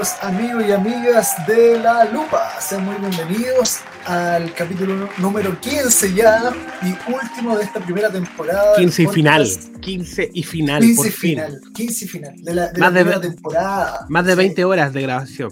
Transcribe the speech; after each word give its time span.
los 0.00 0.14
amigos 0.22 0.64
y 0.66 0.72
amigas 0.72 1.46
de 1.46 1.78
La 1.78 2.06
Lupa. 2.06 2.58
Sean 2.58 2.86
muy 2.86 2.94
bienvenidos 2.94 3.80
al 4.06 4.50
capítulo 4.54 5.10
número 5.18 5.60
15 5.60 6.14
ya 6.14 6.50
y 6.80 7.12
último 7.12 7.58
de 7.58 7.64
esta 7.64 7.80
primera 7.80 8.10
temporada. 8.10 8.76
15 8.78 9.02
y 9.02 9.06
final. 9.08 9.46
15 9.82 10.30
y 10.32 10.42
final. 10.42 10.80
15 10.80 10.96
por 10.96 11.06
y 11.06 11.10
fin. 11.10 11.30
final. 11.32 11.60
15 11.74 12.04
y 12.04 12.08
final 12.08 12.34
de 12.42 12.54
la, 12.54 12.68
de 12.68 12.80
Más 12.80 12.92
la 12.94 12.98
de 12.98 13.04
primera 13.04 13.20
temporada. 13.20 14.06
Más 14.08 14.24
de 14.24 14.32
Sí, 14.32 14.38
20 14.38 14.64
horas 14.64 14.92
de 14.94 15.02
grabación. 15.02 15.50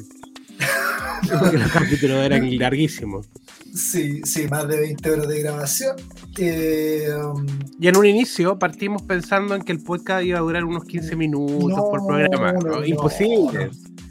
Porque 1.40 1.58
los 1.58 1.70
capítulos 1.70 2.16
eran 2.24 2.58
larguísimos. 2.58 3.26
Sí, 3.74 4.22
sí, 4.24 4.48
más 4.48 4.66
de 4.66 4.80
20 4.80 5.10
horas 5.10 5.28
de 5.28 5.42
grabación. 5.42 5.96
Eh, 6.38 7.06
um, 7.22 7.46
Y 7.78 7.86
en 7.88 7.98
un 7.98 8.06
inicio 8.06 8.58
partimos 8.58 9.02
pensando 9.02 9.54
en 9.54 9.60
que 9.60 9.72
el 9.72 9.82
podcast 9.82 10.24
iba 10.24 10.38
a 10.38 10.40
durar 10.40 10.64
unos 10.64 10.84
15 10.84 11.16
minutos 11.16 11.68
No, 11.68 11.90
por 11.90 12.06
programa. 12.06 12.52
¿no? 12.52 12.60
no, 12.60 12.84
Imposible. 12.86 13.70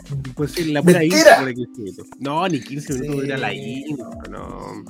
no. 0.16 0.16
Imposible. 0.26 0.74
La 0.74 0.82
pura 0.82 1.00
Mentira. 1.00 1.32
intro 1.32 1.46
de 1.46 1.54
15 1.56 1.82
minutos. 1.82 2.08
No, 2.20 2.48
ni 2.48 2.60
15 2.62 2.94
minutos 2.94 3.16
Sí. 3.16 3.22
dura 3.22 3.38
la 3.38 3.54
intro, 3.54 4.10
no. 4.30 4.84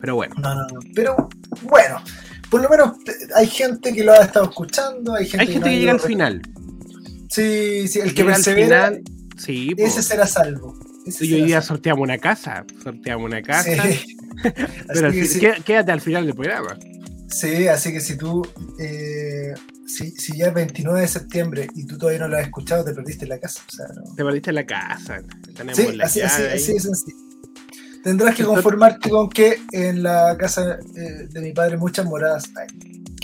Pero 0.00 0.14
bueno. 0.16 0.34
no, 0.38 0.54
no, 0.54 0.60
no. 0.62 0.80
Pero 0.94 1.28
bueno, 1.62 2.02
por 2.50 2.62
lo 2.62 2.68
menos 2.68 2.92
eh, 3.06 3.12
hay 3.34 3.46
gente 3.46 3.92
que 3.92 4.04
lo 4.04 4.12
ha 4.12 4.18
estado 4.18 4.46
escuchando. 4.50 5.14
Hay 5.14 5.26
gente, 5.26 5.46
Hay 5.54 5.60
que 5.60 5.78
llega 5.78 5.92
al 5.92 6.00
final. 6.00 6.42
Sí, 7.28 7.88
sí, 7.88 8.00
el 8.00 8.14
que 8.14 8.22
Llega 8.22 8.36
al 8.36 8.42
persevera, 8.42 8.86
final. 8.88 9.02
Sí, 9.36 9.74
ese 9.76 10.02
será 10.02 10.26
salvo. 10.26 10.78
Ese 11.06 11.24
Y 11.26 11.34
hoy 11.34 11.42
día 11.44 11.60
salvo. 11.60 11.76
sorteamos 11.76 12.02
una 12.02 12.18
casa. 12.18 12.64
Sorteamos 12.82 13.24
una 13.26 13.42
casa. 13.42 13.70
Sí. 13.82 14.16
Pero 14.88 15.08
Así 15.08 15.18
que 15.20 15.26
sí. 15.26 15.40
qué- 15.40 15.62
quédate 15.64 15.92
al 15.92 16.00
final 16.00 16.26
del 16.26 16.34
programa. 16.34 16.76
Sí, 17.28 17.66
así 17.68 17.92
que 17.92 18.00
si 18.00 18.16
tú, 18.16 18.46
eh, 18.78 19.52
si, 19.86 20.10
si 20.12 20.36
ya 20.38 20.48
es 20.48 20.54
29 20.54 21.00
de 21.00 21.08
septiembre 21.08 21.68
y 21.74 21.86
tú 21.86 21.96
todavía 21.98 22.20
no 22.20 22.28
lo 22.28 22.36
has 22.36 22.44
escuchado, 22.44 22.84
te 22.84 22.92
perdiste 22.92 23.26
la 23.26 23.38
casa. 23.38 23.62
O 23.66 23.70
sea, 23.70 23.86
no. 23.94 24.14
Te 24.14 24.24
perdiste 24.24 24.52
la 24.52 24.66
casa. 24.66 25.22
Tenemos 25.54 25.76
Sí, 25.76 25.92
la 25.92 26.04
así, 26.04 26.20
así, 26.22 26.42
así 26.42 26.72
de 26.74 26.80
sencillo. 26.80 27.16
Tendrás 28.04 28.36
que 28.36 28.44
conformarte 28.44 29.10
con 29.10 29.28
que 29.28 29.60
en 29.72 30.02
la 30.02 30.36
casa 30.38 30.78
eh, 30.96 31.26
de 31.28 31.40
mi 31.40 31.52
padre 31.52 31.76
muchas 31.76 32.06
moradas 32.06 32.50
hay. 32.56 32.68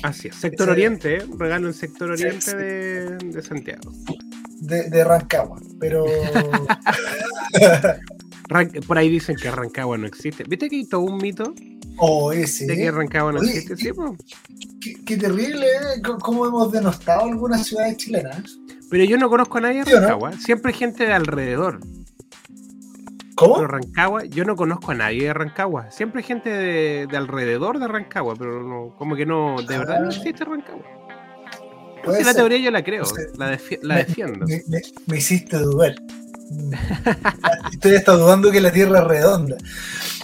Así 0.03 0.29
es. 0.29 0.35
Sector 0.37 0.67
Ese- 0.69 0.73
Oriente, 0.73 1.17
¿eh? 1.19 1.27
regalo 1.39 1.69
en 1.69 1.75
sector 1.75 2.17
Sí, 2.19 2.25
Oriente 2.25 2.47
sí. 2.51 2.57
De, 2.57 3.17
de 3.19 3.43
Santiago. 3.43 3.93
De, 4.61 4.91
de 4.91 5.05
Rancagua, 5.05 5.61
pero 5.79 6.05
Por 8.87 8.99
ahí 8.99 9.09
dicen 9.09 9.37
que 9.37 9.51
Rancagua 9.51 9.97
no 9.99 10.07
existe. 10.07 10.45
¿Viste 10.45 10.69
que 10.69 10.77
hay 10.77 10.85
todo 10.87 11.01
un 11.03 11.19
mito 11.19 11.55
oh, 11.99 12.33
ese, 12.33 12.67
de 12.67 12.77
que 12.77 12.91
Rancagua 12.91 13.33
no 13.33 13.41
Oye, 13.41 13.51
existe? 13.51 13.77
Sí, 13.77 13.93
po. 13.93 14.17
qué, 14.81 14.95
qué 15.05 15.17
terrible, 15.17 15.67
¿eh? 15.67 16.03
Cómo 16.21 16.47
hemos 16.47 16.71
denostado 16.73 17.23
algunas 17.31 17.67
ciudades 17.67 17.97
chilenas. 17.97 18.59
Pero 18.91 19.05
yo 19.05 19.17
no 19.19 19.29
conozco 19.31 19.59
a 19.59 19.63
nadie 19.63 19.79
de 19.81 19.85
¿Sí 19.87 19.93
o 19.93 19.97
no? 19.97 20.01
Rancagua. 20.03 20.33
Siempre 20.33 20.73
hay 20.73 20.79
gente 20.79 21.07
de 21.07 21.13
alrededor. 21.13 21.81
¿Cómo? 23.35 23.55
Pero 23.57 23.69
Rancagua, 23.69 24.25
yo 24.27 24.45
no 24.45 24.55
conozco 24.57 24.91
a 24.93 24.95
nadie 24.95 25.25
de 25.25 25.35
Rancagua. 25.35 25.91
Siempre 25.91 26.21
hay 26.21 26.27
gente 26.27 26.51
de, 26.51 27.07
de 27.11 27.17
alrededor 27.17 27.79
de 27.79 27.89
Rancagua, 27.89 28.37
pero 28.37 28.63
no, 28.63 28.95
como 28.97 29.17
que 29.17 29.25
no, 29.25 29.57
de 29.67 29.79
verdad 29.79 30.01
no 30.01 30.11
Ah. 30.11 30.15
existe 30.15 30.45
Rancagua. 30.45 30.85
La 32.25 32.35
teoría 32.35 32.59
yo 32.59 32.71
la 32.73 32.83
creo, 32.83 33.05
la, 33.39 33.57
defi- 33.57 33.79
la 33.83 33.95
Me- 33.95 34.05
defiendo. 34.05 34.45
Me, 34.47 34.61
me- 34.69 34.83
me 35.07 35.17
hiciste 35.19 35.57
dudar. 35.57 35.95
Mm. 36.51 36.73
Estoy 37.73 37.95
hasta 37.95 38.13
dudando 38.13 38.51
que 38.51 38.61
la 38.61 38.73
Tierra 38.73 38.99
es 39.01 39.05
redonda. 39.07 39.57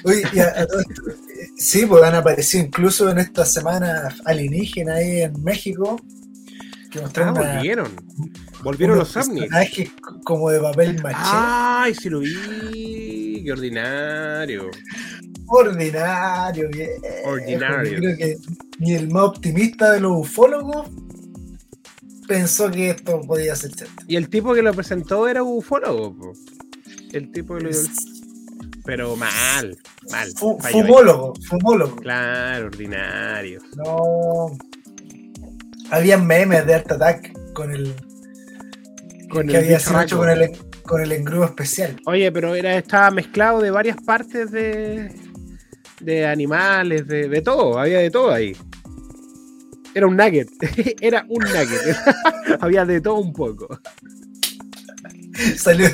Oye, 0.04 0.22
y 0.32 0.38
a- 0.40 0.60
a 0.60 0.66
todo 0.66 0.80
esto, 0.80 1.02
eh, 1.08 1.27
sí, 1.58 1.84
pues 1.86 2.02
han 2.04 2.14
aparecido 2.14 2.64
incluso 2.64 3.10
en 3.10 3.18
esta 3.18 3.44
semana 3.44 4.14
alienígenas 4.24 4.96
ahí 4.96 5.22
en 5.22 5.42
México 5.42 6.00
que 6.90 6.98
Ah, 7.00 7.02
mostraron 7.02 7.36
una- 7.38 7.54
volvieron. 7.54 7.90
Volvieron 8.62 8.98
los 8.98 9.16
ovnis. 9.16 9.50
como 10.24 10.50
de 10.50 10.60
papel 10.60 11.02
maché. 11.02 11.16
Ay, 11.20 11.94
sí 11.94 12.08
lo 12.08 12.20
vi. 12.20 13.42
Qué 13.44 13.52
ordinario. 13.52 14.70
Ordinario, 15.46 16.68
bien. 16.70 16.90
Ordinario. 17.24 17.92
Yo 17.92 17.98
creo 17.98 18.16
que 18.16 18.36
ni 18.78 18.94
el 18.94 19.08
más 19.10 19.24
optimista 19.24 19.92
de 19.92 20.00
los 20.00 20.12
ufólogos 20.12 20.88
pensó 22.26 22.70
que 22.70 22.90
esto 22.90 23.20
podía 23.22 23.54
ser 23.56 23.72
cierto. 23.74 24.02
Y 24.06 24.16
el 24.16 24.28
tipo 24.28 24.54
que 24.54 24.62
lo 24.62 24.72
presentó 24.74 25.28
era 25.28 25.42
ufólogo. 25.42 26.16
po. 26.16 26.32
El 27.12 27.30
tipo 27.32 27.56
que 27.56 27.64
lo 27.64 27.70
Pero 28.88 29.16
mal, 29.16 29.76
mal. 30.10 30.28
Ahí. 30.62 30.72
fumólogo, 30.72 31.34
fumólogo. 31.46 31.96
Claro, 31.96 32.68
ordinario. 32.68 33.60
No. 33.76 34.56
Había 35.90 36.16
memes 36.16 36.64
de 36.64 36.74
Art 36.74 36.92
Attack 36.92 37.52
con 37.52 37.70
el. 37.70 37.94
Con 39.28 39.46
que 39.46 39.58
el 39.58 39.64
había 39.64 39.78
sido 39.78 40.00
hecho 40.00 40.16
con 40.16 40.30
el, 40.30 40.50
con 40.84 41.02
el 41.02 41.12
engrudo 41.12 41.44
especial. 41.44 42.00
Oye, 42.06 42.32
pero 42.32 42.54
era, 42.54 42.78
estaba 42.78 43.10
mezclado 43.10 43.60
de 43.60 43.70
varias 43.70 43.98
partes 43.98 44.50
de, 44.52 45.14
de 46.00 46.26
animales, 46.26 47.06
de, 47.06 47.28
de 47.28 47.42
todo, 47.42 47.78
había 47.78 47.98
de 47.98 48.10
todo 48.10 48.32
ahí. 48.32 48.56
Era 49.94 50.06
un 50.06 50.16
nugget, 50.16 50.48
era 51.02 51.26
un 51.28 51.44
nugget. 51.44 51.94
había 52.60 52.86
de 52.86 53.02
todo 53.02 53.16
un 53.16 53.34
poco. 53.34 53.68
Salió, 55.56 55.88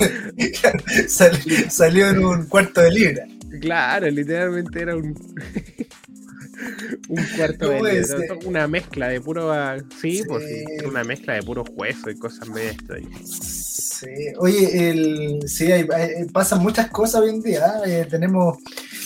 salió, 1.09 1.71
salió 1.71 2.09
en 2.11 2.25
un 2.25 2.47
cuarto 2.47 2.81
de 2.81 2.91
libra. 2.91 3.27
Claro, 3.61 4.11
literalmente 4.11 4.81
era 4.81 4.97
un. 4.97 5.15
un 7.09 7.25
cuarto 7.37 7.67
¿Cómo 7.67 7.85
de 7.85 8.01
eh? 8.01 8.05
Una 8.47 8.67
mezcla 8.69 9.09
de 9.09 9.21
puro. 9.21 9.53
ah, 9.53 9.77
Sí, 10.01 10.23
pues 10.27 10.45
sí, 10.47 10.65
era 10.79 10.89
una 10.89 11.05
mezcla 11.05 11.35
de 11.35 11.43
puro 11.43 11.65
hueso 11.77 12.11
y 12.11 12.17
cosas 12.19 12.49
medio 12.49 12.71
extrañas. 12.71 13.29
Sí. 13.29 14.07
Oye, 14.39 14.91
el, 14.91 15.49
sí, 15.49 15.71
hay- 15.71 15.87
hay- 15.93 16.25
pasan 16.33 16.61
muchas 16.63 16.91
cosas 16.91 17.21
hoy 17.23 17.31
en 17.31 17.43
día. 17.43 17.65
¿eh? 17.87 18.01
Eh, 18.01 18.07
tenemos 18.11 18.59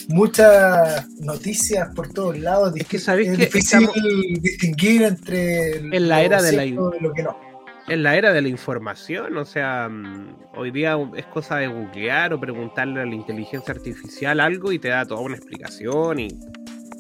muchas 0.09 1.07
noticias 1.21 1.89
por 1.95 2.09
todos 2.13 2.39
lados. 2.39 2.73
Es 2.77 2.87
que 2.87 2.99
sabéis 2.99 3.29
es 3.31 3.39
que 3.39 3.45
difícil 3.47 3.81
estamos- 3.85 4.43
distinguir 4.43 5.03
entre 5.03 5.73
En 5.77 6.09
la 6.09 6.23
era 6.23 6.41
de 6.43 6.53
la 6.53 6.65
lo 6.65 7.13
que 7.13 7.23
no. 7.23 7.48
En 7.89 8.03
la 8.03 8.17
era 8.17 8.33
de 8.33 8.43
la 8.43 8.49
información, 8.49 9.37
o 9.37 9.45
sea, 9.45 9.89
mm, 9.89 10.37
hoy 10.57 10.71
día 10.71 10.97
es 11.17 11.27
cosa 11.27 11.57
de 11.57 11.69
googlear 11.69 12.33
o 12.33 12.41
preguntarle 12.41 13.01
a 13.01 13.07
la 13.07 13.15
inteligencia 13.15 13.73
artificial 13.75 14.41
algo 14.41 14.73
y 14.73 14.79
te 14.79 14.89
da 14.89 15.05
toda 15.07 15.21
una 15.21 15.37
explicación 15.37 16.19
y 16.21 16.29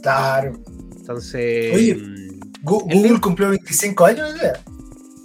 Claro. 0.03 0.53
entonces 0.99 1.75
Oye. 1.75 1.94
mm, 1.94 2.15
El 2.15 2.41
Google 2.62 3.21
cumplió 3.21 3.50
25 3.50 4.04
años 4.06 4.32
hoy 4.32 4.38
día. 4.41 4.53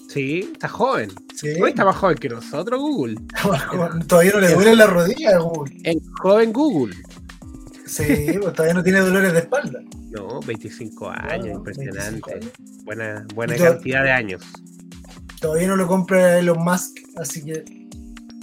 sí, 0.10 0.50
está 0.54 0.68
joven. 0.68 1.10
Sí. 1.36 1.50
Hoy 1.62 1.72
está 1.72 1.84
más 1.86 1.96
joven 1.96 2.18
que 2.18 2.30
nosotros 2.30 2.80
Google. 2.80 3.16
Todavía 4.08 4.32
no 4.34 4.40
le 4.40 4.54
duele 4.54 4.76
la 4.76 4.86
rodilla 4.88 5.36
a 5.36 5.40
Google. 5.40 5.76
En 5.84 6.00
joven 6.22 6.54
Google. 6.54 6.96
Sí, 7.86 8.06
pues 8.42 8.54
todavía 8.54 8.74
no 8.76 8.84
tiene 8.84 9.00
dolores 9.00 9.34
de 9.34 9.40
espalda. 9.40 9.80
No, 10.12 10.40
25 10.42 11.10
años, 11.10 11.58
impresionante. 11.58 12.02
25 12.12 12.30
años. 12.32 12.52
Buena, 12.86 13.26
buena 13.36 13.56
cantidad 13.58 14.04
de 14.04 14.12
años. 14.12 14.42
Todavía 15.44 15.68
no 15.68 15.76
lo 15.76 15.88
compra 15.88 16.40
Elon 16.40 16.64
Musk, 16.64 16.98
así 17.18 17.44
que 17.44 17.64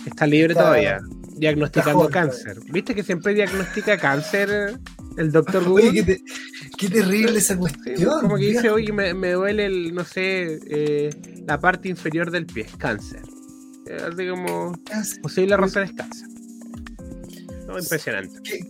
Está 0.07 0.27
libre 0.27 0.53
Está- 0.53 0.65
todavía. 0.65 0.99
Diagnosticando 1.37 2.01
joven 2.01 2.13
cáncer. 2.13 2.59
¿Viste 2.71 2.95
que 2.95 3.03
siempre 3.03 3.33
diagnostica 3.35 3.97
cáncer 3.99 4.79
el 5.17 5.33
doctor 5.33 5.63
Oye, 5.67 5.87
Google? 5.89 5.93
qué, 5.93 6.03
te- 6.03 6.23
qué 6.79 6.89
terrible 6.91 7.39
esa 7.39 7.55
Sí, 7.55 7.59
cuestión. 7.61 8.21
como 8.21 8.37
que 8.37 8.47
dice, 8.49 8.69
oye, 8.71 8.93
me, 8.93 9.15
me 9.15 9.33
duele 9.33 9.65
el, 9.67 9.95
no 9.95 10.05
sé, 10.05 10.59
eh, 10.69 11.11
la 11.47 11.59
parte 11.59 11.89
inferior 11.89 12.31
del 12.31 12.45
pie, 12.47 12.67
cáncer. 12.79 13.23
Eh, 13.87 13.97
Así 14.13 14.29
como, 14.29 14.73
posible 15.23 15.57
razón 15.57 15.85
es 15.85 15.93
cáncer. 15.93 16.29
No, 17.67 17.79
impresionante. 17.79 18.39
¿Qué, 18.43 18.61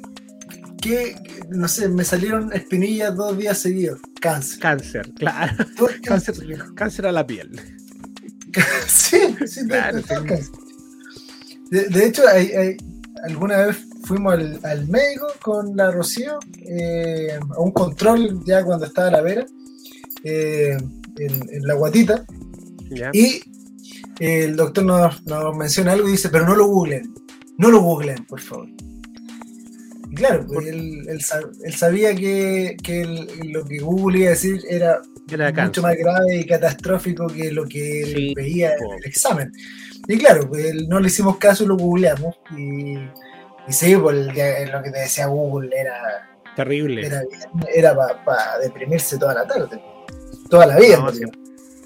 qué- 0.80 1.16
no 1.50 1.66
sé, 1.66 1.88
me 1.88 2.04
salieron 2.04 2.52
espinillas 2.52 3.16
dos 3.16 3.36
días 3.36 3.58
seguidos. 3.58 4.00
Cáncer. 4.20 4.58
Cáncer, 4.60 5.12
claro. 5.14 5.56
Cáncer, 6.04 6.34
cáncer. 6.36 6.64
cáncer 6.76 7.06
a 7.06 7.12
la 7.12 7.26
piel. 7.26 7.50
sí, 8.86 9.18
sí, 9.46 9.66
Claro, 9.66 9.98
sí. 9.98 10.04
cáncer. 10.08 10.44
De, 11.70 11.84
de 11.88 12.06
hecho, 12.06 12.22
hay- 12.28 12.50
hay- 12.52 12.76
alguna 13.24 13.66
vez 13.66 13.76
fuimos 14.04 14.32
al, 14.34 14.58
al 14.64 14.88
médico 14.88 15.26
con 15.42 15.76
la 15.76 15.90
Rocío 15.90 16.38
eh, 16.66 17.38
a 17.54 17.60
un 17.60 17.70
control 17.70 18.42
ya 18.46 18.64
cuando 18.64 18.86
estaba 18.86 19.10
la 19.10 19.20
vera 19.20 19.46
eh, 20.24 20.76
en, 21.18 21.32
en 21.50 21.62
la 21.66 21.74
guatita 21.74 22.24
y 23.12 23.42
eh, 24.18 24.44
el 24.44 24.56
doctor 24.56 24.84
nos, 24.84 25.24
nos 25.26 25.56
menciona 25.56 25.92
algo 25.92 26.08
y 26.08 26.12
dice, 26.12 26.28
pero 26.30 26.44
no 26.46 26.56
lo 26.56 26.66
googlen, 26.66 27.14
no 27.58 27.70
lo 27.70 27.80
googlen, 27.82 28.24
por 28.26 28.40
favor. 28.40 28.68
Y 30.10 30.14
claro, 30.16 30.44
pues, 30.46 30.66
él, 30.66 31.06
él 31.08 31.20
sab- 31.20 31.52
él 31.62 31.72
sabía 31.74 32.14
que, 32.16 32.76
que 32.82 33.04
lo 33.44 33.64
que 33.64 33.78
Google 33.78 34.18
iba 34.18 34.26
a 34.28 34.30
decir 34.30 34.60
era 34.68 35.00
Era 35.32 35.52
mucho 35.64 35.82
más 35.82 35.96
grave 35.96 36.36
y 36.36 36.46
catastrófico 36.46 37.26
que 37.26 37.50
lo 37.50 37.64
que 37.66 38.02
él 38.02 38.14
Sí, 38.14 38.34
veía 38.34 38.74
po. 38.78 38.92
en 38.92 38.98
el 38.98 39.06
examen. 39.06 39.52
Y 40.08 40.18
claro, 40.18 40.48
pues 40.48 40.74
no 40.88 40.98
le 41.00 41.08
hicimos 41.08 41.36
caso 41.38 41.64
y 41.64 41.66
lo 41.68 41.76
googleamos. 41.76 42.36
Y, 42.56 42.94
y 43.68 43.72
sí, 43.72 43.96
pues 43.96 44.16
lo 44.26 44.32
que 44.82 44.90
te 44.92 44.98
decía 44.98 45.26
Google 45.26 45.70
era, 45.78 46.28
Terrible. 46.56 47.06
era, 47.06 47.22
era 47.72 47.94
para 48.24 48.58
deprimirse 48.58 49.18
toda 49.18 49.34
la 49.34 49.46
tarde. 49.46 49.80
Toda 50.48 50.66
la 50.66 50.78
vida. 50.78 50.98
No, 50.98 51.12
sí. 51.12 51.22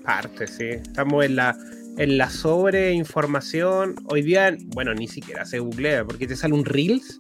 Parte, 0.05 0.47
sí. 0.47 0.69
Estamos 0.71 1.25
en 1.25 1.37
la, 1.37 1.57
en 1.99 2.19
la 2.19 2.31
sobreinformación, 2.31 3.97
hoy 4.07 4.23
día, 4.23 4.57
bueno, 4.75 4.95
ni 4.95 5.09
siquiera 5.09 5.45
se 5.45 5.59
googlea, 5.59 6.05
porque 6.05 6.27
te 6.27 6.37
sale 6.37 6.55
un 6.55 6.65
Reels 6.65 7.19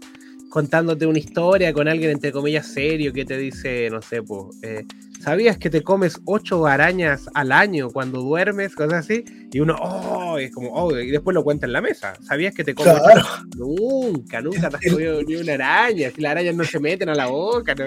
contándote 0.55 1.05
una 1.05 1.19
historia 1.19 1.73
con 1.73 1.89
alguien 1.89 2.13
entre 2.13 2.31
comillas 2.31 2.69
serio 2.69 3.13
que 3.13 3.25
te 3.25 3.37
dice, 3.37 3.89
no 3.91 4.01
sé, 4.01 4.23
pues, 4.23 4.57
eh, 4.63 4.85
¿sabías 5.21 5.59
que 5.59 5.69
te 5.69 5.83
comes 5.83 6.21
ocho 6.27 6.65
arañas 6.69 7.29
al 7.35 7.51
año 7.51 7.91
cuando 7.91 8.21
duermes? 8.21 8.73
Cosas 8.77 9.01
así. 9.01 9.25
Y 9.53 9.59
uno, 9.59 9.75
oh, 9.75 10.39
es 10.39 10.53
como, 10.53 10.71
oh, 10.73 10.97
y 10.97 11.11
después 11.11 11.35
lo 11.35 11.43
cuenta 11.43 11.67
en 11.67 11.73
la 11.73 11.81
mesa. 11.81 12.15
¿Sabías 12.23 12.55
que 12.55 12.63
te 12.63 12.73
comes? 12.73 12.95
Claro. 13.03 13.25
Nunca, 13.57 14.41
nunca 14.43 14.71
te 14.71 14.77
has 14.77 14.83
comido 14.93 15.21
ni 15.25 15.35
una 15.35 15.55
araña. 15.55 16.13
Si 16.15 16.21
las 16.21 16.31
arañas 16.31 16.55
no 16.55 16.63
se 16.63 16.79
meten 16.79 17.09
a 17.09 17.17
la 17.17 17.27
boca, 17.27 17.75
¿no? 17.75 17.87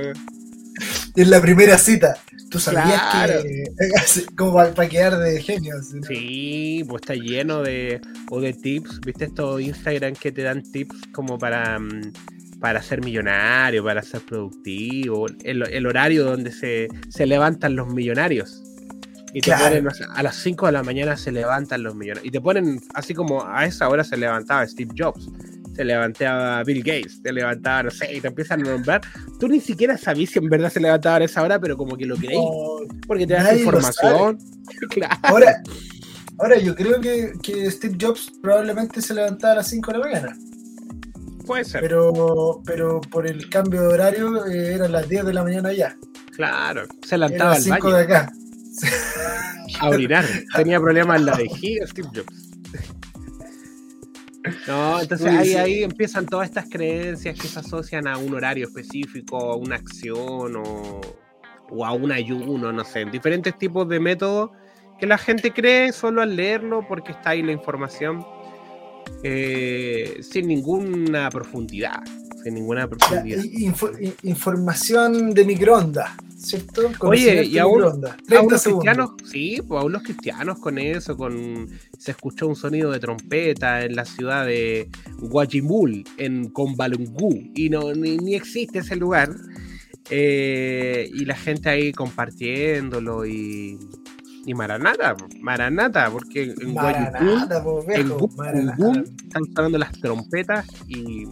En 1.15 1.29
la 1.29 1.39
primera 1.41 1.77
cita. 1.77 2.17
Tú 2.49 2.59
sabías 2.59 3.01
Claro. 3.11 3.43
que. 3.43 3.63
Como 4.35 4.53
para 4.73 4.89
quedar 4.89 5.17
de 5.17 5.41
genios. 5.41 5.93
¿no? 5.93 6.03
Sí, 6.05 6.83
pues 6.87 7.01
está 7.01 7.15
lleno 7.15 7.63
de, 7.63 8.01
o 8.29 8.41
de 8.41 8.51
tips, 8.51 8.99
¿viste 9.05 9.23
estos 9.23 9.61
Instagram 9.61 10.15
que 10.15 10.33
te 10.33 10.43
dan 10.43 10.63
tips 10.63 10.97
como 11.13 11.37
para, 11.37 11.79
mm, 11.79 12.11
para 12.59 12.81
ser 12.81 13.03
millonario, 13.03 13.83
para 13.83 14.01
ser 14.01 14.21
productivo, 14.21 15.27
el, 15.43 15.63
el 15.71 15.85
horario 15.85 16.23
donde 16.25 16.51
se, 16.51 16.87
se 17.09 17.25
levantan 17.25 17.75
los 17.75 17.87
millonarios. 17.93 18.63
Y 19.33 19.41
te 19.41 19.47
Claro. 19.51 19.65
ponen, 19.83 19.87
a 20.15 20.23
las 20.23 20.35
5 20.37 20.65
de 20.67 20.71
la 20.71 20.83
mañana 20.83 21.17
se 21.17 21.31
levantan 21.31 21.83
los 21.83 21.95
millonarios. 21.95 22.25
Y 22.25 22.31
te 22.31 22.41
ponen 22.41 22.79
así 22.93 23.13
como 23.13 23.45
a 23.45 23.65
esa 23.65 23.87
hora 23.89 24.03
se 24.03 24.17
levantaba 24.17 24.65
Steve 24.65 24.91
Jobs, 24.97 25.27
se 25.75 25.83
levantaba 25.83 26.63
Bill 26.63 26.79
Gates, 26.81 27.19
se 27.21 27.31
levantaba, 27.31 27.83
no 27.83 27.91
sé, 27.91 28.15
y 28.15 28.21
te 28.21 28.29
empiezan 28.29 28.65
a 28.65 28.71
nombrar. 28.71 29.01
Tú 29.39 29.47
ni 29.47 29.59
siquiera 29.59 29.97
sabías 29.97 30.31
si 30.31 30.39
en 30.39 30.49
verdad 30.49 30.71
se 30.71 30.79
levantaba 30.79 31.17
a 31.17 31.23
esa 31.23 31.43
hora, 31.43 31.59
pero 31.59 31.77
como 31.77 31.97
que 31.97 32.05
lo 32.05 32.15
creí, 32.15 32.37
Oh, 32.39 32.83
porque 33.05 33.27
te 33.27 33.33
das 33.33 33.57
información. 33.57 34.37
Claro. 34.89 35.15
Ahora, 35.23 35.61
ahora, 36.39 36.57
yo 36.59 36.75
creo 36.75 36.99
que, 37.01 37.31
que 37.41 37.69
Steve 37.71 37.97
Jobs 37.99 38.31
probablemente 38.41 39.01
se 39.01 39.13
levantaba 39.13 39.53
a 39.53 39.55
las 39.57 39.67
5 39.69 39.91
de 39.91 39.97
la 39.97 40.03
mañana. 40.05 40.37
Puede 41.47 41.65
ser. 41.65 41.81
Pero, 41.81 42.61
pero 42.65 43.01
por 43.01 43.25
el 43.25 43.49
cambio 43.49 43.81
de 43.81 43.87
horario 43.87 44.45
eh, 44.45 44.75
eran 44.75 44.91
las 44.91 45.07
10 45.07 45.25
de 45.25 45.33
la 45.33 45.43
mañana 45.43 45.71
ya. 45.71 45.95
Claro, 46.35 46.83
se 47.03 47.17
las 47.17 47.31
al 47.31 47.61
5 47.61 47.79
baño 47.79 47.95
de 47.95 48.03
acá. 48.03 48.31
a 49.79 49.89
orinar. 49.89 50.25
Tenía 50.55 50.79
problemas 50.79 51.19
en 51.19 51.25
la 51.25 51.35
vejiga, 51.35 51.87
Steve 51.87 52.09
Jobs. 52.13 52.43
No, 54.67 55.01
entonces 55.01 55.27
ahí, 55.27 55.55
ahí 55.55 55.83
empiezan 55.83 56.25
todas 56.25 56.47
estas 56.47 56.69
creencias 56.69 57.37
que 57.37 57.47
se 57.47 57.59
asocian 57.59 58.07
a 58.07 58.17
un 58.17 58.33
horario 58.33 58.67
específico, 58.67 59.37
a 59.37 59.55
una 59.55 59.75
acción 59.75 60.55
o, 60.55 61.01
o 61.69 61.85
a 61.85 61.91
un 61.91 62.11
ayuno, 62.11 62.71
no 62.71 62.83
sé, 62.85 63.05
diferentes 63.05 63.57
tipos 63.57 63.89
de 63.89 63.99
métodos 63.99 64.51
que 64.99 65.05
la 65.05 65.17
gente 65.17 65.51
cree 65.51 65.91
solo 65.91 66.21
al 66.21 66.35
leerlo 66.35 66.85
porque 66.87 67.11
está 67.11 67.31
ahí 67.31 67.43
la 67.43 67.51
información 67.51 68.25
eh, 69.23 70.19
sin 70.21 70.47
ninguna 70.47 71.29
profundidad. 71.29 72.03
Sin 72.43 72.53
ninguna 72.53 72.87
profundidad. 72.87 73.43
info- 73.43 73.91
información 74.23 75.33
de 75.33 75.43
microondas, 75.43 76.11
¿cierto? 76.37 76.83
Conocimiento 76.97 77.43
y 77.43 77.57
aún- 77.57 77.73
microondas. 77.77 78.11
Aún 78.11 78.25
30 78.27 78.51
los 78.53 78.61
segundos. 78.61 78.83
cristianos, 78.85 79.11
sí, 79.31 79.57
pues 79.67 79.81
aún 79.81 79.91
los 79.91 80.03
cristianos 80.03 80.59
con 80.59 80.77
eso, 80.77 81.17
con 81.17 81.67
se 81.97 82.11
escuchó 82.11 82.47
un 82.47 82.55
sonido 82.55 82.91
de 82.91 82.99
trompeta 82.99 83.83
en 83.83 83.95
la 83.95 84.05
ciudad 84.05 84.45
de 84.45 84.87
Guajimul, 85.19 86.03
en 86.17 86.49
Combalungú, 86.49 87.51
y 87.55 87.69
no 87.69 87.93
ni, 87.93 88.17
ni 88.17 88.35
existe 88.35 88.79
ese 88.79 88.95
lugar. 88.95 89.29
Eh, 90.09 91.09
y 91.13 91.25
la 91.25 91.35
gente 91.35 91.67
ahí 91.69 91.91
compartiéndolo 91.91 93.25
y, 93.25 93.77
y 94.47 94.53
Maranata, 94.55 95.15
Maranata, 95.41 96.09
porque 96.09 96.55
en 96.59 96.73
po, 96.73 96.87
en 97.93 98.07
están 99.27 99.43
sonando 99.53 99.77
las 99.77 99.91
trompetas 99.91 100.65
y 100.87 101.27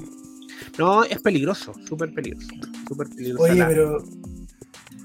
no, 0.78 1.04
es 1.04 1.20
peligroso, 1.22 1.74
súper 1.88 2.14
peligroso, 2.14 2.48
súper 2.88 3.08
peligroso. 3.10 3.44
Oye, 3.44 3.56
la 3.56 3.68
pero 3.68 4.04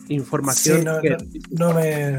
información 0.09 0.79
sí, 0.81 0.85
no, 0.85 1.01
que- 1.01 1.11
no, 1.11 1.69
no 1.69 1.75
me. 1.75 2.19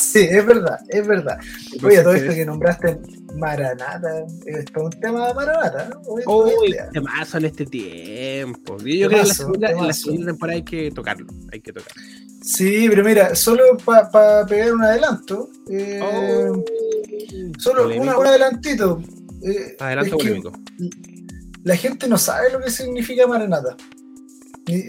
Sí, 0.00 0.20
es 0.30 0.44
verdad, 0.46 0.78
es 0.88 1.06
verdad. 1.06 1.38
Oye, 1.82 2.02
todo 2.02 2.14
esto 2.14 2.32
que 2.34 2.44
nombraste 2.46 2.98
Maranata, 3.36 4.24
es 4.46 4.64
un 4.76 4.90
tema 4.90 5.28
de 5.28 5.34
Maranata, 5.34 5.90
Uy, 6.26 6.76
temazo 6.92 7.38
en 7.38 7.44
este 7.46 7.66
tiempo. 7.66 8.76
Yo 8.78 8.84
creo 8.84 8.86
que 8.86 9.04
en 9.04 9.10
la, 9.10 9.18
Temazo, 9.22 9.34
segunda, 9.34 9.68
en 9.68 9.74
la 9.74 9.80
temazo. 9.82 10.00
segunda 10.02 10.26
temporada 10.26 10.56
hay 10.56 10.64
que 10.64 10.90
tocarlo. 10.90 11.26
Hay 11.52 11.60
que 11.60 11.72
tocarlo. 11.72 12.02
Sí, 12.42 12.86
pero 12.88 13.04
mira, 13.04 13.34
solo 13.36 13.76
para 13.84 14.46
pegar 14.46 14.72
un 14.72 14.82
adelanto, 14.82 15.50
eh, 15.70 16.00
Oh, 16.02 16.64
solo 17.58 17.86
una- 17.88 18.18
un 18.18 18.26
adelantito. 18.26 19.00
eh, 19.42 19.76
Adelanto 19.78 20.16
polémico. 20.16 20.52
la 21.64 21.76
gente 21.76 22.08
no 22.08 22.16
sabe 22.18 22.50
lo 22.50 22.60
que 22.60 22.70
significa 22.70 23.26
Maranata. 23.26 23.76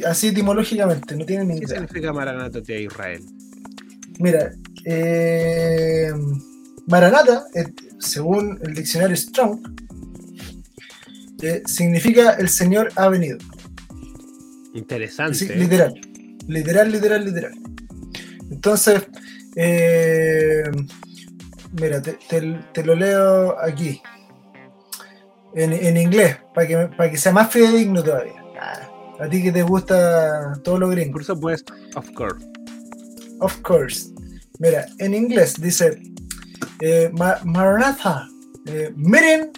Así 0.08 0.28
etimológicamente, 0.28 1.16
no 1.16 1.25
tienen 1.25 1.48
ni 1.50 1.60
¿Qué 1.60 1.66
idea. 1.66 1.75
significa 1.80 2.13
Maranata 2.13 2.62
tía 2.62 2.78
Israel? 2.80 3.22
Mira, 4.19 4.52
eh, 4.86 6.12
Maranata, 6.88 7.45
eh, 7.54 7.66
según 8.00 8.60
el 8.63 8.74
diccionario 8.74 9.16
Strong, 9.16 9.60
eh, 11.42 11.63
significa 11.66 12.31
el 12.33 12.50
Señor 12.50 12.92
ha 12.95 13.07
venido. 13.10 13.38
Interesante. 14.74 15.36
Sí, 15.38 15.48
¿eh? 15.50 15.56
literal. 15.56 15.94
Literal, 16.48 16.92
literal, 16.92 17.25
literal. 17.25 17.54
Entonces, 18.50 19.04
eh, 19.56 20.63
mira, 21.80 22.01
te, 22.01 22.13
te- 22.30 22.60
te 22.74 22.84
lo 22.84 22.95
leo 22.95 23.57
aquí. 23.60 24.01
En, 25.54 25.74
en 25.74 25.98
inglés, 25.98 26.38
para 26.54 26.66
que, 26.68 26.77
para 26.95 27.12
que 27.12 27.18
sea 27.18 27.31
más 27.34 27.51
fidedigno 27.51 28.01
todavía. 28.01 28.42
Ah, 28.60 28.88
A 29.19 29.30
ti 29.30 29.44
que 29.44 29.51
te 29.51 29.63
gusta 29.63 30.54
todo 30.63 30.80
lo 30.80 30.88
gringo. 30.89 31.13
Por 31.13 31.25
supuesto, 31.25 31.74
of 31.95 32.10
course. 32.12 32.45
Of 33.39 33.62
course. 33.62 34.10
Mira, 34.62 34.86
en 35.00 35.13
inglés 35.16 35.60
dice 35.60 36.00
eh, 36.81 37.10
Ma- 37.13 37.40
Maranatha, 37.44 38.28
eh, 38.68 38.92
meeting 38.96 39.50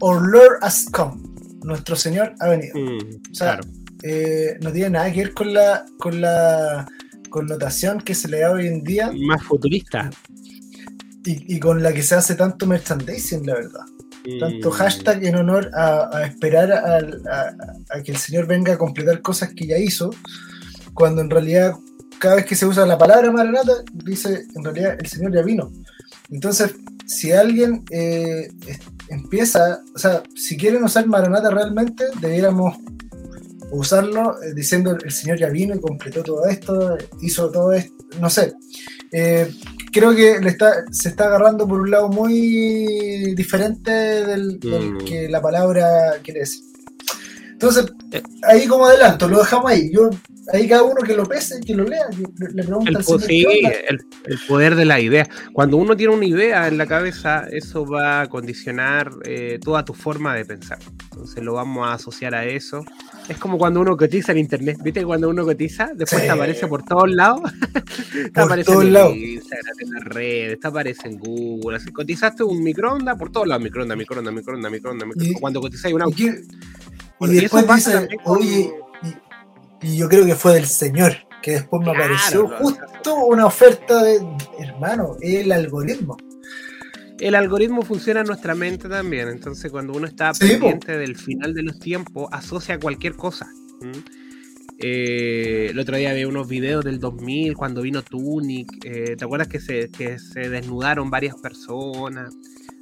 or 0.00 0.22
Lord 0.28 0.58
has 0.62 0.86
come. 0.92 1.20
Nuestro 1.64 1.96
Señor 1.96 2.34
ha 2.38 2.48
venido. 2.48 2.78
Mm, 2.78 2.98
O 3.32 3.34
sea, 3.34 3.56
claro. 3.58 3.62
eh, 4.04 4.56
no 4.62 4.70
tiene 4.70 4.90
nada 4.90 5.12
que 5.12 5.24
ver 5.24 5.34
con 5.34 5.52
la, 5.52 5.84
con 5.98 6.20
la 6.20 6.86
connotación 7.30 8.00
que 8.00 8.14
se 8.14 8.28
le 8.28 8.40
da 8.40 8.52
hoy 8.52 8.68
en 8.68 8.84
día 8.84 9.10
Más 9.26 9.42
futurista. 9.42 10.08
y, 11.24 11.56
y 11.56 11.58
con 11.58 11.82
la 11.82 11.92
que 11.92 12.02
se 12.04 12.14
hace 12.14 12.36
tanto 12.36 12.66
merchandising, 12.66 13.44
la 13.44 13.54
verdad. 13.54 13.80
Tanto 14.40 14.70
Mm, 14.70 14.72
hashtag 14.72 15.24
en 15.24 15.36
honor 15.36 15.70
a, 15.74 16.08
a 16.16 16.26
esperar 16.26 16.70
al- 16.72 17.22
a, 17.28 17.52
a 17.90 18.02
que 18.02 18.12
el 18.12 18.18
Señor 18.18 18.46
venga 18.46 18.72
a 18.74 18.78
completar 18.78 19.20
cosas 19.22 19.50
que 19.54 19.66
ya 19.66 19.78
hizo, 19.78 20.10
cuando 20.94 21.22
en 21.22 21.30
realidad 21.30 21.74
cada 22.18 22.36
vez 22.36 22.46
que 22.46 22.54
se 22.56 22.66
usa 22.66 22.86
la 22.86 22.98
palabra 22.98 23.30
Maranata, 23.30 23.84
dice 23.92 24.46
en 24.54 24.64
realidad 24.64 24.96
el 24.98 25.06
Señor 25.06 25.34
ya 25.34 25.42
vino. 25.42 25.72
Entonces, 26.30 26.74
si 27.06 27.32
alguien 27.32 27.84
eh, 27.90 28.48
empieza, 29.08 29.80
o 29.94 29.98
sea, 29.98 30.22
si 30.34 30.56
quieren 30.56 30.82
usar 30.82 31.06
Maranata 31.06 31.50
realmente, 31.50 32.04
debiéramos 32.20 32.76
usarlo 33.70 34.42
eh, 34.42 34.54
diciendo 34.54 34.96
el 35.02 35.10
Señor 35.12 35.38
ya 35.38 35.48
vino 35.48 35.74
y 35.74 35.80
completó 35.80 36.22
todo 36.22 36.46
esto, 36.46 36.96
hizo 37.20 37.50
todo 37.50 37.72
esto, 37.72 37.94
no 38.20 38.30
sé. 38.30 38.54
Eh, 39.12 39.52
creo 39.92 40.14
que 40.14 40.40
le 40.40 40.50
está, 40.50 40.84
se 40.90 41.08
está 41.08 41.26
agarrando 41.26 41.66
por 41.66 41.80
un 41.80 41.90
lado 41.90 42.08
muy 42.08 43.34
diferente 43.34 43.90
del, 43.90 44.58
del 44.58 44.94
Mm. 44.94 45.04
que 45.04 45.28
la 45.28 45.40
palabra 45.40 46.18
quiere 46.22 46.40
decir. 46.40 46.62
Entonces, 47.56 47.86
Eh. 48.12 48.22
ahí 48.42 48.66
como 48.66 48.84
adelanto, 48.86 49.26
lo 49.28 49.38
dejamos 49.38 49.70
ahí. 49.70 49.90
Yo, 49.90 50.10
ahí 50.52 50.68
cada 50.68 50.82
uno 50.82 50.96
que 51.02 51.16
lo 51.16 51.24
pese, 51.24 51.58
que 51.60 51.74
lo 51.74 51.84
lea, 51.84 52.04
que 52.10 52.44
le, 52.52 52.62
pregunta 52.62 52.90
El, 52.90 52.96
al 52.96 53.04
sí, 53.22 53.46
el, 53.88 53.98
el 54.26 54.38
poder 54.46 54.74
de 54.76 54.84
la 54.84 55.00
idea. 55.00 55.26
Cuando 55.54 55.78
uno 55.78 55.96
tiene 55.96 56.14
una 56.14 56.26
idea 56.26 56.68
en 56.68 56.76
la 56.76 56.86
cabeza, 56.86 57.46
eso 57.50 57.86
va 57.86 58.20
a 58.20 58.28
condicionar 58.28 59.10
eh, 59.24 59.58
toda 59.64 59.84
tu 59.86 59.94
forma 59.94 60.34
de 60.34 60.44
pensar. 60.44 60.78
Entonces 61.12 61.42
lo 61.42 61.54
vamos 61.54 61.88
a 61.88 61.94
asociar 61.94 62.34
a 62.34 62.44
eso. 62.44 62.84
Es 63.28 63.38
como 63.38 63.56
cuando 63.56 63.80
uno 63.80 63.96
cotiza 63.96 64.32
en 64.32 64.38
internet. 64.38 64.76
¿Viste? 64.82 65.02
Cuando 65.04 65.30
uno 65.30 65.42
cotiza, 65.44 65.90
después 65.94 66.20
Sí. 66.20 66.26
te 66.28 66.30
aparece 66.32 66.66
por 66.66 66.84
todos 66.84 67.10
lados. 67.10 67.40
te 68.12 68.30
Por 68.32 68.42
aparece 68.44 68.70
todos 68.70 68.84
en 68.84 68.92
lados. 68.92 69.16
Instagram, 69.16 69.74
en 69.80 69.90
las 69.92 70.04
redes, 70.04 70.60
te 70.60 70.68
aparece 70.68 71.08
en 71.08 71.18
Google. 71.18 71.78
Así, 71.78 71.90
cotizaste 71.90 72.44
un 72.44 72.62
microondas 72.62 73.16
por 73.18 73.32
todos 73.32 73.48
lados. 73.48 73.64
Microondas, 73.64 73.96
microondas, 73.96 74.34
microondas, 74.34 74.70
microondas. 74.70 75.08
microondas. 75.08 75.40
Cuando 75.40 75.60
cotizáis 75.62 75.94
un 75.94 76.02
auto. 76.02 76.16
Bueno, 77.18 77.34
y 77.34 77.38
y 77.38 77.40
después 77.40 77.66
dice, 77.66 78.08
con- 78.24 78.36
oye, 78.38 78.72
y, 79.82 79.86
y 79.86 79.96
yo 79.96 80.08
creo 80.08 80.24
que 80.26 80.34
fue 80.34 80.54
del 80.54 80.66
Señor, 80.66 81.14
que 81.42 81.52
después 81.52 81.80
me 81.80 81.92
Claro, 81.92 82.04
apareció 82.04 82.48
justo 82.58 83.14
una 83.26 83.46
oferta 83.46 84.02
de, 84.02 84.20
hermano, 84.58 85.16
el 85.20 85.50
algoritmo. 85.52 86.16
el 87.18 87.34
algoritmo 87.34 87.82
funciona 87.82 88.20
en 88.20 88.26
nuestra 88.26 88.54
mente 88.54 88.88
también. 88.88 89.28
Entonces, 89.28 89.70
cuando 89.70 89.94
uno 89.94 90.06
está 90.06 90.34
Sí, 90.34 90.44
po. 90.46 90.50
pendiente 90.66 90.98
del 90.98 91.16
final 91.16 91.54
de 91.54 91.62
los 91.62 91.78
tiempos, 91.78 92.28
asocia 92.32 92.78
cualquier 92.78 93.14
cosa. 93.14 93.46
Eh, 94.78 95.68
el 95.70 95.78
otro 95.78 95.96
día 95.96 96.12
vi 96.12 96.24
unos 96.26 96.48
videos 96.48 96.84
del 96.84 96.98
2000 97.00 97.54
cuando 97.56 97.80
vino 97.80 98.02
Tunic. 98.02 98.68
Eh, 98.84 99.16
¿Te 99.16 99.24
acuerdas 99.24 99.48
que 99.48 99.60
se, 99.60 99.88
que 99.90 100.18
se 100.18 100.50
desnudaron 100.50 101.08
varias 101.10 101.36
personas? 101.36 102.34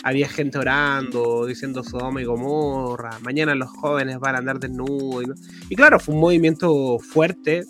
Había 0.04 0.28
gente 0.28 0.58
orando, 0.58 1.46
diciendo 1.46 1.82
Sodoma 1.82 2.20
y 2.20 2.24
Gomorra. 2.24 3.18
Mañana 3.22 3.54
los 3.54 3.70
jóvenes 3.70 4.18
van 4.18 4.34
a 4.34 4.38
andar 4.38 4.60
desnudos. 4.60 5.40
Y, 5.70 5.74
claro, 5.74 5.98
fue 5.98 6.14
un 6.14 6.20
movimiento 6.20 6.98
fuerte, 6.98 7.64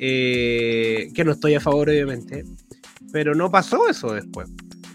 eh, 0.00 1.10
que 1.14 1.22
no 1.22 1.32
estoy 1.32 1.54
a 1.54 1.60
favor, 1.60 1.90
obviamente. 1.90 2.44
Pero 3.12 3.34
no 3.34 3.50
pasó 3.50 3.88
eso 3.90 4.14
después. 4.14 4.48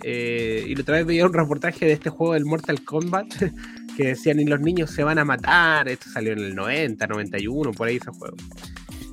y 0.04 0.74
la 0.74 0.82
otra 0.82 0.96
vez 0.96 1.06
veía 1.06 1.28
un 1.28 1.34
reportaje 1.34 1.86
de 1.86 1.94
este 1.94 2.10
juego 2.10 2.34
del 2.34 2.46
Mortal 2.46 2.84
Kombat 2.84 3.28
que 3.96 4.08
decían, 4.08 4.40
y 4.40 4.46
los 4.46 4.60
niños 4.60 4.90
se 4.90 5.04
van 5.04 5.20
a 5.20 5.24
matar. 5.24 5.88
Esto 5.88 6.10
salió 6.10 6.34
en 6.34 6.40
el 6.40 6.56
90, 6.56 7.06
91, 7.06 7.72
por 7.74 7.90
ahí 7.90 7.98
ese 7.98 8.10
juego. 8.10 8.36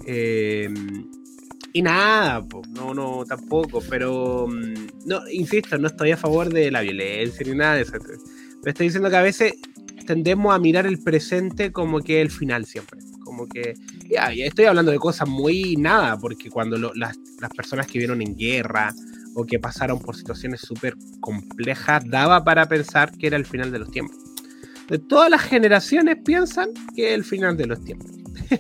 Eh, 0.07 0.73
y 1.73 1.83
nada, 1.83 2.45
no, 2.71 2.95
no, 2.95 3.25
tampoco, 3.27 3.83
pero 3.89 4.47
mm, 4.49 5.07
no, 5.07 5.21
insisto, 5.31 5.79
no 5.79 5.89
estoy 5.89 6.13
a 6.13 6.17
favor 6.17 6.53
de 6.53 6.71
la 6.71 6.81
violencia 6.81 7.47
ni 7.47 7.55
nada 7.57 7.75
de 7.75 7.83
eso. 7.83 7.93
Me 8.65 8.71
estoy 8.71 8.87
diciendo 8.87 9.11
que 9.11 9.17
a 9.17 9.23
veces 9.23 9.55
tendemos 10.07 10.55
a 10.55 10.59
mirar 10.59 10.87
el 10.87 11.03
presente 11.03 11.71
como 11.73 12.01
que 12.01 12.21
el 12.21 12.31
final 12.31 12.65
siempre. 12.65 13.01
Como 13.25 13.47
que, 13.47 13.75
ya, 14.09 14.33
estoy 14.33 14.65
hablando 14.65 14.91
de 14.91 14.99
cosas 14.99 15.29
muy 15.29 15.77
nada, 15.77 16.19
porque 16.19 16.51
cuando 16.51 16.77
las, 16.95 17.17
las 17.41 17.51
personas 17.51 17.87
que 17.87 17.99
vieron 17.99 18.23
en 18.23 18.35
guerra 18.37 18.95
o 19.35 19.45
que 19.45 19.59
pasaron 19.59 19.99
por 19.99 20.17
situaciones 20.17 20.61
súper 20.63 20.97
complejas, 21.21 22.03
daba 22.09 22.43
para 22.43 22.67
pensar 22.67 23.13
que 23.13 23.27
era 23.27 23.37
el 23.37 23.45
final 23.45 23.71
de 23.71 23.81
los 23.81 23.91
tiempos 23.91 24.17
de 24.89 24.99
todas 24.99 25.31
las 25.31 25.43
generaciones 25.43 26.17
piensan 26.25 26.71
que 26.95 27.09
es 27.09 27.15
el 27.15 27.25
final 27.25 27.57
de 27.57 27.67
los 27.67 27.85
tiempos. 27.85 28.11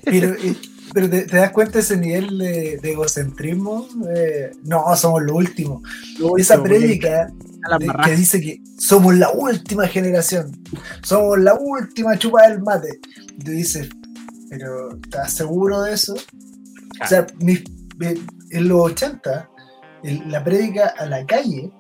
Pero, 0.04 0.36
te, 0.92 1.25
das 1.26 1.50
cuenta 1.52 1.75
de 1.75 1.80
ese 1.80 1.97
nivel 1.97 2.38
de, 2.38 2.80
egocentrismo. 2.83 3.88
Eh, 4.14 4.52
no, 4.64 4.95
somos 4.97 5.23
lo 5.23 5.37
último. 5.37 5.83
Esa 6.37 6.62
prédica 6.62 7.33
que 8.04 8.16
dice 8.16 8.40
que 8.40 8.61
somos 8.78 9.14
la 9.16 9.30
última 9.30 9.87
generación, 9.87 10.52
somos 11.02 11.38
la 11.38 11.54
última 11.54 12.16
chupa 12.18 12.49
del 12.49 12.62
mate. 12.62 13.00
Y 13.38 13.45
tú 13.45 13.50
dices, 13.50 13.88
pero 14.50 14.90
¿estás 14.92 15.33
seguro 15.33 15.83
de 15.83 15.95
eso? 15.95 16.14
O 16.14 17.07
sea, 17.07 17.26
en 17.40 18.68
los 18.68 18.80
80, 18.80 19.50
la 20.02 20.45
prédica 20.45 20.95
a 20.99 21.07
la 21.07 21.25
calle 21.26 21.71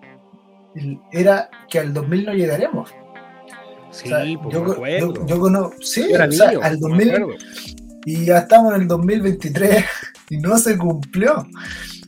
era 1.12 1.48
que 1.70 1.78
al 1.78 1.92
2000 1.92 2.26
no 2.26 2.34
llegaremos. 2.34 2.90
Sí, 3.90 4.10
pues 4.42 4.54
yo, 4.54 5.40
conozco, 5.40 5.74
sí, 5.80 6.12
al 6.14 6.78
2000 6.78 7.36
y 8.04 8.26
ya 8.26 8.38
estamos 8.38 8.74
en 8.74 8.82
el 8.82 8.88
2023 8.88 9.84
y 10.30 10.38
no 10.38 10.58
se 10.58 10.76
cumplió. 10.76 11.46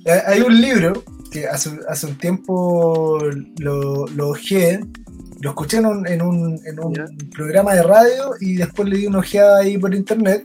Eh, 0.05 0.23
hay 0.27 0.41
un 0.41 0.61
libro 0.61 1.05
que 1.31 1.47
hace, 1.47 1.71
hace 1.89 2.07
un 2.07 2.19
tiempo 2.19 3.19
lo, 3.59 4.07
lo 4.09 4.35
lo 5.41 5.51
escuché 5.51 5.79
en 5.79 5.87
un, 5.87 6.07
en 6.07 6.23
un, 6.23 6.61
en 6.67 6.81
un 6.81 6.95
programa 7.35 7.75
de 7.75 7.83
radio 7.83 8.35
y 8.41 8.57
después 8.57 8.89
le 8.89 8.99
di 8.99 9.07
una 9.07 9.21
ojeada 9.21 9.61
ahí 9.61 9.79
por 9.79 9.95
internet. 9.95 10.45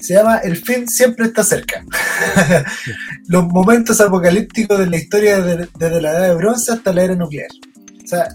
Se 0.00 0.14
llama 0.14 0.38
El 0.38 0.56
fin 0.56 0.88
siempre 0.88 1.26
está 1.26 1.44
cerca. 1.44 1.84
Los 3.26 3.46
momentos 3.48 4.00
apocalípticos 4.00 4.78
de 4.78 4.86
la 4.86 4.96
historia 4.96 5.42
desde, 5.42 6.00
la 6.00 6.12
edad 6.12 6.28
de 6.28 6.34
bronce 6.36 6.72
hasta 6.72 6.92
la 6.92 7.02
era 7.02 7.16
nuclear. 7.16 7.50
O 8.02 8.06
sea, 8.06 8.28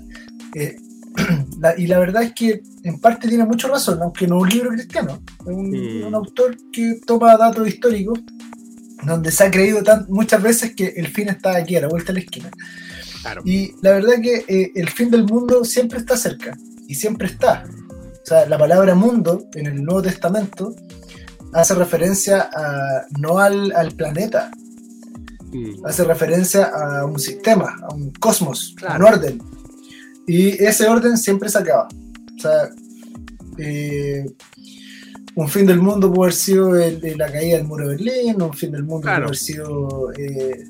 eh, 0.53 0.75
y 1.77 1.87
la 1.87 1.99
verdad 1.99 2.23
es 2.23 2.33
que 2.33 2.61
en 2.83 2.99
parte 2.99 3.27
tiene 3.27 3.45
mucho 3.45 3.67
razón, 3.67 4.01
aunque 4.01 4.27
no 4.27 4.37
es 4.37 4.43
un 4.43 4.49
libro 4.49 4.69
cristiano, 4.71 5.21
es 5.41 5.47
un, 5.47 6.09
mm. 6.09 6.15
autor 6.15 6.57
que 6.71 6.99
toma 7.05 7.37
datos 7.37 7.67
históricos 7.67 8.19
donde 9.03 9.31
se 9.31 9.43
ha 9.43 9.51
creído 9.51 9.83
tan, 9.83 10.05
muchas 10.09 10.41
veces 10.41 10.75
que 10.75 10.87
el 10.95 11.07
fin 11.07 11.29
está 11.29 11.57
aquí 11.57 11.75
a 11.75 11.81
la 11.81 11.87
vuelta 11.87 12.07
de 12.07 12.19
la 12.19 12.25
esquina. 12.25 12.49
Y 13.45 13.73
la 13.81 13.91
verdad 13.91 14.15
es 14.15 14.21
que 14.21 14.45
eh, 14.47 14.71
el 14.75 14.89
fin 14.89 15.09
del 15.09 15.25
mundo 15.25 15.63
siempre 15.63 15.99
está 15.99 16.17
cerca 16.17 16.57
y 16.87 16.95
siempre 16.95 17.27
está. 17.27 17.63
O 18.21 18.25
sea, 18.25 18.45
la 18.47 18.57
palabra 18.57 18.95
mundo 18.95 19.45
en 19.53 19.67
el 19.67 19.83
Nuevo 19.83 20.01
Testamento 20.01 20.75
hace 21.53 21.75
referencia 21.75 22.49
a, 22.53 23.05
no 23.19 23.39
al, 23.39 23.71
planeta, 23.95 24.51
mm. 25.51 25.85
hace 25.85 26.03
referencia 26.03 26.65
a 26.65 27.05
un 27.05 27.19
sistema, 27.19 27.77
a 27.81 27.93
un 27.93 28.11
cosmos, 28.13 28.75
a 28.87 28.95
un 28.95 29.03
orden 29.03 29.41
y 30.27 30.49
ese 30.63 30.87
orden 30.87 31.17
siempre 31.17 31.49
se 31.49 31.57
acaba. 31.57 31.87
O 31.87 32.41
sea, 32.41 32.69
eh, 33.57 34.25
un 35.35 35.47
fin 35.49 35.65
del 35.65 35.79
mundo 35.79 36.11
puede 36.11 36.29
haber 36.29 36.35
sido 36.35 36.73
la 36.73 37.31
caída 37.31 37.57
del 37.57 37.67
muro 37.67 37.87
de 37.87 37.95
Berlín, 37.95 38.41
un 38.41 38.53
fin 38.53 38.71
del 38.71 38.83
mundo 38.83 39.01
puede 39.01 39.15
haber 39.15 39.35
sido 39.35 40.11
eh, 40.13 40.65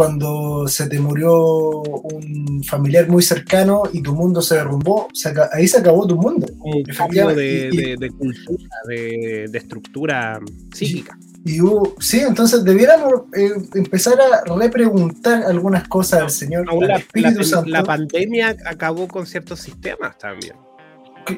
cuando 0.00 0.66
se 0.66 0.88
te 0.88 0.98
murió 0.98 1.82
un 1.82 2.64
familiar 2.64 3.06
muy 3.06 3.22
cercano 3.22 3.82
y 3.92 4.00
tu 4.00 4.14
mundo 4.14 4.40
se 4.40 4.54
derrumbó, 4.54 5.08
ahí 5.52 5.68
se 5.68 5.76
acabó 5.76 6.06
tu 6.06 6.16
mundo. 6.16 6.46
Un 6.58 6.84
cambio 6.84 7.28
de, 7.28 7.96
de, 8.00 8.08
cultura, 8.08 8.76
de, 8.88 9.44
estructura 9.52 10.40
psíquica. 10.72 11.18
Y 11.44 11.58
sí, 11.98 12.20
entonces 12.20 12.64
debiéramos 12.64 13.24
eh, 13.36 13.50
empezar 13.74 14.14
a 14.18 14.54
repreguntar 14.54 15.42
algunas 15.42 15.86
cosas 15.86 16.22
al 16.22 16.30
Señor. 16.30 16.64
la, 16.82 16.96
Espíritu 16.96 17.44
Santo. 17.44 17.68
la 17.68 17.84
pandemia 17.84 18.56
acabó 18.64 19.06
con 19.06 19.26
ciertos 19.26 19.60
sistemas 19.60 20.16
también. 20.16 20.54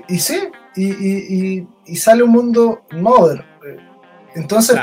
Y 0.08 0.20
sí, 0.20 0.38
y, 0.76 1.96
sale 1.96 2.22
un 2.22 2.30
mundo 2.30 2.82
moderno. 2.92 3.44
Entonces, 4.36 4.78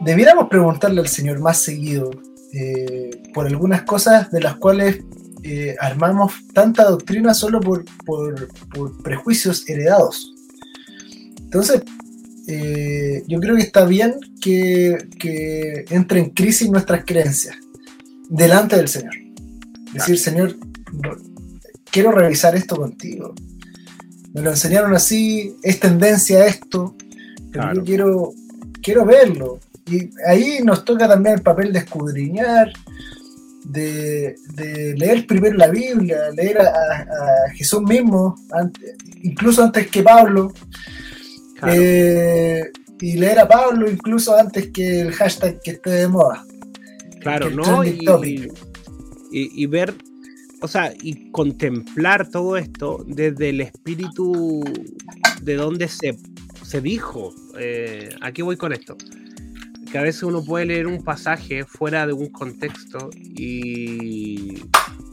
debiéramos 0.00 0.48
preguntarle 0.48 1.02
al 1.02 1.08
Señor 1.08 1.40
más 1.40 1.58
seguido 1.58 2.10
eh, 2.58 3.10
por 3.34 3.46
algunas 3.46 3.82
cosas 3.82 4.30
de 4.30 4.40
las 4.40 4.56
cuales 4.56 5.00
eh, 5.42 5.76
armamos 5.78 6.32
tanta 6.54 6.84
doctrina 6.84 7.34
solo 7.34 7.60
por, 7.60 7.84
por, 8.06 8.48
por 8.70 9.02
prejuicios 9.02 9.68
heredados. 9.68 10.34
Entonces, 11.38 11.82
eh, 12.48 13.24
yo 13.28 13.40
creo 13.40 13.56
que 13.56 13.62
está 13.62 13.84
bien 13.84 14.14
que, 14.40 14.96
que, 15.18 15.84
entre 15.90 16.20
en 16.20 16.30
crisis 16.30 16.70
nuestras 16.70 17.04
creencias 17.04 17.56
delante 18.30 18.76
del 18.76 18.88
Señor. 18.88 19.12
Decir, 19.92 20.18
Señor, 20.18 20.56
quiero 21.90 22.10
revisar 22.10 22.56
esto 22.56 22.76
contigo. 22.76 23.34
Me 24.32 24.40
lo 24.40 24.50
enseñaron 24.50 24.94
así, 24.94 25.56
es 25.62 25.78
tendencia 25.78 26.38
a 26.38 26.46
esto, 26.46 26.96
pero 27.52 27.74
yo 27.74 27.84
quiero, 27.84 28.32
quiero 28.82 29.04
verlo. 29.04 29.60
Y 29.88 30.10
ahí 30.26 30.60
nos 30.64 30.84
toca 30.84 31.08
también 31.08 31.36
el 31.36 31.42
papel 31.42 31.72
de 31.72 31.78
escudriñar, 31.80 32.72
de, 33.64 34.34
leer 34.96 35.26
primero 35.26 35.56
la 35.56 35.68
Biblia, 35.68 36.30
leer 36.34 36.60
a, 36.60 37.50
Jesús 37.54 37.82
mismo, 37.82 38.34
incluso 39.22 39.62
antes 39.62 39.86
que 39.88 40.02
Pablo, 40.02 40.52
eh, 41.68 42.64
y 43.00 43.16
leer 43.16 43.38
a 43.40 43.48
Pablo 43.48 43.90
incluso 43.90 44.36
antes 44.36 44.70
que 44.70 45.00
el 45.02 45.12
hashtag 45.12 45.60
que 45.62 45.72
esté 45.72 45.90
de 45.90 46.08
moda. 46.08 46.44
Claro, 47.20 47.50
¿no? 47.50 47.84
Y, 47.84 48.50
y, 49.30 49.66
ver, 49.66 49.94
o 50.62 50.68
sea, 50.68 50.92
y 51.00 51.30
contemplar 51.30 52.28
todo 52.28 52.56
esto 52.56 53.04
desde 53.06 53.50
el 53.50 53.60
espíritu 53.60 54.62
de 55.42 55.54
donde 55.54 55.88
se, 55.88 56.16
se 56.62 56.80
dijo. 56.80 57.34
Eh, 57.58 58.10
aquí 58.20 58.42
voy 58.42 58.56
con 58.56 58.72
esto 58.72 58.96
que 59.90 59.98
a 59.98 60.02
veces 60.02 60.22
uno 60.24 60.44
puede 60.44 60.66
leer 60.66 60.86
un 60.86 61.02
pasaje 61.02 61.64
fuera 61.64 62.06
de 62.06 62.12
un 62.12 62.28
contexto 62.28 63.10
y, 63.14 64.62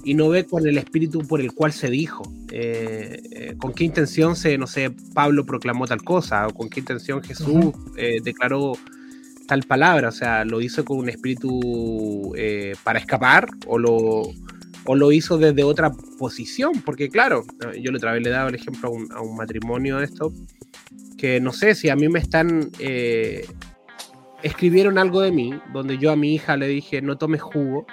y 0.03 0.13
no 0.15 0.29
ve 0.29 0.45
con 0.45 0.67
el 0.67 0.77
espíritu 0.77 1.19
por 1.19 1.39
el 1.39 1.53
cual 1.53 1.71
se 1.71 1.89
dijo. 1.89 2.23
Eh, 2.51 3.21
eh, 3.31 3.55
con 3.57 3.73
qué 3.73 3.85
intención 3.85 4.35
se, 4.35 4.57
no 4.57 4.67
sé, 4.67 4.91
Pablo 5.13 5.45
proclamó 5.45 5.87
tal 5.87 6.03
cosa, 6.03 6.47
o 6.47 6.53
con 6.53 6.69
qué 6.69 6.81
intención 6.81 7.23
Jesús 7.23 7.73
eh, 7.97 8.19
declaró 8.23 8.73
tal 9.47 9.63
palabra. 9.63 10.09
O 10.09 10.11
sea, 10.11 10.43
lo 10.43 10.59
hizo 10.61 10.83
con 10.83 10.97
un 10.97 11.09
espíritu 11.09 12.33
para 12.83 12.99
escapar 12.99 13.47
o 13.67 13.77
lo, 13.77 14.23
o 14.85 14.95
lo 14.95 15.11
hizo 15.11 15.37
desde 15.37 15.63
otra 15.63 15.91
posición. 16.17 16.81
Porque, 16.83 17.09
claro, 17.09 17.45
yo 17.79 17.91
la 17.91 17.97
otra 17.97 18.13
vez 18.13 18.23
le 18.23 18.29
he 18.29 18.33
dado 18.33 18.49
el 18.49 18.55
ejemplo 18.55 18.89
a 18.89 18.91
un, 18.91 19.11
a 19.13 19.21
un 19.21 19.37
matrimonio 19.37 19.99
de 19.99 20.05
esto, 20.05 20.33
que 21.17 21.39
no 21.39 21.53
sé 21.53 21.75
si 21.75 21.89
a 21.89 21.95
mí 21.95 22.09
me 22.09 22.19
están 22.19 22.71
escribieron 24.43 24.97
algo 24.97 25.21
de 25.21 25.31
mí, 25.31 25.59
donde 25.73 25.97
yo 25.97 26.11
a 26.11 26.15
mi 26.15 26.35
hija 26.35 26.55
le 26.55 26.67
dije 26.67 27.01
no 27.01 27.17
tomes 27.17 27.41
jugo, 27.41 27.87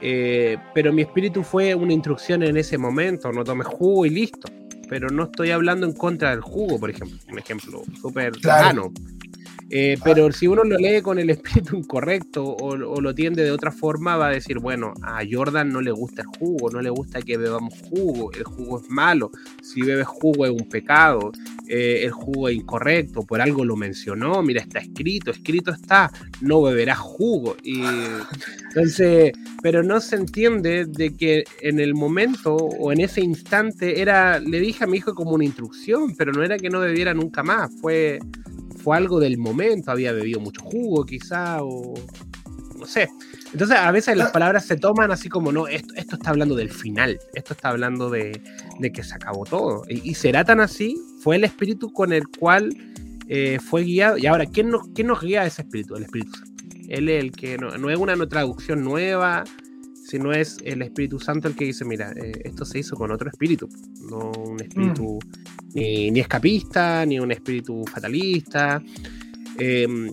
eh, 0.00 0.58
pero 0.74 0.92
mi 0.92 1.02
espíritu 1.02 1.42
fue 1.42 1.74
una 1.74 1.92
instrucción 1.92 2.42
en 2.42 2.56
ese 2.56 2.76
momento, 2.76 3.32
no 3.32 3.44
tomes 3.44 3.66
jugo 3.66 4.04
y 4.04 4.10
listo. 4.10 4.48
Pero 4.88 5.08
no 5.10 5.24
estoy 5.24 5.50
hablando 5.50 5.86
en 5.86 5.92
contra 5.92 6.30
del 6.30 6.40
jugo, 6.40 6.80
por 6.80 6.88
ejemplo, 6.88 7.18
un 7.30 7.38
ejemplo 7.38 7.82
súper 8.00 8.32
claro. 8.32 8.90
Eh, 9.70 9.98
pero 10.02 10.32
si 10.32 10.46
uno 10.46 10.64
lo 10.64 10.78
lee 10.78 11.02
con 11.02 11.18
el 11.18 11.28
espíritu 11.30 11.76
incorrecto 11.76 12.44
o, 12.44 12.76
lo 12.76 13.14
tiende 13.14 13.44
de 13.44 13.50
otra 13.50 13.70
forma, 13.70 14.16
va 14.16 14.28
a 14.28 14.30
decir, 14.30 14.58
bueno, 14.58 14.94
a 15.02 15.20
Jordan 15.30 15.68
no 15.68 15.80
le 15.80 15.90
gusta 15.90 16.22
el 16.22 16.28
jugo, 16.28 16.70
no 16.70 16.80
le 16.80 16.90
gusta 16.90 17.20
que 17.20 17.36
bebamos 17.36 17.74
jugo, 17.90 18.32
el 18.32 18.44
jugo 18.44 18.80
es 18.80 18.88
malo, 18.88 19.30
si 19.62 19.82
bebes 19.82 20.06
jugo 20.06 20.46
es 20.46 20.52
un 20.52 20.68
pecado, 20.68 21.32
eh, 21.68 22.02
el 22.04 22.12
jugo 22.12 22.48
es 22.48 22.56
incorrecto, 22.56 23.22
por 23.22 23.40
algo 23.40 23.64
lo 23.64 23.76
mencionó, 23.76 24.42
mira, 24.42 24.62
está 24.62 24.78
escrito, 24.78 25.30
escrito 25.30 25.70
está, 25.72 26.10
no 26.40 26.62
beberás 26.62 26.98
jugo. 26.98 27.56
Y, 27.62 27.82
entonces, 28.68 29.32
pero 29.62 29.82
no 29.82 30.00
se 30.00 30.16
entiende 30.16 30.86
de 30.86 31.14
que 31.14 31.44
en 31.60 31.78
el 31.78 31.94
momento 31.94 32.54
o 32.54 32.90
en 32.92 33.00
ese 33.00 33.20
instante 33.20 34.00
era, 34.00 34.38
le 34.38 34.60
dije 34.60 34.84
a 34.84 34.86
mi 34.86 34.98
hijo 34.98 35.14
como 35.14 35.32
una 35.32 35.44
instrucción, 35.44 36.14
pero 36.16 36.32
no 36.32 36.42
era 36.42 36.56
que 36.56 36.70
no 36.70 36.80
bebiera 36.80 37.12
nunca 37.12 37.42
más, 37.42 37.70
fue 37.80 38.18
fue 38.88 38.96
algo 38.96 39.20
del 39.20 39.36
momento, 39.36 39.90
había 39.90 40.12
bebido 40.12 40.40
mucho 40.40 40.62
jugo 40.62 41.04
quizá, 41.04 41.62
o 41.62 41.92
no 42.78 42.86
sé. 42.86 43.10
Entonces 43.52 43.76
a 43.76 43.90
veces 43.92 44.16
las 44.16 44.30
palabras 44.30 44.64
se 44.64 44.76
toman 44.76 45.10
así 45.10 45.28
como, 45.28 45.52
no, 45.52 45.68
esto, 45.68 45.92
esto 45.94 46.16
está 46.16 46.30
hablando 46.30 46.54
del 46.54 46.70
final, 46.70 47.18
esto 47.34 47.52
está 47.52 47.68
hablando 47.68 48.08
de, 48.08 48.40
que 48.90 49.02
se 49.02 49.14
acabó 49.14 49.44
todo. 49.44 49.82
Y, 49.90 50.14
será 50.14 50.42
tan 50.42 50.60
así, 50.60 50.96
fue 51.20 51.36
el 51.36 51.44
espíritu 51.44 51.92
con 51.92 52.14
el 52.14 52.28
cual 52.28 52.74
eh, 53.28 53.58
fue 53.62 53.82
guiado. 53.84 54.16
Y 54.16 54.24
ahora, 54.24 54.46
¿quién 54.46 54.70
nos, 54.70 54.88
¿quién 54.94 55.08
nos 55.08 55.20
guía 55.20 55.44
ese 55.44 55.60
espíritu? 55.60 55.94
El 55.94 56.04
Espíritu 56.04 56.32
Santo. 56.32 56.64
Él 56.88 57.10
es 57.10 57.22
el 57.22 57.32
que 57.32 57.58
no, 57.58 57.76
no 57.76 57.90
es 57.90 57.98
una 57.98 58.16
traducción 58.26 58.84
nueva, 58.84 59.44
sino 60.08 60.32
es 60.32 60.56
el 60.64 60.80
Espíritu 60.80 61.20
Santo 61.20 61.48
el 61.48 61.54
que 61.54 61.66
dice, 61.66 61.84
mira, 61.84 62.12
eh, 62.12 62.32
esto 62.44 62.64
se 62.64 62.78
hizo 62.78 62.96
con 62.96 63.10
otro 63.10 63.28
espíritu, 63.28 63.68
no 64.10 64.32
un 64.32 64.58
espíritu 64.62 65.18
mm. 65.74 66.12
ni, 66.12 66.20
escapista, 66.20 67.04
ni 67.04 67.20
un 67.20 67.30
espíritu 67.30 67.84
fatalista. 67.84 68.82
Em, 69.58 70.10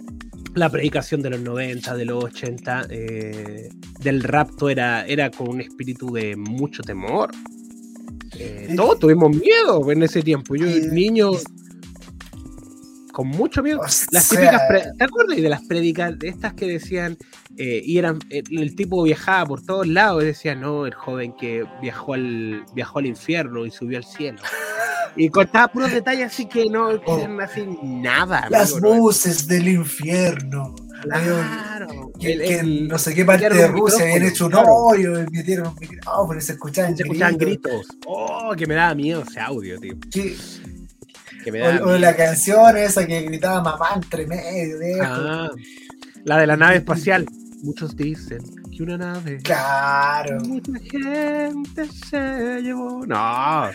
la 0.53 0.69
predicación 0.69 1.21
de 1.21 1.29
los 1.29 1.39
90, 1.39 1.95
de 1.95 2.05
los 2.05 2.25
80, 2.25 2.87
eh, 2.89 3.69
del 4.01 4.23
rapto 4.23 4.69
era, 4.69 5.05
era 5.05 5.31
con 5.31 5.47
un 5.47 5.61
espíritu 5.61 6.11
de 6.11 6.35
mucho 6.35 6.83
temor. 6.83 7.31
Eh, 8.37 8.73
todos 8.75 8.99
tuvimos 8.99 9.29
miedo 9.29 9.89
en 9.91 10.03
ese 10.03 10.21
tiempo. 10.21 10.55
Yo, 10.55 10.65
niño, 10.91 11.31
con 13.15 13.29
mucho 13.29 13.63
miedo. 13.63 13.79
las 13.81 14.29
típicas, 14.29 14.61
¿te 14.97 15.03
acuerdas 15.05 15.37
de 15.37 15.47
las 15.47 15.61
prédicas 15.61 16.19
de 16.19 16.27
estas 16.27 16.53
que 16.53 16.67
decían 16.67 17.17
eh, 17.55 17.81
y 17.81 17.97
eran 17.97 18.19
eh, 18.29 18.43
el 18.51 18.75
tipo 18.75 19.03
viajaba 19.03 19.45
por 19.45 19.65
todos 19.65 19.87
lados 19.87 20.21
y 20.23 20.25
decía, 20.25 20.53
no, 20.53 20.85
el 20.85 20.93
joven 20.93 21.33
que 21.39 21.65
viajó 21.81 22.15
al 22.15 22.65
viajó 22.73 22.99
al 22.99 23.05
infierno 23.05 23.65
y 23.65 23.71
subió 23.71 23.97
al 23.97 24.03
cielo. 24.03 24.39
Y 25.17 25.29
contaba 25.29 25.69
puros 25.69 25.93
detalles 25.93 26.25
así 26.25 26.45
que 26.45 26.65
no 26.69 26.89
oh. 26.89 27.27
así 27.41 27.65
nada. 27.81 28.49
Las 28.49 28.77
voces 28.81 29.47
del 29.47 29.69
infierno. 29.69 30.75
Claro. 31.03 32.11
Que, 32.19 32.61
no 32.63 32.97
sé 32.97 33.15
qué 33.15 33.23
parte 33.23 33.47
de 33.47 33.67
Rusia 33.69 34.03
habían 34.03 34.23
hecho 34.23 34.47
un 34.47 34.55
hoyo 34.55 35.21
y 35.21 35.27
metieron 35.31 35.67
un 35.67 35.75
micrófono 35.79 36.37
y 36.37 36.41
se 36.41 36.51
escuchaban, 36.51 36.97
se 36.97 37.03
escuchaban 37.03 37.37
gritos. 37.37 37.87
Oh, 38.05 38.53
que 38.57 38.67
me 38.67 38.75
daba 38.75 38.93
miedo 38.93 39.23
ese 39.25 39.39
audio, 39.39 39.79
tío 39.79 39.95
o, 41.83 41.97
la 41.97 42.15
canción 42.15 42.77
esa 42.77 43.05
que 43.05 43.21
gritaba 43.21 43.61
mamá 43.61 43.89
entre 43.95 44.25
medio 44.27 44.77
de 44.79 44.99
ah, 45.01 45.49
la 46.23 46.37
de 46.37 46.47
la 46.47 46.57
nave 46.57 46.77
espacial. 46.77 47.25
Muchos 47.63 47.95
dicen 47.95 48.39
que 48.75 48.83
una 48.83 48.97
nave. 48.97 49.39
Claro. 49.43 50.39
Mucha 50.41 50.73
gente 50.79 51.87
se 52.09 52.61
llevó. 52.61 53.05
No. 53.05 53.69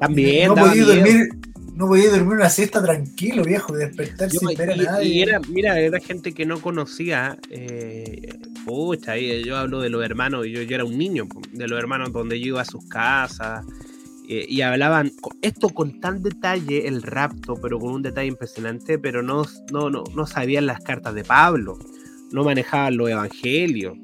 También. 0.00 0.48
No 0.48 0.54
podía 0.54 0.84
dormir. 0.84 1.28
No 1.74 1.88
podía 1.88 2.10
dormir 2.10 2.38
una 2.38 2.48
siesta 2.48 2.82
tranquilo, 2.82 3.44
viejo, 3.44 3.76
despertar 3.76 4.30
sin 4.30 4.48
ver 4.56 4.70
a 4.70 4.76
nadie. 4.76 5.08
Y 5.08 5.22
era, 5.22 5.40
mira, 5.40 5.78
era 5.78 6.00
gente 6.00 6.32
que 6.32 6.46
no 6.46 6.62
conocía. 6.62 7.36
Eh, 7.50 8.32
pucha, 8.64 9.18
yo 9.18 9.58
hablo 9.58 9.80
de 9.80 9.90
los 9.90 10.02
hermanos, 10.02 10.46
yo, 10.46 10.62
yo 10.62 10.74
era 10.74 10.86
un 10.86 10.96
niño, 10.96 11.28
de 11.52 11.68
los 11.68 11.78
hermanos 11.78 12.12
donde 12.12 12.40
yo 12.40 12.46
iba 12.46 12.62
a 12.62 12.64
sus 12.64 12.88
casas, 12.88 13.62
eh, 14.28 14.46
y 14.48 14.60
hablaban 14.62 15.12
esto 15.42 15.68
con 15.68 16.00
tan 16.00 16.22
detalle, 16.22 16.88
el 16.88 17.02
rapto, 17.02 17.54
pero 17.60 17.78
con 17.78 17.92
un 17.92 18.02
detalle 18.02 18.28
impresionante, 18.28 18.98
pero 18.98 19.22
no, 19.22 19.44
no, 19.72 19.90
no, 19.90 20.04
no 20.14 20.26
sabían 20.26 20.66
las 20.66 20.80
cartas 20.80 21.14
de 21.14 21.24
Pablo, 21.24 21.78
no 22.32 22.44
manejaban 22.44 22.96
los 22.96 23.10
evangelios. 23.10 23.96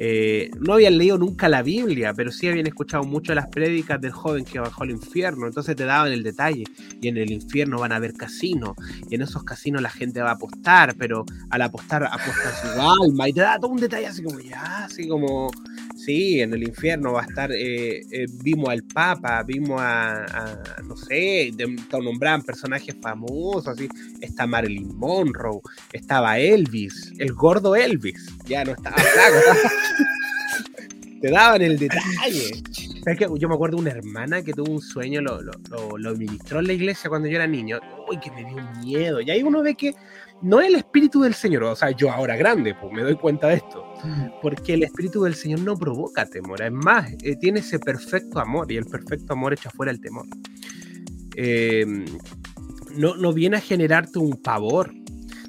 Eh, 0.00 0.52
no 0.60 0.74
habían 0.74 0.96
leído 0.96 1.18
nunca 1.18 1.48
la 1.48 1.62
Biblia, 1.62 2.14
pero 2.14 2.30
sí 2.30 2.46
habían 2.46 2.68
escuchado 2.68 3.02
mucho 3.02 3.34
las 3.34 3.48
prédicas 3.48 4.00
del 4.00 4.12
joven 4.12 4.44
que 4.44 4.60
bajó 4.60 4.84
al 4.84 4.92
infierno. 4.92 5.48
Entonces 5.48 5.74
te 5.74 5.84
daban 5.84 6.12
el 6.12 6.22
detalle. 6.22 6.64
Y 7.00 7.08
en 7.08 7.16
el 7.16 7.32
infierno 7.32 7.80
van 7.80 7.90
a 7.90 7.96
haber 7.96 8.12
casinos. 8.12 8.76
Y 9.10 9.16
en 9.16 9.22
esos 9.22 9.42
casinos 9.42 9.82
la 9.82 9.90
gente 9.90 10.22
va 10.22 10.30
a 10.30 10.34
apostar, 10.34 10.94
pero 10.96 11.24
al 11.50 11.62
apostar 11.62 12.04
apuesta 12.04 12.54
su 12.62 12.80
alma. 13.04 13.28
Y 13.28 13.32
te 13.32 13.40
da 13.40 13.58
todo 13.58 13.72
un 13.72 13.80
detalle 13.80 14.06
así 14.06 14.22
como, 14.22 14.38
ya, 14.38 14.84
así 14.84 15.08
como, 15.08 15.50
sí, 16.08 16.40
en 16.40 16.54
el 16.54 16.62
infierno 16.62 17.12
va 17.12 17.22
a 17.22 17.26
estar. 17.26 17.52
Eh, 17.52 18.00
eh, 18.10 18.26
vimos 18.42 18.70
al 18.70 18.82
Papa, 18.82 19.42
vimos 19.42 19.78
a, 19.78 20.24
no 20.86 20.96
sé, 20.96 21.52
te 21.56 22.00
nombraban 22.00 22.42
personajes 22.42 22.96
famosos. 23.02 23.68
Así. 23.68 23.88
Está 24.22 24.46
Marilyn 24.46 24.96
Monroe, 24.96 25.60
estaba 25.92 26.38
Elvis, 26.38 27.12
el 27.18 27.34
gordo 27.34 27.76
Elvis. 27.76 28.32
Ya 28.46 28.64
no 28.64 28.72
estaba 28.72 28.96
flaco. 28.96 29.58
te 31.20 31.30
daban 31.30 31.60
el 31.60 31.78
detalle. 31.78 32.62
Yo 33.16 33.48
me 33.48 33.54
acuerdo 33.54 33.76
de 33.76 33.82
una 33.82 33.90
hermana 33.90 34.42
que 34.42 34.52
tuvo 34.52 34.72
un 34.72 34.80
sueño, 34.80 35.20
lo, 35.20 35.40
lo, 35.40 35.52
lo, 35.96 36.16
ministró 36.16 36.60
en 36.60 36.66
la 36.66 36.72
iglesia 36.72 37.08
cuando 37.08 37.28
yo 37.28 37.36
era 37.36 37.46
niño. 37.46 37.78
Uy, 38.08 38.18
que 38.18 38.30
me 38.30 38.44
dio 38.44 38.62
miedo. 38.80 39.20
Y 39.20 39.30
ahí 39.30 39.42
uno 39.42 39.62
ve 39.62 39.74
que 39.74 39.94
no 40.42 40.60
es 40.60 40.68
el 40.68 40.76
espíritu 40.76 41.22
del 41.22 41.34
Señor. 41.34 41.64
O 41.64 41.76
sea, 41.76 41.90
yo 41.90 42.10
ahora 42.10 42.36
grande, 42.36 42.74
pues 42.74 42.92
me 42.92 43.02
doy 43.02 43.16
cuenta 43.16 43.48
de 43.48 43.56
esto. 43.56 43.84
Mm. 44.04 44.40
Porque 44.42 44.74
el 44.74 44.82
espíritu 44.82 45.22
del 45.22 45.34
Señor 45.34 45.60
no 45.60 45.76
provoca 45.76 46.26
temor. 46.26 46.62
Es 46.62 46.72
más, 46.72 47.10
eh, 47.22 47.36
tiene 47.36 47.60
ese 47.60 47.78
perfecto 47.78 48.40
amor 48.40 48.70
y 48.70 48.76
el 48.76 48.84
perfecto 48.86 49.32
amor 49.32 49.52
echa 49.52 49.70
fuera 49.70 49.92
el 49.92 50.00
temor. 50.00 50.26
Eh, 51.36 51.86
no, 52.96 53.16
no 53.16 53.32
viene 53.32 53.58
a 53.58 53.60
generarte 53.60 54.18
un 54.18 54.42
pavor, 54.42 54.92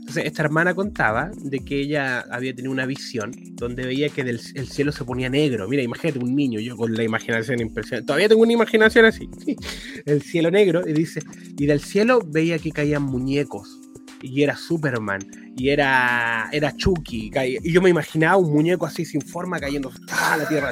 entonces, 0.10 0.26
esta 0.32 0.42
hermana 0.42 0.74
contaba 0.74 1.30
de 1.38 1.60
que 1.60 1.82
ella 1.82 2.26
había 2.32 2.56
tenido 2.56 2.72
una 2.72 2.88
visión 2.88 3.32
donde 3.52 3.86
veía 3.86 4.10
que 4.10 4.22
el 4.22 4.40
cielo 4.40 4.92
se 4.92 5.04
ponía 5.04 5.30
negro. 5.30 5.68
Mira, 5.68 5.84
imagínate 5.84 6.18
un 6.18 6.36
niño, 6.36 6.60
yo 6.60 6.76
con 6.76 6.96
la 6.96 7.04
imaginación 7.04 7.62
impresionante. 7.62 8.08
Todavía 8.08 8.28
tengo 8.28 8.42
una 8.42 8.54
imaginación 8.54 9.06
así. 9.06 9.30
el 10.08 10.24
cielo 10.24 10.50
negro, 10.50 10.82
y 10.88 10.94
dice, 10.94 11.22
y 11.60 11.68
del 11.68 11.80
cielo 11.80 12.22
veía 12.26 12.58
que 12.58 12.72
caían 12.72 13.04
muñecos. 13.04 13.80
Y 14.24 14.42
era 14.42 14.58
Superman, 14.58 15.22
y 15.56 15.70
era, 15.70 16.50
era 16.52 16.76
Chucky. 16.76 17.30
Y 17.64 17.72
yo 17.72 17.80
me 17.80 17.92
imaginaba 17.92 18.38
un 18.38 18.52
muñeco 18.52 18.88
así 18.88 19.06
sin 19.06 19.22
forma 19.22 19.60
cayendo 19.60 19.92
a 20.12 20.38
la 20.38 20.48
tierra. 20.48 20.72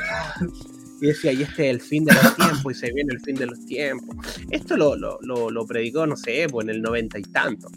y 0.99 1.05
decía, 1.05 1.31
y 1.31 1.43
este 1.43 1.69
es 1.69 1.75
el 1.75 1.81
fin 1.81 2.05
de 2.05 2.13
los 2.15 2.35
tiempos, 2.35 2.75
y 2.75 2.75
se 2.75 2.91
viene 2.91 3.13
el 3.13 3.21
fin 3.21 3.35
de 3.35 3.45
los 3.45 3.63
tiempos. 3.67 4.15
Esto 4.49 4.75
lo, 4.75 4.95
lo, 4.95 5.19
lo, 5.21 5.51
lo 5.51 5.67
predicó, 5.67 6.07
no 6.07 6.17
sé, 6.17 6.47
pues 6.49 6.65
en 6.65 6.71
el 6.71 6.81
noventa 6.81 7.19
y 7.19 7.21
tanto. 7.21 7.69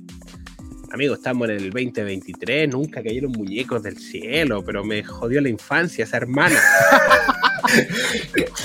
Amigo, 0.92 1.14
estamos 1.14 1.48
en 1.48 1.57
el 1.57 1.70
2023, 1.70 2.68
nunca 2.68 3.00
cayeron 3.00 3.31
muñecos 3.31 3.81
del 3.81 3.96
cielo, 3.96 4.64
pero 4.64 4.83
me 4.83 5.05
jodió 5.05 5.40
la 5.40 5.48
infancia 5.48 6.03
esa 6.03 6.16
hermana. 6.16 6.57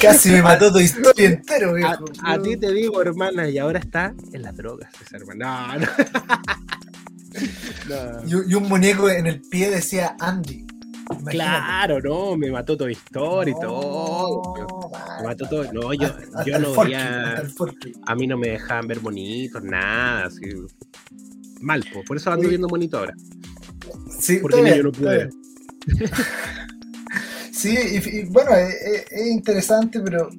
Casi 0.02 0.32
me 0.32 0.42
mató 0.42 0.74
tu 0.74 0.80
historia 0.80 1.28
entero, 1.28 1.76
viejo. 1.76 2.06
A, 2.24 2.42
ti 2.42 2.58
te 2.58 2.74
digo, 2.74 3.00
hermana, 3.00 3.48
y 3.48 3.60
ahora 3.60 3.78
está 3.78 4.16
en 4.34 4.42
las 4.42 4.58
drogas 4.58 4.90
esa 5.06 5.18
hermana. 5.18 5.78
No, 7.88 8.28
Y, 8.28 8.56
un 8.56 8.70
muñeco 8.70 9.10
en 9.10 9.28
el 9.28 9.42
pie 9.42 9.70
decía 9.70 10.16
Andy. 10.20 10.66
Claro, 11.30 12.02
no, 12.02 12.36
me 12.36 12.50
mató 12.50 12.76
toda 12.76 12.90
historia 12.90 13.54
y 13.56 13.62
todo. 13.62 14.56
Me 15.20 15.28
mató 15.28 15.48
todo. 15.48 15.72
No, 15.72 15.94
yo, 15.94 16.08
yo 16.44 16.58
no 16.58 16.74
veía. 16.74 17.44
A 18.08 18.16
mí 18.16 18.26
no 18.26 18.38
me 18.38 18.50
dejaban 18.50 18.88
ver 18.88 19.00
bonitos, 19.00 19.62
nada. 19.62 20.26
Así 20.26 20.42
mal, 21.66 21.84
por 22.06 22.16
eso 22.16 22.32
ando 22.32 22.48
viendo 22.48 22.68
bonito 22.68 22.98
ahora. 23.00 23.14
Sí, 24.20 24.38
porque 24.38 24.62
niño 24.62 24.84
no 24.84 24.92
pude. 24.92 25.30
sí, 27.52 27.76
y, 27.76 28.24
bueno, 28.26 28.52
es, 28.52 28.74
eh, 28.74 28.78
eh, 28.86 29.06
es, 29.12 29.28
interesante, 29.28 30.00
pero 30.00 30.30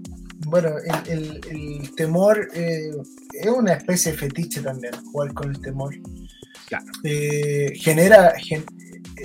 bueno, 0.47 0.71
el, 1.07 1.41
el, 1.51 1.95
temor 1.95 2.49
eh, 2.55 2.91
es 3.33 3.51
una 3.51 3.75
especie 3.75 4.13
de 4.13 4.19
fetiche 4.19 4.61
también, 4.61 4.95
jugar 5.13 5.35
con 5.35 5.51
el 5.51 5.61
temor. 5.61 5.95
Claro. 6.69 6.87
genera, 7.75 8.35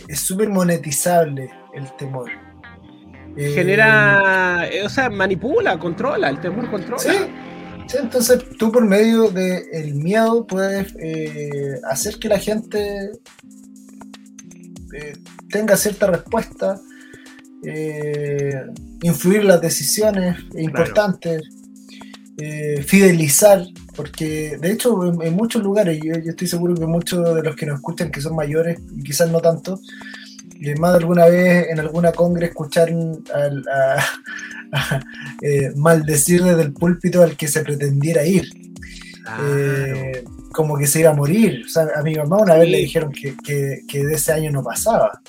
es 0.08 0.20
súper 0.20 0.50
monetizable 0.50 1.50
el 1.74 1.96
temor. 1.98 2.30
Genera, 3.36 4.70
o 4.84 4.90
sea, 4.90 5.10
manipula, 5.10 5.80
controla, 5.80 6.30
el 6.30 6.40
temor 6.40 6.70
controla. 6.70 7.02
Sí, 7.02 7.18
entonces 8.00 8.44
tú 8.58 8.72
por 8.72 8.86
medio 8.86 9.30
del 9.30 9.96
miedo 9.96 10.46
puedes 10.46 10.94
eh, 11.00 11.80
hacer 11.90 12.18
que 12.20 12.30
la 12.30 12.40
gente 12.40 13.12
eh, 14.94 15.14
tenga 15.50 15.78
cierta 15.78 16.08
respuesta, 16.08 16.80
eh, 17.64 18.66
influir 19.02 19.44
las 19.44 19.62
decisiones 19.62 20.38
importantes, 20.56 21.42
fidelizar 22.88 23.64
porque 23.96 24.58
de 24.60 24.72
hecho 24.72 25.22
en, 25.22 25.34
muchos 25.36 25.62
lugares, 25.62 26.00
yo, 26.04 26.14
yo, 26.14 26.32
estoy 26.32 26.48
seguro 26.48 26.76
que 26.76 26.86
muchos 26.86 27.36
de 27.36 27.44
los 27.44 27.56
que 27.56 27.66
nos 27.66 27.76
escuchan 27.76 28.10
que 28.10 28.22
son 28.22 28.36
mayores, 28.36 28.80
y 28.98 29.04
quizás 29.04 29.30
no 29.30 29.40
tanto, 29.42 29.80
más 30.80 30.92
de 30.94 30.98
alguna 31.00 31.26
vez 31.26 31.70
en 31.70 31.80
alguna 31.80 32.12
congre 32.12 32.48
escuchar 32.48 32.90
a, 33.34 33.98
eh, 35.42 35.72
maldecir 35.76 36.44
desde 36.44 36.62
el 36.62 36.74
púlpito 36.74 37.24
al 37.24 37.36
que 37.36 37.48
se 37.48 37.62
pretendiera 37.62 38.26
ir. 38.26 38.48
Eh, 39.44 40.24
como 40.52 40.78
que 40.78 40.88
se 40.88 41.00
iba 41.00 41.12
a 41.12 41.16
morir. 41.16 41.64
O 41.66 41.70
sea, 41.70 41.88
a 41.96 42.02
mi 42.04 42.16
mamá 42.16 42.38
una 42.38 42.56
vez 42.56 42.70
le 42.70 42.78
dijeron 42.78 43.12
que, 43.12 43.36
de 43.48 44.14
ese 44.14 44.34
año 44.34 44.52
no 44.52 44.64
pasaba. 44.64 45.22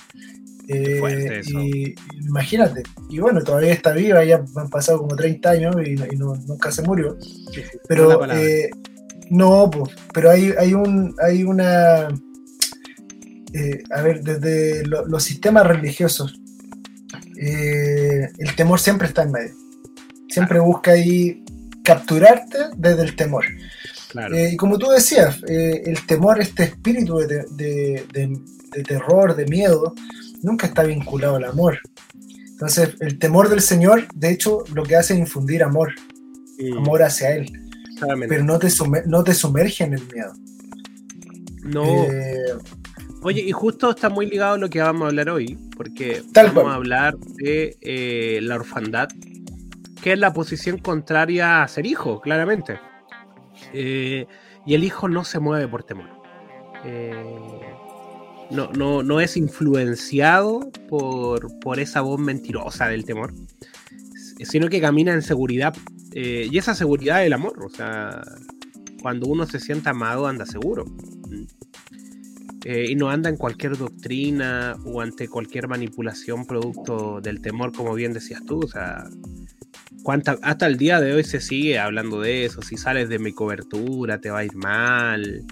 Eh, 0.68 1.42
y 1.44 1.94
imagínate, 2.24 2.84
y 3.10 3.18
bueno, 3.18 3.42
todavía 3.42 3.72
está 3.72 3.92
viva, 3.92 4.24
ya 4.24 4.42
han 4.56 4.70
pasado 4.70 4.98
como 4.98 5.16
30 5.16 5.50
años 5.50 5.76
y, 5.84 5.96
nunca 6.16 6.70
se 6.70 6.82
murió. 6.82 7.16
pero 7.88 8.20
no, 9.28 9.70
pues, 9.70 9.90
pero 10.14 10.30
hay, 10.30 10.52
hay, 10.58 10.72
un, 10.74 11.14
hay 11.20 11.42
una 11.42 12.08
eh, 13.54 13.82
a 13.90 14.00
ver, 14.00 14.22
desde 14.22 14.84
los 14.86 15.22
sistemas 15.22 15.66
religiosos, 15.66 16.40
eh, 17.36 18.28
el 18.38 18.56
temor 18.56 18.80
siempre 18.80 19.08
está 19.08 19.22
en 19.22 19.32
medio. 19.32 19.54
Siempre 20.28 20.58
busca 20.58 20.92
ahí 20.92 21.44
capturarte 21.84 22.58
desde 22.76 23.02
el 23.02 23.16
temor. 23.16 23.44
Eh, 24.34 24.50
y 24.52 24.56
como 24.56 24.78
tú 24.78 24.88
decías, 24.90 25.38
el 25.46 26.06
temor, 26.06 26.40
este 26.40 26.64
espíritu 26.64 27.18
de, 27.18 28.04
terror, 28.86 29.36
de 29.36 29.46
miedo, 29.46 29.94
nunca 30.42 30.66
está 30.66 30.82
vinculado 30.82 31.36
al 31.36 31.44
amor. 31.44 31.78
Entonces, 32.52 32.94
el 33.00 33.18
temor 33.18 33.48
del 33.48 33.60
Señor, 33.60 34.06
de 34.14 34.30
hecho, 34.30 34.64
lo 34.72 34.84
que 34.84 34.96
hace 34.96 35.14
es 35.14 35.20
infundir 35.20 35.62
amor, 35.62 35.92
amor 36.76 37.02
hacia 37.02 37.34
Él. 37.34 37.52
Pero 38.28 38.44
no 38.44 38.58
te, 38.58 38.68
no 39.06 39.24
te 39.24 39.34
sumerge 39.34 39.84
en 39.84 39.94
el 39.94 40.02
miedo. 40.12 40.32
No. 41.64 42.06
Oye, 43.24 43.40
y 43.40 43.52
justo 43.52 43.90
está 43.90 44.08
muy 44.08 44.26
ligado 44.26 44.54
a 44.54 44.58
lo 44.58 44.68
que 44.68 44.80
vamos 44.80 45.02
a 45.02 45.06
hablar 45.06 45.30
hoy, 45.30 45.56
porque 45.76 46.22
vamos 46.34 46.66
a 46.66 46.74
hablar 46.74 47.16
de 47.16 47.76
eh, 47.80 48.40
la 48.42 48.56
orfandad, 48.56 49.08
que 50.02 50.14
es 50.14 50.18
la 50.18 50.32
posición 50.32 50.78
contraria 50.78 51.62
a 51.62 51.68
ser 51.68 51.86
hijo, 51.86 52.20
claramente. 52.20 52.80
Eh, 53.72 54.26
y 54.66 54.74
el 54.74 54.82
hijo 54.82 55.08
no 55.08 55.22
se 55.22 55.38
mueve 55.38 55.68
por 55.68 55.84
temor. 55.84 56.08
Eh, 56.84 57.14
no, 58.50 58.72
no, 58.72 59.04
no, 59.04 59.20
es 59.20 59.36
influenciado 59.36 60.72
por, 60.88 61.60
por, 61.60 61.78
esa 61.78 62.00
voz 62.00 62.18
mentirosa 62.18 62.88
del 62.88 63.04
temor, 63.04 63.32
sino 64.40 64.68
que 64.68 64.80
camina 64.80 65.12
en 65.12 65.22
seguridad. 65.22 65.74
y 66.12 66.58
esa 66.58 66.74
seguridad 66.74 67.20
es 67.22 67.28
el 67.28 67.34
amor. 67.34 67.64
O 67.64 67.68
sea, 67.68 68.20
cuando 69.00 69.28
uno 69.28 69.46
se 69.46 69.60
siente 69.60 69.90
amado, 69.90 70.26
anda 70.26 70.44
seguro. 70.44 70.86
Eh, 72.64 72.86
y 72.88 72.94
no 72.94 73.10
anda 73.10 73.28
en 73.28 73.36
cualquier 73.36 73.76
doctrina 73.76 74.76
o 74.84 75.00
ante 75.00 75.28
cualquier 75.28 75.68
manipulación 75.68 76.46
producto 76.46 77.20
del 77.20 77.40
temor, 77.40 77.72
como 77.72 77.94
bien 77.94 78.12
decías 78.12 78.44
tú. 78.44 78.60
O 78.60 78.68
sea, 78.68 79.04
hasta 80.42 80.66
el 80.66 80.76
día 80.76 81.00
de 81.00 81.14
hoy 81.14 81.24
se 81.24 81.40
sigue 81.40 81.78
hablando 81.78 82.20
de 82.20 82.44
eso. 82.44 82.62
Si 82.62 82.76
sales 82.76 83.08
de 83.08 83.18
mi 83.18 83.32
cobertura, 83.32 84.18
te 84.18 84.30
va 84.30 84.40
a 84.40 84.44
ir 84.44 84.54
mal. 84.54 85.44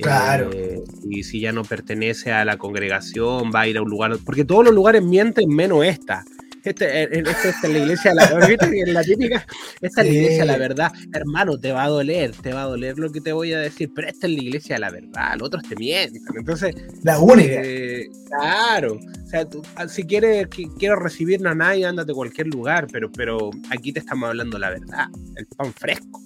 Claro. 0.00 0.50
Eh, 0.52 0.82
y 1.08 1.22
si 1.22 1.40
ya 1.40 1.52
no 1.52 1.62
pertenece 1.64 2.32
a 2.32 2.44
la 2.44 2.56
congregación, 2.56 3.50
va 3.54 3.62
a 3.62 3.68
ir 3.68 3.78
a 3.78 3.82
un 3.82 3.90
lugar. 3.90 4.18
Porque 4.24 4.44
todos 4.44 4.64
los 4.64 4.74
lugares 4.74 5.02
mienten 5.02 5.48
menos 5.48 5.84
esta. 5.84 6.24
Este, 6.64 7.18
esta 7.18 7.48
es 7.48 7.62
la 7.62 7.78
iglesia 7.78 8.10
de 8.12 8.14
la, 8.16 8.92
la 8.92 9.02
típica, 9.02 9.46
esta 9.80 10.02
es 10.02 10.06
la 10.06 10.12
iglesia 10.12 10.38
de 10.40 10.46
la 10.46 10.58
verdad. 10.58 10.92
Hermano, 11.12 11.58
te 11.58 11.72
va 11.72 11.84
a 11.84 11.88
doler, 11.88 12.32
te 12.36 12.52
va 12.52 12.62
a 12.62 12.66
doler 12.66 12.98
lo 12.98 13.10
que 13.10 13.20
te 13.20 13.32
voy 13.32 13.52
a 13.52 13.58
decir, 13.58 13.90
pero 13.94 14.08
esta 14.08 14.28
es 14.28 14.32
la 14.34 14.40
iglesia 14.40 14.76
de 14.76 14.80
la 14.80 14.90
verdad, 14.90 15.34
los 15.38 15.48
otros 15.48 15.64
te 15.68 15.74
mienten. 15.74 16.22
Entonces, 16.36 16.74
la 17.02 17.18
única. 17.18 17.62
Eh, 17.64 18.08
claro, 18.28 18.94
o 18.94 19.26
sea, 19.26 19.48
ah, 19.74 19.88
si 19.88 20.04
quieres, 20.04 20.46
quiero 20.78 20.96
recibir 20.96 21.44
a 21.46 21.54
nadie, 21.54 21.84
ándate 21.84 22.12
a 22.12 22.14
cualquier 22.14 22.46
lugar, 22.46 22.86
pero, 22.92 23.10
pero 23.10 23.50
aquí 23.70 23.92
te 23.92 23.98
estamos 23.98 24.28
hablando 24.28 24.58
la 24.58 24.70
verdad, 24.70 25.08
el 25.36 25.46
pan 25.46 25.72
fresco. 25.72 26.22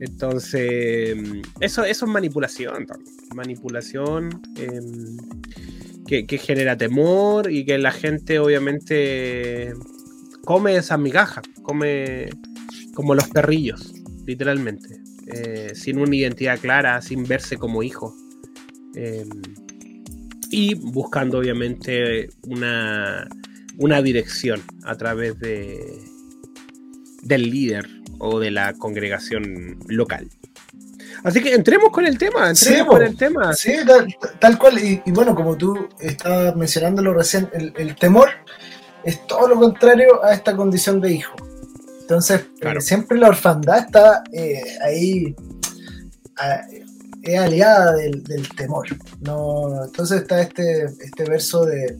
Entonces, 0.00 1.16
eso, 1.60 1.84
eso 1.84 2.04
es 2.04 2.10
manipulación, 2.10 2.86
manipulación. 3.34 4.42
Eh, 4.56 4.80
que, 6.06 6.38
genera 6.38 6.76
temor 6.76 7.50
y 7.50 7.64
que 7.64 7.78
la 7.78 7.92
gente 7.92 8.38
obviamente 8.38 9.72
come 10.44 10.76
esas 10.76 10.98
migajas, 10.98 11.44
come 11.62 12.28
como 12.94 13.14
los 13.14 13.28
perrillos, 13.28 13.92
literalmente, 14.26 15.00
eh, 15.26 15.72
sin 15.74 15.98
una 15.98 16.14
identidad 16.14 16.58
clara, 16.58 17.00
sin 17.02 17.24
verse 17.24 17.56
como 17.56 17.82
hijo. 17.82 18.14
Em, 18.94 19.28
y 20.50 20.74
buscando 20.74 21.38
obviamente 21.38 22.28
una, 22.42 23.26
una 23.78 24.02
dirección 24.02 24.62
a 24.84 24.94
través 24.96 25.38
de, 25.40 26.00
del 27.22 27.50
líder 27.50 27.88
o 28.18 28.38
de 28.38 28.50
la 28.50 28.74
congregación 28.74 29.78
local. 29.88 30.28
Así 31.24 31.42
que 31.42 31.54
entremos 31.54 31.90
con 31.90 32.04
el 32.04 32.18
tema, 32.18 32.50
entremos 32.50 32.86
con 32.86 33.02
el 33.02 33.16
tema. 33.16 33.54
Sí, 33.54 33.72
tal, 34.38 34.58
cual. 34.58 34.78
Y, 34.78 35.10
bueno, 35.10 35.34
como 35.34 35.56
tú 35.56 35.88
estabas 35.98 36.54
mencionándolo 36.54 37.14
recién, 37.14 37.48
el, 37.54 37.96
temor 37.96 38.28
es 39.04 39.26
todo 39.26 39.48
lo 39.48 39.58
contrario 39.58 40.22
a 40.22 40.34
esta 40.34 40.54
condición 40.54 41.00
de 41.00 41.12
hijo. 41.12 41.34
Entonces, 42.02 42.44
eh, 42.60 42.80
siempre 42.82 43.16
la 43.16 43.28
orfandad 43.28 43.78
está 43.78 44.22
eh, 44.34 44.62
ahí, 44.82 45.34
es 47.22 47.40
aliada 47.40 47.92
del, 47.92 48.22
temor. 48.54 48.86
No, 49.22 49.82
entonces 49.82 50.20
está 50.20 50.42
este, 50.42 50.84
este 50.84 51.24
verso 51.24 51.64
de, 51.64 51.96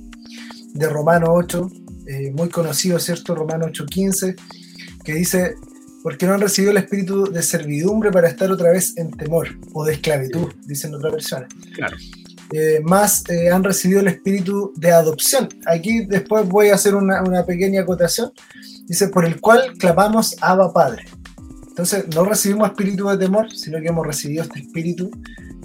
de 0.75 0.89
Romano 0.91 1.33
8, 1.33 1.71
eh, 2.09 2.31
muy 2.33 2.51
conocido, 2.51 2.99
¿cierto? 2.99 3.35
Romano 3.35 3.65
8.15, 3.69 4.37
que 5.03 5.15
dice, 5.15 5.55
porque 6.05 6.27
no 6.27 6.35
han 6.35 6.41
recibido 6.43 6.71
el 6.71 6.77
espíritu 6.77 7.33
de 7.33 7.43
servidumbre 7.43 8.13
para 8.13 8.29
estar 8.29 8.53
otra 8.53 8.71
vez 8.71 8.95
en 8.99 9.11
temor 9.11 9.49
o 9.73 9.87
de 9.87 9.95
esclavitud, 9.95 10.53
dicen 10.67 10.95
otras 10.95 11.15
personas. 11.15 11.49
Claro. 11.75 11.97
Eh, 12.53 12.81
más 12.85 13.25
eh, 13.31 13.51
han 13.51 13.65
recibido 13.65 14.01
el 14.01 14.09
espíritu 14.09 14.75
de 14.77 14.93
adopción. 14.93 15.49
Aquí 15.65 16.05
después 16.05 16.47
voy 16.47 16.69
a 16.69 16.75
hacer 16.75 16.95
una, 16.95 17.47
pequeña 17.47 17.81
acotación. 17.81 18.33
Dice, 18.87 19.09
por 19.09 19.25
el 19.25 19.41
cual 19.41 19.73
clamamos 19.79 20.37
Abba 20.43 20.75
Padre. 20.75 21.07
Entonces, 21.69 22.05
no 22.15 22.27
recibimos 22.27 22.69
espíritu 22.69 23.09
de 23.09 23.17
temor, 23.17 23.51
sino 23.51 23.81
que 23.81 23.89
hemos 23.89 24.07
recibido 24.07 24.43
este 24.43 24.61
espíritu 24.61 25.11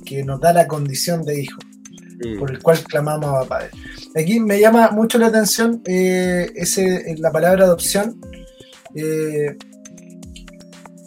que 0.06 0.23
nos 0.23 0.39
da 0.39 0.54
la 0.54 0.67
condición 0.67 1.25
de 1.25 1.41
hijo, 1.41 1.60
mm. 2.23 2.39
por 2.39 2.49
el 2.49 2.60
cual 2.60 2.80
clamamos 2.86 3.25
Abba 3.25 3.45
Padre. 3.45 3.71
Aquí 4.15 4.39
me 4.39 4.58
llama 4.58 4.91
mucho 4.91 5.17
la 5.17 5.28
atención 5.28 5.82
eh, 5.84 6.49
ese, 6.56 7.13
la 7.17 7.30
palabra 7.30 7.65
adopción, 7.65 8.21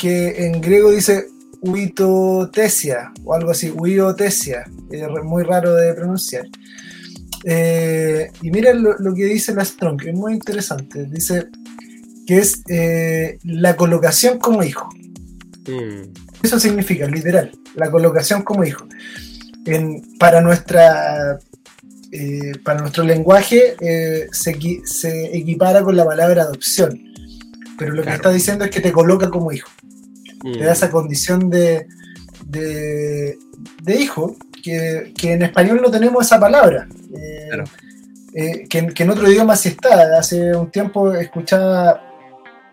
que 0.03 0.47
en 0.47 0.61
griego 0.61 0.91
dice 0.91 1.29
huitotesia 1.61 3.13
o 3.23 3.35
algo 3.35 3.53
así, 3.53 3.71
huiotesia, 3.71 4.65
es 4.91 5.09
muy 5.23 5.45
raro 5.45 5.77
de 5.77 5.95
pronunciar. 5.95 6.49
Eh, 7.45 8.29
y 8.43 8.51
miren 8.51 8.83
lo, 8.83 9.15
que 9.15 9.27
dice 9.27 9.55
la 9.55 9.65
Strong, 9.65 10.01
que 10.01 10.11
es 10.11 10.17
muy 10.17 10.33
interesante. 10.33 11.05
Dice 11.05 11.47
que 12.27 12.39
es 12.39 12.63
eh, 12.69 13.39
la 13.45 13.77
colocación 13.77 14.41
como 14.41 14.65
hijo. 14.65 14.89
Mm. 15.69 16.11
Eso 16.43 16.59
significa, 16.59 17.07
literal, 17.07 17.53
la 17.77 17.89
colocación 17.89 18.43
como 18.43 18.65
hijo. 18.65 18.85
para, 20.19 20.41
nuestra, 20.41 21.39
eh, 22.11 22.55
para 22.65 22.81
nuestro 22.81 23.05
lenguaje 23.05 23.77
se, 24.33 24.83
se, 24.85 25.37
equipara 25.37 25.85
con 25.85 25.95
la 25.95 26.05
palabra 26.05 26.43
adopción. 26.43 27.01
Pero 27.79 27.95
lo 27.95 28.03
que 28.03 28.11
está 28.11 28.33
diciendo 28.33 28.65
es 28.65 28.73
que 28.73 28.81
te 28.81 28.91
coloca 28.91 29.31
como 29.31 29.53
hijo 29.53 29.69
te 30.43 30.65
da 30.65 30.73
esa 30.73 30.91
condición 30.91 31.49
de, 31.51 31.87
de, 32.47 33.39
hijo, 33.99 34.37
que, 34.63 35.13
en 35.23 35.43
español 35.43 35.81
no 35.83 35.91
tenemos 35.91 36.27
esa 36.27 36.41
palabra. 36.41 36.89
Eh, 37.15 37.65
eh, 38.35 38.69
que, 38.69 39.03
en 39.03 39.11
otro 39.11 39.31
idioma 39.31 39.57
sí 39.57 39.71
está. 39.71 40.19
Hace 40.19 40.55
un 40.57 40.71
tiempo 40.71 41.13
escuchaba 41.13 42.03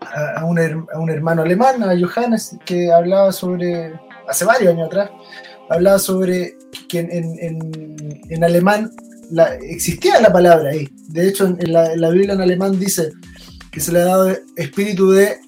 a, 0.00 0.44
un, 0.44 0.58
hermano 0.58 1.42
alemán, 1.42 1.82
a 1.82 1.94
Johannes, 1.98 2.56
que 2.64 2.92
hablaba 2.92 3.32
sobre, 3.32 3.92
hace 4.28 4.44
varios 4.44 4.72
años 4.72 4.86
atrás, 4.86 5.10
hablaba 5.68 5.98
sobre 5.98 6.56
que 6.88 7.00
en, 7.00 8.44
alemán 8.44 8.90
existía 9.62 10.20
la 10.20 10.32
palabra 10.32 10.70
ahí. 10.70 10.88
De 11.08 11.28
hecho, 11.28 11.46
en 11.46 11.72
la, 11.72 11.92
en 11.92 12.00
la 12.00 12.10
Biblia 12.10 12.34
en 12.34 12.40
alemán 12.40 12.78
dice 12.78 13.10
que 13.70 13.80
se 13.80 13.92
le 13.92 14.00
ha 14.00 14.06
dado 14.06 14.36
espíritu 14.56 15.10
de 15.12 15.38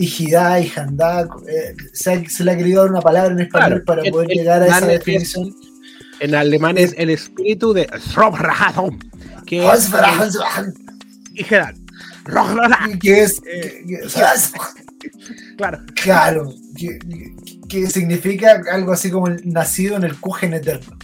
hijidad, 0.00 0.58
hijandad, 0.60 1.28
eh, 1.46 1.76
se, 1.92 2.28
se, 2.28 2.42
le 2.42 2.52
ha 2.52 2.56
querido 2.56 2.80
dar 2.82 2.90
una 2.90 3.02
palabra 3.02 3.32
en 3.32 3.40
español 3.40 3.82
para 3.84 4.02
poder 4.10 4.28
llegar 4.28 4.62
a 4.62 4.66
esa 4.66 4.86
definición. 4.86 5.54
En 6.20 6.34
alemán 6.34 6.78
es 6.78 6.94
el 6.96 7.10
espíritu 7.10 7.74
de 7.74 7.88
que 9.46 9.66
es. 9.66 10.20
Que 13.00 13.22
es, 13.22 13.42
eh, 13.46 13.84
claro. 15.56 15.78
Claro, 15.94 16.54
que, 16.76 16.98
que 17.68 17.86
significa 17.88 18.62
algo 18.72 18.92
así 18.92 19.10
como 19.10 19.28
nacido 19.44 19.96
en 19.96 20.04
el 20.04 20.16
Kuchen 20.18 20.54
eterno. 20.54 20.96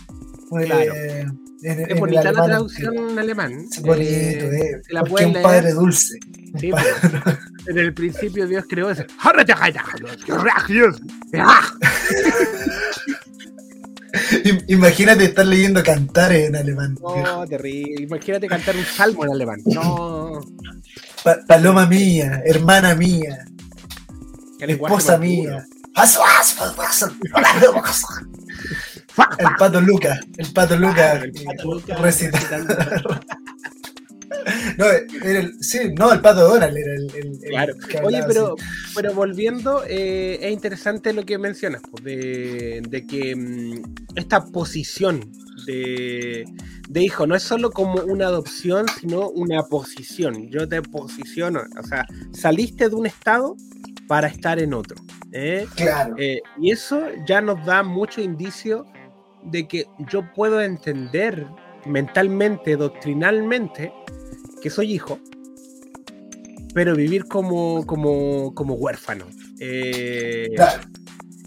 Claro. 0.50 0.94
Eh, 0.94 1.26
en, 1.62 1.90
es 1.90 1.98
bonita 1.98 2.30
la 2.32 2.44
traducción 2.44 3.10
en 3.10 3.18
alemán. 3.18 3.66
Es 3.70 3.82
bonito, 3.82 4.10
eh, 4.10 4.70
eh 4.70 4.80
la 4.90 5.02
un 5.02 5.32
padre 5.42 5.72
dulce. 5.72 6.18
Sí, 6.58 6.70
padre. 6.72 6.88
Pues, 7.00 7.12
en 7.68 7.78
el 7.78 7.94
principio 7.94 8.46
Dios 8.46 8.64
creó 8.68 8.90
ese. 8.90 9.06
Imagínate 14.68 15.24
estar 15.24 15.46
leyendo 15.46 15.82
cantar 15.82 16.32
en 16.32 16.54
alemán. 16.56 16.96
No, 17.00 17.46
terrible. 17.46 18.02
Imagínate 18.02 18.46
cantar 18.46 18.76
un 18.76 18.84
salmo 18.84 19.24
en 19.24 19.32
alemán. 19.32 19.62
No. 19.66 20.40
paloma 21.46 21.86
mía, 21.86 22.42
hermana 22.44 22.94
mía, 22.94 23.46
esposa 24.58 25.18
mía. 25.18 25.66
El 29.38 29.48
pato 29.58 29.80
Luca, 29.80 30.20
el 30.36 30.52
pato 30.52 30.76
Luca. 30.76 31.12
el 31.22 31.32
pato 31.32 31.80
No, 34.78 34.86
era 34.86 35.40
el, 35.40 35.62
sí, 35.62 35.78
no, 35.96 36.12
el 36.12 36.20
pato 36.20 36.48
Donald 36.48 36.76
era 36.76 36.94
el. 36.94 37.38
claro. 37.48 37.74
Oye, 38.04 38.22
pero, 38.26 38.54
pero 38.94 39.14
volviendo, 39.14 39.82
eh, 39.88 40.38
es 40.40 40.52
interesante 40.52 41.12
lo 41.12 41.24
que 41.24 41.38
mencionas, 41.38 41.82
pues, 41.90 42.04
de, 42.04 42.82
de, 42.88 43.06
que 43.06 43.34
mm, 43.34 43.82
esta 44.16 44.44
posición 44.46 45.32
de, 45.66 46.44
de, 46.88 47.02
hijo 47.02 47.26
no 47.26 47.34
es 47.34 47.42
solo 47.42 47.70
como 47.70 48.02
una 48.02 48.26
adopción, 48.26 48.86
sino 49.00 49.28
una 49.30 49.62
posición. 49.64 50.48
Yo 50.50 50.68
te 50.68 50.82
posiciono, 50.82 51.62
o 51.80 51.86
sea, 51.86 52.06
saliste 52.32 52.88
de 52.88 52.94
un 52.94 53.06
estado 53.06 53.56
para 54.06 54.28
estar 54.28 54.58
en 54.58 54.74
otro. 54.74 54.96
¿Eh? 55.32 55.66
Claro. 55.74 56.14
Eh, 56.18 56.40
y 56.60 56.70
eso 56.70 57.02
ya 57.26 57.40
nos 57.40 57.64
da 57.64 57.82
mucho 57.82 58.20
indicio 58.20 58.86
de 59.42 59.66
que 59.68 59.86
yo 60.10 60.22
puedo 60.34 60.60
entender 60.60 61.46
mentalmente, 61.86 62.76
doctrinalmente, 62.76 63.92
que 64.62 64.70
soy 64.70 64.92
hijo, 64.92 65.18
pero 66.74 66.94
vivir 66.94 67.26
como, 67.26 67.86
como, 67.86 68.54
como 68.54 68.74
huérfano. 68.74 69.26
Eh, 69.60 70.54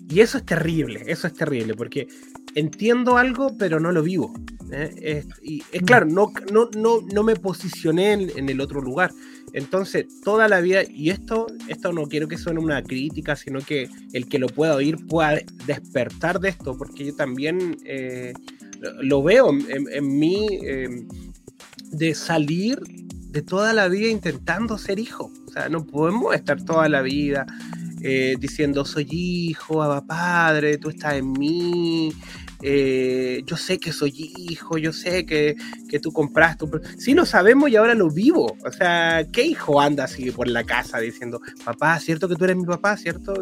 y 0.10 0.22
eso 0.22 0.40
es 0.40 0.46
terrible, 0.46 1.04
eso 1.06 1.28
es 1.28 1.34
terrible, 1.34 1.76
porque 1.76 2.08
entiendo 2.56 3.18
algo, 3.18 3.56
pero 3.58 3.80
no 3.80 3.92
lo 3.92 4.02
vivo. 4.02 4.34
¿eh? 4.72 4.90
Es, 5.02 5.28
y 5.44 5.64
es 5.72 5.82
claro, 5.84 6.06
no, 6.06 6.32
no, 6.52 6.70
no, 6.76 7.02
no 7.02 7.24
me 7.24 7.36
posicioné 7.36 8.14
en, 8.14 8.50
el 8.50 8.62
otro 8.62 8.82
lugar. 8.82 9.12
Entonces, 9.54 10.06
toda 10.22 10.48
la 10.48 10.62
vida, 10.62 10.82
y 10.90 11.10
esto, 11.10 11.48
esto 11.68 11.92
no 11.92 12.04
quiero 12.08 12.28
que 12.28 12.38
suene 12.38 12.60
una 12.60 12.84
crítica, 12.84 13.36
sino 13.36 13.60
que 13.60 13.90
el 14.14 14.28
que 14.28 14.40
lo 14.40 14.48
pueda 14.48 14.76
oír 14.76 14.98
pueda 15.08 15.40
despertar 15.66 16.40
de 16.40 16.50
esto, 16.50 16.78
porque 16.78 17.06
yo 17.06 17.16
también 17.16 17.78
eh, 17.86 18.34
lo 19.02 19.24
veo 19.24 19.50
en, 19.52 20.20
mí 20.20 20.60
em, 20.64 21.08
de 21.92 22.14
salir 22.14 22.80
de 23.30 23.42
toda 23.42 23.74
la 23.74 23.88
vida 23.88 24.08
intentando 24.08 24.78
ser 24.78 25.00
hijo. 25.00 25.32
O 25.48 25.52
sea, 25.52 25.70
no 25.70 25.86
podemos 25.86 26.36
estar 26.36 26.64
toda 26.64 26.90
la 26.90 27.02
vida 27.02 27.46
eh, 28.02 28.36
diciendo 28.40 28.86
soy 28.86 29.08
hijo, 29.10 29.84
abba 29.84 30.06
padre, 30.06 30.78
tú 30.78 30.90
estás 30.90 31.16
en 31.16 31.32
mí, 31.34 32.14
eh, 32.62 33.42
yo 33.46 33.56
sé 33.56 33.78
que 33.78 33.94
soy 33.94 34.34
hijo, 34.38 34.78
yo 34.78 34.92
sé 34.92 35.26
que, 35.26 35.56
tú 36.02 36.12
compraste. 36.12 36.66
Sí 36.98 37.14
lo 37.14 37.26
sabemos 37.26 37.70
y 37.70 37.76
ahora 37.76 37.96
lo 37.96 38.10
vivo. 38.10 38.58
O 38.66 38.72
sea, 38.72 39.26
¿qué 39.32 39.44
hijo 39.44 39.80
anda 39.80 40.06
así 40.06 40.32
por 40.32 40.48
la 40.48 40.64
casa 40.64 41.00
diciendo, 41.00 41.42
papá, 41.64 42.00
¿cierto 42.00 42.28
que 42.28 42.36
tú 42.36 42.44
eres 42.46 42.58
mi 42.58 42.66
papá? 42.66 42.98
¿Cierto? 42.98 43.34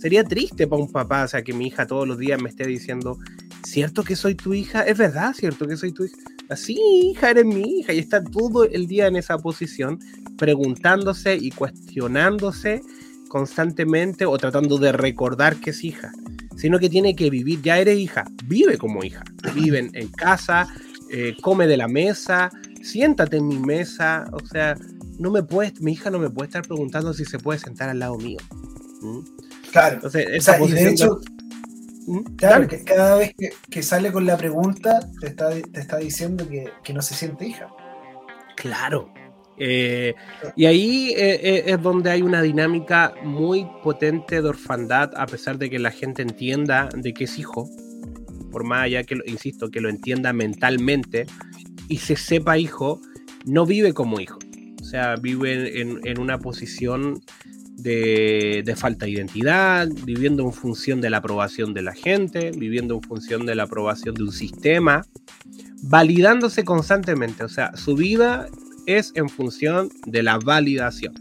Sería 0.00 0.24
triste 0.24 0.66
para 0.66 0.82
un 0.82 0.90
papá, 0.90 1.24
o 1.24 1.28
sea, 1.28 1.42
que 1.42 1.52
mi 1.52 1.68
hija 1.68 1.86
todos 1.86 2.08
los 2.08 2.18
días 2.18 2.40
me 2.40 2.48
esté 2.48 2.66
diciendo, 2.66 3.18
¿cierto 3.62 4.02
que 4.02 4.16
soy 4.16 4.34
tu 4.34 4.54
hija? 4.54 4.82
¿Es 4.82 4.98
verdad, 4.98 5.34
cierto 5.34 5.66
que 5.66 5.76
soy 5.76 5.92
tu 5.92 6.04
hija? 6.04 6.16
Así, 6.48 6.76
hija, 7.04 7.30
eres 7.30 7.44
mi 7.44 7.78
hija. 7.78 7.92
Y 7.92 7.98
está 7.98 8.24
todo 8.24 8.64
el 8.64 8.88
día 8.88 9.06
en 9.06 9.16
esa 9.16 9.38
posición, 9.38 10.00
preguntándose 10.36 11.36
y 11.36 11.50
cuestionándose 11.50 12.82
constantemente 13.28 14.26
o 14.26 14.36
tratando 14.38 14.78
de 14.78 14.90
recordar 14.90 15.56
que 15.56 15.70
es 15.70 15.84
hija 15.84 16.10
sino 16.60 16.78
que 16.78 16.90
tiene 16.90 17.16
que 17.16 17.30
vivir, 17.30 17.62
ya 17.62 17.78
eres 17.78 17.98
hija, 17.98 18.24
vive 18.44 18.76
como 18.76 19.02
hija, 19.02 19.24
vive 19.54 19.78
en, 19.78 20.08
casa, 20.08 20.68
eh, 21.10 21.34
come 21.40 21.66
de 21.66 21.78
la 21.78 21.88
mesa, 21.88 22.50
siéntate 22.82 23.38
en 23.38 23.48
mi 23.48 23.58
mesa, 23.58 24.26
o 24.32 24.46
sea, 24.46 24.76
no 25.18 25.30
me 25.30 25.42
puedes, 25.42 25.80
mi 25.80 25.92
hija 25.92 26.10
no 26.10 26.18
me 26.18 26.28
puede 26.28 26.48
estar 26.48 26.62
preguntando 26.62 27.14
si 27.14 27.24
se 27.24 27.38
puede 27.38 27.58
sentar 27.58 27.88
al 27.88 27.98
lado 27.98 28.18
mío. 28.18 28.38
¿Mm? 29.00 29.20
Claro. 29.72 29.94
Entonces, 29.96 30.26
y 30.60 30.72
de 30.72 30.90
hecho, 30.90 31.20
¿Mm? 32.06 32.20
claro, 32.36 32.68
que 32.68 32.84
cada 32.84 33.16
vez 33.16 33.34
que, 33.70 33.82
sale 33.82 34.12
con 34.12 34.26
la 34.26 34.36
pregunta, 34.36 35.00
te 35.18 35.28
está, 35.28 35.50
te 35.50 35.80
está 35.80 35.96
diciendo 35.96 36.46
que, 36.46 36.70
que 36.84 36.92
no 36.92 37.00
se 37.00 37.14
siente 37.14 37.46
hija. 37.46 37.68
Claro, 38.56 39.10
eh, 39.62 40.14
y 40.56 40.64
ahí 40.64 41.10
eh, 41.10 41.38
eh, 41.42 41.62
es 41.66 41.82
donde 41.82 42.10
hay 42.10 42.22
una 42.22 42.40
dinámica 42.40 43.12
muy 43.22 43.66
potente 43.84 44.40
de 44.40 44.48
orfandad, 44.48 45.12
a 45.14 45.26
pesar 45.26 45.58
de 45.58 45.68
que 45.68 45.78
la 45.78 45.90
gente 45.90 46.22
entienda 46.22 46.88
de 46.96 47.12
que 47.12 47.24
es 47.24 47.38
hijo, 47.38 47.68
por 48.50 48.64
más 48.64 48.84
allá 48.84 49.04
que, 49.04 49.18
insisto, 49.26 49.70
que 49.70 49.82
lo 49.82 49.90
entienda 49.90 50.32
mentalmente 50.32 51.26
y 51.88 51.98
se 51.98 52.16
sepa 52.16 52.56
hijo, 52.56 53.02
no 53.44 53.66
vive 53.66 53.92
como 53.92 54.18
hijo. 54.18 54.38
O 54.80 54.84
sea, 54.84 55.16
vive 55.16 55.82
en, 55.82 56.18
una 56.18 56.38
posición 56.38 57.20
de, 57.76 58.62
de, 58.64 58.76
falta 58.76 59.04
de 59.04 59.12
identidad, 59.12 59.88
viviendo 60.04 60.42
en 60.42 60.54
función 60.54 61.02
de 61.02 61.10
la 61.10 61.18
aprobación 61.18 61.74
de 61.74 61.82
la 61.82 61.92
gente, 61.92 62.50
viviendo 62.50 62.94
en 62.94 63.02
función 63.02 63.44
de 63.44 63.54
la 63.54 63.64
aprobación 63.64 64.14
de 64.14 64.22
un 64.22 64.32
sistema, 64.32 65.04
validándose 65.82 66.64
constantemente. 66.64 67.44
O 67.44 67.48
sea, 67.48 67.76
su 67.76 67.94
vida 67.94 68.48
es 68.86 69.12
en 69.14 69.28
función 69.28 69.90
de 70.06 70.22
la 70.22 70.38
validación. 70.38 71.14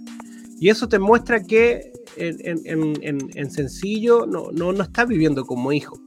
Y 0.60 0.70
eso 0.70 0.90
te 0.90 1.00
muestra 1.00 1.44
que 1.44 1.92
en, 2.18 3.52
sencillo 3.52 4.26
no, 4.26 4.52
no, 4.52 4.74
no 4.74 4.84
está 4.84 5.06
viviendo 5.06 5.46
como 5.46 5.72
hijo, 5.72 6.02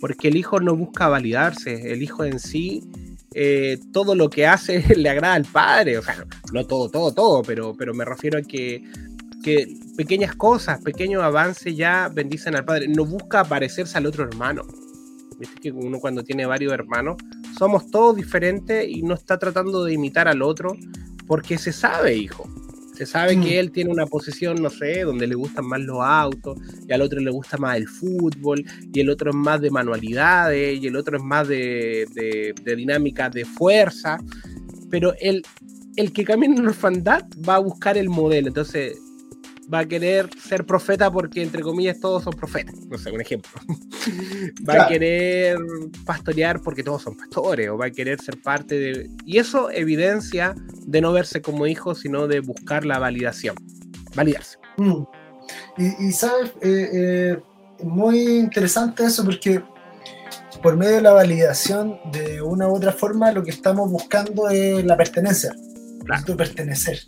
porque 0.00 0.28
el 0.28 0.36
hijo 0.36 0.60
no 0.60 0.76
busca 0.76 1.08
validarse, 1.08 1.92
el 1.92 2.02
hijo 2.02 2.24
en 2.24 2.38
sí, 2.38 2.82
eh, 3.34 3.78
todo 3.92 4.14
lo 4.14 4.30
que 4.30 4.46
hace 4.46 4.82
le 4.96 5.08
agrada 5.08 5.34
al 5.34 5.44
padre, 5.44 5.98
o 5.98 6.02
sea, 6.02 6.24
no 6.52 6.66
todo, 6.66 6.90
todo, 6.90 7.12
todo, 7.12 7.42
pero, 7.42 7.74
pero 7.76 7.94
me 7.94 8.04
refiero 8.04 8.38
a 8.38 8.42
que, 8.42 8.82
que 9.42 9.78
pequeñas 9.96 10.34
cosas, 10.34 10.80
pequeños 10.82 11.22
avances 11.22 11.76
ya 11.76 12.08
bendicen 12.08 12.56
al 12.56 12.64
padre, 12.64 12.88
no 12.88 13.04
busca 13.04 13.44
parecerse 13.44 13.98
al 13.98 14.06
otro 14.06 14.24
hermano. 14.24 14.62
Viste 15.38 15.60
que 15.60 15.70
uno 15.70 15.98
cuando 15.98 16.24
tiene 16.24 16.46
varios 16.46 16.72
hermanos, 16.72 17.16
somos 17.58 17.90
todos 17.90 18.16
diferentes 18.16 18.86
y 18.88 19.02
no 19.02 19.14
está 19.14 19.38
tratando 19.38 19.84
de 19.84 19.94
imitar 19.94 20.28
al 20.28 20.42
otro 20.42 20.76
porque 21.26 21.58
se 21.58 21.72
sabe, 21.72 22.16
hijo. 22.16 22.48
Se 22.94 23.04
sabe 23.04 23.38
que 23.38 23.56
mm. 23.56 23.58
él 23.58 23.72
tiene 23.72 23.90
una 23.90 24.06
posición, 24.06 24.62
no 24.62 24.70
sé, 24.70 25.02
donde 25.02 25.26
le 25.26 25.34
gustan 25.34 25.66
más 25.66 25.80
los 25.80 25.98
autos, 26.00 26.58
y 26.88 26.92
al 26.94 27.02
otro 27.02 27.20
le 27.20 27.30
gusta 27.30 27.58
más 27.58 27.76
el 27.76 27.86
fútbol, 27.86 28.64
y 28.90 29.00
el 29.00 29.10
otro 29.10 29.30
es 29.30 29.36
más 29.36 29.60
de 29.60 29.70
manualidades, 29.70 30.82
y 30.82 30.86
el 30.86 30.96
otro 30.96 31.18
es 31.18 31.22
más 31.22 31.46
de, 31.46 32.06
de, 32.14 32.54
de 32.64 32.76
dinámica 32.76 33.28
de 33.28 33.44
fuerza. 33.44 34.18
Pero 34.88 35.12
el, 35.20 35.42
el 35.96 36.12
que 36.12 36.24
camina 36.24 36.56
en 36.56 36.66
orfandad 36.66 37.26
va 37.46 37.56
a 37.56 37.58
buscar 37.58 37.98
el 37.98 38.08
modelo. 38.08 38.48
Entonces, 38.48 38.98
va 39.72 39.80
a 39.80 39.84
querer 39.86 40.28
ser 40.38 40.64
profeta 40.64 41.10
porque, 41.10 41.42
entre 41.42 41.62
comillas, 41.62 42.00
todos 42.00 42.24
son 42.24 42.32
profetas. 42.34 42.74
No 42.88 42.98
sé, 42.98 43.10
un 43.10 43.20
ejemplo. 43.20 43.50
va 44.68 44.84
a 44.84 44.88
querer 44.88 45.58
pastorear 46.04 46.60
porque 46.60 46.82
todos 46.82 47.02
son 47.02 47.16
pastores, 47.16 47.68
o 47.68 47.76
va 47.76 47.86
a 47.86 47.90
querer 47.90 48.20
ser 48.20 48.40
parte 48.40 48.78
de. 48.78 49.10
Y 49.24 49.38
eso 49.38 49.70
evidencia 49.70 50.54
de 50.86 51.00
no 51.00 51.12
verse 51.12 51.42
como 51.42 51.66
hijo, 51.66 51.94
sino 51.94 52.26
de 52.28 52.40
buscar 52.40 52.84
la 52.84 52.98
validación. 52.98 53.56
Validarse. 54.14 54.58
Mm. 54.76 55.02
Y, 55.78 56.12
sabes, 56.12 56.50
eh, 56.60 56.90
eh, 56.92 57.38
muy 57.82 58.38
interesante 58.38 59.04
eso 59.04 59.24
porque 59.24 59.62
por 60.62 60.76
medio 60.76 60.96
de 60.96 61.02
la 61.02 61.12
validación, 61.12 62.00
de 62.10 62.42
una 62.42 62.68
u 62.68 62.76
otra 62.76 62.92
forma, 62.92 63.30
lo 63.32 63.42
que 63.42 63.50
estamos 63.50 63.90
buscando 63.90 64.48
es 64.48 64.84
la 64.84 64.96
pertenencia. 64.96 65.54
Claro. 66.04 66.36
pertenecer. 66.36 66.98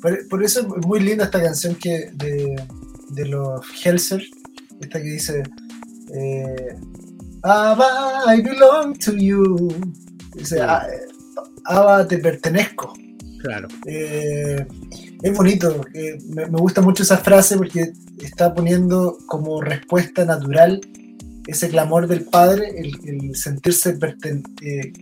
Por, 0.00 0.42
eso 0.42 0.60
es 0.60 0.86
muy 0.86 1.00
linda 1.00 1.24
esta 1.24 1.42
canción 1.42 1.74
que 1.74 2.10
de, 2.14 2.56
de 3.10 3.26
los 3.26 3.60
Helser, 3.84 4.22
esta 4.80 4.98
que 4.98 5.08
dice 5.08 5.42
eh, 6.14 6.76
Abba, 7.42 8.34
I 8.34 8.42
belong 8.42 8.98
to 8.98 9.12
you. 9.12 9.68
Dice, 10.34 10.60
ah, 10.60 10.86
Abba, 11.64 12.06
te 12.06 12.18
pertenezco. 12.18 12.92
Claro. 13.40 13.68
Eh, 13.86 14.66
es 15.22 15.36
bonito, 15.36 15.80
eh, 15.94 16.18
me, 16.28 16.44
gusta 16.46 16.82
mucho 16.82 17.02
esa 17.02 17.16
frase 17.16 17.56
porque 17.56 17.92
está 18.22 18.54
poniendo 18.54 19.16
como 19.26 19.60
respuesta 19.60 20.24
natural 20.24 20.80
ese 21.46 21.68
clamor 21.70 22.06
del 22.06 22.24
padre, 22.24 22.70
el, 22.76 23.34
sentirse 23.34 23.98
que, 23.98 24.92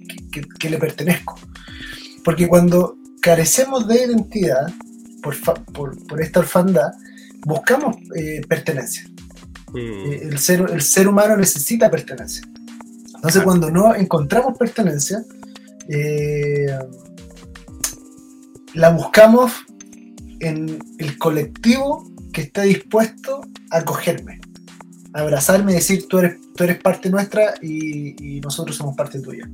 que, 0.59 0.71
le 0.71 0.79
pertenezco. 0.79 1.37
Porque 2.25 2.47
cuando 2.47 2.97
carecemos 3.21 3.89
de 3.89 4.05
identidad, 4.05 4.73
por, 5.73 6.05
por, 6.07 6.23
esta 6.23 6.41
orfandad, 6.41 6.93
buscamos 7.41 7.97
eh, 8.17 8.41
pertenencia. 8.49 9.09
Mm. 9.73 10.31
el, 10.31 10.39
ser, 10.39 10.65
el 10.71 10.81
ser 10.81 11.09
humano 11.09 11.37
necesita 11.37 11.91
pertenencia. 11.91 12.43
Entonces, 13.15 13.43
cuando 13.43 13.71
no 13.71 13.95
encontramos 13.95 14.57
pertenencia, 14.57 15.23
la 18.75 18.91
buscamos 18.91 19.53
en 20.41 20.79
el 20.99 21.19
colectivo 21.19 22.09
que 22.33 22.43
está 22.43 22.63
dispuesto 22.63 23.41
a 23.71 23.79
acogerme, 23.79 24.41
a 25.13 25.21
abrazarme 25.21 25.73
y 25.73 25.77
decir 25.77 26.07
tú 26.09 26.19
eres, 26.19 26.37
tú 26.55 26.65
eres 26.65 26.79
parte 26.81 27.11
nuestra 27.11 27.55
y, 27.63 28.41
nosotros 28.41 28.77
somos 28.77 28.97
parte 28.97 29.21
tuya. 29.21 29.51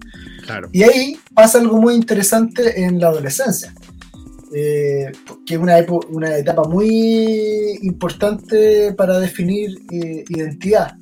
Y 0.73 0.83
ahí 0.83 1.19
pasa 1.35 1.59
algo 1.59 1.81
muy 1.81 1.95
interesante 1.95 2.85
en 2.85 3.01
la 3.01 3.09
adolescencia, 3.09 3.75
eh, 4.53 5.11
que 5.47 5.55
es 5.55 5.61
una, 5.61 5.77
una, 6.11 6.37
etapa 6.37 6.65
muy 6.65 7.79
importante 7.83 8.93
para 8.93 9.19
definir 9.19 9.79
eh, 9.91 10.25
identidad. 10.29 10.97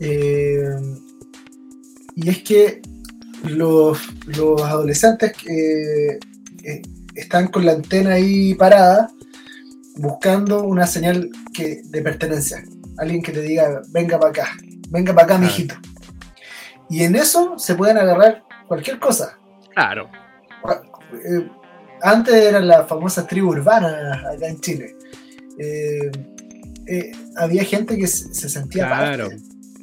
Eh, 0.00 0.76
y 2.16 2.28
es 2.28 2.42
que 2.42 2.82
los, 3.44 3.98
los 4.26 4.62
adolescentes 4.62 5.32
están 7.14 7.48
con 7.48 7.64
la 7.64 7.72
antena 7.72 8.14
ahí 8.14 8.54
parada 8.54 9.08
buscando 9.96 10.64
una 10.64 10.86
señal 10.86 11.30
que, 11.52 11.82
de 11.84 12.02
pertenencia. 12.02 12.62
Alguien 12.98 13.22
que 13.22 13.32
te 13.32 13.40
diga, 13.40 13.82
venga 13.88 14.18
para 14.18 14.30
acá, 14.30 14.48
venga 14.88 15.12
para 15.12 15.24
acá, 15.26 15.38
mijito. 15.38 15.74
Y 16.88 17.02
en 17.02 17.16
eso 17.16 17.58
se 17.58 17.74
pueden 17.74 17.98
agarrar 17.98 18.44
cualquier 18.66 18.98
cosa. 18.98 19.38
Claro. 19.74 20.08
Eh, 21.12 21.48
antes 22.04 22.34
eran 22.34 22.68
las 22.68 22.86
famosas 22.86 23.26
tribus 23.26 23.56
urbanas 23.56 24.24
acá 24.24 24.46
en 24.46 24.60
Chile. 24.60 24.96
Eh, 25.58 26.10
eh, 26.86 27.12
había 27.36 27.64
gente 27.64 27.96
que 27.96 28.06
se, 28.06 28.48
sentía 28.48 28.86
claro. 28.86 29.28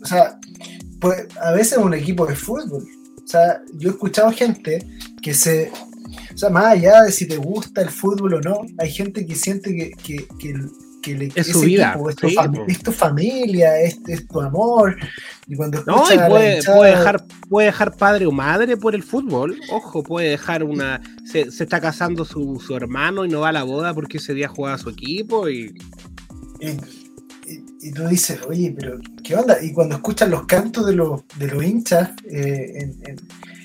O 0.01 0.05
sea, 0.05 0.39
pues, 0.99 1.27
a 1.41 1.51
veces 1.51 1.77
un 1.77 1.93
equipo 1.93 2.25
de 2.25 2.36
fútbol. 2.36 2.86
O 3.23 3.27
sea, 3.27 3.62
yo 3.73 3.89
he 3.89 3.93
escuchado 3.93 4.31
gente 4.31 4.86
que 5.21 5.34
se 5.34 5.71
o 6.34 6.38
sea, 6.38 6.49
más 6.49 6.65
allá 6.65 7.03
de 7.03 7.12
si 7.12 7.27
te 7.27 7.38
gusta 7.38 7.81
el 7.81 7.89
fútbol 7.89 8.36
o 8.36 8.41
no, 8.41 8.62
hay 8.77 8.91
gente 8.91 9.25
que 9.25 9.36
siente 9.36 9.75
que, 9.75 9.91
que, 9.91 10.27
que, 10.39 10.53
que 11.02 11.32
es 11.36 11.48
su 11.48 11.62
vida. 11.62 11.98
es, 12.68 12.80
tu 12.80 12.92
familia, 12.92 13.80
es, 13.80 14.00
tu 14.28 14.42
amor. 14.42 14.96
Y 15.48 15.56
cuando 15.56 15.84
no, 15.86 16.04
y 16.14 16.18
puede, 16.18 16.64
puede, 16.64 16.92
dejar, 16.92 17.26
puede 17.50 17.68
dejar 17.68 17.96
padre 17.96 18.26
o 18.26 18.32
madre 18.32 18.78
por 18.78 18.96
el 18.96 19.04
fútbol. 19.04 19.58
Ojo, 19.72 20.04
puede 20.04 20.30
dejar 20.30 20.64
una. 20.64 21.02
Se, 21.26 21.42
está 21.42 21.82
casando 21.82 22.26
su, 22.26 22.62
su, 22.66 22.76
hermano 22.76 23.26
y 23.26 23.30
no 23.30 23.42
va 23.42 23.50
a 23.50 23.54
la 23.54 23.64
boda 23.64 23.94
porque 23.94 24.18
ese 24.18 24.34
día 24.34 24.48
juega 24.48 24.76
a 24.76 24.78
su 24.78 24.90
equipo 24.90 25.50
y. 25.50 25.74
y, 26.60 27.92
tú 27.92 28.08
dices, 28.08 28.40
oye, 28.48 28.74
pero 28.78 29.00
¿qué 29.24 29.36
onda? 29.36 29.58
Y 29.62 29.74
cuando 29.74 29.96
escuchas 29.96 30.30
los 30.30 30.46
cantos 30.46 30.86
de 30.86 30.94
los, 30.94 31.22
de 31.38 31.48
los 31.48 31.64
hinchas 31.64 32.12
eh, 32.30 32.74
en 32.76 33.18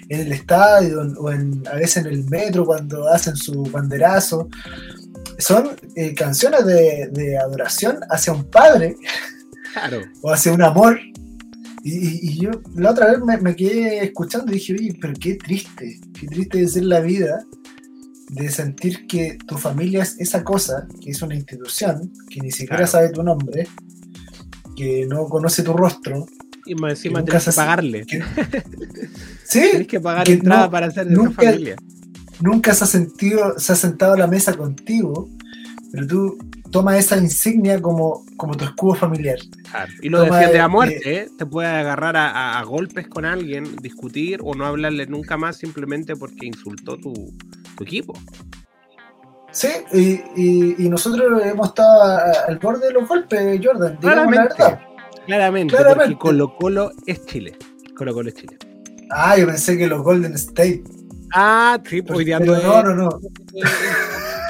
en 0.09 0.21
el 0.21 0.33
estadio 0.33 1.03
o 1.19 1.31
en, 1.31 1.63
a 1.71 1.75
veces 1.75 2.05
en 2.05 2.13
el 2.13 2.25
metro 2.25 2.65
cuando 2.65 3.09
hacen 3.09 3.37
su 3.37 3.63
banderazo. 3.65 4.49
Son 5.39 5.77
eh, 5.95 6.15
canciones 6.15 6.65
de, 6.67 7.39
adoración 7.39 8.01
hacia 8.11 8.33
un 8.33 8.45
padre 8.45 8.97
o 10.23 10.33
hacia 10.33 10.53
un 10.53 10.63
amor. 10.63 10.99
Y, 11.83 12.41
yo 12.41 12.51
la 12.75 12.91
otra 12.91 13.13
vez 13.13 13.41
me, 13.43 13.55
quedé 13.55 14.05
escuchando 14.05 14.51
y 14.51 14.57
dije, 14.57 14.73
oye, 14.75 14.99
pero 15.01 15.13
qué 15.21 15.37
triste, 15.37 16.01
qué 16.19 16.27
triste 16.27 16.59
de 16.59 16.69
ser 16.69 16.85
la 16.85 17.01
vida, 17.01 17.45
de 18.31 18.49
sentir 18.51 19.07
que 19.07 19.39
tu 19.47 19.57
familia 19.57 20.03
es 20.03 20.17
esa 20.19 20.43
cosa, 20.43 20.89
que 21.01 21.11
es 21.11 21.23
una 21.23 21.37
institución, 21.37 22.13
que 22.29 22.41
ni 22.41 22.51
siquiera 22.51 22.89
sabe 22.89 23.11
tu 23.11 23.23
nombre, 23.23 23.69
que 24.75 25.07
no 25.07 25.27
conoce 25.27 25.63
tu 25.63 25.75
rostro, 25.75 26.27
y 26.67 26.75
más 26.75 26.93
encima 26.93 27.25
tienes 27.25 27.45
que 27.45 27.53
pagarle. 27.53 28.05
sí. 29.45 29.61
Tienes 29.71 29.87
que 29.87 30.01
pagar 30.01 30.29
entrada 30.29 30.69
para 30.69 30.91
ser 30.91 31.07
de 31.07 31.15
nunca, 31.15 31.43
familia. 31.43 31.77
Nunca 32.41 32.75
se 32.75 32.85
ha, 32.85 32.87
sentido, 32.87 33.59
se 33.59 33.73
ha 33.73 33.77
sentado 33.77 34.15
a 34.15 34.17
la 34.19 34.27
mesa 34.27 34.55
contigo, 34.55 35.29
pero 35.93 36.07
tú 36.07 36.39
tomas 36.71 36.97
esa 36.97 37.17
insignia 37.17 37.81
como, 37.81 38.25
como 38.37 38.57
tu 38.57 38.65
escudo 38.65 38.95
familiar. 38.95 39.39
Y 40.03 40.09
lo 40.09 40.23
defiende 40.23 40.59
a 40.59 40.69
muerte, 40.69 41.21
¿eh? 41.21 41.29
te 41.39 41.47
puede 41.47 41.69
agarrar 41.69 42.17
a, 42.17 42.63
golpes 42.65 43.09
con 43.09 43.25
alguien, 43.25 43.77
discutir 43.77 44.41
o 44.43 44.55
no 44.55 44.67
hablarle 44.67 45.07
nunca 45.07 45.37
más 45.37 45.57
simplemente 45.57 46.17
porque 46.17 46.47
insultó 46.47 46.97
tu, 46.99 47.33
equipo. 47.81 48.15
Sí, 49.53 49.69
y, 49.93 50.85
y, 50.85 50.89
nosotros 50.89 51.43
hemos 51.45 51.69
estado 51.69 52.21
al 52.47 52.59
borde 52.59 52.89
de 52.89 52.93
los 52.93 53.09
golpes, 53.09 53.61
Jordan, 53.63 53.99
digamos 54.01 54.35
la 54.35 54.43
verdad. 54.43 54.81
Claramente, 55.27 55.77
porque 55.77 56.17
Colo 56.17 56.57
Colo 56.57 56.93
es 57.07 57.25
Chile. 57.27 57.57
Colo 57.97 58.15
Colo 58.15 58.29
es 58.29 58.35
Chile. 58.35 58.57
Ah, 59.11 59.37
yo 59.37 59.47
pensé 59.47 59.77
que 59.77 59.87
los 59.87 60.03
Golden 60.03 60.35
State. 60.35 60.85
Ah, 61.33 61.81
sí, 61.89 62.03
pues 62.03 62.27
no, 62.27 62.83
no, 62.83 62.95
no. 62.95 63.09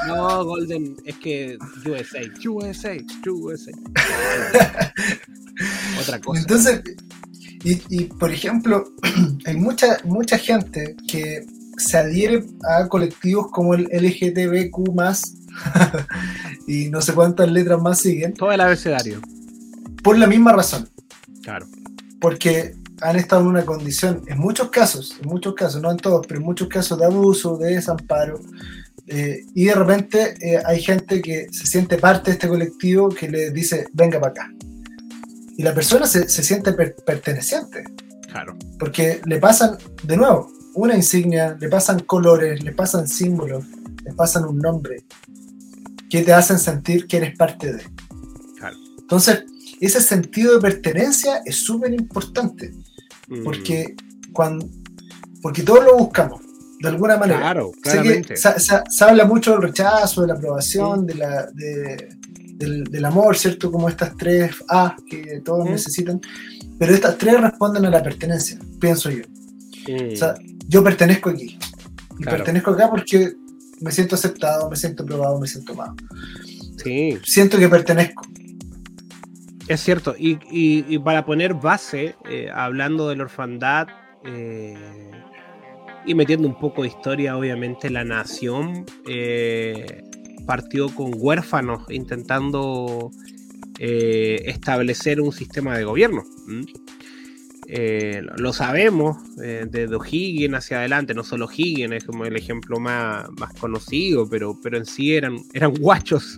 No, 0.06 0.44
Golden, 0.44 0.96
es 1.04 1.16
que 1.16 1.58
USA, 1.84 2.20
USA, 2.48 2.96
USA. 3.26 3.72
Otra 6.00 6.20
cosa. 6.20 6.40
Entonces, 6.42 6.80
y, 7.64 7.82
y, 7.88 8.04
por 8.04 8.30
ejemplo, 8.30 8.84
hay 9.46 9.56
mucha, 9.56 9.98
mucha 10.04 10.38
gente 10.38 10.94
que 11.08 11.44
se 11.76 11.98
adhiere 11.98 12.44
a 12.68 12.86
colectivos 12.86 13.48
como 13.50 13.74
el 13.74 13.88
LGTBQ 13.90 14.78
y 16.68 16.88
no 16.88 17.02
sé 17.02 17.12
cuántas 17.12 17.50
letras 17.50 17.82
más 17.82 17.98
siguen. 17.98 18.34
Todo 18.34 18.52
el 18.52 18.60
abecedario 18.60 19.20
por 20.06 20.16
la 20.16 20.28
misma 20.28 20.52
razón. 20.52 20.88
Claro. 21.42 21.66
Porque 22.20 22.76
han 23.00 23.16
estado 23.16 23.42
en 23.42 23.48
una 23.48 23.64
condición, 23.64 24.22
en 24.26 24.38
muchos 24.38 24.70
casos, 24.70 25.16
en 25.22 25.28
muchos 25.28 25.54
casos, 25.54 25.82
no 25.82 25.90
en 25.90 25.96
todos, 25.98 26.26
pero 26.26 26.40
en 26.40 26.46
muchos 26.46 26.68
casos 26.68 26.98
de 26.98 27.06
abuso, 27.06 27.56
de 27.56 27.74
desamparo, 27.74 28.40
eh, 29.08 29.44
y 29.54 29.66
de 29.66 29.74
repente 29.74 30.34
eh, 30.40 30.60
hay 30.64 30.82
gente 30.82 31.22
que 31.22 31.46
se 31.52 31.66
siente 31.66 31.96
parte 31.96 32.30
de 32.30 32.32
este 32.32 32.48
colectivo 32.48 33.08
que 33.08 33.28
le 33.28 33.50
dice, 33.50 33.86
venga 33.92 34.18
para 34.18 34.32
acá. 34.32 34.52
Y 35.56 35.62
la 35.62 35.72
persona 35.72 36.06
se, 36.06 36.28
siente 36.28 36.72
perteneciente. 36.72 37.84
Claro. 38.30 38.56
Porque 38.78 39.20
le 39.24 39.38
pasan, 39.38 39.78
de 40.02 40.16
nuevo, 40.16 40.50
una 40.74 40.96
insignia, 40.96 41.56
le 41.58 41.68
pasan 41.68 42.00
colores, 42.00 42.62
le 42.62 42.72
pasan 42.72 43.08
símbolos, 43.08 43.64
le 44.04 44.12
pasan 44.12 44.44
un 44.44 44.58
nombre, 44.58 45.04
que 46.10 46.22
te 46.22 46.32
hacen 46.32 46.58
sentir 46.58 47.06
que 47.06 47.16
eres 47.18 47.36
parte 47.36 47.72
de. 47.72 47.84
Claro. 48.58 48.76
Entonces, 48.98 49.44
ese 49.80 50.00
sentido 50.00 50.54
de 50.54 50.60
pertenencia 50.60 51.42
es 51.44 51.56
súper 51.56 51.92
importante. 51.92 52.72
Mm. 53.28 53.44
Porque, 53.44 53.94
cuando, 54.32 54.68
porque 55.42 55.62
todos 55.62 55.84
lo 55.84 55.96
buscamos, 55.96 56.40
de 56.80 56.88
alguna 56.88 57.16
manera. 57.16 57.40
Claro, 57.40 57.72
claramente. 57.80 58.36
Se, 58.36 59.04
habla 59.04 59.24
mucho 59.24 59.52
del 59.52 59.62
rechazo, 59.62 60.22
de 60.22 60.28
la 60.28 60.34
aprobación, 60.34 61.06
de 61.06 61.14
la, 61.14 61.48
del, 61.52 63.04
amor, 63.04 63.36
¿cierto? 63.36 63.70
Como 63.70 63.88
estas 63.88 64.16
tres 64.16 64.52
A 64.68 64.96
que 65.08 65.40
todos 65.44 65.68
necesitan. 65.68 66.20
Pero 66.78 66.94
estas 66.94 67.16
tres 67.16 67.40
responden 67.40 67.84
a 67.86 67.90
la 67.90 68.02
pertenencia, 68.02 68.58
pienso 68.80 69.10
yo. 69.10 69.24
O 70.12 70.16
sea, 70.16 70.34
yo 70.68 70.82
pertenezco 70.82 71.30
aquí. 71.30 71.58
Y 72.18 72.24
pertenezco 72.24 72.70
acá 72.70 72.90
porque 72.90 73.34
me 73.80 73.92
siento 73.92 74.14
aceptado, 74.14 74.68
me 74.70 74.76
siento 74.76 75.02
aprobado, 75.02 75.38
me 75.38 75.46
siento 75.46 75.72
amado. 75.72 75.94
Sí. 76.82 77.18
Siento 77.24 77.58
que 77.58 77.68
pertenezco. 77.68 78.22
Es 79.68 79.80
cierto, 79.80 80.14
y, 80.16 80.98
para 81.00 81.24
poner 81.24 81.54
base, 81.54 82.14
eh, 82.30 82.48
hablando 82.54 83.08
de 83.08 83.16
la 83.16 83.24
orfandad 83.24 83.88
eh, 84.24 84.76
y 86.04 86.14
metiendo 86.14 86.46
un 86.46 86.56
poco 86.58 86.82
de 86.82 86.88
historia, 86.88 87.36
obviamente 87.36 87.90
la 87.90 88.04
nación 88.04 88.86
eh, 89.08 90.02
partió 90.46 90.88
con 90.94 91.12
huérfanos 91.16 91.82
intentando 91.90 93.10
establecer 93.78 95.20
un 95.20 95.32
sistema 95.32 95.76
de 95.76 95.84
gobierno. 95.84 96.22
lo 98.36 98.52
sabemos 98.54 99.18
desde 99.36 99.94
O'Higgins 99.94 100.54
hacia 100.54 100.78
adelante, 100.78 101.12
no 101.12 101.24
solo 101.24 101.44
O'Higgins 101.44 101.92
es 101.92 102.04
como 102.04 102.24
el 102.24 102.36
ejemplo 102.36 102.78
más, 102.78 103.28
más 103.38 103.52
conocido, 103.54 104.26
pero, 104.30 104.58
pero 104.62 104.78
en 104.78 104.86
sí 104.86 105.14
eran, 105.14 105.36
eran 105.52 105.74
guachos 105.74 106.36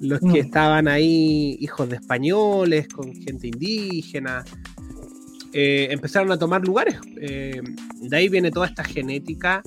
los 0.00 0.20
que 0.20 0.26
mm. 0.26 0.46
estaban 0.46 0.88
ahí, 0.88 1.56
hijos 1.60 1.88
de 1.88 1.96
españoles, 1.96 2.88
con 2.88 3.14
gente 3.14 3.48
indígena, 3.48 4.44
eh, 5.52 5.88
empezaron 5.90 6.30
a 6.32 6.38
tomar 6.38 6.62
lugares. 6.66 6.96
Eh, 7.18 7.62
de 8.02 8.16
ahí 8.16 8.28
viene 8.28 8.50
toda 8.50 8.66
esta 8.66 8.84
genética, 8.84 9.62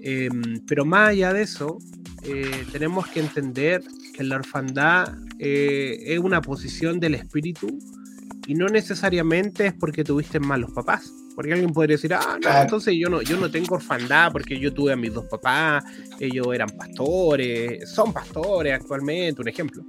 em, 0.00 0.60
pero 0.66 0.84
más 0.84 1.10
allá 1.10 1.32
de 1.32 1.42
eso, 1.42 1.78
eh, 2.22 2.64
tenemos 2.70 3.08
que 3.08 3.20
entender 3.20 3.82
que 4.14 4.22
la 4.22 4.36
orfandad 4.36 5.12
es 5.38 6.18
una 6.20 6.40
posición 6.40 7.00
del 7.00 7.16
espíritu 7.16 7.78
y 8.46 8.54
no 8.54 8.66
necesariamente 8.68 9.66
es 9.66 9.74
porque 9.74 10.04
tuviste 10.04 10.38
malos 10.38 10.70
papás. 10.70 11.12
Porque 11.34 11.52
alguien 11.52 11.72
podría 11.72 11.96
decir, 11.96 12.14
ah, 12.14 12.38
no, 12.42 12.62
entonces 12.62 12.94
yo 12.96 13.08
no, 13.08 13.20
yo 13.22 13.36
no 13.38 13.50
tengo 13.50 13.74
orfandad 13.74 14.30
porque 14.32 14.58
yo 14.58 14.72
tuve 14.72 14.92
a 14.92 14.96
mis 14.96 15.12
dos 15.12 15.24
papás, 15.26 15.84
ellos 16.20 16.46
eran 16.54 16.68
pastores, 16.70 17.90
son 17.90 18.12
pastores 18.12 18.72
actualmente, 18.74 19.42
un 19.42 19.48
ejemplo. 19.48 19.82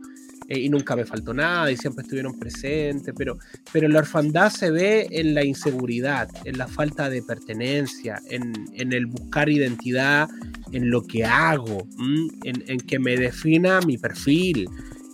eh, 0.48 0.60
y 0.60 0.70
nunca 0.70 0.96
me 0.96 1.06
faltó 1.06 1.34
nada 1.34 1.72
y 1.72 1.78
siempre 1.78 2.04
estuvieron 2.04 2.38
presentes, 2.38 3.14
pero, 3.18 3.38
pero 3.72 3.88
la 3.88 4.00
orfandad 4.00 4.52
se 4.52 4.70
ve 4.72 5.08
en 5.10 5.34
la 5.34 5.44
inseguridad, 5.44 6.30
en 6.46 6.58
la 6.58 6.68
falta 6.68 7.10
de 7.10 7.24
pertenencia, 7.24 8.22
en, 8.30 8.54
en 8.74 8.94
el 8.94 9.08
buscar 9.08 9.50
identidad 9.50 10.28
en 10.72 10.90
lo 10.92 11.02
que 11.04 11.26
hago, 11.26 11.88
en, 12.44 12.64
en, 12.68 12.80
que 12.80 13.00
me 13.00 13.18
defina 13.18 13.80
mi 13.82 13.98
perfil, 13.98 14.68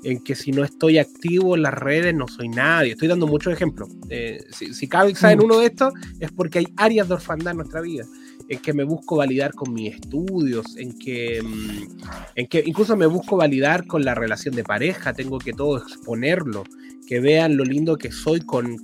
en 0.04 0.24
que 0.24 0.36
si 0.36 0.52
no 0.52 0.64
estoy 0.64 0.97
activo 0.97 1.56
en 1.56 1.64
las 1.64 1.74
redes 1.74 2.14
no 2.14 2.28
soy 2.28 2.49
nadie. 2.49 2.93
Estoy 2.93 3.08
dando 3.08 3.28
muchos 3.28 3.54
ejemplos. 3.54 3.89
Eh, 4.10 4.43
si, 4.52 4.74
si 4.74 4.88
cabe 4.88 5.14
en 5.22 5.39
mm. 5.39 5.43
uno 5.43 5.60
de 5.60 5.68
estos, 5.68 5.93
es 6.20 6.32
porque 6.32 6.60
hay 6.60 6.68
áreas 6.78 7.08
de 7.08 7.16
orfandad 7.16 7.52
en 7.52 7.58
nuestra 7.58 7.82
vida 7.82 8.06
en 8.52 8.60
que 8.60 8.74
me 8.74 8.84
busco 8.84 9.16
validar 9.16 9.54
con 9.54 9.74
mis 9.74 9.93
estudios, 9.93 10.76
en 10.78 10.97
que, 10.99 11.41
mm, 11.41 12.02
en 12.36 12.47
que 12.47 12.62
incluso 12.66 12.97
me 12.97 13.06
busco 13.06 13.38
validar 13.38 13.88
con 13.88 14.04
la 14.04 14.14
relación 14.14 14.56
de 14.56 14.64
pareja, 14.66 15.14
tengo 15.14 15.39
que 15.39 15.54
todo 15.54 15.78
exponerlo, 15.78 16.66
que 17.08 17.22
vean 17.22 17.56
lo 17.56 17.64
lindo 17.64 17.97
que 17.97 18.12
soy 18.12 18.41
con, 18.41 18.78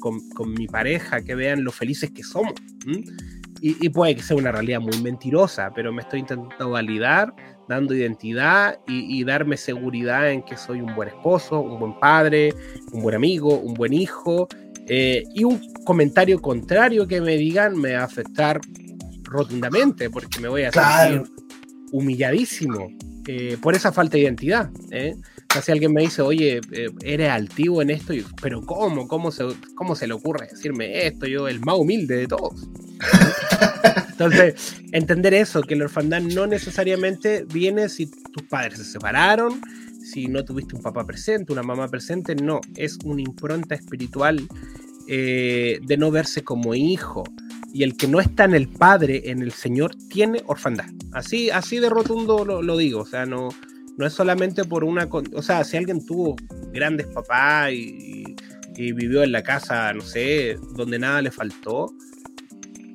mi 0.57 0.67
pareja, 0.67 1.21
que 1.21 1.35
vean 1.35 1.65
lo 1.65 1.73
felices 1.73 2.11
que 2.11 2.23
somos. 2.23 2.53
Y, 3.59 3.89
puede 3.89 4.15
que 4.15 4.21
sea 4.21 4.37
una 4.37 4.53
realidad 4.53 4.79
muy 4.79 5.01
mentirosa, 5.01 5.71
pero 5.75 5.91
me 5.91 6.03
estoy 6.03 6.21
intentando 6.21 6.69
validar, 6.69 7.33
dando 7.67 7.93
identidad 7.93 8.79
y, 8.87 9.23
darme 9.23 9.57
seguridad 9.57 10.31
en 10.31 10.43
que 10.43 10.57
soy 10.57 10.81
un 10.81 10.95
buen 10.95 11.09
esposo, 11.09 11.59
un 11.59 11.79
buen 11.79 11.99
padre, 11.99 12.53
un 12.91 13.01
buen 13.01 13.15
amigo, 13.15 13.59
un 13.59 13.73
buen 13.73 13.93
hijo. 13.93 14.47
Eh, 14.89 15.23
y 15.33 15.43
un 15.43 15.59
comentario 15.83 16.41
contrario 16.41 17.07
que 17.07 17.19
me 17.19 17.35
digan 17.35 17.77
me 17.77 17.95
va 17.95 18.01
a 18.01 18.05
afectar 18.05 18.61
rotundamente, 19.23 20.09
porque 20.09 20.39
me 20.39 20.47
voy 20.47 20.63
a 20.63 20.71
sentir 20.71 21.29
humilladísimo 21.91 22.89
eh, 23.27 23.57
por 23.61 23.75
esa 23.75 23.91
falta 23.91 24.13
de 24.13 24.23
identidad. 24.23 24.69
¿eh? 24.91 25.15
Si 25.61 25.71
alguien 25.71 25.93
me 25.93 26.01
dice, 26.01 26.21
oye, 26.21 26.61
eh, 26.71 26.89
eres 27.03 27.29
altivo 27.29 27.81
en 27.81 27.89
esto, 27.89 28.13
pero 28.41 28.61
¿cómo? 28.61 29.07
¿Cómo 29.07 29.31
se, 29.31 29.45
¿Cómo 29.75 29.95
se 29.95 30.07
le 30.07 30.13
ocurre 30.13 30.47
decirme 30.47 31.07
esto? 31.07 31.25
Yo, 31.25 31.47
el 31.47 31.59
más 31.59 31.77
humilde 31.77 32.15
de 32.17 32.27
todos. 32.27 32.67
Entonces, 34.11 34.75
entender 34.91 35.33
eso, 35.33 35.61
que 35.61 35.75
la 35.75 35.85
orfandad 35.85 36.21
no 36.21 36.47
necesariamente 36.47 37.45
viene 37.45 37.87
si 37.89 38.07
tus 38.07 38.43
padres 38.49 38.79
se 38.79 38.85
separaron, 38.85 39.61
si 40.01 40.27
no 40.27 40.43
tuviste 40.43 40.75
un 40.75 40.81
papá 40.81 41.05
presente, 41.05 41.53
una 41.53 41.63
mamá 41.63 41.87
presente, 41.87 42.35
no, 42.35 42.61
es 42.75 42.97
una 43.03 43.21
impronta 43.21 43.75
espiritual 43.75 44.47
eh, 45.07 45.79
de 45.83 45.97
no 45.97 46.11
verse 46.11 46.43
como 46.43 46.73
hijo, 46.73 47.23
y 47.73 47.83
el 47.83 47.95
que 47.95 48.07
no 48.07 48.19
está 48.19 48.45
en 48.45 48.55
el 48.55 48.67
Padre, 48.67 49.29
en 49.29 49.41
el 49.41 49.51
Señor, 49.51 49.95
tiene 50.09 50.41
orfandad. 50.47 50.87
Así, 51.11 51.49
así 51.49 51.79
de 51.79 51.89
rotundo 51.89 52.43
lo, 52.43 52.77
digo, 52.77 53.01
o 53.01 53.05
sea, 53.05 53.25
no, 53.25 53.49
no 53.97 54.05
es 54.05 54.13
solamente 54.13 54.63
por 54.63 54.83
una... 54.83 55.09
O 55.33 55.41
sea, 55.41 55.63
si 55.63 55.77
alguien 55.77 56.05
tuvo 56.05 56.35
grandes 56.71 57.07
papás 57.07 57.71
y, 57.71 58.35
vivió 58.75 59.23
en 59.23 59.31
la 59.31 59.41
casa, 59.41 59.91
no 59.91 60.01
sé, 60.01 60.55
donde 60.75 60.99
nada 60.99 61.19
le 61.23 61.31
faltó, 61.31 61.91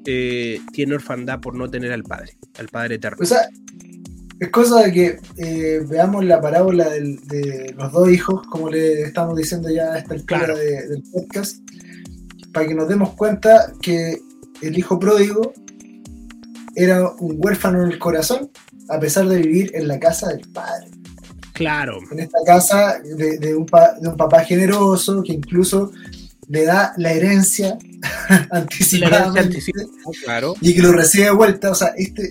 eh, 0.06 0.60
tiene 0.72 0.94
orfandad 0.94 1.40
por 1.40 1.56
no 1.56 1.68
tener 1.68 1.90
al 1.90 2.04
Padre, 2.04 2.38
al 2.60 2.68
Padre 2.68 2.94
eterno. 2.94 3.18
O 3.20 3.26
sea, 3.26 3.48
es 4.38 4.48
cosa 4.50 4.82
de 4.82 4.92
que 4.92 5.18
eh, 5.38 5.80
veamos 5.88 6.24
la 6.24 6.40
parábola 6.40 6.88
de 6.88 7.74
los 7.76 7.92
dos 7.92 8.10
hijos, 8.10 8.46
como 8.46 8.70
le 8.70 9.02
estamos 9.02 9.36
diciendo 9.36 9.70
ya 9.70 9.92
a 9.92 9.98
esta 9.98 10.14
altura 10.14 10.54
del 10.54 11.02
podcast, 11.12 11.58
para 12.52 12.68
que 12.68 12.74
nos 12.74 12.88
demos 12.88 13.14
cuenta 13.14 13.72
que 13.82 14.20
el 14.60 14.78
hijo 14.78 15.00
pródigo 15.00 15.52
era 16.76 17.08
un 17.18 17.36
huérfano 17.38 17.82
en 17.82 17.90
el 17.90 17.98
corazón, 17.98 18.50
a 18.88 19.00
pesar 19.00 19.26
de 19.26 19.38
vivir 19.38 19.72
en 19.74 19.88
la 19.88 19.98
casa 19.98 20.28
del 20.28 20.48
padre. 20.48 20.91
Claro. 21.62 21.98
En 22.10 22.20
esta 22.20 22.38
casa 22.44 23.00
de, 23.02 23.54
un, 23.54 23.66
papá 23.66 24.44
generoso 24.44 25.22
que 25.22 25.32
incluso 25.32 25.92
le 26.48 26.64
da 26.64 26.92
la 26.96 27.12
herencia 27.12 27.78
anticipada. 28.50 29.32
claro. 30.24 30.54
Y 30.60 30.74
que 30.74 30.82
lo 30.82 30.92
recibe 30.92 31.24
de 31.24 31.30
vuelta. 31.30 31.70
O 31.70 31.74
sea, 31.74 31.94
este 31.96 32.28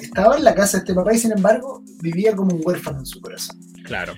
estaba 0.00 0.36
en 0.36 0.44
la 0.44 0.54
casa 0.54 0.76
de 0.76 0.82
este 0.82 0.94
papá 0.94 1.12
y 1.12 1.18
sin 1.18 1.32
embargo 1.32 1.82
vivía 2.00 2.36
como 2.36 2.54
un 2.54 2.62
huérfano 2.64 3.00
en 3.00 3.06
su 3.06 3.20
corazón. 3.20 3.58
Claro. 3.84 4.14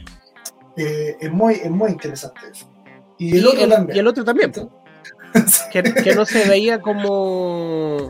Eh, 0.77 1.17
es, 1.21 1.33
muy, 1.33 1.55
es 1.55 1.71
muy 1.71 1.91
interesante 1.91 2.41
eso. 2.53 2.71
Y 3.19 3.39
el 3.39 3.47
otro 3.47 3.69
también. 3.69 3.97
Y 3.97 4.01
el 4.01 4.07
otro 4.07 4.25
también 4.25 4.53
que, 5.73 6.15
no 6.15 6.27
se 6.27 6.49
veía 6.49 6.81
como. 6.81 8.09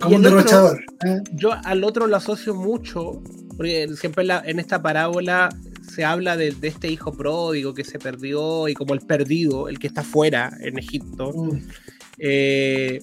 Como 0.00 0.16
un 0.16 0.22
derrochador. 0.22 0.84
¿eh? 1.04 1.20
Yo 1.32 1.52
al 1.52 1.84
otro 1.84 2.06
lo 2.06 2.16
asocio 2.16 2.54
mucho, 2.54 3.22
porque 3.56 3.88
siempre 3.96 4.26
en, 4.44 4.58
esta 4.58 4.82
parábola 4.82 5.48
se 5.94 6.04
habla 6.04 6.36
de, 6.36 6.54
este 6.62 6.88
hijo 6.90 7.12
pródigo 7.12 7.74
que 7.74 7.84
se 7.84 7.98
perdió 7.98 8.68
y 8.68 8.74
como 8.74 8.94
el 8.94 9.00
perdido, 9.00 9.68
el 9.68 9.78
que 9.78 9.86
está 9.86 10.02
fuera 10.02 10.56
en 10.60 10.78
Egipto. 10.78 11.32
Mm. 11.32 11.60
Eh, 12.18 13.00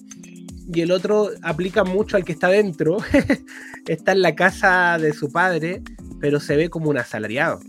y 0.72 0.80
el 0.80 0.90
otro 0.90 1.30
aplica 1.42 1.84
mucho 1.84 2.16
al 2.16 2.24
que 2.24 2.32
está 2.32 2.48
dentro, 2.48 2.98
está 3.86 4.12
en 4.12 4.22
la 4.22 4.34
casa 4.34 4.98
de 4.98 5.12
su 5.12 5.30
padre, 5.30 5.82
pero 6.20 6.40
se 6.40 6.56
ve 6.56 6.68
como 6.68 6.90
un 6.90 6.98
asalariado. 6.98 7.60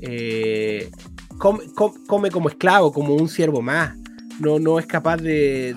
Eh, 0.00 0.90
come, 1.38 2.30
como 2.30 2.48
esclavo, 2.48 2.92
como 2.92 3.14
un 3.14 3.28
siervo 3.28 3.62
más 3.62 3.96
no, 4.38 4.58
no 4.58 4.78
es 4.78 4.86
capaz 4.86 5.16
de, 5.18 5.74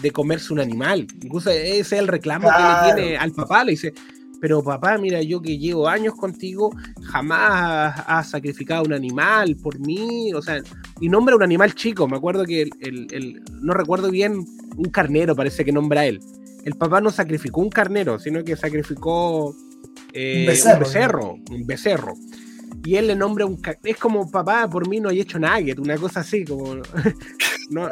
de, 0.00 0.10
comerse 0.12 0.52
un 0.52 0.60
animal. 0.60 1.06
Incluso 1.22 1.50
ese 1.50 1.78
es 1.78 1.92
el 1.92 2.08
reclamo 2.08 2.48
que 2.48 2.62
le 2.62 2.94
tiene 2.94 3.16
al 3.16 3.32
papá. 3.32 3.64
Le 3.64 3.72
dice, 3.72 3.94
pero 4.40 4.62
papá, 4.62 4.98
mira, 4.98 5.22
yo 5.22 5.40
que 5.40 5.58
llevo 5.58 5.88
años 5.88 6.14
contigo, 6.14 6.70
jamás 7.02 8.02
has, 8.06 8.30
sacrificado 8.30 8.84
un 8.84 8.92
animal 8.92 9.56
por 9.56 9.78
mí. 9.78 10.32
O 10.34 10.42
sea, 10.42 10.62
y 11.00 11.08
nombra 11.08 11.36
un 11.36 11.42
animal 11.42 11.74
chico. 11.74 12.06
Me 12.06 12.16
acuerdo 12.16 12.44
que 12.44 12.68
el, 12.80 13.42
no 13.62 13.72
recuerdo 13.74 14.10
bien, 14.10 14.44
un 14.76 14.90
carnero 14.90 15.34
parece 15.34 15.64
que 15.64 15.72
nombra 15.72 16.06
él. 16.06 16.20
El 16.64 16.74
papá 16.74 17.00
no 17.00 17.10
sacrificó 17.10 17.60
un 17.60 17.70
carnero, 17.70 18.18
sino 18.18 18.42
que 18.42 18.56
sacrificó 18.56 19.54
eh, 20.12 20.40
un 20.40 20.78
becerro. 20.78 21.38
Un 21.50 21.66
becerro 21.66 22.14
y 22.84 22.96
él 22.96 23.06
le 23.06 23.16
nombra 23.16 23.46
un. 23.46 23.60
Es 23.82 23.96
como, 23.96 24.30
papá, 24.30 24.68
por 24.68 24.88
mí 24.88 25.00
no 25.00 25.08
hay 25.08 25.20
hecho 25.20 25.38
nugget, 25.38 25.78
una 25.78 25.96
cosa 25.96 26.20
así, 26.20 26.44
como. 26.44 26.74
no, 27.70 27.88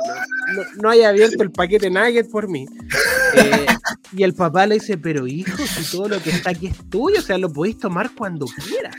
no, 0.80 0.90
haya 0.90 1.08
abierto 1.08 1.42
el 1.42 1.50
paquete 1.50 1.90
nugget 1.90 2.30
por 2.30 2.48
mí. 2.48 2.66
Eh, 3.34 3.66
y 4.16 4.22
el 4.22 4.34
papá 4.34 4.66
le 4.66 4.74
dice, 4.74 4.98
pero 4.98 5.26
hijo, 5.26 5.66
si 5.66 5.90
todo 5.90 6.08
lo 6.08 6.22
que 6.22 6.30
está 6.30 6.50
aquí 6.50 6.66
es 6.68 6.76
tuyo, 6.90 7.18
o 7.18 7.22
sea, 7.22 7.38
lo 7.38 7.52
podéis 7.52 7.78
tomar 7.78 8.10
cuando 8.14 8.46
quieras. 8.46 8.96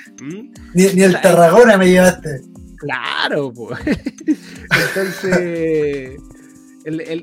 Ni, 0.74 1.04
el 1.04 1.20
Tarragona 1.22 1.78
me 1.78 1.90
llevaste. 1.90 2.42
Claro, 2.78 3.54
pues. 3.54 3.80
Entonces. 4.88 6.20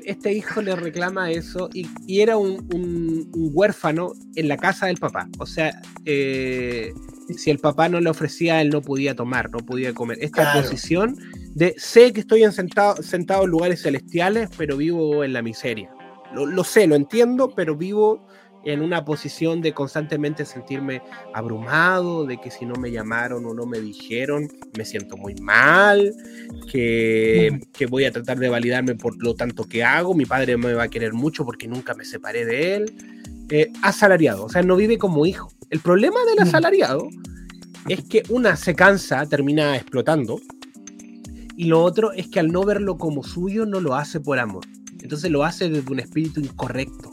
este 0.05 0.33
hijo 0.33 0.61
le 0.61 0.75
reclama 0.75 1.31
eso 1.31 1.69
y, 1.73 1.87
era 2.19 2.37
un, 2.37 3.29
huérfano 3.33 4.13
en 4.35 4.47
la 4.47 4.57
casa 4.57 4.87
del 4.87 4.97
papá. 4.97 5.27
O 5.37 5.45
sea, 5.45 5.81
eh, 6.05 6.93
si 7.35 7.51
el 7.51 7.59
papá 7.59 7.89
no 7.89 7.99
le 7.99 8.09
ofrecía, 8.09 8.61
él 8.61 8.69
no 8.69 8.81
podía 8.81 9.15
tomar, 9.15 9.49
no 9.51 9.59
podía 9.59 9.93
comer. 9.93 10.17
Esta 10.21 10.53
posición 10.53 11.17
de 11.53 11.75
sé 11.77 12.13
que 12.13 12.21
estoy 12.21 12.49
sentado, 12.51 13.01
sentado 13.03 13.43
en 13.43 13.49
lugares 13.49 13.81
celestiales, 13.81 14.49
pero 14.57 14.77
vivo 14.77 15.23
en 15.23 15.33
la 15.33 15.41
miseria. 15.41 15.89
Lo, 16.33 16.63
sé, 16.63 16.87
lo 16.87 16.95
entiendo, 16.95 17.51
pero 17.53 17.75
vivo 17.75 18.25
en 18.63 18.81
una 18.81 19.03
posición 19.03 19.59
de 19.59 19.73
constantemente 19.73 20.45
sentirme 20.45 21.01
abrumado, 21.33 22.25
de 22.25 22.39
que 22.39 22.51
si 22.51 22.65
no 22.65 22.75
me 22.75 22.91
llamaron 22.91 23.45
o 23.45 23.53
no 23.53 23.65
me 23.65 23.79
dijeron, 23.81 24.47
me 24.77 24.85
siento 24.85 25.17
muy 25.17 25.35
mal, 25.35 26.13
que, 26.71 27.59
que, 27.73 27.85
voy 27.87 28.05
a 28.05 28.11
tratar 28.11 28.37
de 28.37 28.49
validarme 28.49 28.95
por 28.95 29.21
lo 29.21 29.33
tanto 29.33 29.65
que 29.65 29.83
hago, 29.83 30.13
mi 30.13 30.25
padre 30.25 30.57
me 30.57 30.73
va 30.73 30.83
a 30.83 30.89
querer 30.89 31.13
mucho 31.13 31.43
porque 31.43 31.67
nunca 31.67 31.95
me 31.95 32.05
separé 32.05 32.45
de 32.45 32.75
él. 32.75 32.93
Eh, 33.49 33.69
asalariado, 33.81 34.45
o 34.45 34.49
sea, 34.49 34.61
no 34.61 34.77
vive 34.77 34.97
como 34.97 35.25
hijo. 35.25 35.51
El 35.69 35.81
problema 35.81 36.23
del 36.25 36.37
mm. 36.37 36.47
asalariado 36.47 37.09
es 37.89 38.01
que 38.03 38.23
una 38.29 38.55
se 38.55 38.75
cansa, 38.75 39.25
termina 39.25 39.75
explotando, 39.75 40.39
y 41.61 41.65
lo 41.65 41.83
otro 41.83 42.11
es 42.13 42.27
que 42.27 42.39
al 42.39 42.47
no 42.47 42.63
verlo 42.63 42.97
como 42.97 43.23
suyo 43.23 43.67
no 43.67 43.81
lo 43.81 43.93
hace 43.93 44.19
por 44.19 44.39
amor. 44.39 44.65
Entonces 45.03 45.29
lo 45.29 45.43
hace 45.43 45.69
desde 45.69 45.91
un 45.91 45.99
espíritu 45.99 46.39
incorrecto. 46.39 47.11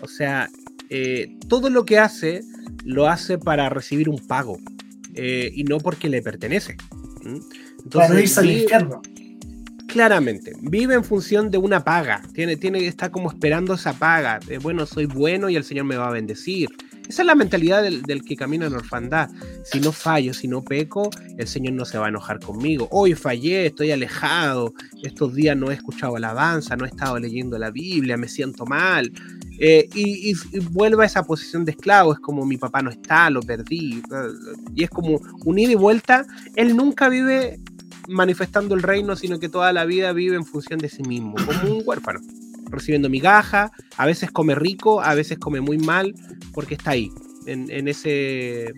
O 0.00 0.08
sea, 0.08 0.50
eh, 0.90 1.36
todo 1.46 1.70
lo 1.70 1.84
que 1.84 1.96
hace 1.96 2.42
lo 2.82 3.06
hace 3.06 3.38
para 3.38 3.68
recibir 3.68 4.08
un 4.08 4.18
pago 4.26 4.58
eh, 5.14 5.52
y 5.54 5.62
no 5.62 5.78
porque 5.78 6.08
le 6.08 6.22
pertenece. 6.22 6.76
Entonces, 7.24 8.32
para 8.34 8.50
irse 8.50 8.66
Claramente, 9.86 10.54
vive 10.60 10.94
en 10.94 11.04
función 11.04 11.48
de 11.52 11.58
una 11.58 11.84
paga. 11.84 12.22
Tiene, 12.34 12.56
tiene, 12.56 12.84
está 12.84 13.12
como 13.12 13.30
esperando 13.30 13.74
esa 13.74 13.92
paga. 13.92 14.40
bueno, 14.60 14.86
soy 14.86 15.06
bueno 15.06 15.50
y 15.50 15.54
el 15.54 15.62
Señor 15.62 15.84
me 15.84 15.96
va 15.96 16.08
a 16.08 16.10
bendecir. 16.10 16.68
Esa 17.08 17.22
es 17.22 17.26
la 17.26 17.34
mentalidad 17.34 17.82
del, 17.82 18.22
que 18.22 18.36
camina 18.36 18.66
en 18.66 18.74
orfandad. 18.74 19.30
Si 19.64 19.80
no 19.80 19.92
fallo, 19.92 20.34
si 20.34 20.46
no 20.46 20.62
peco, 20.62 21.08
el 21.38 21.48
Señor 21.48 21.72
no 21.72 21.84
se 21.86 21.96
va 21.96 22.06
a 22.06 22.08
enojar 22.10 22.38
conmigo. 22.38 22.86
Hoy 22.90 23.14
fallé, 23.14 23.66
estoy 23.66 23.90
alejado, 23.92 24.74
estos 25.02 25.34
días 25.34 25.56
no 25.56 25.70
he 25.70 25.74
escuchado 25.74 26.16
alabanza, 26.16 26.76
no 26.76 26.84
he 26.84 26.88
estado 26.88 27.18
leyendo 27.18 27.58
la 27.58 27.70
Biblia, 27.70 28.18
me 28.18 28.28
siento 28.28 28.66
mal. 28.66 29.10
Eh, 29.58 29.88
y, 29.94 30.34
vuelve 30.70 31.02
a 31.02 31.06
esa 31.06 31.24
posición 31.24 31.64
de 31.64 31.72
esclavo, 31.72 32.12
es 32.12 32.20
como 32.20 32.44
mi 32.44 32.58
papá 32.58 32.82
no 32.82 32.90
está, 32.90 33.30
lo 33.30 33.40
perdí, 33.40 34.02
y 34.74 34.84
es 34.84 34.90
como 34.90 35.20
un 35.44 35.58
ida 35.58 35.72
y 35.72 35.76
vuelta, 35.76 36.26
él 36.54 36.76
nunca 36.76 37.08
vive 37.08 37.58
manifestando 38.06 38.74
el 38.74 38.82
reino, 38.82 39.16
sino 39.16 39.40
que 39.40 39.48
toda 39.48 39.72
la 39.72 39.84
vida 39.84 40.12
vive 40.12 40.36
en 40.36 40.44
función 40.44 40.78
de 40.78 40.88
sí 40.88 41.02
mismo, 41.02 41.34
como 41.44 41.76
un 41.76 41.82
huérfano, 41.84 42.20
recibiendo 42.70 43.08
migaja, 43.08 43.72
a 43.96 44.06
veces 44.06 44.30
come 44.30 44.54
rico, 44.54 45.00
a 45.00 45.14
veces 45.14 45.38
come 45.38 45.60
muy 45.60 45.78
mal, 45.78 46.14
porque 46.52 46.74
está 46.74 46.92
ahí, 46.92 47.10
en, 47.46 47.88
ese, 47.88 48.72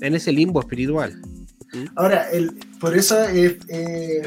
en 0.00 0.14
ese 0.14 0.32
limbo 0.32 0.60
espiritual. 0.60 1.20
¿Mm? 1.72 1.84
Ahora, 1.96 2.28
el, 2.30 2.52
por 2.80 2.96
eso 2.96 3.22
eh, 3.28 3.58
eh, 3.68 4.22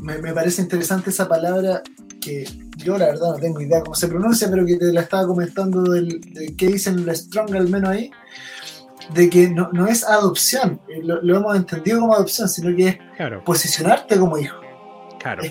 me, 0.00 0.18
me, 0.18 0.32
parece 0.32 0.62
interesante 0.62 1.10
esa 1.10 1.28
palabra 1.28 1.82
que 2.20 2.44
yo 2.76 2.96
la 2.98 3.06
verdad 3.06 3.32
no 3.32 3.36
tengo 3.36 3.60
idea 3.60 3.82
cómo 3.82 3.94
se 3.94 4.08
pronuncia, 4.08 4.48
pero 4.50 4.64
que 4.64 4.76
te 4.76 4.92
la 4.92 5.02
estaba 5.02 5.26
comentando 5.26 5.82
del, 5.82 6.20
de 6.20 6.54
qué 6.56 6.68
dicen 6.68 7.04
la 7.04 7.14
Strong 7.14 7.54
al 7.54 7.68
menos 7.68 7.90
ahí, 7.90 8.10
de 9.12 9.28
que 9.28 9.48
no, 9.48 9.70
no 9.72 9.86
es 9.86 10.04
adopción, 10.04 10.80
eh, 10.88 11.00
lo, 11.02 11.36
hemos 11.36 11.56
entendido 11.56 12.00
como 12.00 12.14
adopción, 12.14 12.48
sino 12.48 12.74
que 12.74 12.88
es 12.88 12.98
posicionarte 13.44 14.18
como 14.18 14.38
hijo. 14.38 14.56
Claro. 15.18 15.42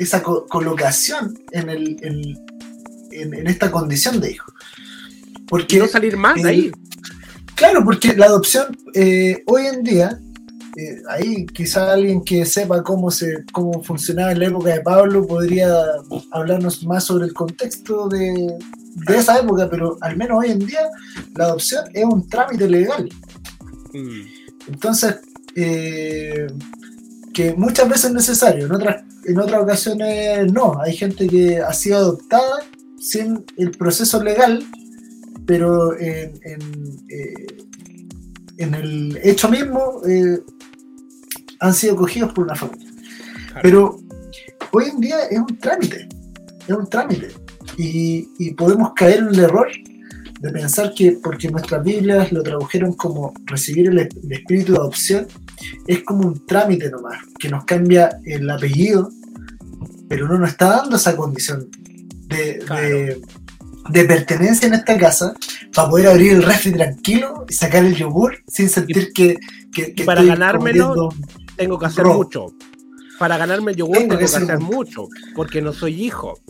Esa 0.00 0.22
colocación 0.22 1.38
en, 1.52 1.68
el, 1.68 1.96
en, 2.02 3.34
en, 3.34 3.46
esta 3.46 3.70
condición 3.70 4.20
de 4.20 4.32
hijo. 4.32 4.52
Porque, 5.46 5.78
no 5.78 5.86
salir 5.86 6.16
más 6.16 6.42
de 6.42 6.48
ahí. 6.48 6.72
Claro, 7.54 7.84
porque 7.84 8.14
la 8.14 8.26
adopción 8.26 8.76
eh, 8.94 9.42
hoy 9.46 9.66
en 9.66 9.82
día 9.82 10.18
eh, 10.76 11.02
ahí 11.10 11.44
quizá 11.46 11.92
alguien 11.92 12.24
que 12.24 12.46
sepa 12.46 12.82
cómo, 12.82 13.10
se, 13.10 13.44
cómo 13.52 13.82
funcionaba 13.82 14.32
en 14.32 14.38
la 14.38 14.46
época 14.46 14.70
de 14.70 14.80
Pablo 14.80 15.26
podría 15.26 15.68
hablarnos 16.30 16.82
más 16.84 17.04
sobre 17.04 17.26
el 17.26 17.34
contexto 17.34 18.08
de, 18.08 18.54
esa 19.08 19.38
época, 19.38 19.68
pero 19.68 19.98
al 20.00 20.16
menos 20.16 20.38
hoy 20.38 20.52
en 20.52 20.60
día 20.60 20.80
la 21.36 21.44
adopción 21.44 21.84
es 21.92 22.04
un 22.04 22.26
trámite 22.26 22.68
legal. 22.68 23.08
Mm. 23.92 24.22
Entonces, 24.68 25.16
eh, 25.56 26.46
que 27.34 27.52
muchas 27.54 27.88
veces 27.88 28.04
es 28.06 28.12
necesario, 28.12 28.66
en 28.66 28.72
otras, 28.72 29.04
en 29.24 29.38
otras 29.38 29.62
ocasiones 29.62 30.52
no. 30.52 30.80
Hay 30.80 30.96
gente 30.96 31.26
que 31.26 31.58
ha 31.58 31.72
sido 31.72 31.98
adoptada 31.98 32.60
sin 32.98 33.44
el 33.56 33.70
proceso 33.72 34.22
legal, 34.22 34.64
pero 35.46 35.98
en, 35.98 36.38
en, 36.44 37.06
eh, 37.08 37.46
el 38.58 39.18
hecho 39.22 39.48
mismo 39.48 40.02
han 41.60 41.74
sido 41.74 41.96
cogidos 41.96 42.32
por 42.32 42.44
una 42.44 42.54
familia. 42.54 42.90
Pero 43.62 43.98
hoy 44.72 44.84
en 44.92 45.00
día 45.00 45.24
es 45.30 45.38
un 45.38 45.58
trámite, 45.58 46.08
es 46.66 46.74
un 46.74 46.88
trámite. 46.88 47.28
Y, 47.76 48.50
podemos 48.54 48.92
caer 48.94 49.20
en 49.20 49.28
el 49.28 49.40
error 49.40 49.68
de 50.40 50.50
pensar 50.50 50.92
que 50.94 51.12
porque 51.22 51.50
nuestras 51.50 51.82
Biblias 51.84 52.32
lo 52.32 52.42
tradujeron 52.42 52.92
como 52.94 53.32
recibir 53.46 53.88
el, 53.88 53.98
espíritu 54.30 54.72
de 54.72 54.78
adopción, 54.78 55.26
es 55.86 56.02
como 56.04 56.26
un 56.26 56.46
trámite 56.46 56.90
nomás, 56.90 57.18
que 57.38 57.48
nos 57.48 57.64
cambia 57.64 58.20
el 58.24 58.48
apellido, 58.48 59.10
pero 60.08 60.26
no 60.26 60.38
nos 60.38 60.50
está 60.50 60.76
dando 60.76 60.96
esa 60.96 61.16
condición 61.16 61.68
de, 62.26 63.20
de, 63.90 64.04
pertenencia 64.04 64.68
en 64.68 64.74
esta 64.74 64.96
casa 64.98 65.34
para 65.74 65.88
poder 65.88 66.08
abrir 66.08 66.32
el 66.32 66.42
refri 66.42 66.72
tranquilo 66.72 67.44
y 67.48 67.54
sacar 67.54 67.84
el 67.84 67.94
yogur 67.94 68.38
sin 68.46 68.68
sentir 68.68 69.12
que, 69.12 69.36
que, 69.72 70.04
para 70.04 70.22
ganármelo 70.22 71.10
tengo 71.56 71.78
que 71.78 71.86
hacer 71.86 72.04
mucho. 72.04 72.54
Para 73.18 73.36
ganarme 73.36 73.72
el 73.72 73.76
yogur 73.76 73.98
tengo, 73.98 74.16
que 74.16 74.24
hacer 74.24 74.58
mucho, 74.58 75.08
porque 75.34 75.60
no 75.60 75.72
soy 75.72 76.04
hijo. 76.04 76.40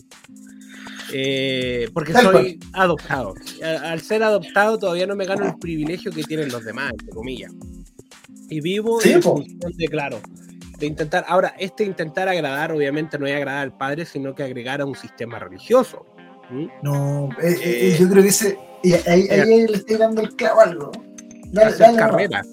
Eh, 1.13 1.89
porque 1.93 2.13
soy 2.13 2.59
adoptado. 2.73 3.33
Al 3.83 4.01
ser 4.01 4.23
adoptado 4.23 4.77
todavía 4.77 5.05
no 5.05 5.15
me 5.15 5.25
gano 5.25 5.45
el 5.45 5.55
privilegio 5.57 6.11
que 6.11 6.23
tienen 6.23 6.49
los 6.49 6.63
demás, 6.63 6.91
entre 6.91 7.09
comillas. 7.09 7.51
Y 8.51 8.59
vivo 8.59 8.99
en 9.01 9.23
función 9.23 9.71
de, 9.77 9.87
claro, 9.87 10.19
de 10.77 10.85
intentar. 10.85 11.23
Ahora, 11.29 11.55
este 11.57 11.85
intentar 11.85 12.27
agradar, 12.27 12.73
obviamente 12.73 13.17
no 13.17 13.25
es 13.25 13.33
agradar 13.33 13.61
al 13.63 13.77
padre, 13.77 14.05
sino 14.05 14.35
que 14.35 14.43
agregar 14.43 14.81
a 14.81 14.85
un 14.85 14.93
sistema 14.93 15.39
religioso. 15.39 16.05
No, 16.83 17.29
eh, 17.41 17.55
eh, 17.63 17.97
yo 17.97 18.09
creo 18.09 18.21
que 18.21 18.29
ese. 18.29 18.57
Ahí, 19.07 19.25
ahí, 19.29 19.67
le 19.67 19.77
estoy 19.77 19.95
dando 19.95 20.21
el 20.21 20.35
clavo 20.35 20.59
algo. 20.59 20.91
hacer 21.55 21.95
carrera. 21.95 22.43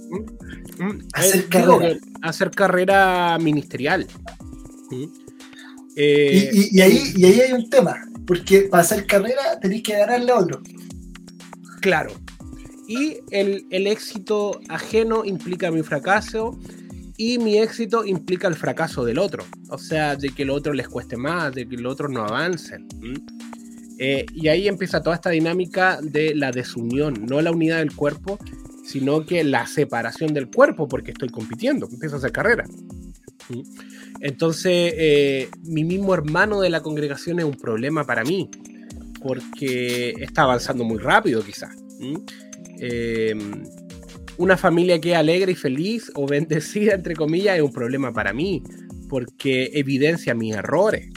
Mm, 0.78 1.09
hacer, 1.14 1.40
eh, 1.40 1.46
carrera. 1.49 1.96
hacer 2.22 2.51
carrera 2.53 3.36
ministerial. 3.40 4.07
Mm. 4.92 5.05
Eh, 5.96 6.51
y, 6.53 6.80
ahí, 6.80 7.12
y 7.16 7.24
ahí 7.24 7.40
hay 7.40 7.53
un 7.55 7.68
tema, 7.68 7.96
porque 8.24 8.62
para 8.62 8.84
hacer 8.84 9.05
carrera 9.05 9.59
tenéis 9.61 9.82
que 9.82 9.94
ganarle 9.94 10.30
a 10.30 10.36
otro. 10.36 10.62
Claro. 11.80 12.12
Y 12.89 13.18
el, 13.30 13.86
éxito 13.86 14.61
ajeno 14.68 15.22
implica 15.22 15.70
mi 15.70 15.82
fracaso 15.82 16.59
y 17.18 17.39
mi 17.39 17.59
éxito 17.59 18.03
implica 18.07 18.49
el 18.49 18.55
fracaso 18.55 19.05
del 19.05 19.18
otro. 19.18 19.45
O 19.68 19.76
sea, 19.76 20.16
de 20.16 20.30
que 20.30 20.45
el 20.45 20.51
otro 20.51 20.72
les 20.72 20.89
cueste 20.89 21.18
más, 21.18 21.55
de 21.55 21.68
que 21.68 21.76
el 21.76 21.84
otro 21.84 22.09
no 22.09 22.22
avancen. 22.22 22.89
Eh, 23.99 24.24
y 24.32 24.49
ahí 24.49 24.68
empieza 24.68 25.03
toda 25.03 25.16
esta 25.16 25.28
dinámica 25.28 26.01
de 26.01 26.34
la 26.34 26.51
desunión, 26.51 27.26
no 27.28 27.43
la 27.43 27.51
unidad 27.51 27.78
del 27.78 27.95
cuerpo, 27.95 28.39
sino 28.84 29.26
que 29.26 29.45
la 29.45 29.66
separación 29.66 30.32
del 30.32 30.49
cuerpo, 30.49 30.89
porque 30.89 31.11
estoy 31.11 31.28
compitiendo, 31.28 31.86
empiezo 31.93 32.14
a 32.14 32.18
hacer 32.18 32.32
carrera. 32.32 32.64
Entonces, 34.20 34.95
eh, 34.97 35.51
mi 35.64 35.84
mismo 35.84 36.14
hermano 36.14 36.62
de 36.62 36.70
la 36.70 36.80
congregación 36.80 37.39
es 37.39 37.45
un 37.45 37.57
problema 37.57 38.05
para 38.05 38.24
mí, 38.24 38.49
porque 39.20 40.14
está 40.20 40.45
avanzando 40.45 40.84
muy 40.84 40.99
rápido 40.99 41.45
quizás. 41.45 41.76
Em, 42.81 43.62
una 44.37 44.57
familia 44.57 45.01
que 45.01 45.12
es 45.12 45.16
alegre 45.16 45.53
y 45.53 45.57
feliz 45.57 46.12
o 46.14 46.26
bendecida, 46.26 46.95
entre 46.95 47.14
comillas, 47.14 47.57
es 47.57 47.62
un 47.62 47.72
problema 47.72 48.12
para 48.12 48.33
mí, 48.33 48.62
porque 49.09 49.70
evidencia 49.74 50.35
mis 50.35 50.55
errores. 50.55 51.09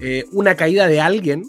Eh, 0.00 0.24
una 0.32 0.56
caída 0.56 0.88
de 0.88 1.00
alguien, 1.00 1.44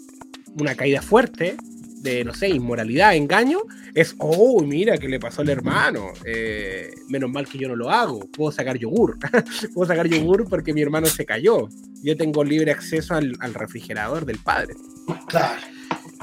una 0.58 0.74
caída 0.74 1.00
fuerte, 1.00 1.56
de, 2.02 2.22
no 2.22 2.34
sé, 2.34 2.50
inmoralidad, 2.50 3.16
engaño, 3.16 3.60
es, 3.94 4.14
oh, 4.18 4.62
mira, 4.62 4.98
¿qué 4.98 5.08
le 5.08 5.18
pasó 5.18 5.42
al 5.42 5.48
hermano? 5.48 6.12
Eh, 6.26 6.92
menos 7.08 7.30
mal 7.30 7.48
que 7.48 7.58
yo 7.58 7.68
no 7.68 7.76
lo 7.76 7.90
hago, 7.90 8.20
puedo 8.30 8.52
sacar 8.52 8.76
yogur, 8.76 9.18
puedo 9.74 9.88
sacar 9.88 10.08
yogur 10.08 10.46
porque 10.48 10.74
mi 10.74 10.82
hermano 10.82 11.06
se 11.06 11.24
cayó, 11.24 11.68
yo 12.02 12.16
tengo 12.16 12.44
libre 12.44 12.72
acceso 12.72 13.14
al, 13.14 13.54
refrigerador 13.54 14.26
del 14.26 14.38
padre. 14.38 14.74
Claro. 15.28 15.73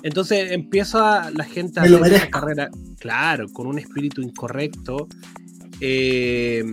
Entonces 0.04 0.52
empieza 0.52 1.30
la 1.32 1.44
gente 1.44 1.80
a 1.80 1.84
hacer 1.84 2.14
esa 2.14 2.30
carrera, 2.30 2.70
claro, 3.00 3.48
con 3.50 3.68
un 3.68 3.80
espíritu 3.80 4.22
incorrecto. 4.22 5.08
Eh, 5.80 6.64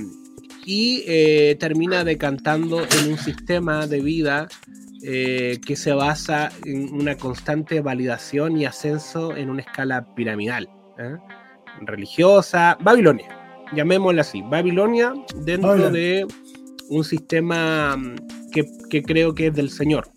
y 0.66 1.02
eh, 1.06 1.56
termina 1.58 2.04
decantando 2.04 2.82
en 2.82 3.12
un 3.12 3.18
sistema 3.18 3.86
de 3.86 4.02
vida 4.02 4.48
eh, 5.02 5.60
que 5.64 5.76
se 5.76 5.92
basa 5.92 6.50
en 6.64 6.92
una 6.92 7.16
constante 7.16 7.80
validación 7.80 8.58
y 8.58 8.66
ascenso 8.66 9.34
en 9.34 9.48
una 9.48 9.62
escala 9.62 10.14
piramidal, 10.14 10.68
religiosa, 11.80 12.76
Babilonia, 12.82 13.28
llamémosla 13.74 14.20
así, 14.20 14.42
Babilonia 14.42 15.14
dentro 15.36 15.90
de 15.90 16.26
un 16.90 17.04
sistema 17.04 17.96
mm, 17.96 18.16
que, 18.50 19.02
creo 19.02 19.34
que 19.34 19.48
es 19.48 19.54
del 19.54 19.70
Señor, 19.70 20.10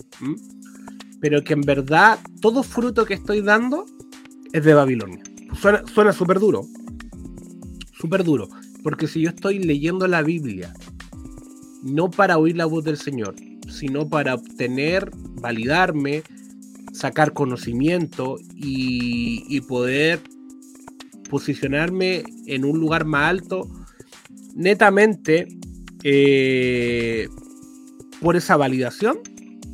pero 1.21 1.43
que 1.43 1.53
en 1.53 1.61
verdad 1.61 2.19
todo 2.41 2.63
fruto 2.63 3.05
que 3.05 3.13
estoy 3.13 3.41
dando 3.41 3.85
es 4.51 4.65
de 4.65 4.73
Babilonia. 4.73 5.23
Suena 5.93 6.11
súper 6.11 6.39
duro, 6.39 6.65
súper 7.93 8.23
duro, 8.23 8.49
porque 8.83 9.07
si 9.07 9.21
yo 9.21 9.29
estoy 9.29 9.59
leyendo 9.59 10.07
la 10.07 10.23
Biblia, 10.23 10.73
no 11.83 12.09
para 12.09 12.37
oír 12.37 12.57
la 12.57 12.65
voz 12.65 12.83
del 12.83 12.97
Señor, 12.97 13.35
sino 13.69 14.09
para 14.09 14.33
obtener, 14.33 15.11
validarme, 15.41 16.23
sacar 16.91 17.33
conocimiento 17.33 18.37
y, 18.55 19.61
poder 19.61 20.21
posicionarme 21.29 22.23
en 22.47 22.65
un 22.65 22.79
lugar 22.79 23.05
más 23.05 23.29
alto, 23.29 23.69
netamente 24.55 25.47
eh, 26.03 27.29
por 28.19 28.35
esa 28.35 28.57
validación 28.57 29.19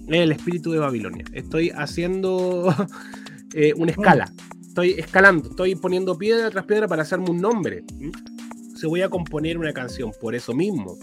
el 0.08 0.32
espíritu 0.32 0.72
de 0.72 0.80
Babilonia. 0.80 1.26
Estoy 1.34 1.72
haciendo 1.72 2.74
eh, 3.54 3.74
una 3.76 3.92
escala, 3.92 4.32
estoy 4.62 4.92
escalando, 4.92 5.50
estoy 5.50 5.76
poniendo 5.76 6.18
piedra 6.18 6.50
tras 6.50 6.66
piedra 6.66 6.88
para 6.88 7.04
hacerme 7.04 7.30
un 7.30 7.42
nombre. 7.42 7.84
Se 8.76 8.88
voy 8.88 9.02
a 9.02 9.10
componer 9.10 9.58
una 9.58 9.74
canción 9.74 10.12
por 10.22 10.36
eso 10.36 10.54
mismo 10.54 10.98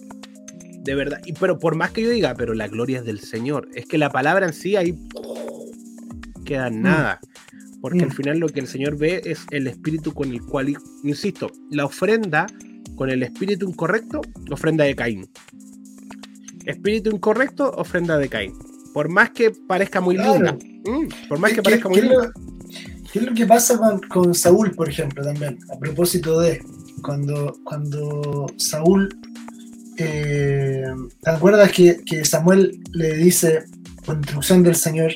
de 0.85 0.95
verdad. 0.95 1.21
Y, 1.25 1.33
pero 1.33 1.59
por 1.59 1.75
más 1.75 1.91
que 1.91 2.03
yo 2.03 2.11
diga, 2.11 2.35
pero 2.35 2.55
la 2.55 2.69
gloria 2.69 2.99
es 2.99 3.05
del 3.05 3.21
Señor, 3.21 3.69
es 3.75 3.87
que 3.87 3.99
la 3.99 4.11
palabra 4.11 4.47
en 4.47 4.53
sí 4.53 4.77
ahí 4.77 4.95
queda 6.45 6.71
mm. 6.71 6.83
nada. 6.83 7.21
Porque 7.81 8.03
al 8.03 8.11
mm. 8.11 8.13
final 8.13 8.39
lo 8.39 8.49
que 8.49 8.61
el 8.61 8.67
Señor 8.67 8.97
ve 8.97 9.23
es 9.25 9.45
el 9.51 9.67
espíritu 9.67 10.13
con 10.13 10.31
el 10.31 10.43
cual, 10.43 10.77
insisto, 11.03 11.51
la 11.71 11.87
ofrenda 11.87 12.47
con 12.97 13.11
el 13.11 13.23
espíritu 13.23 13.69
incorrecto, 13.69 14.21
ofrenda 14.51 14.85
de 14.85 14.95
Caín. 14.95 15.29
Espíritu 16.65 17.11
incorrecto, 17.11 17.71
ofrenda 17.73 18.19
de 18.19 18.29
Caín. 18.29 18.53
Por 18.95 19.09
más 19.11 19.31
que 19.31 19.51
parezca 19.51 20.01
muy 20.01 20.17
linda, 20.17 20.57
Mm, 20.87 21.29
por 21.29 21.39
más 21.39 21.51
que 21.51 21.57
¿Qué- 21.57 21.63
parezca 21.63 21.89
muy 21.91 22.01
lo- 22.01 22.31
¿Qué 23.13 23.19
es 23.21 23.27
lo 23.27 23.35
que 23.35 23.47
pasa 23.47 23.77
con, 23.79 24.01
con 24.01 24.35
Saúl, 24.35 24.71
por 24.73 24.89
ejemplo, 24.89 25.23
también? 25.23 25.59
A 25.73 25.79
propósito 25.79 26.41
de 26.41 26.61
cuando, 27.03 27.57
cuando 27.65 28.47
Saúl, 28.57 29.09
eh, 29.99 30.85
¿te 31.23 31.31
acuerdas 31.31 31.71
que, 31.73 32.03
que 32.05 32.25
Samuel 32.25 32.81
le 32.93 33.15
dice, 33.17 33.65
por 34.05 34.17
instrucción 34.17 34.63
del 34.63 34.75
Señor, 34.75 35.13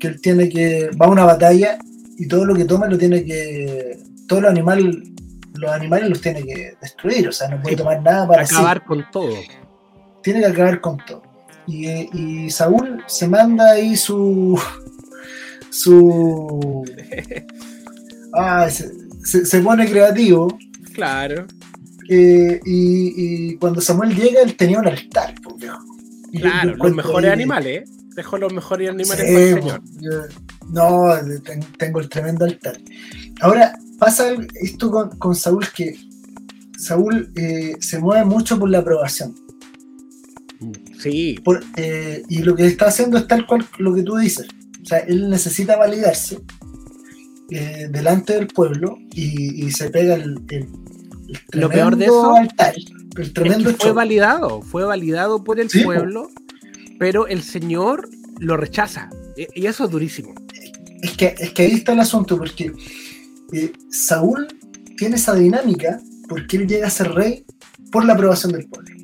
que 0.00 0.08
él 0.08 0.20
tiene 0.20 0.48
que, 0.48 0.90
va 1.00 1.06
a 1.06 1.10
una 1.10 1.24
batalla 1.24 1.78
y 2.18 2.26
todo 2.26 2.44
lo 2.44 2.54
que 2.54 2.64
toma 2.64 2.86
lo 2.88 2.98
tiene 2.98 3.24
que, 3.24 3.98
todos 4.28 4.42
los 4.42 4.50
animales, 4.50 4.96
los 5.54 5.70
animales 5.70 6.08
los 6.10 6.20
tiene 6.20 6.42
que 6.44 6.74
destruir, 6.80 7.28
o 7.28 7.32
sea, 7.32 7.48
no 7.48 7.62
puede 7.62 7.76
tomar 7.76 8.02
nada 8.02 8.26
para 8.26 8.44
sí 8.46 8.54
Acabar 8.54 8.84
con 8.84 9.04
todo. 9.12 9.34
tiene 10.22 10.40
que 10.40 10.46
acabar 10.46 10.80
con 10.80 10.96
todo. 11.06 11.22
Y, 11.66 11.86
y 12.46 12.50
Saúl 12.50 13.02
se 13.06 13.26
manda 13.28 13.72
ahí 13.72 13.96
su. 13.96 14.58
su. 15.70 16.84
Ah, 18.38 18.68
se, 18.68 18.90
se- 19.24 19.46
se 19.46 19.60
pone 19.60 19.88
creativo. 19.88 20.58
Claro, 20.92 21.46
eh, 22.10 22.60
y, 22.66 23.48
y 23.52 23.56
cuando 23.56 23.80
Samuel 23.80 24.14
llega, 24.14 24.42
él 24.42 24.54
tenía 24.56 24.78
un 24.78 24.86
altar. 24.88 25.34
Y 26.32 26.38
yo 26.38 26.42
claro, 26.42 26.76
los 26.76 26.94
mejores 26.94 27.28
ahí- 27.28 27.32
animales, 27.32 27.82
¿eh? 27.82 27.84
Dejó 28.14 28.36
los 28.36 28.52
mejores 28.52 28.90
animales 28.90 29.26
Sí, 29.26 29.32
para 29.32 29.40
el 29.46 29.54
señor. 29.62 29.82
yo- 30.00 30.22
no, 30.68 31.40
ten- 31.44 31.64
tengo 31.78 32.00
el 32.00 32.10
tremendo 32.10 32.44
altar. 32.44 32.76
Ahora, 33.40 33.78
pasa 33.98 34.34
esto 34.60 34.90
con, 34.90 35.16
con 35.18 35.34
Saúl 35.34 35.66
que 35.74 35.96
Saúl 36.78 37.32
eh, 37.36 37.76
se 37.80 37.98
mueve 37.98 38.26
mucho 38.26 38.58
por 38.58 38.68
la 38.68 38.78
aprobación. 38.80 39.34
Sí, 40.98 41.38
Por- 41.44 41.62
eh, 41.76 42.22
y 42.28 42.38
lo 42.42 42.54
que 42.56 42.66
está 42.66 42.86
haciendo 42.86 43.18
es 43.18 43.26
tal 43.28 43.46
cual 43.46 43.66
lo 43.78 43.94
que 43.94 44.02
tú 44.02 44.16
dices. 44.16 44.46
O 44.82 44.84
sea, 44.86 44.98
él 44.98 45.28
necesita 45.30 45.76
validarse 45.76 46.38
eh, 47.50 47.88
delante 47.90 48.34
del 48.34 48.46
pueblo 48.48 48.98
y, 49.12 49.64
y 49.66 49.70
se 49.70 49.90
pega 49.90 50.14
el, 50.14 50.40
el- 50.50 50.68
el 51.28 51.60
Lo 51.60 51.68
peor 51.68 51.96
de 51.96 52.04
eso 52.06 52.34
altar, 52.36 52.74
el 52.76 53.22
es 53.22 53.32
tremendo 53.32 53.70
que 53.70 53.76
fue 53.76 53.86
show. 53.88 53.94
validado, 53.94 54.62
fue 54.62 54.84
validado 54.84 55.42
por 55.42 55.58
el 55.60 55.68
Sí, 55.70 55.80
po. 55.80 55.86
pueblo, 55.86 56.30
pero 56.98 57.26
el 57.26 57.42
señor 57.42 58.08
lo 58.38 58.56
rechaza. 58.56 59.10
E- 59.36 59.48
Y 59.54 59.66
eso 59.66 59.84
es 59.84 59.90
durísimo. 59.90 60.34
Es 61.02 61.16
que, 61.16 61.34
es 61.38 61.50
que 61.52 61.62
ahí 61.62 61.72
está 61.72 61.92
el 61.92 62.00
asunto, 62.00 62.36
porque 62.38 62.72
eh, 63.52 63.72
Saúl 63.90 64.46
tiene 64.96 65.16
esa 65.16 65.34
dinámica 65.34 66.00
porque 66.28 66.56
él 66.56 66.66
llega 66.66 66.86
a 66.86 66.90
ser 66.90 67.12
rey 67.12 67.44
por 67.92 68.04
la 68.04 68.14
aprobación 68.14 68.52
del 68.52 68.66
pueblo. 68.66 68.94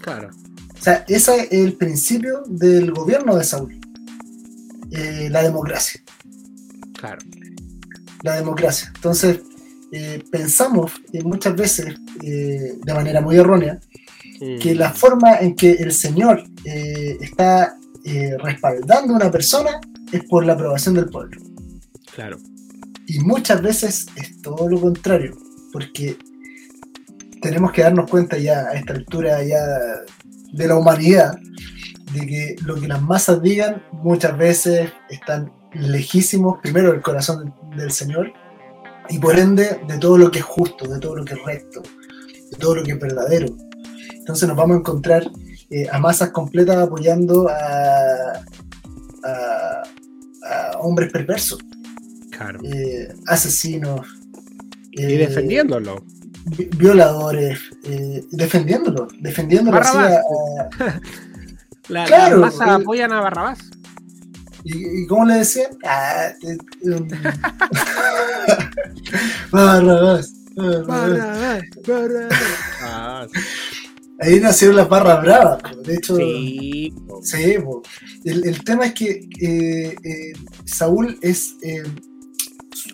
Claro. 0.00 0.30
O 0.82 0.84
sea, 0.84 1.04
ese 1.06 1.42
es 1.42 1.52
el 1.52 1.74
principio 1.74 2.42
del 2.48 2.90
gobierno 2.90 3.36
de 3.36 3.44
Saúl. 3.44 3.78
Eh, 4.90 5.28
la 5.30 5.44
democracia. 5.44 6.00
Claro. 6.98 7.20
la 8.24 8.34
democracia. 8.36 8.90
Entonces, 8.96 9.40
eh, 9.92 10.24
pensamos 10.30 10.90
eh, 11.12 11.22
muchas 11.22 11.54
veces, 11.54 11.94
de 12.20 12.94
manera 12.94 13.20
muy 13.20 13.36
errónea, 13.36 13.78
que 14.60 14.74
Mm. 14.74 14.78
la 14.78 14.90
forma 14.90 15.36
en 15.38 15.54
que 15.54 15.70
el 15.70 15.92
Señor 15.92 16.42
está 16.64 17.76
respaldando 18.42 19.12
a 19.14 19.16
una 19.18 19.30
persona 19.30 19.80
es 20.10 20.24
por 20.24 20.44
la 20.44 20.54
aprobación 20.54 20.96
del 20.96 21.08
pueblo. 21.08 21.40
Claro. 22.12 22.38
Y 23.06 23.20
muchas 23.20 23.62
veces 23.62 24.06
es 24.16 24.42
todo 24.42 24.68
lo 24.68 24.80
contrario, 24.80 25.36
porque 25.72 26.16
tenemos 27.40 27.70
que 27.72 27.82
darnos 27.82 28.08
cuenta 28.10 28.36
ya 28.36 28.66
a 28.68 28.74
esta 28.74 28.94
altura 28.94 29.44
ya 29.44 29.58
de 30.52 30.68
la 30.68 30.76
humanidad, 30.76 31.34
de 32.12 32.26
que 32.26 32.56
lo 32.64 32.74
que 32.76 32.86
las 32.88 33.00
masas 33.02 33.40
digan 33.42 33.82
muchas 33.92 34.36
veces 34.36 34.90
están 35.10 35.52
lejísimos, 35.72 36.58
primero 36.62 36.92
del 36.92 37.00
corazón 37.00 37.54
del 37.76 37.90
Señor, 37.90 38.32
y 39.08 39.18
por 39.18 39.38
ende 39.38 39.80
de 39.88 39.98
todo 39.98 40.18
lo 40.18 40.30
que 40.30 40.38
es 40.40 40.44
justo, 40.44 40.86
de 40.86 40.98
todo 41.00 41.16
lo 41.16 41.24
que 41.24 41.34
es 41.34 41.42
recto, 41.44 41.82
de 42.50 42.56
todo 42.58 42.76
lo 42.76 42.82
que 42.82 42.92
es 42.92 43.00
verdadero. 43.00 43.46
Entonces 44.14 44.46
nos 44.48 44.56
vamos 44.56 44.76
a 44.76 44.80
encontrar 44.80 45.28
eh, 45.70 45.86
a 45.90 45.98
masas 45.98 46.30
completas 46.30 46.76
apoyando 46.76 47.48
a, 47.48 47.54
a- 49.24 49.82
a 50.44 50.78
hombres 50.80 51.10
perversos, 51.12 51.58
Claro. 52.30 52.58
eh, 52.64 53.08
asesinos. 53.26 54.00
Y 54.90 55.04
eh, 55.04 55.18
defendiéndolo. 55.18 56.04
Vi- 56.44 56.68
violadores, 56.76 57.58
eh, 57.84 58.24
defendiéndolo, 58.30 59.08
defendiéndolo 59.20 59.78
así 59.78 59.96
Barrabás. 59.96 60.24
a- 60.80 60.84
a- 60.84 61.00
La, 61.88 62.04
claro, 62.04 62.38
las 62.38 62.54
masas 62.54 62.76
el- 62.76 62.82
apoyan 62.82 63.12
a 63.12 63.20
Barrabás. 63.20 63.58
¿Y, 64.64 65.02
y 65.02 65.06
cómo 65.08 65.24
le 65.26 65.34
decían? 65.38 65.70
Ah, 65.84 66.28
eh, 66.42 66.56
um, 66.84 67.08
Barrabás, 69.50 70.32
Barrabás. 70.56 71.62
Ah, 72.82 73.26
Ahí 74.20 74.38
nacieron 74.38 74.76
las 74.76 74.88
barras 74.88 75.20
bravas, 75.22 75.60
po. 75.62 75.82
de 75.82 75.94
hecho. 75.94 76.16
sí. 76.16 76.94
Sí, 77.24 77.54
po. 77.64 77.82
el, 78.24 78.46
el 78.46 78.62
tema 78.64 78.86
es 78.86 78.94
que 78.94 79.28
eh, 79.40 79.96
eh, 80.04 80.32
Saúl 80.64 81.18
es. 81.22 81.56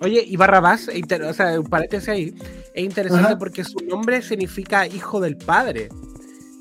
Oye, 0.00 0.22
y 0.26 0.36
Barrabás, 0.36 0.88
e 0.88 0.98
inter- 0.98 1.22
o 1.22 1.32
sea, 1.34 1.60
paréntesis 1.62 2.08
ahí, 2.08 2.34
es 2.74 2.84
interesante 2.84 3.26
Ajá. 3.28 3.38
porque 3.38 3.64
su 3.64 3.78
nombre 3.88 4.22
significa 4.22 4.86
hijo 4.86 5.20
del 5.20 5.36
padre. 5.36 5.88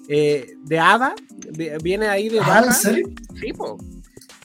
Eh, 0.09 0.53
de 0.63 0.79
Ada, 0.79 1.13
vi- 1.51 1.69
viene 1.83 2.07
ahí 2.07 2.29
de 2.29 2.39
ah, 2.39 2.47
Barra. 2.47 2.71
Sí. 2.73 3.03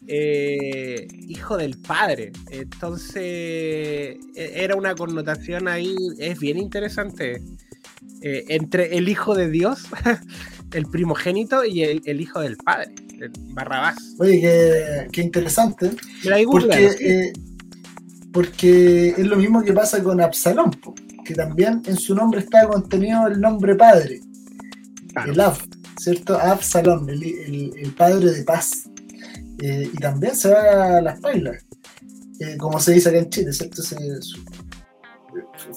Eh, 0.09 1.07
hijo 1.29 1.57
del 1.57 1.79
padre. 1.79 2.33
Entonces, 2.51 3.23
e- 3.25 4.19
era 4.35 4.75
una 4.77 4.95
connotación 4.95 5.69
ahí, 5.69 5.95
es 6.19 6.39
bien 6.39 6.59
interesante. 6.59 7.41
eh, 8.25 8.45
entre 8.49 8.97
el 8.97 9.09
hijo 9.09 9.35
de 9.35 9.49
Dios, 9.51 9.85
el 10.73 10.87
primogénito, 10.87 11.65
y 11.65 11.83
el, 11.83 12.03
el 12.05 12.21
hijo 12.21 12.41
del 12.41 12.57
padre, 12.57 12.93
el 13.21 13.31
Barrabás. 13.53 13.97
Oye, 14.19 14.41
qué, 14.41 15.09
qué 15.13 15.21
interesante. 15.23 15.91
Porque, 16.53 17.33
porque 18.33 19.11
es 19.11 19.27
lo 19.27 19.37
mismo 19.37 19.63
que 19.63 19.73
pasa 19.73 20.03
con 20.03 20.21
Absalón, 20.21 20.71
que 21.25 21.35
también 21.35 21.83
en 21.87 21.97
su 21.97 22.15
nombre 22.15 22.41
está 22.41 22.67
contenido 22.67 23.27
el 23.27 23.41
nombre 23.41 23.75
padre, 23.77 24.21
Claro. 25.13 25.33
el 25.33 25.41
Ab, 25.41 25.57
¿cierto? 25.99 26.39
Absalón, 26.39 27.09
el, 27.11 27.23
el- 27.23 27.73
el 27.77 27.93
padre 27.95 28.31
de 28.33 28.43
paz. 28.45 28.89
Eh, 29.61 29.91
y 29.93 29.97
también 29.99 30.35
se 30.35 30.51
va 30.51 30.97
a 30.97 31.01
las 31.03 31.21
pailas, 31.21 31.65
eh, 32.41 32.57
como 32.59 32.81
se 32.81 32.93
dice 32.95 33.11
acá 33.11 33.19
en 33.19 33.31
Chile, 33.31 33.53
¿cierto? 33.53 33.83
Se, 33.83 33.97
su- 34.23 34.43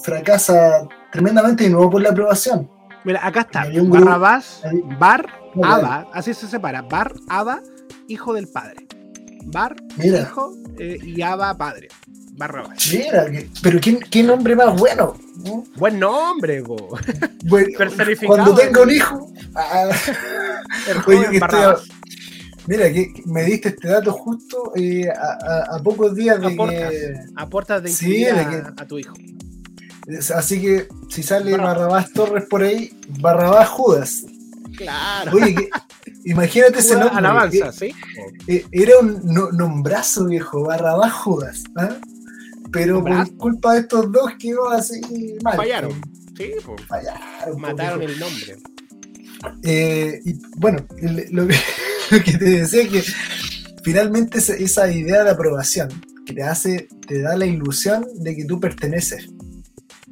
fracasa 0.02 0.86
tremendamente 1.12 1.64
y 1.66 1.70
no 1.70 1.88
por 1.90 2.02
la 2.02 2.10
aprobación. 2.10 2.68
Mira, 3.04 3.24
acá 3.26 3.40
está. 3.42 3.66
Grupo- 3.66 3.90
Barrabás, 3.94 4.62
Bar, 4.98 5.26
No, 5.54 5.64
Abba, 5.64 6.06
así 6.12 6.34
se 6.34 6.46
separa. 6.48 6.82
Bar, 6.82 7.14
Abba, 7.28 7.62
hijo 8.08 8.34
del 8.34 8.48
padre. 8.48 8.86
Bar, 9.46 9.76
Mira. 9.96 10.22
hijo 10.22 10.54
eh, 10.78 10.98
y 11.02 11.22
Abba, 11.22 11.56
padre. 11.56 11.88
Barrabás. 12.36 12.78
Mira, 12.92 13.26
pero 13.62 13.80
¿qué, 13.80 13.98
qué 14.10 14.22
nombre 14.22 14.54
más 14.54 14.76
bueno. 14.78 15.14
¿no? 15.44 15.64
Buen 15.76 15.98
nombre, 15.98 16.60
bo. 16.60 16.96
Bueno, 17.44 17.68
cuando 18.26 18.54
tenga 18.54 18.82
un 18.82 18.90
hijo, 18.90 19.32
ah, 19.54 19.88
El 20.88 20.96
Oye, 21.06 21.30
que 21.30 21.36
estoy. 21.38 21.74
Mira, 22.66 22.92
que 22.92 23.12
me 23.26 23.44
diste 23.44 23.68
este 23.68 23.88
dato 23.88 24.12
justo 24.12 24.72
eh, 24.74 25.08
a, 25.08 25.12
a- 25.72 25.76
a 25.76 25.82
pocos 25.82 26.14
días 26.16 26.40
de 26.40 26.48
Aportas. 26.48 26.90
que. 26.90 27.14
Aportas 27.36 27.82
de 27.82 27.88
Sí, 27.90 28.24
de 28.24 28.30
a, 28.32 28.48
que- 28.50 28.82
a 28.82 28.86
tu 28.86 28.98
hijo. 28.98 29.14
Así 30.34 30.60
que 30.60 30.88
si 31.08 31.22
sale 31.22 31.52
Barrabás. 31.52 31.76
Barrabás 31.78 32.12
Torres 32.12 32.44
por 32.50 32.62
ahí, 32.62 32.90
Barrabás 33.20 33.68
Judas. 33.68 34.24
Claro. 34.76 35.32
Oye, 35.32 35.54
que- 35.54 35.70
imagínate 36.30 36.80
ese 36.80 36.94
nombre. 36.96 37.16
alabanza, 37.16 37.68
eh, 37.68 37.72
¿sí? 37.72 37.94
eh, 38.48 38.64
era 38.72 38.98
un 38.98 39.20
no- 39.24 39.50
nombrazo 39.52 40.26
viejo, 40.26 40.64
Barrabás 40.64 41.12
Judas. 41.12 41.62
¿ah? 41.76 41.96
Pero 42.76 43.02
por 43.02 43.36
culpa 43.36 43.74
de 43.74 43.80
estos 43.80 44.12
dos 44.12 44.32
quedó 44.38 44.68
así 44.68 45.00
mal. 45.42 45.56
Fallaron. 45.56 45.92
Sí, 46.36 46.52
po. 46.64 46.76
Fallaron. 46.86 47.60
Mataron 47.60 48.02
el 48.02 48.18
nombre. 48.18 48.56
Eh, 49.62 50.20
y 50.24 50.34
bueno, 50.56 50.86
lo, 51.30 51.46
que, 51.46 51.54
lo 52.10 52.22
que 52.22 52.32
te 52.32 52.44
decía 52.44 52.82
es 52.82 52.88
que 52.88 53.04
finalmente 53.82 54.38
esa, 54.38 54.54
esa 54.54 54.90
idea 54.90 55.24
de 55.24 55.30
aprobación 55.30 55.88
que 56.24 56.34
te 56.34 56.42
hace, 56.42 56.88
te 57.06 57.22
da 57.22 57.36
la 57.36 57.46
ilusión 57.46 58.06
de 58.16 58.34
que 58.34 58.44
tú 58.44 58.58
perteneces, 58.60 59.28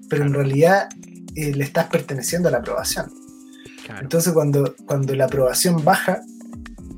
pero 0.09 0.25
en 0.25 0.33
realidad 0.33 0.89
eh, 1.35 1.53
le 1.53 1.65
estás 1.65 1.89
perteneciendo 1.89 2.49
a 2.49 2.53
la 2.53 2.59
aprobación. 2.59 3.13
Claro. 3.85 4.01
Entonces 4.03 4.33
cuando, 4.33 4.75
cuando 4.87 5.15
la 5.15 5.25
aprobación 5.25 5.85
baja, 5.85 6.23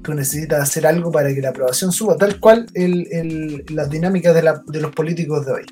tú 0.06 0.14
necesitas 0.14 0.62
hacer 0.62 0.86
algo 0.86 1.10
para 1.10 1.34
que 1.34 1.40
la 1.42 1.48
aprobación 1.48 1.90
suba, 1.90 2.16
tal 2.16 2.38
cual 2.38 2.66
el- 2.74 3.08
el- 3.10 3.64
las 3.70 3.90
dinámicas 3.90 4.32
de, 4.34 4.42
la- 4.42 4.62
de 4.66 4.80
los 4.80 4.92
políticos 4.92 5.44
de 5.44 5.52
hoy. 5.52 5.64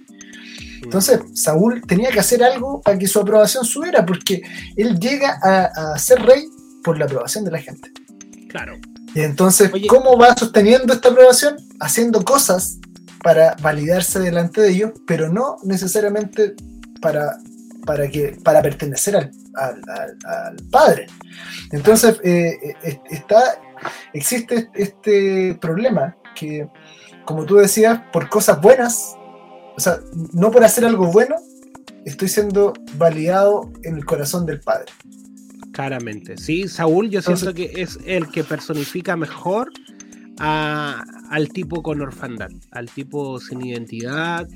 Entonces, 0.83 1.21
Saúl 1.35 1.81
tenía 1.87 2.11
que 2.11 2.19
hacer 2.21 2.43
algo 2.43 2.81
para 2.83 2.99
que 2.99 3.07
su 3.07 3.21
aprobación 3.21 3.65
subiera, 3.65 4.05
porque 4.05 4.43
él 4.77 4.99
llega 4.99 5.39
a, 5.43 5.93
a 5.95 5.99
ser 5.99 6.21
rey 6.23 6.45
por 6.83 6.99
la 6.99 7.05
aprobación 7.07 7.45
de 7.45 7.53
la 7.53 7.59
gente. 7.59 7.91
Claro. 8.49 8.77
Y 9.15 9.21
entonces, 9.21 9.71
Oye. 9.73 9.87
¿cómo 9.87 10.19
va 10.19 10.37
sosteniendo 10.37 10.93
esta 10.93 11.09
aprobación? 11.11 11.57
Haciendo 11.81 12.25
cosas 12.25 12.79
para 13.23 13.55
validarse 13.63 14.19
delante 14.19 14.61
de 14.61 14.71
ellos, 14.71 14.91
pero 15.07 15.33
no 15.33 15.57
necesariamente 15.63 16.55
para, 17.01 17.39
para, 17.87 18.09
que, 18.09 18.37
para 18.43 18.61
pertenecer 18.61 19.17
al, 19.17 19.31
al, 19.55 20.57
Padre. 20.71 21.07
Entonces, 21.71 22.17
eh, 22.25 22.59
eh, 22.83 22.99
está, 23.11 23.57
existe 24.13 24.71
este 24.75 25.57
problema 25.61 26.17
que, 26.35 26.69
como 27.25 27.45
tú 27.45 27.57
decías, 27.57 28.01
por 28.13 28.29
cosas 28.29 28.61
buenas, 28.61 29.17
o 29.77 29.81
sea, 29.81 29.99
no 30.33 30.51
por 30.51 30.65
hacer 30.65 30.85
algo 30.85 31.11
bueno, 31.11 31.37
estoy 32.05 32.29
siendo 32.29 32.73
validado 32.97 33.71
en 33.83 33.97
el 33.97 34.05
corazón 34.05 34.47
del 34.47 34.61
Padre. 34.61 34.93
Claramente, 35.73 36.37
sí, 36.37 36.69
Saúl 36.69 37.11
yo 37.11 37.21
siento 37.21 37.53
que 37.53 37.73
es 37.77 37.99
el 38.07 38.29
que 38.31 38.45
personifica 38.45 39.17
mejor 39.17 39.71
al 40.39 41.49
tipo 41.53 41.83
con 41.83 42.01
orfandad, 42.01 42.51
al 42.71 42.89
tipo 42.89 43.41
sin 43.41 43.65
identidad, 43.65 44.49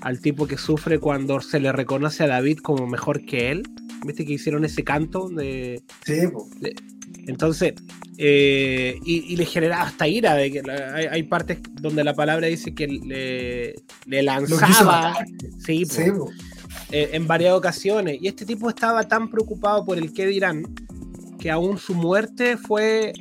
al 0.00 0.20
tipo 0.20 0.46
que 0.46 0.58
sufre 0.58 0.98
cuando 0.98 1.40
se 1.40 1.60
le 1.60 1.72
reconoce 1.72 2.24
a 2.24 2.28
David 2.28 2.58
como 2.58 2.86
mejor 2.86 3.24
que 3.24 3.50
él. 3.50 3.62
¿Viste 4.04 4.24
que 4.24 4.34
hicieron 4.34 4.64
ese 4.64 4.84
canto? 4.84 5.28
De, 5.28 5.82
sí, 6.04 6.14
entonces, 7.26 7.74
eh, 8.18 8.98
y, 9.04 9.36
le 9.36 9.44
genera 9.44 9.82
hasta 9.82 10.06
ira. 10.06 10.34
De 10.34 10.52
que 10.52 10.62
hay, 11.10 11.22
partes 11.24 11.58
donde 11.80 12.04
la 12.04 12.14
palabra 12.14 12.46
dice 12.46 12.74
que 12.74 12.86
le, 12.86 14.22
lanzaba. 14.22 15.16
Sí, 15.64 15.84
eh, 16.90 17.10
en 17.12 17.26
varias 17.26 17.54
ocasiones. 17.54 18.18
Y 18.20 18.28
este 18.28 18.44
tipo 18.44 18.68
estaba 18.68 19.04
tan 19.04 19.30
preocupado 19.30 19.84
por 19.84 19.98
el 19.98 20.12
qué 20.12 20.26
dirán 20.26 20.62
que 21.38 21.50
aún 21.50 21.78
su 21.78 21.94
muerte 21.94 22.56
fue. 22.56 23.12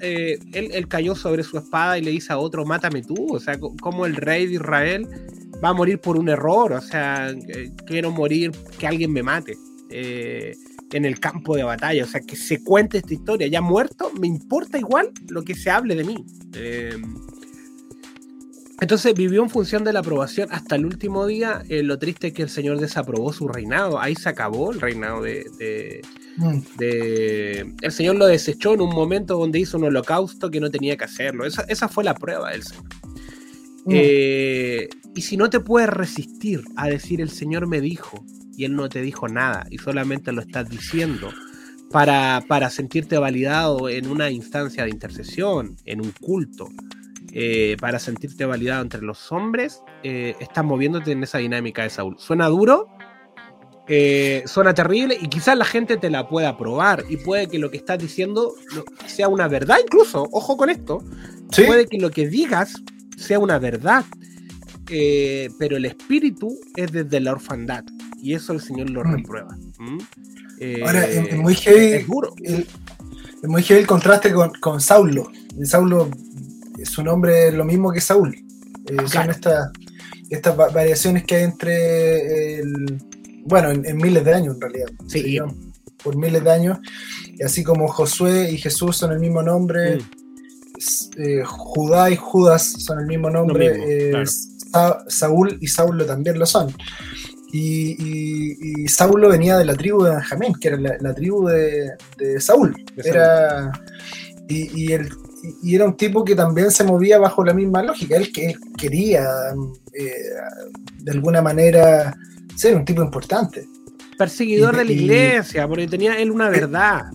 Eh, 0.00 0.38
él, 0.52 0.88
cayó 0.88 1.14
sobre 1.14 1.42
su 1.42 1.58
espada 1.58 1.98
y 1.98 2.02
le 2.02 2.10
dice 2.10 2.32
a 2.32 2.38
otro: 2.38 2.64
Mátame 2.64 3.02
tú. 3.02 3.34
O 3.34 3.40
sea, 3.40 3.58
como 3.58 4.06
el 4.06 4.16
rey 4.16 4.46
de 4.46 4.54
Israel 4.54 5.08
va 5.62 5.70
a 5.70 5.74
morir 5.74 5.98
por 5.98 6.18
un 6.18 6.28
error. 6.28 6.72
O 6.72 6.80
sea, 6.80 7.30
eh, 7.30 7.70
quiero 7.86 8.10
morir, 8.10 8.52
que 8.78 8.86
alguien 8.86 9.12
me 9.12 9.22
mate. 9.22 9.56
En 9.90 11.04
el 11.04 11.20
campo 11.20 11.56
de 11.56 11.62
batalla, 11.62 12.04
o 12.04 12.06
sea, 12.06 12.20
que 12.20 12.36
se 12.36 12.62
cuente 12.62 12.98
esta 12.98 13.14
historia. 13.14 13.46
Ya 13.46 13.60
muerto, 13.60 14.10
me 14.18 14.26
importa 14.26 14.78
igual 14.78 15.10
lo 15.28 15.42
que 15.42 15.54
se 15.54 15.70
hable 15.70 15.94
de 15.94 16.04
mí. 16.04 16.24
Entonces 18.80 19.14
vivió 19.14 19.42
en 19.42 19.50
función 19.50 19.84
de 19.84 19.92
la 19.92 20.00
aprobación 20.00 20.48
hasta 20.50 20.76
el 20.76 20.86
último 20.86 21.26
día. 21.26 21.62
Eh, 21.68 21.82
lo 21.82 21.98
triste 21.98 22.28
es 22.28 22.32
que 22.32 22.42
el 22.42 22.48
Señor 22.48 22.80
desaprobó 22.80 23.30
su 23.32 23.46
reinado. 23.46 24.00
Ahí 24.00 24.14
se 24.14 24.30
acabó 24.30 24.72
el 24.72 24.80
reinado 24.80 25.22
de, 25.22 26.00
mm. 26.38 26.58
El 27.82 27.92
Señor 27.92 28.16
lo 28.16 28.26
desechó 28.26 28.72
en 28.72 28.80
un 28.80 28.94
momento 28.94 29.38
donde 29.38 29.58
hizo 29.58 29.76
un 29.76 29.84
holocausto 29.84 30.50
que 30.50 30.60
no 30.60 30.70
tenía 30.70 30.96
que 30.96 31.04
hacerlo. 31.04 31.44
Esa, 31.44 31.88
fue 31.88 32.04
la 32.04 32.14
prueba 32.14 32.50
del 32.50 32.62
Señor. 32.62 32.84
Mm. 33.90 33.94
Eh, 33.94 34.88
y 35.14 35.22
si 35.22 35.36
no 35.36 35.50
te 35.50 35.60
puedes 35.60 35.88
resistir 35.88 36.62
a 36.76 36.88
decir 36.88 37.20
el 37.20 37.30
Señor 37.30 37.66
me 37.66 37.80
dijo 37.80 38.24
y 38.56 38.64
Él 38.64 38.76
no 38.76 38.88
te 38.88 39.02
dijo 39.02 39.28
nada 39.28 39.66
y 39.70 39.78
solamente 39.78 40.32
lo 40.32 40.40
estás 40.40 40.68
diciendo 40.70 41.30
para, 41.90 42.44
para 42.46 42.70
sentirte 42.70 43.18
validado 43.18 43.88
en 43.88 44.06
una 44.06 44.30
instancia 44.30 44.84
de 44.84 44.90
intercesión, 44.90 45.76
en 45.84 46.00
un 46.00 46.12
culto 46.12 46.68
eh, 47.32 47.76
para 47.80 47.98
sentirte 47.98 48.44
validado 48.44 48.82
entre 48.82 49.02
los 49.02 49.30
hombres, 49.30 49.82
eh, 50.02 50.34
estás 50.40 50.64
moviéndote 50.64 51.12
en 51.12 51.22
esa 51.22 51.38
dinámica 51.38 51.82
de 51.82 51.90
Saúl. 51.90 52.16
Suena 52.18 52.46
duro, 52.46 52.88
eh, 53.86 54.42
suena 54.46 54.72
terrible 54.72 55.18
y 55.20 55.28
quizás 55.28 55.56
la 55.56 55.64
gente 55.64 55.96
te 55.96 56.10
la 56.10 56.28
pueda 56.28 56.56
probar 56.56 57.04
y 57.08 57.16
puede 57.16 57.48
que 57.48 57.58
lo 57.58 57.70
que 57.70 57.76
estás 57.76 57.98
diciendo 57.98 58.54
sea 59.06 59.28
una 59.28 59.48
verdad 59.48 59.78
incluso, 59.82 60.28
ojo 60.30 60.56
con 60.56 60.70
esto, 60.70 61.04
puede 61.66 61.86
que 61.86 61.98
lo 61.98 62.10
que 62.10 62.28
digas 62.28 62.74
sea 63.22 63.38
una 63.38 63.58
verdad, 63.58 64.04
pero 65.58 65.76
el 65.76 65.84
espíritu 65.84 66.58
es 66.74 66.90
desde 66.90 67.20
la 67.20 67.32
orfandad 67.32 67.84
y 68.20 68.34
eso 68.34 68.52
el 68.52 68.60
Señor 68.60 68.90
lo 68.90 69.04
mm. 69.04 69.12
reprueba. 69.12 69.56
Ahora, 70.84 71.06
es, 71.06 71.36
muy 71.36 71.54
heavy, 71.54 72.04
El, 72.42 72.66
es 73.42 73.48
muy 73.48 73.62
heavy 73.62 73.80
el 73.80 73.86
contraste 73.86 74.32
con, 74.32 74.52
con 74.60 74.80
Saulo. 74.80 75.30
Saulo 75.64 76.10
su 76.84 77.02
nombre 77.02 77.48
es 77.48 77.54
lo 77.54 77.64
mismo 77.64 77.92
que 77.92 78.00
Saúl. 78.00 78.34
Eh, 78.86 78.96
son 79.06 79.30
estas, 79.30 79.70
estas 80.28 80.56
variaciones 80.56 81.24
que 81.24 81.36
hay 81.36 81.44
entre 81.44 82.58
el, 82.58 82.98
bueno, 83.44 83.70
en, 83.70 83.96
miles 83.96 84.24
de 84.24 84.34
años 84.34 84.54
en 84.54 84.60
realidad. 84.60 84.88
Sí. 85.08 85.38
por 86.02 86.16
miles 86.16 86.42
de 86.42 86.50
años. 86.50 86.78
Y 87.38 87.42
así 87.42 87.62
como 87.62 87.88
Josué 87.88 88.50
y 88.50 88.58
Jesús 88.58 88.96
son 88.96 89.12
el 89.12 89.18
mismo 89.18 89.42
nombre, 89.42 89.96
mm. 89.96 90.00
Eh, 91.16 91.42
Judá 91.44 92.10
y 92.10 92.16
Judas 92.16 92.74
son 92.78 93.00
el 93.00 93.06
mismo 93.06 93.30
nombre, 93.30 94.12
eh, 94.12 94.24
Saúl 95.08 95.58
y 95.60 95.66
Saulo 95.66 96.04
también 96.06 96.38
lo 96.38 96.46
son. 96.46 96.74
Y, 97.52 98.86
Saulo 98.86 99.28
venía 99.28 99.58
de 99.58 99.64
la 99.64 99.74
tribu 99.74 100.04
de 100.04 100.10
Benjamín, 100.10 100.54
que 100.60 100.68
era 100.68 100.76
la, 100.78 101.14
tribu 101.14 101.48
de, 101.48 101.96
Saúl. 102.38 102.74
era, 102.96 103.72
y, 104.48 104.84
y 104.84 104.92
el, 104.92 105.08
y 105.62 105.74
era 105.74 105.86
un 105.86 105.96
tipo 105.96 106.24
que 106.24 106.34
también 106.34 106.70
se 106.70 106.84
movía 106.84 107.18
bajo 107.18 107.44
la 107.44 107.54
misma 107.54 107.82
lógica. 107.82 108.16
Él, 108.16 108.32
que 108.32 108.54
quería, 108.76 109.26
eh, 109.92 110.12
de 110.98 111.10
alguna 111.10 111.42
manera, 111.42 112.16
ser 112.56 112.76
un 112.76 112.84
tipo 112.84 113.02
importante. 113.02 113.66
Perseguidor 114.18 114.76
de 114.76 114.84
la 114.84 114.92
iglesia, 114.92 115.66
porque 115.66 115.86
tenía 115.86 116.18
él 116.18 116.30
una 116.30 116.50
verdad. 116.50 117.06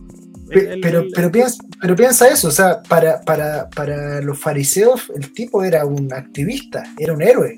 Pero, 0.48 1.06
pero, 1.14 1.32
piensa, 1.32 1.58
pero 1.82 1.96
piensa 1.96 2.28
eso, 2.28 2.50
o 2.50 2.52
sea, 2.52 2.82
para, 2.84 3.22
para, 3.22 3.70
para 3.70 4.22
los 4.22 4.38
fariseos 4.38 5.12
el 5.16 5.34
tipo 5.34 5.64
era 5.64 5.86
un 5.86 6.14
activista, 6.14 6.84
era 7.00 7.14
un 7.14 7.22
héroe. 7.22 7.58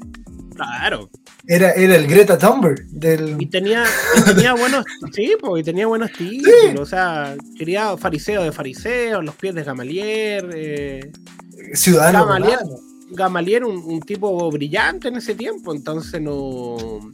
Claro. 0.56 1.10
Era, 1.46 1.72
era 1.72 1.96
el 1.96 2.08
Greta 2.08 2.38
Thunberg 2.38 2.86
del... 2.88 3.42
Y 3.42 3.46
tenía, 3.46 3.86
tenía 4.26 4.54
buenos 4.54 4.84
sí, 5.14 5.34
y 5.58 5.64
tenía 5.64 5.88
buenos 5.88 6.12
títulos, 6.12 6.80
o 6.80 6.86
sea, 6.86 7.36
quería 7.58 7.96
fariseo 7.96 8.44
de 8.44 8.52
fariseo, 8.52 9.22
los 9.22 9.36
pies 9.36 9.56
de 9.56 9.64
Gamalier. 9.64 10.50
Eh, 10.54 11.12
Ciudadano. 11.74 12.26
Gamalier, 12.26 12.60
Gamalier 13.12 13.64
un, 13.64 14.00
tipo 14.02 14.50
brillante 14.52 15.08
en 15.08 15.18
ese 15.18 15.36
tiempo, 15.36 15.74
entonces 15.74 16.22
no... 16.22 17.12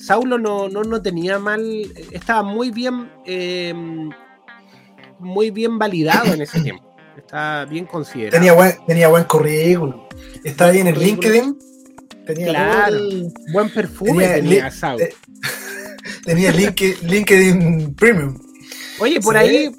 Saulo 0.00 0.36
no, 0.36 0.68
no, 0.68 0.82
no 0.82 1.00
tenía 1.00 1.38
mal, 1.38 1.62
estaba 2.10 2.42
muy 2.42 2.70
bien, 2.70 3.08
em, 3.24 4.10
muy 5.18 5.50
bien 5.50 5.78
validado 5.78 6.32
en 6.32 6.42
ese 6.42 6.60
tiempo. 6.60 6.96
Estaba 7.16 7.64
bien 7.64 7.86
considerado. 7.86 8.32
Tenía 8.32 8.52
buen, 8.52 8.72
tenía 8.86 9.08
buen 9.08 9.24
currículum. 9.24 10.02
Estaba 10.44 10.70
ahí 10.70 10.80
en 10.80 10.88
el 10.88 10.98
LinkedIn 10.98 11.56
Tenía 12.26 12.48
claro, 12.48 12.98
buen 13.52 13.68
perfume 13.70 14.26
tenía, 14.28 14.70
tenía, 16.24 16.52
LinkedIn, 17.02 17.94
Premium. 17.94 18.38
Oye, 18.98 19.20
por 19.20 19.36
ahí, 19.36 19.70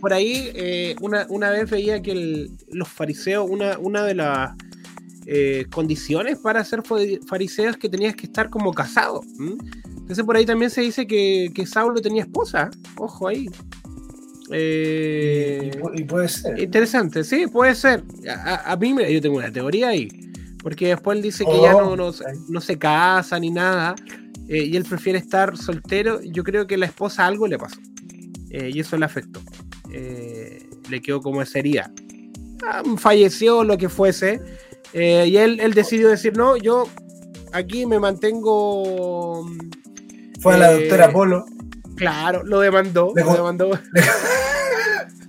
por 0.00 0.12
ahí 0.12 0.50
eh, 0.54 0.96
una, 1.00 1.50
vez 1.50 1.68
veía 1.68 2.00
que 2.00 2.48
los 2.70 2.88
fariseos, 2.88 3.48
una, 3.50 3.78
una 3.78 4.04
de 4.04 4.14
las 4.14 4.52
eh, 5.26 5.66
condiciones 5.70 6.38
para 6.38 6.64
ser 6.64 6.82
fariseos 7.26 7.72
es 7.72 7.76
que 7.76 7.88
tenías 7.88 8.14
que 8.14 8.26
estar 8.26 8.48
como 8.48 8.72
casado. 8.72 9.22
Entonces 9.88 10.24
por 10.24 10.36
ahí 10.36 10.46
también 10.46 10.70
se 10.70 10.82
dice 10.82 11.06
que, 11.06 11.50
que 11.52 11.66
Saulo 11.66 12.00
tenía 12.00 12.22
esposa. 12.22 12.70
Ojo 12.96 13.26
ahí. 13.26 13.46
Eh, 14.50 15.70
y, 15.94 16.04
puede 16.04 16.28
ser. 16.28 16.58
Interesante, 16.58 17.24
sí, 17.24 17.46
puede 17.46 17.74
ser. 17.74 18.02
A, 18.28 18.72
a 18.72 18.76
mí, 18.76 18.94
yo 19.10 19.20
tengo 19.20 19.36
una 19.36 19.52
teoría 19.52 19.88
ahí 19.88 20.08
porque 20.62 20.88
después 20.88 21.16
él 21.16 21.22
dice 21.22 21.44
que 21.44 21.60
ya 21.62 21.72
no, 21.72 21.92
oh, 21.92 21.96
no, 21.96 22.60
se 22.60 22.78
casa 22.78 23.38
ni 23.38 23.50
nada, 23.50 23.94
eh, 24.48 24.64
y 24.64 24.76
él 24.76 24.84
prefiere 24.84 25.18
estar 25.18 25.56
soltero. 25.56 26.20
Yo 26.22 26.44
creo 26.44 26.66
que 26.66 26.76
la 26.76 26.86
esposa 26.86 27.26
algo 27.26 27.46
le 27.46 27.58
pasó, 27.58 27.80
eh, 28.50 28.70
y 28.72 28.80
eso 28.80 28.96
le 28.96 29.04
afectó. 29.04 29.40
Le 29.88 31.00
quedó 31.00 31.20
como 31.20 31.44
sería. 31.44 31.92
Ah, 32.66 32.82
falleció, 32.96 33.62
lo 33.62 33.78
que 33.78 33.88
fuese, 33.88 34.40
y 34.92 35.36
él, 35.36 35.60
él 35.60 35.74
decidió 35.74 36.08
decir: 36.08 36.36
No, 36.36 36.56
yo 36.56 36.88
aquí 37.52 37.86
me 37.86 37.98
mantengo. 37.98 39.48
Fue 40.40 40.54
a 40.54 40.58
la 40.58 40.72
doctora 40.72 41.12
Polo. 41.12 41.46
Claro, 41.98 42.42
lo 42.44 42.60
demandó. 42.60 43.12
Lo 43.14 43.32
demandó. 43.32 43.70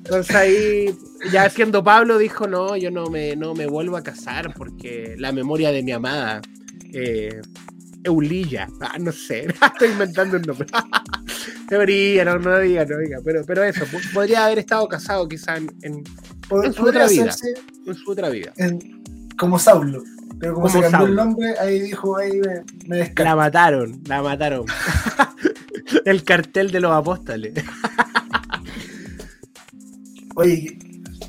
Entonces 0.10 0.36
ahí, 0.36 0.96
ya 1.32 1.50
siendo 1.50 1.84
Pablo, 1.84 2.18
dijo, 2.18 2.48
no, 2.48 2.76
yo 2.76 2.90
no 2.90 3.12
me, 3.12 3.36
no 3.36 3.54
me 3.54 3.68
vuelvo 3.68 3.96
a 3.96 4.02
casar 4.02 4.54
porque 4.56 5.16
la 5.20 5.32
memoria 5.32 5.72
de 5.72 5.84
mi 5.84 5.92
amada, 5.92 6.42
eh, 6.94 7.40
Eulilla, 8.04 8.68
ah, 8.82 8.98
no 9.00 9.12
sé, 9.12 9.48
estoy 9.62 9.90
inventando 9.90 10.38
un 10.38 10.44
nombre. 10.44 10.68
Teoría, 11.70 12.26
no, 12.26 12.40
no 12.40 12.58
diga, 12.58 12.86
no 12.86 12.98
diga, 12.98 13.20
pero, 13.24 13.44
pero 13.46 13.64
eso, 13.64 13.86
podría 14.12 14.46
haber 14.46 14.58
estado 14.58 14.88
casado 14.88 15.28
quizá 15.28 15.58
en, 15.58 15.70
en, 15.84 16.04
su 16.74 16.86
otra 16.86 17.08
vida. 17.08 17.36
En 17.86 17.94
su 17.94 18.12
otra 18.12 18.30
vida. 18.30 18.52
como 19.38 19.60
Saulo. 19.60 20.04
Pero 20.40 20.56
como, 20.56 20.70
se 20.70 20.82
cambió 20.82 21.06
el 21.06 21.16
nombre, 21.16 21.54
ahí 21.60 21.82
dijo, 21.82 22.18
ahí 22.18 22.40
me, 22.40 22.64
me 22.88 23.14
La 23.16 23.36
mataron, 23.36 24.02
la 24.08 24.24
mataron. 24.24 24.66
El 26.06 26.24
cartel 26.24 26.72
de 26.72 26.80
los 26.80 26.92
apóstoles. 26.92 27.54
Oye, 30.36 30.78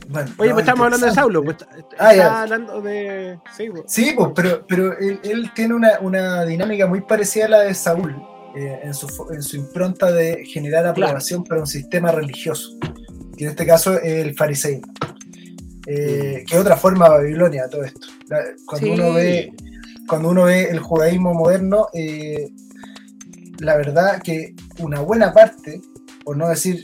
bueno, 0.09 0.31
Oye, 0.39 0.49
no, 0.51 0.55
pues 0.57 0.63
estamos 0.65 0.85
hablando 0.85 1.07
de. 1.07 1.13
Saulo, 1.13 1.45
pues 1.45 1.57
Ah, 1.99 2.13
está 2.13 2.43
hablando 2.43 2.81
de. 2.83 3.39
Sí, 3.57 3.69
pues. 3.71 3.83
Sí, 3.87 4.13
pues, 4.17 4.31
pero, 4.35 4.67
pero 4.67 4.99
él, 4.99 5.21
él 5.25 5.51
tiene 5.55 5.75
una, 5.75 5.99
una 6.01 6.45
dinámica 6.45 6.87
muy 6.87 7.01
parecida 7.03 7.47
a 7.47 7.49
la 7.49 7.61
de 7.61 7.75
Saúl, 7.75 8.15
eh, 8.57 8.81
en, 8.85 8.95
su, 8.95 9.07
en 9.33 9.43
su 9.43 9.57
impronta 9.57 10.11
de 10.13 10.45
generar 10.45 10.87
aprobación 10.87 11.45
para 11.45 11.61
un 11.61 11.67
sistema 11.67 12.11
religioso, 12.13 12.77
que 13.37 13.45
en 13.45 13.51
este 13.51 13.67
caso 13.67 13.95
es 14.01 14.27
el 14.27 14.35
fariseísmo, 14.35 14.93
eh, 15.87 16.45
que 16.47 16.55
es 16.55 16.61
otra 16.61 16.77
forma 16.77 17.07
de 17.09 17.11
Babilonia 17.17 17.69
todo 17.69 17.85
esto. 17.85 18.09
La- 18.29 18.43
Cuando, 18.67 18.87
Sí. 18.87 18.93
uno 18.93 19.13
ve, 19.15 19.53
cuando 20.07 20.29
uno 20.31 20.45
ve 20.45 20.65
el 20.71 20.79
judaísmo 20.81 21.35
moderno, 21.35 21.87
eh, 21.95 22.51
la 23.61 23.77
verdad 23.77 24.21
que 24.23 24.55
una 24.79 25.01
buena 25.01 25.33
parte, 25.33 25.81
por 26.25 26.37
no 26.37 26.49
decir, 26.49 26.83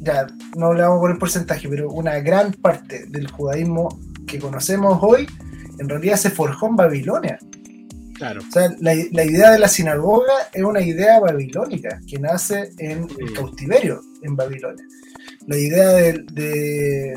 ya 0.00 0.26
no 0.56 0.74
le 0.74 0.82
vamos 0.82 0.98
a 0.98 1.00
poner 1.00 1.18
porcentaje, 1.18 1.68
pero 1.68 1.90
una 1.90 2.18
gran 2.20 2.52
parte 2.52 3.06
del 3.08 3.28
judaísmo 3.30 4.00
que 4.26 4.38
conocemos 4.38 4.98
hoy, 5.02 5.26
en 5.78 5.88
realidad 5.88 6.16
se 6.16 6.30
forjó 6.30 6.66
en 6.68 6.76
Babilonia. 6.76 7.38
Claro. 8.14 8.40
O 8.46 8.52
sea, 8.52 8.70
la, 8.80 8.94
la 9.10 9.24
idea 9.24 9.50
de 9.50 9.58
la 9.58 9.68
sinagoga 9.68 10.32
es 10.52 10.62
una 10.62 10.80
idea 10.80 11.18
babilónica 11.20 12.00
que 12.06 12.18
nace 12.18 12.70
en 12.78 13.08
el 13.18 13.30
Mm. 13.30 13.34
cautiverio 13.34 14.00
en 14.22 14.36
Babilonia. 14.36 14.84
La 15.46 15.56
idea 15.56 15.88
de, 15.88 16.24
de- 16.32 17.14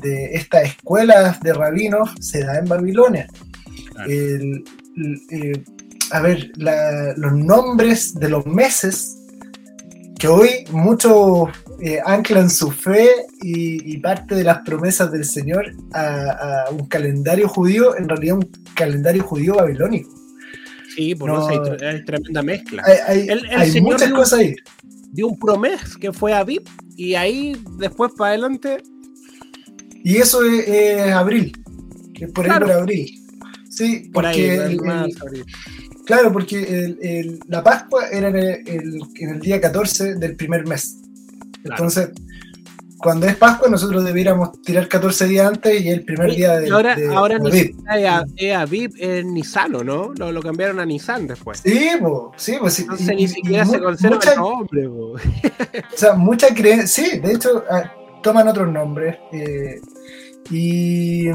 de 0.00 0.34
estas 0.34 0.64
escuelas 0.68 1.40
de 1.40 1.52
rabinos 1.52 2.14
se 2.20 2.44
da 2.44 2.58
en 2.58 2.64
Babilonia. 2.66 3.26
Claro. 3.92 4.10
El- 4.10 4.64
el- 4.96 5.22
eh, 5.30 5.64
a 6.10 6.20
ver, 6.20 6.50
la- 6.56 7.14
los 7.16 7.32
nombres 7.32 8.14
de 8.14 8.28
los 8.28 8.46
meses 8.46 9.14
que 10.18 10.26
hoy 10.28 10.50
muchos 10.70 11.48
eh, 11.80 12.00
anclan 12.04 12.50
su 12.50 12.70
fe 12.72 13.08
y, 13.40 13.94
y 13.94 13.98
parte 13.98 14.34
de 14.34 14.42
las 14.42 14.58
promesas 14.64 15.12
del 15.12 15.24
Señor 15.24 15.72
a, 15.92 16.64
a 16.66 16.70
un 16.70 16.86
calendario 16.88 17.48
judío, 17.48 17.96
en 17.96 18.08
realidad 18.08 18.36
un 18.38 18.50
calendario 18.74 19.22
judío 19.22 19.54
babilónico. 19.54 20.10
Sí, 20.96 21.14
por 21.14 21.30
No. 21.30 21.38
eso 21.38 21.48
hay, 21.50 21.70
tre- 21.70 21.86
hay 21.94 22.04
tremenda 22.04 22.42
mezcla. 22.42 22.82
Hay, 22.84 22.96
hay- 23.06 23.28
El- 23.28 23.44
el 23.46 23.60
hay 23.60 23.70
Señor 23.70 23.92
muchas 23.92 24.08
dio- 24.08 24.16
cosas 24.16 24.38
ahí. 24.40 24.56
Dio 25.12 25.28
un 25.28 25.38
promes 25.38 25.96
que 25.96 26.12
fue 26.12 26.32
a 26.34 26.42
VIP 26.42 26.66
y 26.96 27.14
ahí 27.14 27.56
después 27.78 28.10
para 28.18 28.30
adelante. 28.30 28.78
Y 30.02 30.16
eso 30.16 30.42
es, 30.44 30.66
es 30.66 31.12
abril, 31.12 31.52
es 32.14 32.30
por 32.32 32.44
ahí 32.44 32.50
Claro. 32.50 32.66
por 32.66 32.74
abril. 32.76 33.14
Sí, 33.70 34.10
Por 34.12 34.26
ahí, 34.26 34.34
porque 34.48 34.64
el- 34.64 34.80
más 34.80 35.06
el- 35.08 35.22
abril. 35.22 35.44
Claro, 36.08 36.32
porque 36.32 36.56
el- 36.62 36.98
el- 37.02 37.40
la 37.46 37.62
Pascua 37.62 38.08
era 38.10 38.28
en 38.30 38.36
el, 38.36 39.00
en 39.20 39.38
día 39.40 39.60
14 39.60 40.16
del 40.16 40.34
primer 40.34 40.66
mes. 40.66 40.96
Claro. 41.62 41.84
Entonces, 41.84 42.10
cuando 43.00 43.26
es 43.28 43.36
Pascua, 43.36 43.68
nosotros 43.68 44.04
debiéramos 44.04 44.60
tirar 44.62 44.88
14 44.88 45.26
días 45.26 45.46
antes 45.46 45.80
y 45.80 45.88
el 45.90 46.04
primer 46.04 46.34
día 46.34 46.58
de, 46.58 46.68
ahora, 46.70 46.96
de- 46.96 47.14
ahora 47.14 47.38
de 47.38 47.48
Aviv. 47.48 47.66
siquiera 47.68 47.96
es 47.96 48.06
a, 48.08 48.24
es 48.36 48.56
a 48.56 48.64
VIP, 48.66 48.94
es 48.98 49.24
Nissan, 49.24 49.74
¿o 49.76 49.84
¿no? 49.84 50.12
Lo, 50.18 50.32
lo 50.32 50.42
cambiaron 50.42 50.80
a 50.80 50.84
Nissan 50.86 51.28
después. 51.28 51.60
Sí, 51.64 51.90
po, 52.00 52.32
sí, 52.36 52.56
pues 52.58 52.74
sí. 52.74 52.82
Entonces 52.82 53.08
y- 53.12 53.16
ni 53.16 53.28
siquiera 53.28 53.62
y 53.64 53.66
se 53.68 53.78
conserva 53.80 54.16
mucha- 54.16 54.32
el 54.32 54.38
nombre, 54.38 54.88
po. 54.88 55.12
O 55.94 55.96
sea, 55.96 56.14
mucha 56.14 56.52
creencia. 56.52 57.04
Sí, 57.04 57.18
de 57.20 57.32
hecho, 57.34 57.62
ah, 57.70 57.92
toman 58.22 58.48
otros 58.48 58.72
nombres. 58.72 59.16
eh, 59.32 59.80
y, 60.50 61.28
y, 61.28 61.32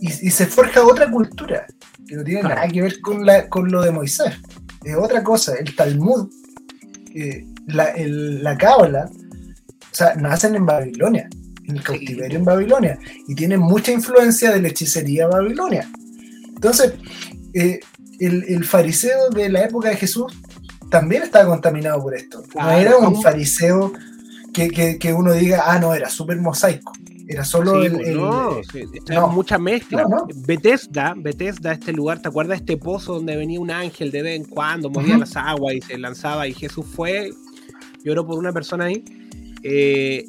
y 0.00 0.30
se 0.30 0.46
forja 0.46 0.82
otra 0.84 1.10
cultura 1.10 1.66
que 2.06 2.16
no 2.16 2.24
tiene 2.24 2.40
Claro. 2.40 2.54
nada 2.56 2.68
que 2.68 2.82
ver 2.82 3.00
con, 3.00 3.24
la, 3.24 3.48
con 3.48 3.70
lo 3.70 3.82
de 3.82 3.90
Moisés. 3.90 4.32
Es 4.84 4.96
otra 4.96 5.22
cosa. 5.22 5.54
El 5.54 5.74
Talmud, 5.74 6.28
eh, 7.14 7.46
la, 7.66 7.84
el- 7.92 8.42
la 8.42 8.56
Cábala, 8.58 9.08
o 9.10 9.94
sea, 9.96 10.14
nacen 10.16 10.54
en 10.56 10.66
Babilonia, 10.66 11.28
en 11.66 11.76
el 11.76 11.82
cautiverio 11.82 12.38
en 12.38 12.44
Babilonia, 12.44 12.98
y 13.26 13.34
tienen 13.34 13.60
mucha 13.60 13.92
influencia 13.92 14.50
de 14.52 14.60
la 14.60 14.68
hechicería 14.68 15.26
babilonia. 15.28 15.88
Entonces, 16.54 16.92
eh, 17.54 17.80
el, 18.20 18.44
el 18.48 18.64
fariseo 18.64 19.30
de 19.30 19.48
la 19.48 19.64
época 19.64 19.88
de 19.88 19.96
Jesús 19.96 20.32
también 20.90 21.22
estaba 21.22 21.48
contaminado 21.48 22.02
por 22.02 22.14
esto. 22.14 22.42
No 22.54 22.70
era 22.70 22.96
un 22.96 23.04
¿cómo? 23.06 23.22
fariseo 23.22 23.92
que, 24.52 24.68
que- 24.68 24.98
que 24.98 25.12
uno 25.12 25.32
diga, 25.32 25.62
ah, 25.66 25.78
no, 25.78 25.94
era 25.94 26.08
súper 26.10 26.36
mosaico. 26.38 26.92
Era 27.26 27.44
solo 27.44 27.80
Sí, 27.80 27.86
el, 27.86 27.92
pues, 27.92 28.08
el- 28.08 28.16
no, 28.18 28.60
sí, 28.72 28.84
está 28.92 29.14
no. 29.14 29.28
mucha 29.28 29.58
mezcla. 29.58 30.02
No, 30.02 30.08
no. 30.08 30.26
Bethesda, 30.46 31.14
Bethesda, 31.16 31.72
este 31.72 31.92
lugar, 31.92 32.20
¿te 32.20 32.28
acuerdas 32.28 32.58
de 32.58 32.72
este 32.72 32.76
pozo 32.76 33.14
donde 33.14 33.34
venía 33.36 33.58
un 33.60 33.70
ángel 33.70 34.10
de 34.10 34.22
vez 34.22 34.36
en 34.36 34.44
cuando, 34.44 34.90
movía 34.90 35.12
Ujú. 35.14 35.20
las 35.20 35.36
aguas 35.36 35.74
y 35.74 35.80
se 35.80 35.96
lanzaba 35.98 36.46
y 36.46 36.52
Jesús 36.54 36.84
fue, 36.86 37.30
lloró 38.04 38.26
por 38.26 38.38
una 38.38 38.52
persona 38.52 38.84
ahí? 38.86 39.02
Eh, 39.62 40.26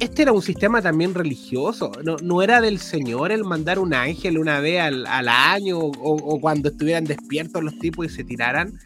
este 0.00 0.22
era 0.22 0.32
un 0.32 0.40
sistema 0.42 0.80
también 0.80 1.12
religioso, 1.14 1.92
no, 2.02 2.16
no 2.22 2.40
era 2.42 2.60
del 2.60 2.78
Señor 2.78 3.30
el 3.32 3.44
mandar 3.44 3.78
un 3.78 3.92
ángel 3.92 4.38
una 4.38 4.60
vez 4.60 4.80
al, 4.80 5.06
al 5.06 5.28
año 5.28 5.78
o, 5.78 5.90
o 5.90 6.40
cuando 6.40 6.70
estuvieran 6.70 7.04
despiertos 7.04 7.62
los 7.62 7.78
tipos 7.78 8.06
y 8.06 8.08
se 8.08 8.24
tiraran. 8.24 8.78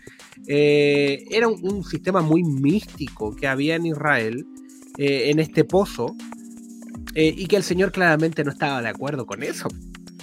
Eh, 0.49 1.25
era 1.31 1.47
un, 1.49 1.61
un 1.63 1.85
sistema 1.85 2.21
muy 2.23 2.43
místico 2.43 3.37
que 3.37 3.47
había 3.47 3.77
en 3.77 3.87
Israel, 3.87 4.47
eh, 4.99 5.31
en 5.31 5.39
este 5.39 5.65
pozo, 5.65 6.17
eh, 7.15 7.35
y 7.37 7.47
que 7.47 7.57
el 7.57 7.63
Señor 7.63 7.93
claramente 7.93 8.45
no 8.45 8.51
estaba 8.51 8.81
de 8.83 8.89
acuerdo 8.89 9.27
con 9.27 9.43
eso. 9.43 9.69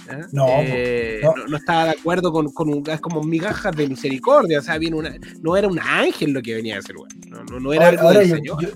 ¿ah? 0.08 0.26
No, 0.32 0.46
Eh, 0.48 1.20
no. 1.22 1.34
no, 1.36 1.46
no 1.46 1.56
estaba 1.56 1.84
de 1.84 1.90
acuerdo 1.90 2.32
con, 2.32 2.50
con 2.52 2.68
un, 2.68 2.88
es 2.90 3.00
como 3.00 3.22
migajas 3.22 3.74
de 3.76 3.86
misericordia, 3.88 4.58
o 4.58 4.62
sea, 4.62 4.78
viene 4.78 4.96
una, 4.96 5.14
no 5.40 5.56
era 5.56 5.68
un 5.68 5.78
ángel 5.78 6.32
lo 6.32 6.42
que 6.42 6.54
venía 6.54 6.74
de 6.74 6.80
ese 6.80 6.92
lugar, 6.92 7.12
no, 7.28 7.44
no, 7.44 7.60
no 7.60 7.72
era 7.72 7.86
Ahora, 7.86 7.96
algo 7.98 8.08
ahora 8.08 8.20
del 8.20 8.28
yo, 8.28 8.36
Señor. 8.36 8.62
yo- 8.62 8.70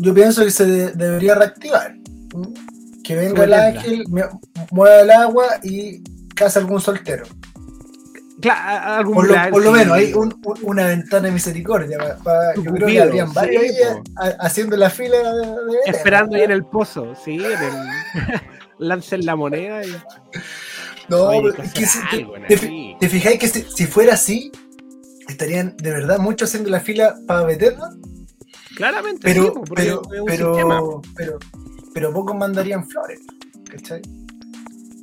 yo 0.00 0.14
pienso 0.14 0.44
que 0.44 0.50
se 0.50 0.64
de- 0.66 0.92
debería 0.92 1.34
reactivar. 1.34 1.94
Que 3.02 3.16
venga 3.16 3.42
el 3.44 3.52
ángel, 3.54 4.04
mueva 4.70 5.00
el 5.00 5.10
agua 5.10 5.46
y 5.64 6.02
casa 6.34 6.60
algún 6.60 6.80
soltero. 6.80 7.24
Cla- 8.40 8.52
a- 8.54 8.98
algún 8.98 9.14
Por 9.14 9.26
lo, 9.28 9.50
por 9.50 9.72
menos, 9.72 9.92
hay 9.96 10.12
un- 10.12 10.40
un- 10.44 10.58
una 10.62 10.86
ventana 10.86 11.26
de 11.28 11.32
misericordia. 11.32 11.98
pa- 11.98 12.16
pa- 12.22 12.54
yo 12.54 12.72
creo 12.72 12.86
que 12.86 13.00
habrían 13.00 13.32
varios 13.34 13.62
sí, 13.62 13.68
ahí 13.82 13.98
a- 14.16 14.36
haciendo 14.46 14.76
la 14.76 14.90
fila 14.90 15.16
de, 15.16 15.46
de- 15.46 15.78
Esperando 15.86 16.36
ahí 16.36 16.42
en 16.42 16.52
el 16.52 16.64
pozo, 16.64 17.14
sí, 17.16 17.34
en 17.34 17.44
el, 17.44 17.74
lancen 18.78 19.26
la 19.26 19.34
moneda 19.34 19.84
y 19.84 19.90
No, 21.08 21.24
Oye, 21.24 21.40
pero 21.42 21.54
que 21.54 21.62
es 21.62 21.72
que 21.72 21.84
hacer 21.84 22.02
si- 22.10 22.16
algo 22.16 22.34
te, 22.46 22.96
te 23.00 23.08
fijáis 23.08 23.38
que 23.40 23.48
si, 23.48 23.62
si 23.74 23.86
fuera 23.86 24.14
así, 24.14 24.52
estarían 25.28 25.76
de 25.76 25.90
verdad 25.90 26.18
muchos 26.18 26.48
haciendo 26.50 26.70
la 26.70 26.80
fila 26.80 27.16
para 27.26 27.42
Bethesda, 27.44 27.90
Claramente, 28.76 29.20
pero, 29.24 29.42
sí, 29.42 29.50
pero, 29.74 30.02
pero, 30.26 31.02
pero, 31.16 31.38
pero 31.92 32.12
pocos 32.12 32.36
mandarían 32.36 32.88
flores. 32.88 33.18
¿Cachai? 33.68 34.00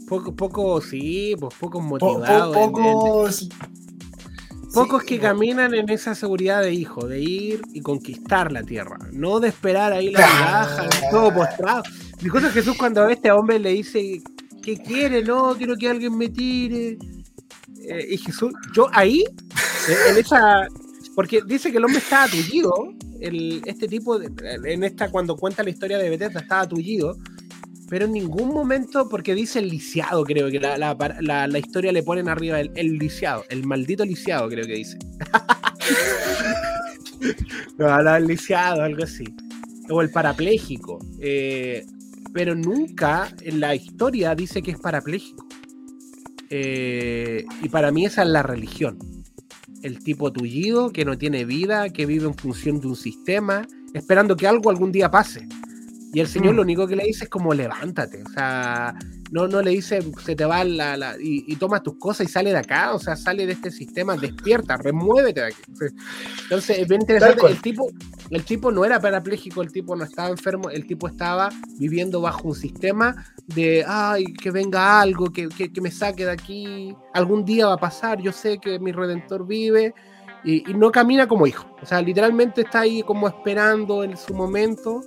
Poco, 0.08 0.36
poco, 0.36 0.82
sí, 0.82 1.36
pues 1.40 1.54
pocos 1.60 1.82
Po- 1.82 1.88
motivados. 1.88 2.56
po- 2.56 2.64
en- 2.64 2.86
en- 2.86 2.94
pocos. 2.94 3.50
Pocos 4.74 5.02
sí, 5.04 5.08
que 5.08 5.20
caminan 5.20 5.74
en 5.74 5.90
esa 5.90 6.14
seguridad 6.16 6.62
de 6.62 6.74
hijo, 6.74 7.08
de 7.08 7.22
ir 7.22 7.62
y 7.74 7.80
conquistar 7.82 8.52
la 8.52 8.62
tierra, 8.62 8.98
no 9.14 9.40
de 9.40 9.48
esperar 9.48 9.94
ahí 9.94 10.10
la 10.12 10.20
Claro. 10.20 10.34
migaja, 10.84 11.10
todo 11.12 11.34
postrado. 11.34 11.84
Cosa 12.30 12.50
Jesús 12.52 12.76
cuando 12.78 13.02
a 13.04 13.12
este 13.12 13.32
hombre 13.32 13.58
le 13.58 13.70
dice, 13.70 14.22
¿qué 14.62 14.78
quiere? 14.78 15.24
No, 15.24 15.56
quiero 15.56 15.76
que 15.78 15.90
alguien 15.90 16.18
me 16.18 16.28
tire. 16.28 16.98
Eh, 17.88 18.08
y 18.12 18.18
Jesús, 18.18 18.52
yo 18.76 18.88
ahí, 18.92 19.24
en 20.10 20.18
esa, 20.18 20.68
porque 21.16 21.42
dice 21.46 21.72
que 21.72 21.78
el 21.78 21.86
hombre 21.86 22.00
estaba 22.00 22.28
tullido, 22.28 22.74
el, 23.22 23.62
este 23.66 23.88
tipo, 23.88 24.20
de- 24.20 24.30
en 24.66 24.84
esta, 24.84 25.10
cuando 25.10 25.38
cuenta 25.38 25.64
la 25.64 25.70
historia 25.70 25.98
de 26.00 26.10
Bethesda, 26.10 26.42
estaba 26.42 26.68
tullido, 26.68 27.16
pero 27.90 28.06
en 28.06 28.14
ningún 28.14 28.50
momento, 28.50 29.08
porque 29.10 29.36
dice 29.36 29.60
el 29.60 29.70
lisiado, 29.70 30.24
creo 30.24 30.50
que 30.50 30.60
la, 30.60 30.78
la, 30.78 30.96
la- 31.22 31.48
la 31.48 31.60
historia 31.60 31.92
le 31.92 32.04
ponen 32.04 32.30
arriba 32.30 32.60
el, 32.60 32.72
el 32.76 32.98
lisiado, 32.98 33.44
el 33.50 33.66
maldito 33.66 34.06
lisiado, 34.06 34.48
creo 34.50 34.66
que 34.66 34.74
dice. 34.74 34.98
no, 37.78 37.88
habla 37.88 38.16
del 38.16 38.28
lisiado, 38.28 38.82
algo 38.82 39.04
así. 39.04 39.24
O 39.90 40.02
el 40.02 40.10
parapléjico. 40.10 41.00
eh, 41.20 41.86
pero 42.34 42.54
nunca 42.54 43.34
en 43.44 43.62
la 43.62 43.76
historia 43.76 44.36
dice 44.36 44.62
que 44.62 44.72
es 44.72 44.80
parapléjico. 44.80 45.48
Eh, 46.50 47.46
y 47.62 47.70
para 47.70 47.92
mí 47.92 48.06
esa 48.06 48.24
es 48.24 48.30
la 48.30 48.44
religión. 48.44 48.98
El 49.84 50.00
tipo 50.04 50.34
tullido 50.34 50.90
que 50.92 51.06
no 51.06 51.18
tiene 51.18 51.46
vida, 51.46 51.90
que 51.90 52.06
vive 52.06 52.26
en 52.26 52.36
función 52.36 52.82
de 52.82 52.88
un 52.88 52.96
sistema, 52.98 53.66
esperando 53.94 54.36
que 54.36 54.48
algo 54.48 54.70
algún 54.70 54.92
día 54.92 55.10
pase. 55.10 55.48
Y 56.16 56.22
el 56.22 56.28
Señor 56.28 56.54
Mm. 56.54 56.56
lo 56.56 56.62
único 56.62 56.88
que 56.88 56.96
le 56.96 57.04
dice 57.04 57.26
es 57.26 57.30
como 57.30 57.54
levántate. 57.54 58.24
O 58.24 58.30
sea, 58.30 58.96
no, 59.32 59.50
no 59.50 59.62
le 59.62 59.72
dice 59.72 60.00
se 60.24 60.34
te 60.34 60.46
va 60.46 60.64
la, 60.64 60.96
la- 60.96 61.18
y, 61.20 61.44
y 61.46 61.58
toma 61.58 61.84
tus 61.84 61.98
cosas 61.98 62.30
y 62.30 62.32
sale 62.32 62.52
de 62.52 62.58
acá. 62.58 62.94
O 62.94 63.00
sea, 63.00 63.18
sale 63.18 63.46
de 63.46 63.52
este 63.52 63.70
sistema, 63.70 64.16
despierta, 64.16 64.78
remuévete 64.78 65.42
de 65.42 65.48
aquí. 65.48 65.62
Entonces, 66.44 66.80
es 66.80 66.88
bien 66.88 67.02
interesante. 67.02 67.46
El 67.48 67.62
tipo, 67.62 67.90
el 68.30 68.46
tipo 68.46 68.72
no 68.72 68.86
era 68.86 68.98
parapléjico, 69.00 69.62
el 69.62 69.74
tipo 69.74 69.94
no 69.98 70.06
estaba 70.06 70.30
enfermo, 70.30 70.70
el 70.70 70.88
tipo 70.88 71.08
estaba 71.10 71.50
viviendo 71.78 72.22
bajo 72.22 72.48
un 72.48 72.56
sistema 72.56 73.26
de, 73.48 73.84
ay, 73.86 74.24
que 74.42 74.52
venga 74.52 75.02
algo, 75.02 75.32
que, 75.34 75.50
que- 75.50 75.74
que 75.74 75.82
me 75.82 75.92
saque 75.92 76.24
de 76.26 76.32
aquí. 76.32 76.96
Algún 77.14 77.44
día 77.44 77.68
va 77.68 77.74
a 77.74 77.78
pasar, 77.78 78.22
yo 78.22 78.32
sé 78.32 78.58
que 78.60 78.80
mi 78.80 78.94
redentor 78.94 79.46
vive. 79.46 79.94
Y, 80.46 80.70
y 80.70 80.76
no 80.76 80.92
camina 80.92 81.28
como 81.28 81.48
hijo. 81.48 81.66
O 81.82 81.86
sea, 81.88 82.02
literalmente 82.04 82.62
está 82.62 82.82
ahí 82.82 83.02
como 83.02 83.28
esperando 83.28 84.04
en 84.04 84.16
su 84.16 84.34
momento 84.36 85.02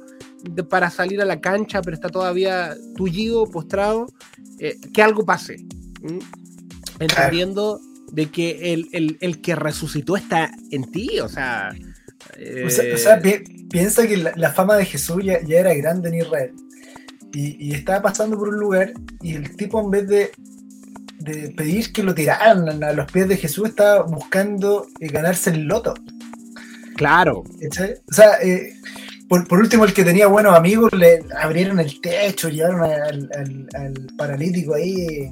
para 0.69 0.91
salir 0.91 1.21
a 1.21 1.25
la 1.25 1.41
cancha, 1.41 1.83
pero 1.83 1.95
está 1.95 2.09
todavía 2.09 2.77
tullido, 2.97 3.47
postrado, 3.47 4.07
eh, 4.59 4.77
que 4.93 5.03
algo 5.03 5.25
pase. 5.25 5.65
Entendiendo 6.99 7.81
de 8.13 8.27
que 8.31 8.73
el, 8.73 9.41
que 9.41 9.55
resucitó 9.55 10.17
está 10.17 10.51
en 10.71 10.91
ti, 10.91 11.21
o 11.21 11.29
sea... 11.29 11.75
O 12.67 12.71
sea, 12.71 13.21
eh, 13.25 13.45
piensa 13.71 14.07
que 14.07 14.17
la, 14.17 14.53
fama 14.53 14.77
de 14.77 14.85
Jesús 14.85 15.23
ya, 15.25 15.39
era 15.47 15.75
grande 15.75 16.09
en 16.09 16.15
Israel. 16.17 16.53
Y, 17.33 17.75
estaba 17.75 18.03
pasando 18.03 18.37
por 18.39 18.49
un 18.49 18.59
lugar 18.59 18.93
y 19.23 19.35
el 19.35 19.57
tipo 19.57 19.81
en 19.81 19.91
vez 19.91 20.09
de, 20.09 20.31
de 21.21 21.51
pedir 21.51 21.93
que 21.93 22.03
lo 22.03 22.15
tiraran 22.15 22.83
a 22.83 22.93
los 22.93 23.11
pies 23.11 23.29
de 23.29 23.37
Jesús 23.37 23.69
estaba 23.69 24.03
buscando 24.03 24.87
eh, 25.01 25.09
ganarse 25.09 25.51
el 25.51 25.65
loto. 25.65 25.95
Claro. 26.97 27.45
O 27.45 28.13
sea, 28.13 28.43
eh, 28.43 28.75
por, 29.29 29.59
último, 29.59 29.85
el 29.85 29.93
que 29.93 30.05
tenía 30.05 30.27
buenos 30.27 30.57
amigos 30.57 30.93
le 30.93 31.25
abrieron 31.39 31.79
el 31.81 32.01
techo, 32.01 32.49
llevaron 32.49 32.83
al, 32.83 34.07
paralítico 34.17 34.75
ahí. 34.75 35.31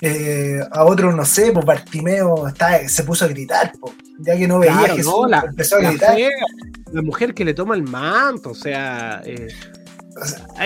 Eh, 0.00 0.60
a 0.70 0.84
otro, 0.84 1.12
no 1.12 1.24
sé, 1.24 1.50
pues 1.52 1.64
Bartimeo 1.64 2.48
está, 2.48 2.86
se 2.88 3.04
puso 3.04 3.24
a 3.24 3.28
gritar, 3.28 3.72
ya 4.18 4.36
que 4.36 4.46
no 4.46 4.58
veía 4.58 4.94
Jesús, 4.94 5.26
la, 5.28 5.40
empezó 5.40 5.76
a 5.76 5.80
gritar. 5.80 6.16
La, 6.92 7.02
mujer 7.02 7.32
que 7.32 7.44
le 7.44 7.54
toma 7.54 7.74
el 7.74 7.82
manto, 7.82 8.50
o 8.50 8.54
sea. 8.54 9.22
Eh, 9.24 9.48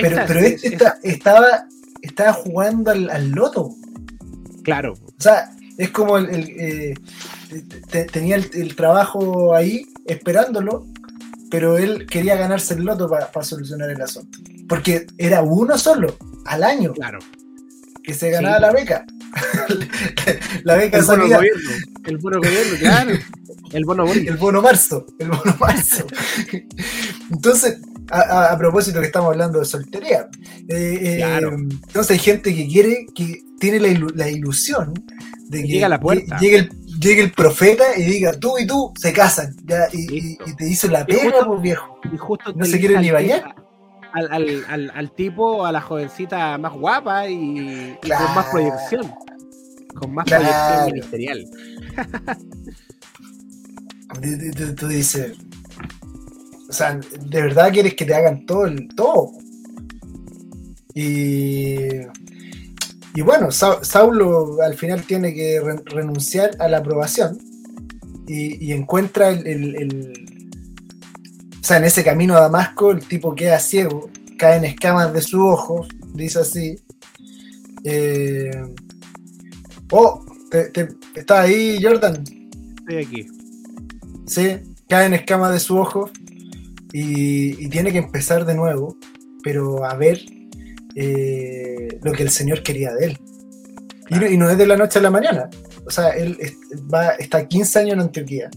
pero, 0.00 0.16
pero 0.26 0.40
este 0.40 0.76
estaba, 1.02 1.66
estaba 2.02 2.32
jugando 2.32 2.90
al, 2.90 3.30
loto. 3.30 3.70
Claro. 4.64 4.94
O 4.94 5.22
sea, 5.22 5.50
es 5.78 5.90
como 5.90 6.18
el, 6.18 6.48
eh, 6.58 6.94
tenía 8.12 8.36
el, 8.36 8.76
trabajo 8.76 9.54
ahí 9.54 9.86
esperándolo 10.06 10.86
pero 11.50 11.78
él 11.78 12.06
quería 12.06 12.36
ganarse 12.36 12.74
el 12.74 12.84
loto 12.84 13.08
para 13.08 13.42
solucionar 13.42 13.90
el 13.90 14.00
asunto. 14.00 14.38
Porque 14.68 15.06
era 15.16 15.42
uno 15.42 15.78
solo, 15.78 16.16
al 16.44 16.62
año. 16.62 16.92
Claro. 16.92 17.18
Que 18.02 18.14
se 18.14 18.30
ganaba 18.30 18.58
la 18.58 18.72
beca. 18.72 19.04
la 20.64 20.76
beca 20.76 20.98
el 20.98 21.04
bono 21.04 21.24
gobierno. 21.24 21.70
El 22.04 22.18
bono 22.18 22.38
gobierno, 22.38 22.78
claro. 22.78 23.12
El 23.72 23.84
bono 23.84 24.12
El 24.12 24.36
bono 24.36 24.62
marzo. 24.62 25.06
El 25.18 25.28
bono 25.28 25.56
marzo. 25.58 26.06
Entonces, 27.30 27.78
a, 28.10 28.56
propósito 28.58 29.00
que 29.00 29.06
estamos 29.06 29.30
hablando 29.30 29.58
de 29.58 29.64
soltería. 29.64 30.28
Eh, 30.68 31.20
eh, 31.20 31.40
entonces 31.46 32.10
hay 32.12 32.18
gente 32.18 32.54
que 32.54 32.66
quiere, 32.66 33.06
que 33.14 33.42
tiene 33.58 33.80
la, 33.80 34.30
ilusión 34.30 34.94
de 35.48 35.62
que, 35.62 35.68
llegue 35.68 35.84
a 35.84 35.88
la 35.88 36.00
puerta. 36.00 36.38
llegue 36.38 36.56
el, 36.56 36.70
llegue 36.98 37.22
el 37.22 37.32
profeta 37.32 37.96
y 37.96 38.04
diga, 38.04 38.32
tú 38.32 38.58
y 38.58 38.66
tú 38.66 38.92
se 38.96 39.12
casan, 39.12 39.54
ya, 39.64 39.88
y, 39.92 40.36
te 40.36 40.64
dice 40.64 40.88
la 40.88 41.04
pena, 41.06 41.32
pues 41.46 41.60
viejo. 41.60 42.00
Y 42.12 42.16
justo 42.16 42.52
no 42.54 42.64
se 42.64 42.78
quiere 42.78 42.98
ni 43.00 43.10
bañar. 43.10 43.54
Al, 44.12 44.32
al, 44.32 44.64
al, 44.68 44.92
al, 44.94 45.10
tipo, 45.12 45.66
a 45.66 45.72
la 45.72 45.80
jovencita 45.80 46.56
más 46.58 46.72
guapa 46.72 47.28
y, 47.28 47.96
con 48.00 48.34
más 48.34 48.46
proyección. 48.46 49.14
Con 49.94 50.14
más 50.14 50.24
proyección 50.24 50.86
ministerial. 50.86 51.46
tú, 54.76 54.88
dices, 54.88 55.36
o 56.68 56.72
sea, 56.72 56.94
de 56.94 57.42
verdad 57.42 57.72
quieres 57.72 57.94
que 57.94 58.04
te 58.04 58.14
hagan 58.14 58.46
todo 58.46 58.66
el 58.66 58.88
todo. 58.88 59.32
Y 60.94 62.00
y 63.14 63.22
bueno, 63.22 63.50
Saulo 63.50 64.62
al 64.62 64.74
final 64.74 65.02
tiene 65.02 65.34
que 65.34 65.60
renunciar 65.86 66.50
a 66.58 66.68
la 66.68 66.78
aprobación 66.78 67.38
y, 68.26 68.72
encuentra 68.72 69.30
el, 69.30 70.28
O 71.60 71.64
sea, 71.64 71.78
en 71.78 71.84
ese 71.84 72.04
camino 72.04 72.36
a 72.36 72.42
Damasco 72.42 72.90
el 72.90 73.00
tipo 73.06 73.34
queda 73.34 73.58
ciego, 73.58 74.10
cae 74.38 74.58
en 74.58 74.66
escamas 74.66 75.12
de 75.12 75.22
sus 75.22 75.40
ojos, 75.40 75.88
dice 76.12 76.40
así. 76.40 76.76
Eh, 77.84 78.50
oh, 79.90 80.24
¿estás 81.14 81.38
ahí, 81.38 81.78
Jordan? 81.82 82.22
Estoy 82.80 82.96
aquí. 82.96 83.26
Sí, 84.26 84.58
cae 84.88 85.06
en 85.06 85.14
escamas 85.14 85.52
de 85.52 85.60
sus 85.60 85.78
ojos 85.78 86.10
y, 86.92 87.64
y 87.64 87.68
tiene 87.70 87.92
que 87.92 87.98
empezar 87.98 88.44
de 88.44 88.54
nuevo, 88.54 88.96
pero 89.42 89.84
a 89.84 89.94
ver 89.94 90.20
eh, 90.94 91.98
lo 92.02 92.12
que 92.12 92.22
el 92.22 92.30
Señor 92.30 92.62
quería 92.62 92.92
de 92.94 93.06
él. 93.06 93.18
Y, 94.10 94.36
no, 94.36 94.48
es 94.48 94.56
de 94.56 94.66
la 94.66 94.76
noche 94.76 94.98
a 94.98 95.02
la 95.02 95.10
mañana. 95.10 95.50
O 95.86 95.90
sea, 95.90 96.10
él 96.10 96.38
va, 96.92 97.10
está 97.10 97.46
15 97.46 97.78
años 97.78 97.92
en 97.94 98.00
Antioquía, 98.00 98.50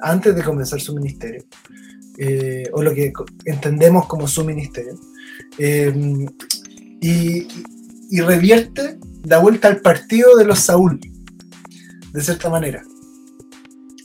antes 0.00 0.34
de 0.34 0.42
comenzar 0.42 0.80
su 0.80 0.94
ministerio, 0.94 1.44
eh, 2.18 2.68
o 2.72 2.82
lo 2.82 2.92
que 2.92 3.12
entendemos 3.44 4.06
como 4.06 4.26
su 4.26 4.44
ministerio, 4.44 4.98
eh, 5.58 5.92
y, 7.00 7.46
revierte, 8.20 8.98
da 9.22 9.38
vuelta 9.38 9.68
al 9.68 9.80
partido 9.80 10.36
de 10.36 10.44
los 10.44 10.60
Saúl, 10.60 11.00
de 12.12 12.20
cierta 12.20 12.50
manera. 12.50 12.82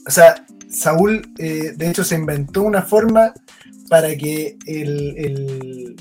O 0.06 0.10
sea, 0.10 0.46
Saúl, 0.68 1.22
de 1.36 1.74
hecho, 1.88 2.04
se 2.04 2.14
inventó 2.14 2.62
una 2.62 2.82
forma 2.82 3.32
para 3.88 4.16
que 4.16 4.56
el, 4.66 5.96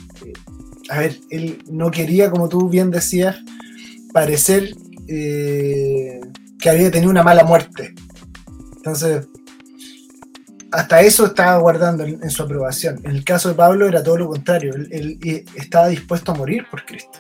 a 0.94 1.00
ver, 1.00 1.18
él 1.32 1.64
no 1.72 1.89
quería, 1.89 2.30
como 2.30 2.48
tú 2.50 2.70
bien 2.70 2.91
decías, 2.91 3.38
parecer 4.14 4.76
eh, 5.08 6.22
que 6.60 6.70
había 6.70 6.91
tenido 6.91 7.10
una 7.10 7.24
mala 7.24 7.44
muerte. 7.44 7.96
Entonces, 8.76 9.28
hasta 10.72 11.02
eso 11.02 11.26
estaba 11.26 11.58
guardando 11.58 12.04
en, 12.04 12.30
su 12.30 12.44
aprobación. 12.44 13.00
En 13.06 13.10
el 13.10 13.24
caso 13.24 13.50
de 13.50 13.56
Pablo 13.56 13.88
era 13.88 14.04
todo 14.04 14.18
lo 14.18 14.28
contrario, 14.28 14.76
él, 14.76 15.18
estaba 15.56 15.88
dispuesto 15.88 16.32
a 16.32 16.36
morir 16.36 16.68
por 16.70 16.86
Cristo. 16.86 17.18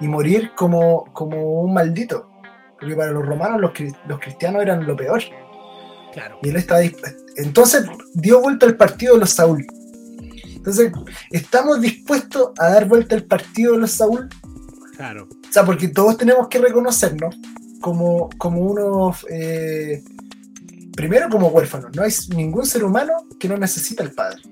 Y 0.00 0.06
morir 0.06 0.52
como, 0.56 1.06
como 1.12 1.62
un 1.62 1.74
maldito. 1.74 2.30
Porque 2.78 2.94
para 2.94 3.10
los 3.10 3.26
romanos 3.26 3.60
los, 3.60 3.72
los 4.06 4.20
cristianos 4.20 4.62
eran 4.62 4.86
lo 4.86 4.94
peor. 4.94 5.20
Claro. 6.12 6.38
Y 6.42 6.50
él 6.50 6.56
estaba 6.56 6.80
Entonces 7.38 7.86
dio 8.14 8.40
vuelta 8.40 8.66
al 8.66 8.76
partido 8.76 9.14
de 9.14 9.20
los 9.20 9.30
Saúl. 9.30 9.66
Entonces, 10.60 10.92
¿estamos 11.30 11.80
dispuestos 11.80 12.50
a 12.58 12.68
dar 12.68 12.86
vuelta 12.86 13.14
al 13.14 13.24
partido 13.24 13.72
de 13.72 13.78
los 13.78 13.92
Saúl? 13.92 14.28
Claro. 14.94 15.26
O 15.30 15.52
sea, 15.52 15.64
porque 15.64 15.88
todos 15.88 16.18
tenemos 16.18 16.48
que 16.48 16.58
reconocernos 16.58 17.34
como, 17.80 18.28
como 18.36 18.60
unos. 18.60 19.26
Eh, 19.30 20.04
primero, 20.94 21.30
como 21.30 21.48
huérfanos. 21.48 21.96
No 21.96 22.02
hay 22.02 22.12
ningún 22.36 22.66
ser 22.66 22.84
humano 22.84 23.14
que 23.38 23.48
no 23.48 23.56
necesita 23.56 24.02
al 24.02 24.12
Padre. 24.12 24.42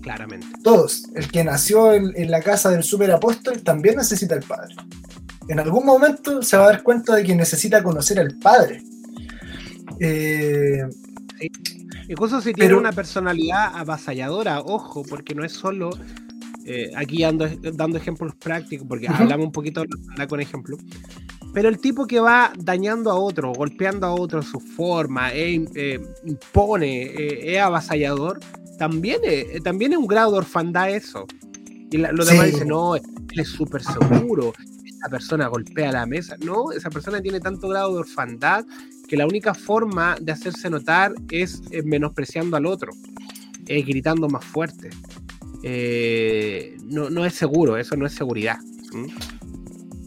Claramente. 0.00 0.46
Todos. 0.62 1.08
El 1.16 1.28
que 1.28 1.42
nació 1.42 1.92
en, 1.92 2.30
la 2.30 2.40
casa 2.40 2.70
del 2.70 2.84
superapóstol 2.84 3.60
también 3.62 3.96
necesita 3.96 4.36
al 4.36 4.44
Padre. 4.44 4.76
En 5.48 5.58
algún 5.58 5.84
momento 5.84 6.40
se 6.40 6.56
va 6.56 6.66
a 6.66 6.66
dar 6.66 6.84
cuenta 6.84 7.16
de 7.16 7.24
que 7.24 7.34
necesita 7.34 7.82
conocer 7.82 8.20
al 8.20 8.38
Padre. 8.38 8.84
Eh, 9.98 10.86
Incluso 12.08 12.40
si 12.40 12.54
tiene 12.54 12.74
una 12.74 12.92
personalidad 12.92 13.76
avasalladora, 13.76 14.60
ojo, 14.60 15.02
porque 15.02 15.34
no 15.34 15.44
es 15.44 15.52
solo. 15.52 15.90
Eh, 16.64 16.90
aquí 16.96 17.24
ando, 17.24 17.48
dando 17.74 17.96
ejemplos 17.96 18.34
prácticos, 18.34 18.86
porque 18.86 19.08
hablamos 19.08 19.46
un 19.46 19.52
poquito 19.52 19.84
con 20.28 20.40
ejemplos. 20.40 20.80
Pero 21.54 21.68
el 21.68 21.78
tipo 21.78 22.06
que 22.06 22.20
va 22.20 22.52
dañando 22.58 23.10
a 23.10 23.14
otro, 23.14 23.52
golpeando 23.52 24.06
a 24.06 24.14
otro 24.14 24.42
su 24.42 24.60
forma, 24.60 25.32
e, 25.32 25.64
eh, 25.74 26.00
impone, 26.24 27.04
eh, 27.04 27.54
es 27.54 27.60
avasallador, 27.60 28.38
también 28.78 29.20
es, 29.24 29.62
también 29.62 29.92
es 29.92 29.98
un 29.98 30.06
grado 30.06 30.32
de 30.32 30.38
orfandad 30.38 30.90
eso. 30.90 31.26
Y 31.90 31.96
los 31.96 32.26
demás 32.26 32.46
dicen, 32.46 32.68
no, 32.68 32.96
él 32.96 33.02
es 33.34 33.48
súper 33.48 33.82
seguro, 33.82 34.52
esa 34.84 35.08
persona 35.08 35.46
golpea 35.48 35.90
la 35.90 36.06
mesa. 36.06 36.36
No, 36.44 36.70
esa 36.72 36.90
persona 36.90 37.20
tiene 37.20 37.40
tanto 37.40 37.68
grado 37.68 37.94
de 37.94 38.00
orfandad 38.00 38.64
que 39.08 39.16
la 39.16 39.26
única 39.26 39.54
forma 39.54 40.16
de 40.20 40.32
hacerse 40.32 40.68
notar 40.70 41.12
es 41.30 41.62
eh, 41.70 41.82
menospreciando 41.82 42.56
al 42.56 42.66
otro, 42.66 42.92
eh, 43.66 43.82
gritando 43.82 44.28
más 44.28 44.44
fuerte. 44.44 44.90
Eh, 45.62 46.76
no, 46.84 47.24
es 47.24 47.34
seguro, 47.34 47.76
eso 47.78 47.96
no 47.96 48.06
es 48.06 48.12
seguridad. 48.12 48.58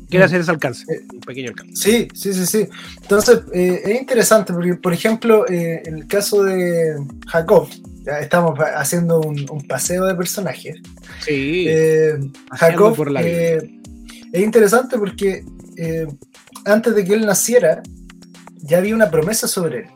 Quiero 0.08 0.26
hacer 0.26 0.42
ese 0.42 0.52
alcance, 0.52 0.86
un 1.12 1.20
pequeño 1.22 1.50
alcance. 1.50 1.74
Sí, 1.76 2.08
sí, 2.14 2.34
sí, 2.34 2.46
sí. 2.46 2.68
Entonces, 3.02 3.42
es 3.54 4.00
interesante 4.00 4.54
porque, 4.54 4.76
por 4.76 4.94
ejemplo, 4.94 5.46
en 5.50 5.96
el 5.96 6.08
caso 6.08 6.44
de 6.44 6.96
Jacob, 7.28 7.70
ya 8.04 8.20
estamos 8.20 8.60
haciendo 8.76 9.22
un, 9.22 9.66
paseo 9.68 10.06
de 10.06 10.16
personajes. 10.16 10.78
Sí. 11.26 11.68
Jacob 12.52 12.96
es 13.18 14.42
interesante 14.42 14.98
porque 14.98 15.46
antes 16.66 16.94
de 16.94 17.06
que 17.06 17.14
él 17.14 17.26
naciera, 17.26 17.82
ya 18.62 18.78
había 18.78 18.96
una 18.96 19.10
promesa 19.10 19.48
sobre 19.48 19.80
él. 19.80 19.90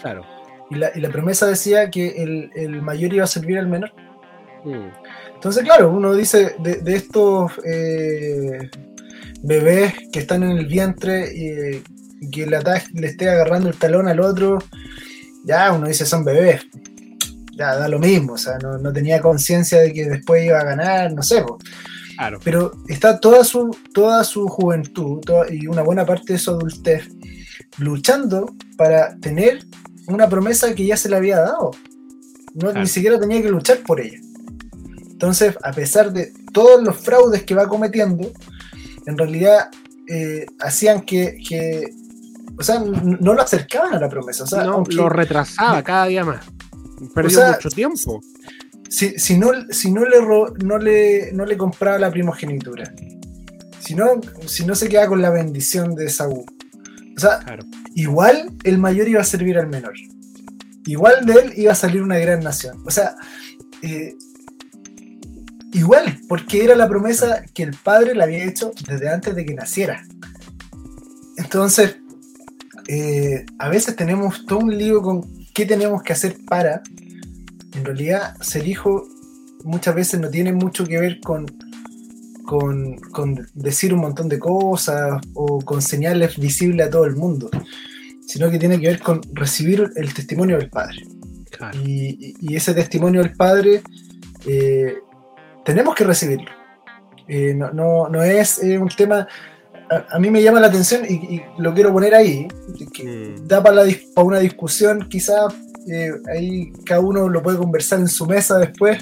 Claro. 0.00 0.24
Y 0.70 0.74
la, 0.76 1.08
promesa 1.10 1.46
decía 1.46 1.90
que 1.90 2.50
el, 2.54 2.82
mayor 2.82 3.12
iba 3.14 3.24
a 3.24 3.28
servir 3.28 3.58
al 3.58 3.68
menor. 3.68 3.92
Mm. 4.64 4.90
Entonces, 5.34 5.62
claro, 5.62 5.90
uno 5.90 6.14
dice 6.14 6.56
de, 6.58 6.94
estos 6.94 7.52
eh, 7.64 8.70
bebés 9.42 9.94
que 10.12 10.18
están 10.18 10.42
en 10.42 10.50
el 10.50 10.66
vientre 10.66 11.32
y, 11.32 11.82
que 12.30 12.46
le, 12.46 12.58
le 12.94 13.06
esté 13.06 13.30
agarrando 13.30 13.68
el 13.68 13.76
talón 13.76 14.08
al 14.08 14.20
otro, 14.20 14.58
ya 15.44 15.72
uno 15.72 15.86
dice 15.86 16.04
son 16.04 16.24
bebés. 16.24 16.66
ya 17.56 17.76
da 17.76 17.88
lo 17.88 17.98
mismo, 17.98 18.34
o 18.34 18.38
sea, 18.38 18.58
no, 18.58 18.92
tenía 18.92 19.20
conciencia 19.20 19.80
de 19.80 19.92
que 19.92 20.08
después 20.08 20.44
iba 20.44 20.60
a 20.60 20.64
ganar, 20.64 21.12
no 21.12 21.22
sé. 21.22 21.44
Claro. 22.16 22.40
Pero 22.42 22.72
está 22.88 23.20
toda 23.20 23.44
su, 23.44 23.74
toda 23.94 24.24
su 24.24 24.48
juventud 24.48 25.22
y 25.50 25.68
una 25.68 25.82
buena 25.82 26.04
parte 26.04 26.32
de 26.32 26.38
su 26.38 26.50
adultez 26.50 27.08
luchando 27.78 28.54
para 28.76 29.16
tener 29.16 29.66
una 30.06 30.28
promesa 30.28 30.74
que 30.74 30.86
ya 30.86 30.96
se 30.96 31.08
le 31.08 31.16
había 31.16 31.40
dado. 31.40 31.72
No, 32.54 32.72
Ni 32.72 32.86
siquiera 32.86 33.20
tenía 33.20 33.42
que 33.42 33.50
luchar 33.50 33.78
por 33.78 34.00
ella. 34.00 34.18
Entonces, 35.10 35.56
a 35.62 35.72
pesar 35.72 36.12
de 36.12 36.32
todos 36.52 36.82
los 36.82 36.96
fraudes 36.96 37.42
que 37.42 37.54
va 37.54 37.68
cometiendo, 37.68 38.30
en 39.06 39.18
realidad 39.18 39.68
eh, 40.08 40.46
hacían 40.60 41.02
que, 41.02 41.38
o 42.58 42.62
sea, 42.62 42.80
no 42.80 43.34
lo 43.34 43.42
acercaban 43.42 43.94
a 43.94 44.00
la 44.00 44.08
promesa. 44.08 44.44
O 44.44 44.46
sea, 44.46 44.64
no, 44.64 44.82
lo 44.88 45.08
retrasaba 45.08 45.82
cada 45.82 46.06
día 46.06 46.24
más. 46.24 46.46
Perdió 47.14 47.46
mucho 47.46 47.68
tiempo. 47.70 48.20
Si, 48.88 49.18
si, 49.18 49.38
no, 49.38 49.50
si 49.70 49.92
no, 49.92 50.04
le, 50.04 50.16
no, 50.64 50.78
le, 50.78 51.32
no 51.32 51.44
le 51.44 51.56
compraba 51.58 51.98
la 51.98 52.10
primogenitura, 52.10 52.90
si 53.80 53.94
no, 53.94 54.20
si 54.46 54.64
no 54.64 54.74
se 54.74 54.88
queda 54.88 55.06
con 55.06 55.20
la 55.20 55.30
bendición 55.30 55.94
de 55.94 56.08
Saúl, 56.08 56.46
o 57.18 57.20
sea, 57.20 57.40
igual 57.96 58.52
el 58.62 58.78
mayor 58.78 59.08
iba 59.08 59.20
a 59.20 59.24
servir 59.24 59.58
al 59.58 59.66
menor. 59.66 59.94
Igual 60.86 61.26
de 61.26 61.32
él 61.32 61.52
iba 61.56 61.72
a 61.72 61.74
salir 61.74 62.00
una 62.00 62.16
gran 62.16 62.38
nación. 62.38 62.80
O 62.86 62.92
sea, 62.92 63.16
eh, 63.82 64.14
igual, 65.72 66.20
porque 66.28 66.62
era 66.62 66.76
la 66.76 66.88
promesa 66.88 67.42
que 67.52 67.64
el 67.64 67.74
padre 67.74 68.14
le 68.14 68.22
había 68.22 68.44
hecho 68.44 68.70
desde 68.86 69.10
antes 69.10 69.34
de 69.34 69.44
que 69.44 69.52
naciera. 69.52 70.04
Entonces, 71.36 71.96
eh, 72.86 73.44
a 73.58 73.68
veces 73.68 73.96
tenemos 73.96 74.46
todo 74.46 74.60
un 74.60 74.78
lío 74.78 75.02
con 75.02 75.28
qué 75.52 75.66
tenemos 75.66 76.04
que 76.04 76.12
hacer 76.12 76.36
para. 76.46 76.82
En 77.74 77.84
realidad, 77.84 78.36
ser 78.40 78.64
hijo 78.68 79.08
muchas 79.64 79.92
veces 79.92 80.20
no 80.20 80.30
tiene 80.30 80.52
mucho 80.52 80.86
que 80.86 81.00
ver 81.00 81.18
con, 81.18 81.46
con, 82.48 83.46
decir 83.52 83.92
un 83.92 84.00
montón 84.00 84.26
de 84.26 84.38
cosas 84.38 85.20
o 85.34 85.60
con 85.60 85.82
señales 85.82 86.38
visibles 86.38 86.86
a 86.86 86.90
todo 86.90 87.04
el 87.04 87.14
mundo, 87.14 87.50
sino 88.26 88.50
que 88.50 88.58
tiene 88.58 88.80
que 88.80 88.86
ver 88.86 89.00
con 89.00 89.20
recibir 89.34 89.90
el 89.96 90.14
testimonio 90.14 90.56
del 90.56 90.70
Padre. 90.70 91.06
Y, 91.84 92.56
ese 92.56 92.72
testimonio 92.72 93.22
del 93.22 93.34
Padre 93.34 93.82
eh, 94.46 94.96
tenemos 95.62 95.94
que 95.94 96.04
recibirlo. 96.04 96.50
Eh, 97.28 97.52
no, 97.54 98.22
es 98.22 98.62
eh, 98.62 98.78
un 98.78 98.88
tema. 98.88 99.28
A, 100.10 100.18
mí 100.18 100.30
me 100.30 100.42
llama 100.42 100.60
la 100.60 100.68
atención 100.68 101.04
y, 101.04 101.42
lo 101.58 101.74
quiero 101.74 101.92
poner 101.92 102.14
ahí, 102.14 102.48
que 102.94 103.36
mm. 103.38 103.46
da 103.46 103.62
para, 103.62 103.82
una 104.16 104.38
discusión, 104.38 105.06
quizás 105.10 105.52
eh, 105.86 106.12
ahí 106.34 106.72
cada 106.86 107.00
uno 107.00 107.28
lo 107.28 107.42
puede 107.42 107.58
conversar 107.58 107.98
en 108.00 108.08
su 108.08 108.24
mesa 108.24 108.58
después, 108.58 108.98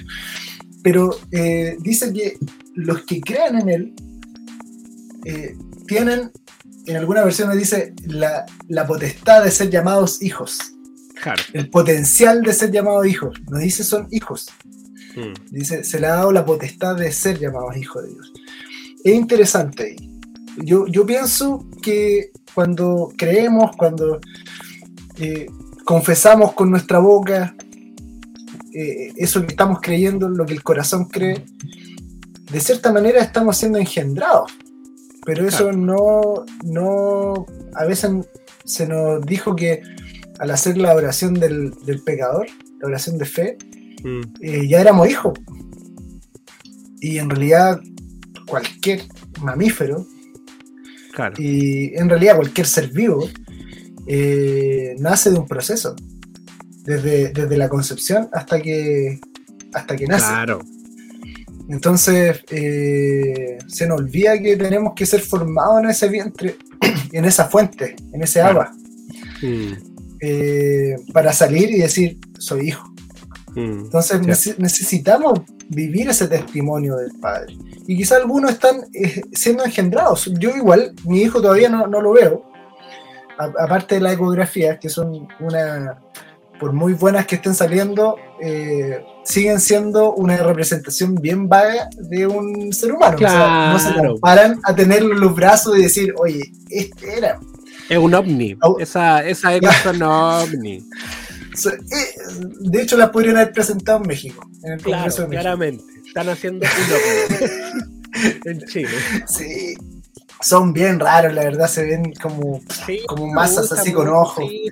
pero 0.87 1.19
dice 1.81 2.13
que 2.13 2.39
los 2.75 3.03
que 3.03 3.21
crean 3.21 3.61
en 3.61 3.69
él 3.69 3.95
tienen, 5.89 6.31
en 6.87 6.97
alguna 6.97 7.25
versión 7.25 7.49
me 7.49 7.57
dice, 7.57 7.93
la, 8.07 8.47
la 8.69 8.87
potestad 8.87 9.43
de 9.43 9.51
ser 9.51 9.69
llamados 9.69 10.23
hijos. 10.23 10.61
El 11.53 11.71
potencial 11.71 12.41
de 12.43 12.53
ser 12.53 12.71
llamados 12.71 13.05
hijos. 13.05 13.37
No 13.51 13.59
dice 13.59 13.83
son 13.83 14.07
hijos, 14.13 14.47
Mm. 15.17 15.33
Dice, 15.51 15.83
se 15.83 15.99
le 15.99 16.07
ha 16.07 16.17
dado 16.17 16.31
la 16.31 16.45
potestad 16.45 16.95
de 16.95 17.11
ser 17.11 17.39
llamados 17.39 17.77
hijos 17.77 18.03
de 18.05 18.11
Dios. 18.11 18.33
Es 19.03 19.15
interesante. 19.15 19.97
Yo, 20.59 20.87
yo 20.87 21.07
pienso 21.07 21.67
que 21.83 22.31
cuando 22.55 23.13
creemos, 23.17 23.75
cuando 23.77 24.21
eh, 25.19 25.47
confesamos 25.85 26.53
con 26.53 26.71
nuestra 26.71 26.99
boca 26.99 27.57
eh, 28.77 29.13
eso 29.17 29.41
que 29.43 29.53
estamos 29.53 29.81
creyendo, 29.81 30.29
lo 30.29 30.45
que 30.47 30.55
el 30.55 30.63
corazón 30.63 31.07
cree, 31.07 31.45
de 32.51 32.61
cierta 32.61 32.93
manera 32.93 33.21
estamos 33.21 33.57
siendo 33.57 33.79
engendrados. 33.79 34.53
Pero 35.25 35.49
eso 35.49 35.73
no, 35.73 36.45
no, 36.65 37.47
a 37.75 37.85
veces 37.85 38.13
se 38.65 38.87
nos 38.87 39.25
dijo 39.27 39.57
que 39.57 39.83
al 40.39 40.51
hacer 40.51 40.77
la 40.79 40.95
oración 40.95 41.35
del, 41.35 41.73
del 41.85 42.01
pecador, 42.03 42.47
la 42.81 42.87
oración 42.87 43.19
de 43.19 43.25
fe, 43.25 43.59
Mm. 44.07 44.21
Eh, 44.41 44.69
ya 44.69 44.81
éramos 44.81 45.09
hijos. 45.09 45.39
Y 47.01 47.19
en 47.19 47.29
realidad 47.29 47.81
cualquier 48.47 49.03
mamífero, 49.43 50.07
y 51.39 51.97
en 51.97 52.09
realidad 52.09 52.37
cualquier 52.37 52.67
ser 52.67 52.89
vivo, 52.91 53.29
eh, 54.07 54.95
nace 54.99 55.31
de 55.31 55.39
un 55.39 55.47
proceso. 55.47 55.97
Desde, 56.87 57.31
desde, 57.31 57.57
la 57.57 57.69
concepción 57.69 58.29
hasta 58.33 58.61
que, 58.63 59.19
hasta 59.75 59.97
que 59.97 60.07
nace. 60.07 60.27
Entonces, 61.69 62.45
eh, 62.51 63.59
se 63.67 63.89
nos 63.89 64.01
olvida 64.01 64.39
que 64.39 64.57
tenemos 64.57 64.93
que 64.95 65.05
ser 65.05 65.21
formados 65.21 65.83
en 65.83 65.91
ese 65.91 66.09
vientre, 66.09 66.57
en 67.13 67.25
esa 67.25 67.47
fuente, 67.47 67.97
en 68.13 68.23
ese 68.23 68.41
agua, 68.41 68.71
mm. 69.43 71.13
para 71.13 71.33
salir 71.33 71.71
y 71.73 71.79
decir, 71.79 72.19
soy 72.39 72.69
hijo. 72.69 72.89
Mm, 73.57 73.87
Entonces 73.87 74.59
necesitamos 74.59 75.41
vivir 75.69 76.09
ese 76.09 76.29
testimonio 76.29 76.97
del 76.97 77.13
Padre. 77.19 77.57
Y 77.87 77.97
quizá 77.97 78.17
algunos 78.17 78.53
están 78.53 78.83
eh, 78.93 79.23
siendo 79.33 79.65
engendrados. 79.65 80.31
Yo 80.39 80.55
igual, 80.57 80.95
mi 81.05 81.23
hijo 81.23 81.41
todavía 81.41 81.69
no, 81.69 81.87
lo 81.87 82.13
veo. 82.13 82.45
aparte 83.39 83.97
de 83.97 84.01
las 84.03 84.15
ecografías, 84.15 84.79
que 84.79 84.89
son 84.89 85.27
una, 85.41 85.99
por 86.59 86.73
muy 86.73 86.95
buenas 86.95 87.27
que 87.27 87.37
estén 87.37 87.55
saliendo, 87.55 88.17
eh, 88.41 89.05
siguen 89.25 89.61
siendo 89.61 90.15
una 90.15 90.37
representación 90.37 91.15
bien 91.15 91.49
vaga 91.49 91.89
de 91.97 92.27
un 92.27 92.73
ser 92.73 92.93
humano. 92.93 93.17
no 93.73 93.79
se 93.79 93.95
comparan 93.95 94.61
a 94.65 94.75
tenerlo 94.75 95.15
en 95.15 95.21
los 95.21 95.35
brazos 95.35 95.79
y 95.79 95.83
decir, 95.83 96.15
oye, 96.19 96.53
este 96.71 97.19
era. 97.19 97.39
Es 97.89 97.99
un 97.99 98.15
ovni. 98.15 98.57
Esa, 98.79 99.25
esa 99.25 99.55
es 99.55 99.63
un 99.87 100.03
ovni. 100.03 100.77
Eh, 100.77 101.77
de 102.61 102.83
hecho, 102.83 102.97
las 102.97 103.11
podrían 103.11 103.37
haber 103.37 103.53
presentado 103.53 104.01
en 104.03 104.09
México, 104.09 104.49
en 104.63 104.73
el 104.75 104.83
Congreso 104.83 105.23
de 105.23 105.29
México. 105.29 105.43
Claramente, 105.43 105.85
están 106.07 106.29
haciendo 106.29 106.67
un 106.67 108.41
en 108.45 108.61
Chile. 108.67 108.91
Sí, 109.27 109.77
son 110.47 110.73
bien 110.73 110.99
raros, 111.01 111.35
la 111.35 111.43
verdad, 111.45 111.69
se 111.69 111.85
ven 111.85 112.15
como, 112.15 112.61
como 113.07 113.27
masas 113.29 113.71
así 113.73 113.93
con 113.93 114.09
ojos. 114.09 114.45
y, 114.51 114.71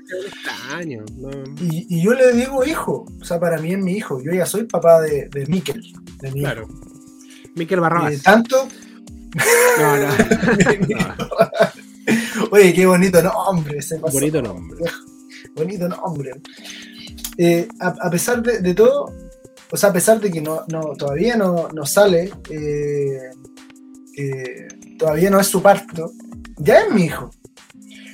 yo 2.02 2.12
le 2.12 2.32
digo 2.32 2.64
hijo, 2.64 3.06
o 3.20 3.24
sea, 3.24 3.38
para 3.40 3.58
mí 3.58 3.72
es 3.72 3.78
mi 3.78 3.92
hijo, 3.92 4.20
yo 4.20 4.32
ya 4.32 4.46
soy 4.46 4.64
papá 4.64 5.00
de, 5.00 5.28
de 5.28 5.46
Miquel, 5.46 5.82
de 6.20 6.30
mi 6.30 6.40
claro. 6.40 6.68
Miquel 7.54 7.80
Barrabás. 7.80 8.22
Tanto. 8.22 8.68
No, 9.78 9.96
no. 9.96 10.08
Oye, 12.50 12.74
qué 12.74 12.86
bonito 12.86 13.22
nombre. 13.22 13.78
Bonito 14.12 14.42
nombre 14.42 14.84
bonito 15.54 15.88
nombre. 15.88 16.32
Eh, 17.38 17.66
a, 17.80 18.10
pesar 18.10 18.42
de, 18.42 18.74
todo, 18.74 19.12
o 19.70 19.76
sea, 19.76 19.90
a 19.90 19.92
pesar 19.92 20.20
de 20.20 20.30
que 20.30 20.40
no, 20.40 20.64
todavía 20.96 21.36
no, 21.36 21.86
sale, 21.86 22.30
eh, 22.50 23.30
eh, 24.16 24.68
todavía 24.98 25.30
no 25.30 25.40
es 25.40 25.46
su 25.46 25.62
parto, 25.62 26.12
ya 26.58 26.80
es 26.80 26.92
mi 26.92 27.04
hijo. 27.04 27.30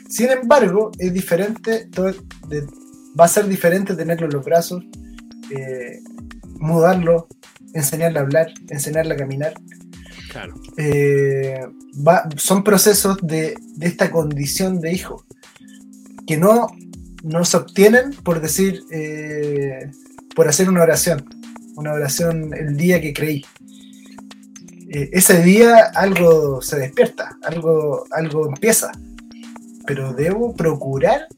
Sin 0.08 0.30
embargo, 0.30 0.90
es 0.98 1.12
diferente, 1.12 1.88
va 3.18 3.24
a 3.24 3.28
ser 3.28 3.46
diferente 3.46 3.94
tenerlo 3.94 4.26
en 4.26 4.32
los 4.32 4.44
brazos, 4.44 4.82
mudarlo, 6.58 7.28
enseñarle 7.74 8.18
a 8.18 8.22
hablar, 8.22 8.48
enseñarle 8.68 9.14
a 9.14 9.16
caminar. 9.16 9.54
Claro. 10.30 10.54
son 12.36 12.62
procesos 12.62 13.18
de, 13.20 13.56
de, 13.76 13.86
esta 13.86 14.12
condición 14.12 14.80
de 14.80 14.92
hijo 14.92 15.24
que 16.24 16.36
no 16.36 16.68
no 17.22 17.44
se 17.44 17.56
obtienen 17.56 18.12
por 18.22 18.40
decir, 18.40 18.82
eh, 18.90 19.90
por 20.34 20.48
hacer 20.48 20.68
una 20.68 20.82
oración, 20.82 21.24
una 21.76 21.92
oración 21.92 22.54
el 22.54 22.76
día 22.76 23.00
que 23.00 23.12
creí. 23.12 23.44
Eh, 24.90 25.10
ese 25.12 25.42
día 25.42 25.90
algo 25.94 26.60
se 26.60 26.78
despierta, 26.78 27.36
algo, 27.42 28.04
algo 28.10 28.48
empieza, 28.48 28.90
pero 29.86 30.12
debo 30.12 30.54
procurar 30.54 31.28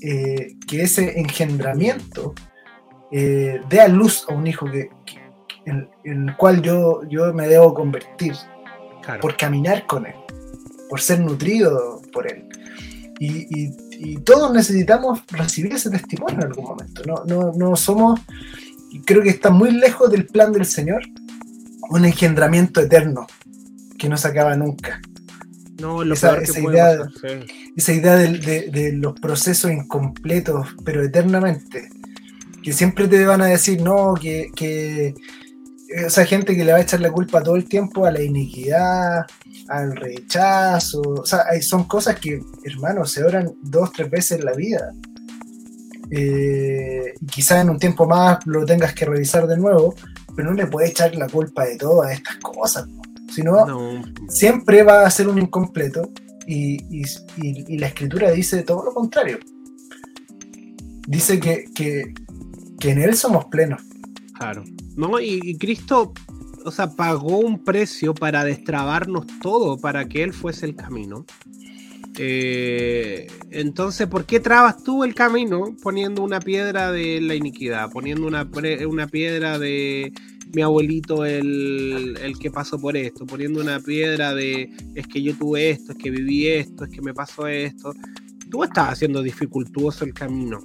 eh, 0.00 0.56
que 0.66 0.82
ese 0.82 1.18
engendramiento 1.18 2.34
dé 3.10 3.80
a 3.80 3.88
luz 3.88 4.26
a 4.28 4.34
un 4.34 4.46
hijo 4.46 4.66
que, 4.66 4.90
en, 5.64 5.88
el 6.04 6.36
cual 6.36 6.60
yo, 6.60 7.02
yo 7.08 7.32
me 7.32 7.48
debo 7.48 7.72
convertir, 7.72 8.34
por 9.20 9.36
caminar 9.36 9.86
con 9.86 10.04
él, 10.04 10.14
por 10.90 11.00
ser 11.00 11.20
nutrido 11.20 12.02
por 12.12 12.30
él. 12.30 12.48
y, 13.20 13.70
y 13.98 14.16
todos 14.18 14.52
necesitamos 14.52 15.20
recibir 15.28 15.72
ese 15.72 15.90
testimonio 15.90 16.36
en 16.36 16.44
algún 16.44 16.64
momento. 16.64 17.02
No, 17.06 17.24
no, 17.24 17.52
no 17.52 17.76
somos, 17.76 18.20
creo 19.04 19.22
que 19.22 19.30
está 19.30 19.50
muy 19.50 19.70
lejos 19.70 20.10
del 20.10 20.26
plan 20.26 20.52
del 20.52 20.66
Señor, 20.66 21.02
un 21.90 22.04
engendramiento 22.04 22.80
eterno 22.80 23.26
que 23.98 24.08
no 24.08 24.16
se 24.16 24.28
acaba 24.28 24.56
nunca. 24.56 25.00
No, 25.80 26.02
lo 26.04 26.14
esa, 26.14 26.36
esa 26.38 26.60
idea, 26.60 26.96
esa 27.76 27.92
idea 27.92 28.16
de, 28.16 28.92
los 28.94 29.18
procesos 29.20 29.70
incompletos, 29.70 30.68
pero 30.84 31.04
eternamente. 31.04 31.88
que 32.62 32.72
siempre 32.72 33.08
te 33.08 33.24
van 33.26 33.42
a 33.42 33.46
decir, 33.46 33.82
no, 33.82 34.14
que, 34.14 34.50
que 34.56 35.14
esa 35.88 36.24
gente 36.24 36.56
que 36.56 36.64
le 36.64 36.72
va 36.72 36.78
a 36.78 36.82
echar 36.82 37.00
la 37.00 37.12
culpa 37.12 37.42
todo 37.42 37.56
el 37.56 37.68
tiempo 37.68 38.06
a 38.06 38.10
la 38.10 38.22
iniquidad, 38.22 39.26
al 39.68 39.94
rechazo, 39.96 41.00
o 41.00 41.26
sea, 41.26 41.44
son 41.60 41.84
cosas 41.84 42.18
que, 42.18 42.40
hermano, 42.64 43.04
se 43.04 43.22
oran 43.24 43.52
dos, 43.62 43.92
tres 43.92 44.10
veces 44.10 44.38
en 44.38 44.44
la 44.46 44.52
vida. 44.52 44.92
Eh, 46.10 47.14
y 47.20 47.26
quizás 47.26 47.62
en 47.62 47.70
un 47.70 47.78
tiempo 47.78 48.06
más 48.06 48.38
lo 48.46 48.64
tengas 48.64 48.94
que 48.94 49.04
revisar 49.04 49.46
de 49.46 49.56
nuevo, 49.56 49.94
pero 50.36 50.50
no 50.50 50.54
le 50.54 50.66
puedes 50.66 50.90
echar 50.90 51.16
la 51.16 51.26
culpa 51.28 51.64
de 51.64 51.76
todas 51.76 52.12
estas 52.12 52.36
cosas. 52.36 52.86
Si 53.32 53.42
no, 53.42 54.02
siempre 54.28 54.82
va 54.82 55.04
a 55.04 55.10
ser 55.10 55.28
un 55.28 55.38
incompleto 55.38 56.10
y, 56.46 57.04
la 57.78 57.88
escritura 57.88 58.30
dice 58.30 58.62
todo 58.62 58.84
lo 58.84 58.94
contrario. 58.94 59.38
Dice 61.08 61.40
que, 61.40 61.64
que, 61.74 62.12
en 62.88 63.02
Él 63.02 63.16
somos 63.16 63.46
plenos. 63.46 63.82
Claro. 64.34 64.62
No, 64.96 65.18
y, 65.18 65.56
Cristo, 65.58 66.12
o 66.64 66.70
sea, 66.70 66.90
pagó 66.90 67.38
un 67.38 67.64
precio 67.64 68.14
para 68.14 68.44
destrabarnos 68.44 69.26
todo, 69.40 69.78
para 69.78 70.06
que 70.06 70.22
Él 70.22 70.32
fuese 70.32 70.66
el 70.66 70.76
camino. 70.76 71.24
Eh, 72.18 73.26
entonces, 73.50 74.06
¿por 74.06 74.24
qué 74.24 74.40
trabas 74.40 74.82
tú 74.82 75.04
el 75.04 75.14
camino 75.14 75.76
poniendo 75.82 76.22
una 76.22 76.40
piedra 76.40 76.92
de 76.92 77.20
la 77.20 77.34
iniquidad? 77.34 77.90
Poniendo 77.90 78.26
una, 78.26 78.48
una 78.88 79.06
piedra 79.06 79.58
de 79.58 80.12
mi 80.54 80.62
abuelito 80.62 81.24
el, 81.24 82.18
el, 82.22 82.38
que 82.38 82.50
pasó 82.50 82.80
por 82.80 82.96
esto, 82.96 83.26
poniendo 83.26 83.60
una 83.60 83.80
piedra 83.80 84.34
de 84.34 84.70
es 84.94 85.06
que 85.06 85.22
yo 85.22 85.34
tuve 85.36 85.70
esto, 85.70 85.92
es 85.92 85.98
que 85.98 86.10
viví 86.10 86.46
esto, 86.46 86.84
es 86.84 86.90
que 86.90 87.02
me 87.02 87.12
pasó 87.12 87.46
esto. 87.46 87.92
Tú 88.50 88.62
estás 88.62 88.92
haciendo 88.92 89.22
dificultuoso 89.22 90.04
el 90.04 90.14
camino. 90.14 90.60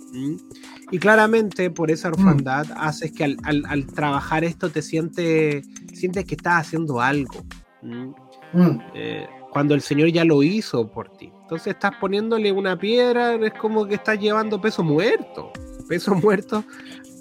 Y 0.91 0.99
claramente 0.99 1.72
por 1.72 1.90
esa 1.90 2.10
mm. 2.10 2.14
orfandad 2.14 2.68
haces 2.78 3.11
que 3.11 3.23
al, 3.23 3.86
trabajar 3.88 4.44
esto 4.44 4.69
te 4.69 4.82
sientes, 4.82 5.68
sientes 5.94 6.26
que 6.26 6.36
estás 6.36 6.68
haciendo 6.68 7.02
algo. 7.02 7.44
Mm. 7.82 8.11
Eh, 8.94 9.26
cuando 9.52 9.73
el 9.73 9.82
Señor 9.82 10.10
ya 10.10 10.23
lo 10.23 10.44
hizo 10.44 10.90
por 10.90 11.10
ti. 11.18 11.32
Entonces 11.52 11.73
estás 11.73 11.91
poniéndole 11.99 12.49
una 12.49 12.80
piedra, 12.80 13.36
es 13.36 13.53
como 13.56 13.86
que 13.86 13.95
estás 13.95 14.18
llevando 14.18 14.61
peso 14.61 14.86
muerto. 14.86 15.52
Peso 15.86 16.15
muerto 16.15 16.64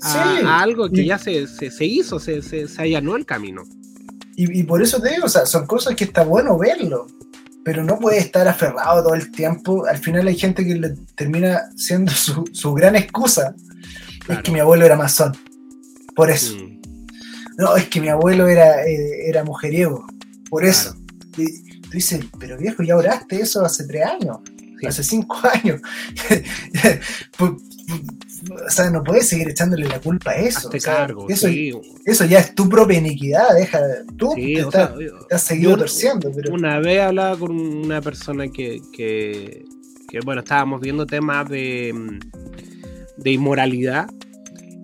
a, 0.02 0.62
algo 0.62 0.89
que 0.89 1.05
ya 1.05 1.19
se, 1.19 1.48
se, 1.48 1.85
hizo, 1.85 2.20
se, 2.20 2.40
se, 2.40 2.69
allanó 2.81 3.16
el 3.16 3.27
camino. 3.27 3.65
Y, 4.36 4.62
por 4.62 4.82
eso 4.82 5.02
te 5.02 5.11
digo, 5.11 5.27
o 5.27 5.28
sea, 5.28 5.47
son 5.47 5.66
cosas 5.66 5.97
que 5.97 6.05
está 6.05 6.23
bueno 6.23 6.57
verlo, 6.57 7.09
pero 7.65 7.82
no 7.82 7.98
puede 7.98 8.19
estar 8.19 8.47
aferrado 8.47 9.02
todo 9.02 9.16
el 9.16 9.32
tiempo. 9.32 9.85
Al 9.86 9.98
final 9.98 10.28
hay 10.28 10.36
gente 10.36 10.65
que 10.65 10.77
le 10.77 10.90
termina 11.16 11.62
siendo 11.74 12.12
su, 12.12 12.73
gran 12.73 12.94
excusa. 12.94 13.57
Es 14.28 14.39
que 14.43 14.52
mi 14.52 14.61
abuelo 14.61 14.86
era 14.86 14.94
masón. 14.94 15.36
Por 16.15 16.31
eso. 16.31 16.55
Mm. 16.55 16.81
No, 17.59 17.74
es 17.74 17.89
que 17.89 18.01
mi 18.01 18.09
abuelo 18.11 18.47
era, 18.47 18.86
eh, 18.86 19.28
era 19.28 19.43
mujeriego. 19.43 20.07
Por 20.48 20.65
eso. 20.65 20.94
Y 21.36 21.69
tú 21.91 21.97
dices, 21.97 22.25
pero 22.39 22.57
viejo, 22.57 22.83
ya 22.83 22.97
oraste 22.97 23.41
eso 23.41 23.65
hace 23.65 23.87
tres 23.87 24.07
años. 24.07 24.39
Hace 24.87 25.03
cinco 25.03 25.37
años. 25.53 25.81
O 28.67 28.71
sea, 28.71 28.89
no 28.91 29.03
puedes 29.03 29.29
seguir 29.29 29.51
echándole 29.51 29.87
la 29.87 30.01
culpa 30.01 30.31
a 30.31 30.37
eso. 30.37 30.71
eso, 30.73 31.49
eso, 32.07 32.25
ya 32.25 32.39
es 32.39 32.55
tu 32.55 32.69
propia 32.69 32.99
iniquidad, 32.99 33.55
deja, 33.55 33.81
tú 34.17 34.33
te, 34.35 34.65
has 35.31 35.43
seguido 35.43 35.77
torciendo. 35.77 36.31
Una 36.51 36.79
vez 36.79 37.03
hablaba 37.03 37.37
con 37.37 37.51
una 37.51 38.01
persona 38.01 38.49
que, 38.49 38.81
que, 38.93 39.67
bueno, 40.25 40.41
estábamos 40.41 40.81
viendo 40.81 41.05
temas 41.05 41.49
de, 41.49 42.19
de 43.19 43.31
inmoralidad. 43.31 44.09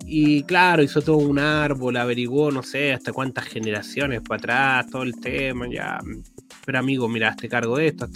Y 0.05 0.43
claro, 0.43 0.83
hizo 0.83 1.01
todo 1.01 1.17
un 1.17 1.39
árbol, 1.39 1.97
averiguó, 1.97 2.51
no 2.51 2.63
sé, 2.63 2.93
hasta 2.93 3.11
cuántas 3.11 3.45
generaciones 3.45 4.21
para 4.21 4.37
atrás, 4.79 4.91
todo 4.91 5.03
el 5.03 5.19
tema, 5.19 5.65
ya. 5.69 5.99
Pero 6.67 6.79
amigo, 6.79 7.07
mira, 7.07 7.33
te 7.33 7.47
cargo 7.47 7.77
de 7.77 7.87
esto, 7.87 8.09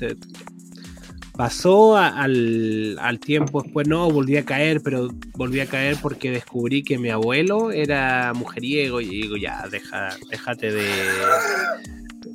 Pasó 1.38 1.96
al, 1.96 3.20
tiempo 3.24 3.64
después, 3.64 3.88
no, 3.88 4.12
volví 4.12 4.36
a 4.36 4.44
caer, 4.44 4.82
pero 4.82 5.08
volví 5.36 5.62
a 5.62 5.68
caer 5.68 5.96
porque 6.02 6.32
descubrí 6.32 6.84
que 6.84 6.98
mi 6.98 7.08
abuelo 7.08 7.72
era 7.72 8.34
mujeriego 8.36 9.00
y 9.00 9.08
digo, 9.08 9.38
ya, 9.38 9.66
deja, 9.72 10.10
déjate 10.30 10.70
de, 10.70 10.84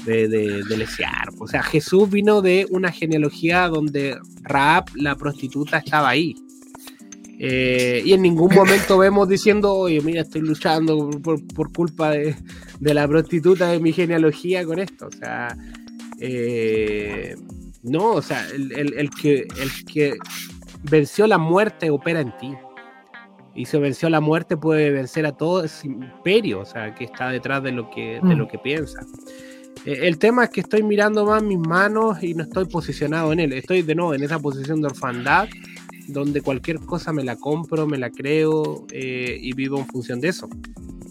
de, 0.07 0.63
de, 0.63 0.77
lesear. 0.79 1.29
O 1.39 1.47
sea, 1.47 1.63
Jesús 1.63 2.09
vino 2.09 2.41
de 2.41 2.67
una 2.71 2.91
genealogía 2.91 3.69
donde 3.69 4.17
Raab, 4.41 4.87
la 4.95 5.17
prostituta, 5.17 5.77
estaba 5.77 6.09
ahí. 6.09 6.35
Eh, 7.39 8.01
y 8.07 8.15
en 8.15 8.23
ningún 8.23 8.55
momento 8.55 8.97
vemos 8.97 9.29
diciendo, 9.29 9.75
oye, 9.75 10.01
mira, 10.01 10.23
estoy 10.23 10.41
luchando 10.41 11.11
por, 11.23 11.73
culpa 11.75 12.13
de, 12.13 12.35
de, 12.81 12.95
la 12.95 13.07
prostituta 13.07 13.69
de 13.69 13.81
mi 13.81 13.93
genealogía 13.93 14.65
con 14.65 14.79
esto. 14.79 15.09
O 15.09 15.13
sea, 15.13 15.55
eh, 16.21 17.37
no, 17.83 18.15
o 18.15 18.23
sea, 18.23 18.47
el, 18.51 19.11
que, 19.11 19.47
el 19.61 19.85
que 19.85 20.17
venció 20.91 21.27
la 21.27 21.39
muerte 21.39 21.91
opera 21.91 22.21
en 22.21 22.37
ti. 22.39 22.55
Y 23.55 23.65
si 23.65 23.79
venció 23.79 24.11
la 24.11 24.21
muerte 24.21 24.57
puede 24.57 24.91
vencer 24.91 25.25
a 25.25 25.33
todo 25.33 25.65
ese 25.65 25.87
imperio, 25.87 26.61
o 26.61 26.65
sea, 26.67 26.95
que 26.95 27.05
está 27.05 27.31
detrás 27.31 27.63
de 27.63 27.73
lo 27.73 27.89
que, 27.91 28.21
de 28.23 28.35
lo 28.35 28.45
mm. 28.45 28.49
que 28.49 28.59
piensa. 28.59 29.01
E, 29.87 30.07
el 30.07 30.19
tema 30.19 30.45
es 30.45 30.51
que 30.51 30.61
estoy 30.61 30.83
mirando 30.83 31.25
más 31.25 31.43
mis 31.43 31.59
manos 31.59 32.23
y 32.23 32.35
no 32.35 32.43
estoy 32.43 32.67
posicionado 32.67 33.33
en 33.33 33.41
él. 33.41 33.53
Estoy 33.53 33.83
de 33.83 33.95
nuevo 33.95 34.15
en 34.15 34.23
esa 34.23 34.39
posición 34.39 34.83
de 34.83 34.89
orfandad, 34.89 35.49
donde 36.09 36.43
cualquier 36.43 36.81
cosa 36.81 37.13
me 37.13 37.25
la 37.25 37.37
compro, 37.37 37.87
me 37.87 37.99
la 37.99 38.11
creo 38.11 38.87
eh, 38.91 39.39
y 39.41 39.55
vivo 39.55 39.79
en 39.79 39.87
función 39.87 40.21
de 40.21 40.29
eso. 40.29 40.49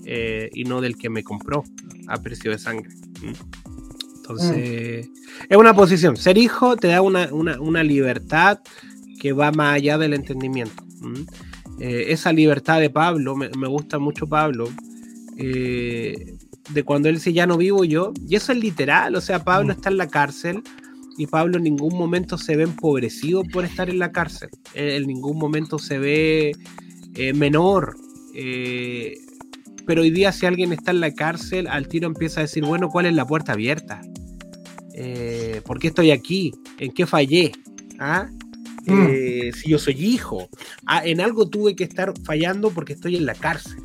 Eh, 0.05 0.51
y 0.53 0.65
no 0.65 0.81
del 0.81 0.97
que 0.97 1.09
me 1.09 1.23
compró 1.23 1.63
a 2.07 2.21
precio 2.21 2.51
de 2.51 2.59
sangre. 2.59 2.89
¿Mm? 3.23 3.74
Entonces, 4.27 5.09
es 5.49 5.57
una 5.57 5.75
posición. 5.75 6.17
Ser 6.17 6.37
hijo 6.37 6.75
te 6.75 6.87
da 6.87 7.01
una, 7.01 7.83
libertad 7.83 8.59
que 9.19 9.33
va 9.33 9.51
más 9.51 9.75
allá 9.75 9.97
del 9.99 10.13
entendimiento. 10.13 10.83
Eh, 11.79 12.05
esa 12.07 12.33
libertad 12.33 12.79
de 12.79 12.89
Pablo, 12.89 13.35
me, 13.35 13.67
gusta 13.67 13.99
mucho 13.99 14.27
Pablo, 14.27 14.69
eh, 15.37 16.35
de 16.69 16.83
cuando 16.83 17.09
él 17.09 17.15
dice 17.15 17.33
ya 17.33 17.45
no 17.45 17.57
vivo 17.57 17.83
yo, 17.83 18.13
y 18.27 18.35
eso 18.35 18.51
es 18.51 18.57
literal, 18.57 19.15
o 19.15 19.21
sea, 19.21 19.43
Pablo 19.43 19.73
está 19.73 19.89
en 19.89 19.97
la 19.97 20.07
cárcel 20.07 20.63
y 21.17 21.27
Pablo 21.27 21.57
en 21.57 21.63
ningún 21.63 21.95
momento 21.95 22.37
se 22.37 22.55
ve 22.55 22.63
empobrecido 22.63 23.43
por 23.43 23.65
estar 23.65 23.89
en 23.89 23.99
la 23.99 24.11
cárcel, 24.11 24.49
en 24.73 25.05
ningún 25.05 25.37
momento 25.37 25.77
se 25.77 25.99
ve 25.99 26.53
eh, 27.15 27.33
menor. 27.33 27.95
Pero 29.85 30.01
hoy 30.01 30.11
día 30.11 30.31
si 30.31 30.45
alguien 30.45 30.73
está 30.73 30.91
en 30.91 30.99
la 30.99 31.13
cárcel, 31.13 31.67
al 31.67 31.87
tiro 31.87 32.07
empieza 32.07 32.41
a 32.41 32.43
decir, 32.43 32.63
bueno, 32.65 32.89
¿cuál 32.89 33.05
es 33.05 33.13
la 33.13 33.25
puerta 33.25 33.53
abierta? 33.53 34.01
Eh, 34.93 35.61
¿Por 35.65 35.79
qué 35.79 35.87
estoy 35.87 36.11
aquí? 36.11 36.53
¿En 36.79 36.91
qué 36.91 37.05
fallé? 37.05 37.51
¿Ah? 37.99 38.27
Mm. 38.85 39.07
Eh, 39.09 39.51
si 39.53 39.69
yo 39.69 39.79
soy 39.79 39.95
hijo. 39.95 40.47
Ah, 40.85 41.05
en 41.05 41.21
algo 41.21 41.49
tuve 41.49 41.75
que 41.75 41.83
estar 41.83 42.13
fallando 42.23 42.71
porque 42.71 42.93
estoy 42.93 43.15
en 43.15 43.25
la 43.25 43.35
cárcel. 43.35 43.81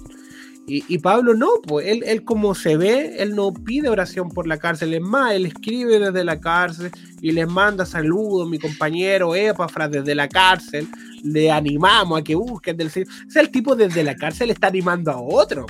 Y, 0.73 0.99
Pablo 0.99 1.35
no, 1.35 1.49
pues 1.67 1.89
él, 1.89 2.05
él, 2.07 2.23
como 2.23 2.55
se 2.55 2.77
ve, 2.77 3.17
él 3.19 3.35
no 3.35 3.53
pide 3.53 3.89
oración 3.89 4.29
por 4.29 4.47
la 4.47 4.57
cárcel, 4.59 4.95
es 4.95 5.01
más, 5.01 5.33
él 5.33 5.47
escribe 5.47 5.99
desde 5.99 6.23
la 6.23 6.39
cárcel 6.39 6.93
y 7.21 7.33
les 7.33 7.49
manda 7.49 7.85
saludos, 7.85 8.49
mi 8.49 8.61
compañero 8.61 9.35
Epafras 9.35 9.91
desde 9.91 10.15
la 10.15 10.29
cárcel, 10.29 10.87
le 11.25 11.51
animamos 11.51 12.21
a 12.21 12.23
que 12.23 12.37
busquen 12.37 12.77
del 12.77 12.89
Señor. 12.89 13.09
O 13.27 13.31
sea, 13.31 13.43
el 13.43 13.51
tipo 13.51 13.75
desde 13.75 14.05
la 14.05 14.15
cárcel 14.15 14.51
está 14.51 14.69
animando 14.69 15.11
a 15.11 15.21
otro. 15.21 15.67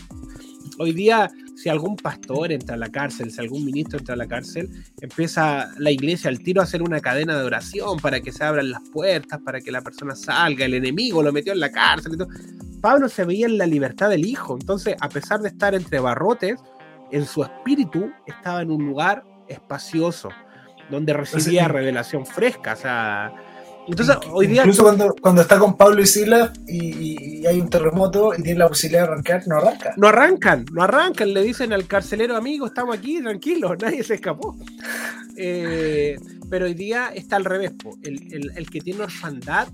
Hoy 0.79 0.93
día 0.93 1.31
si 1.61 1.69
algún 1.69 1.95
pastor 1.95 2.53
entra 2.53 2.75
a 2.75 2.79
la 2.79 2.89
cárcel, 2.89 3.31
si 3.31 3.39
algún 3.39 3.67
ministro 3.67 3.99
entra 3.99 4.15
a 4.15 4.17
la 4.17 4.27
cárcel, 4.27 4.71
empieza 4.99 5.71
la 5.77 5.91
iglesia 5.91 6.31
al 6.31 6.39
tiro 6.39 6.63
a 6.63 6.65
hacer 6.65 6.81
una 6.81 7.01
cadena 7.01 7.37
de 7.39 7.45
oración 7.45 7.99
para 7.99 8.23
que 8.23 8.33
se 8.33 8.43
abran 8.45 8.71
las 8.71 8.81
puertas, 8.89 9.39
para 9.45 9.61
que 9.61 9.71
la 9.71 9.83
persona 9.83 10.17
salga, 10.17 10.65
el 10.65 10.73
enemigo 10.73 11.23
lo 11.23 11.35
metió 11.35 11.53
en 11.53 11.61
la 11.61 11.71
cárcel. 11.71 12.17
Pablo 12.81 13.11
se 13.11 13.27
veía 13.27 13.45
en 13.45 13.59
la 13.59 13.67
libertad 13.67 14.09
del 14.09 14.25
Hijo, 14.25 14.57
entonces 14.59 14.97
a 15.01 15.11
pesar 15.11 15.41
de 15.41 15.49
estar 15.49 15.75
entre 15.75 16.01
barrotes, 16.01 16.59
en 17.13 17.27
su 17.27 17.43
espíritu 17.43 18.11
estaba 18.27 18.63
en 18.63 18.71
un 18.71 18.87
lugar 18.87 19.23
espacioso, 19.47 20.31
donde 20.91 21.13
recibía 21.13 21.69
revelación 21.69 22.25
fresca, 22.25 22.73
o 22.73 22.77
sea 22.77 23.35
entonces, 23.91 24.17
hoy 24.31 24.47
día. 24.47 24.63
Incluso 24.63 24.83
cuando, 24.83 25.15
cuando 25.21 25.43
está 25.43 25.59
con 25.59 25.77
Pablo 25.77 26.01
y 26.01 26.07
Silas 26.07 26.51
y, 26.67 27.47
hay 27.47 27.61
un 27.61 27.69
terremoto 27.69 28.33
y 28.37 28.43
tiene 28.43 28.59
la 28.59 28.69
posibilidad 28.69 29.03
de 29.03 29.13
arrancar, 29.13 29.49
no 29.49 29.57
arrancan. 29.57 29.93
No 29.97 30.09
arrancan, 30.09 30.65
no 30.73 30.83
arrancan. 30.83 31.33
Le 31.33 31.43
dicen 31.43 31.73
al 31.73 31.87
carcelero, 31.87 32.37
amigo, 32.37 32.67
estamos 32.67 32.97
aquí, 32.97 33.21
tranquilos, 33.21 33.73
nadie 33.81 34.03
se 34.03 34.15
escapó. 34.15 34.57
Eh, 35.37 36.19
pero 36.51 36.67
hoy 36.67 36.75
día 36.75 37.11
está 37.15 37.37
al 37.37 37.45
revés. 37.45 37.73
El, 38.03 38.53
el, 38.57 38.71
que 38.71 38.81
tiene 38.81 39.03
orfandad 39.03 39.69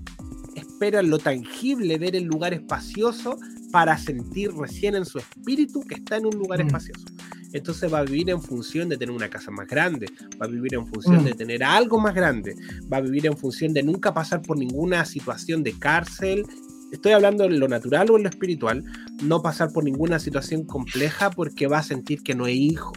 espera 0.55 1.01
lo 1.03 1.19
tangible, 1.19 1.97
ver 1.97 2.15
el 2.15 2.23
lugar 2.23 2.53
espacioso 2.53 3.37
para 3.71 3.97
sentir 3.97 4.51
recién 4.53 4.95
en 4.95 5.05
su 5.05 5.19
espíritu 5.19 5.81
que 5.81 5.95
está 5.95 6.17
en 6.17 6.25
un 6.25 6.35
lugar 6.35 6.63
mm. 6.63 6.67
espacioso 6.67 7.05
entonces 7.53 7.91
va 7.91 7.99
a 7.99 8.03
vivir 8.03 8.29
en 8.29 8.41
función 8.41 8.89
de 8.89 8.97
tener 8.97 9.13
una 9.13 9.29
casa 9.29 9.51
más 9.51 9.67
grande, 9.67 10.07
va 10.41 10.45
a 10.45 10.49
vivir 10.49 10.75
en 10.75 10.87
función 10.87 11.23
de 11.23 11.33
mm. 11.33 11.37
tener 11.37 11.63
algo 11.63 11.99
más 11.99 12.13
grande, 12.13 12.55
va 12.91 12.97
a 12.97 13.01
vivir 13.01 13.25
en 13.25 13.37
función 13.37 13.73
de 13.73 13.83
nunca 13.83 14.13
pasar 14.13 14.41
por 14.41 14.57
ninguna 14.57 15.05
situación 15.05 15.63
de 15.63 15.73
cárcel 15.77 16.45
estoy 16.91 17.11
hablando 17.11 17.45
en 17.45 17.59
lo 17.59 17.67
natural 17.67 18.09
o 18.11 18.17
en 18.17 18.23
lo 18.23 18.29
espiritual, 18.29 18.83
no 19.23 19.41
pasar 19.41 19.71
por 19.71 19.83
ninguna 19.83 20.19
situación 20.19 20.63
compleja 20.63 21.29
porque 21.29 21.67
va 21.67 21.79
a 21.79 21.83
sentir 21.83 22.23
que 22.23 22.35
no 22.35 22.47
es 22.47 22.55
hijo. 22.55 22.93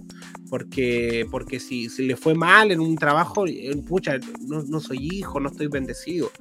Porque, 0.49 1.27
porque 1.31 1.61
si, 1.61 1.89
si 1.89 2.07
le 2.07 2.17
fue 2.17 2.35
mal 2.35 2.73
en 2.73 2.81
un 2.81 2.97
trabajo, 2.97 3.47
eh, 3.47 3.71
pucha, 3.87 4.19
no, 4.49 4.63
no 4.65 4.81
soy 4.81 4.99
hijo, 5.13 5.39
no 5.39 5.49
estoy 5.49 5.69
bendecido. 5.69 6.33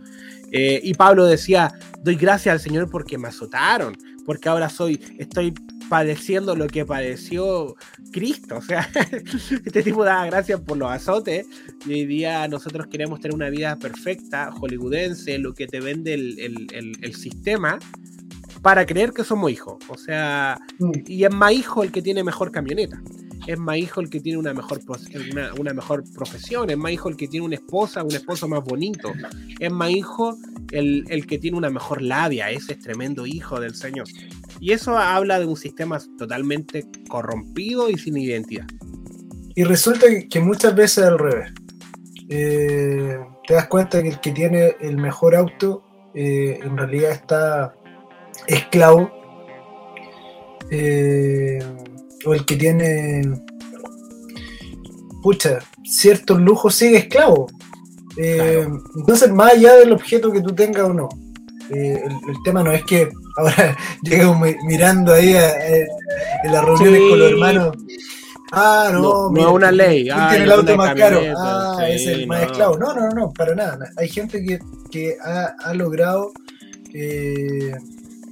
Eh, 0.52 0.80
y 0.84 0.96
Pablo 0.96 1.26
decía, 1.26 1.72
doy 2.04 2.16
gracias 2.16 2.54
al 2.54 2.60
Señor 2.60 2.90
porque 2.90 3.20
me 3.20 3.28
azotaron, 3.28 3.96
porque 4.26 4.50
ahora 4.50 4.68
soy, 4.68 5.00
estoy 5.20 5.54
padeciendo 5.90 6.56
lo 6.56 6.68
que 6.68 6.86
padeció 6.86 7.76
Cristo. 8.12 8.58
O 8.58 8.62
sea, 8.62 8.88
este 9.66 9.84
tipo 9.84 10.06
da 10.06 10.26
gracias 10.28 10.62
por 10.62 10.78
los 10.78 10.90
azotes. 10.90 11.48
Y 11.86 11.94
hoy 11.94 12.06
día 12.06 12.48
nosotros 12.48 12.88
queremos 12.88 13.20
tener 13.20 13.36
una 13.36 13.50
vida 13.50 13.78
perfecta, 13.78 14.52
hollywoodense, 14.52 15.38
lo 15.40 15.54
que 15.54 15.68
te 15.68 15.82
vende 15.82 16.14
el, 16.14 17.16
sistema, 17.16 17.80
para 18.62 18.86
creer 18.86 19.12
que 19.12 19.24
somos 19.24 19.52
hijos. 19.52 19.78
O 19.90 19.98
sea, 19.98 20.60
mm. 20.78 20.92
y 21.08 21.24
es 21.24 21.34
más 21.34 21.52
hijo 21.52 21.84
el 21.84 21.92
que 21.92 22.02
tiene 22.02 22.24
mejor 22.24 22.52
camioneta. 22.52 23.02
Es 23.48 23.58
más 23.58 23.78
hijo 23.78 24.00
el 24.00 24.10
que 24.12 24.20
tiene 24.20 24.38
una 24.38 24.54
mejor, 24.54 24.80
una, 25.32 25.54
una 25.56 25.74
mejor 25.74 26.04
profesión. 26.14 26.70
Es 26.70 26.78
más 26.78 26.92
hijo 26.92 27.10
el 27.10 27.18
que 27.18 27.28
tiene 27.28 27.48
una 27.48 27.56
esposa, 27.56 28.04
un 28.04 28.14
esposo 28.14 28.48
más 28.48 28.64
bonito. 28.64 29.12
Es 29.60 29.72
más 29.72 29.90
hijo 29.90 30.38
el, 30.72 31.06
el 31.10 31.26
que 31.26 31.40
tiene 31.40 31.58
una 31.58 31.72
mejor 31.72 32.04
labia. 32.04 32.52
Ese 32.52 32.74
es 32.74 32.80
tremendo 32.80 33.26
hijo 33.26 33.60
del 33.60 33.74
Señor. 33.74 34.06
Y 34.60 34.74
eso 34.74 34.98
habla 34.98 35.40
de 35.40 35.46
un 35.46 35.56
sistema 35.56 36.00
totalmente 36.18 36.86
corrompido 37.08 37.90
y 37.90 37.98
sin 37.98 38.18
identidad. 38.18 38.68
Y 39.56 39.64
resulta 39.64 40.08
que 40.30 40.40
muchas 40.40 40.76
veces 40.76 41.06
al 41.06 41.20
revés. 41.20 41.52
Eh, 42.30 43.20
te 43.48 43.56
das 43.56 43.68
cuenta 43.68 44.02
que 44.02 44.10
el 44.10 44.20
que 44.20 44.32
tiene 44.32 44.76
el 44.80 44.98
mejor 44.98 45.36
auto 45.36 45.84
eh, 46.14 46.60
en 46.62 46.78
realidad 46.78 47.12
está 47.12 47.74
esclavo. 48.48 49.12
Eh, 50.72 51.60
o 52.26 52.34
el 52.34 52.46
que 52.46 52.56
tiene, 52.56 53.22
pucha, 55.24 55.60
ciertos 55.84 56.40
lujos 56.40 56.76
sigue 56.76 56.98
esclavo. 56.98 57.48
Entonces, 58.18 59.32
más 59.32 59.54
allá 59.54 59.76
del 59.76 59.94
objeto 59.94 60.32
que 60.32 60.42
tú 60.42 60.54
tengas 60.54 60.84
o 60.84 60.94
no, 60.94 61.10
el, 61.70 62.02
tema 62.44 62.64
no 62.64 62.72
es 62.72 62.84
que 62.84 63.10
Ahora 63.40 63.78
llego 64.02 64.36
mirando 64.66 65.14
ahí 65.14 65.34
en 65.34 66.52
las 66.52 66.66
reuniones 66.66 67.02
con 67.10 67.20
los 67.20 67.32
hermanos. 67.32 67.78
Ah, 68.52 68.90
no, 68.92 69.30
no, 69.30 69.54
una 69.54 69.72
ley. 69.72 70.06
¿quién 70.06 70.30
tiene 70.30 70.44
el 70.44 70.52
auto 70.52 70.76
más 70.76 70.96
caro? 70.96 71.22
Ah, 71.38 71.86
es 71.88 72.06
el 72.08 72.28
más 72.28 72.44
esclavo. 72.44 72.78
No, 72.78 72.94
no, 72.94 73.10
no, 73.10 73.32
para 73.32 73.56
nada. 73.56 73.92
Hay 73.96 74.10
gente 74.10 74.44
que, 74.44 74.60
que 74.92 75.16
ha, 75.24 75.74
logrado 75.74 76.32
eh, 76.94 77.74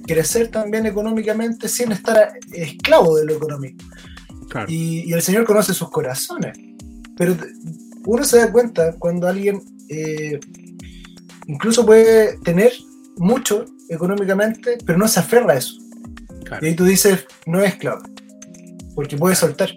crecer 0.06 0.48
también 0.48 0.86
económicamente 0.86 1.68
sin 1.68 1.92
estar 1.92 2.32
esclavo 2.52 3.16
de 3.16 3.26
lo 3.26 3.34
económico. 3.34 3.84
Y, 4.66 5.10
el 5.12 5.22
Señor 5.22 5.44
conoce 5.44 5.72
sus 5.72 5.90
corazones. 5.90 6.58
Pero 7.16 7.34
uno 8.04 8.24
se 8.24 8.38
da 8.38 8.52
cuenta 8.52 8.92
cuando 8.98 9.26
alguien 9.26 9.62
eh, 9.88 10.38
incluso 11.46 11.86
puede 11.86 12.36
tener 12.38 12.72
mucho 13.16 13.64
económicamente, 13.88 14.78
pero 14.84 14.98
no 14.98 15.08
se 15.08 15.20
aferra 15.20 15.54
a 15.54 15.56
eso. 15.56 15.74
Y 16.60 16.66
ahí 16.66 16.74
tú 16.74 16.84
dices, 16.84 17.26
no 17.46 17.60
es 17.62 17.74
esclavo, 17.74 18.02
porque 18.94 19.16
puede 19.16 19.34
soltar, 19.34 19.70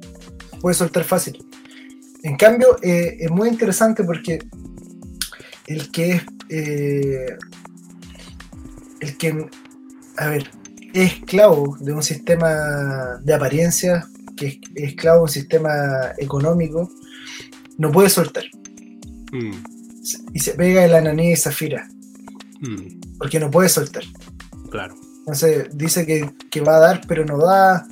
puede 0.62 0.74
soltar 0.74 1.04
fácil. 1.04 1.46
En 2.24 2.38
cambio, 2.38 2.78
eh, 2.82 3.18
es 3.20 3.32
muy 3.32 3.50
interesante 3.50 4.04
porque 4.04 4.40
el 5.68 5.92
que 5.92 6.12
es, 6.12 6.24
eh, 6.50 7.38
el 9.00 9.18
que, 9.18 9.48
a 10.18 10.28
ver, 10.28 10.50
es 10.94 11.14
esclavo 11.14 11.78
de 11.80 11.94
un 11.94 12.04
sistema 12.04 13.18
de 13.24 13.34
apariencia, 13.34 14.06
que 14.36 14.48
es 14.48 14.60
esclavo 14.76 15.18
de 15.18 15.24
un 15.24 15.30
sistema 15.30 15.72
económico, 16.18 16.90
no 17.78 17.92
puede 17.92 18.10
soltar. 18.10 18.44
Mm. 19.32 19.52
Y 20.34 20.40
se 20.40 20.54
pega 20.54 20.86
el 20.86 20.94
ananí 20.94 21.32
y 21.32 21.36
zafira. 21.36 21.88
Mm 22.62 23.12
porque 23.22 23.40
no 23.40 23.52
puede 23.52 23.70
soltar. 23.70 24.04
Claro. 24.72 24.96
Entonces 25.20 25.68
dice 25.74 26.08
que, 26.08 26.62
va 26.62 26.78
a 26.78 26.80
dar, 26.80 27.02
pero 27.08 27.24
no 27.24 27.38
da. 27.38 27.86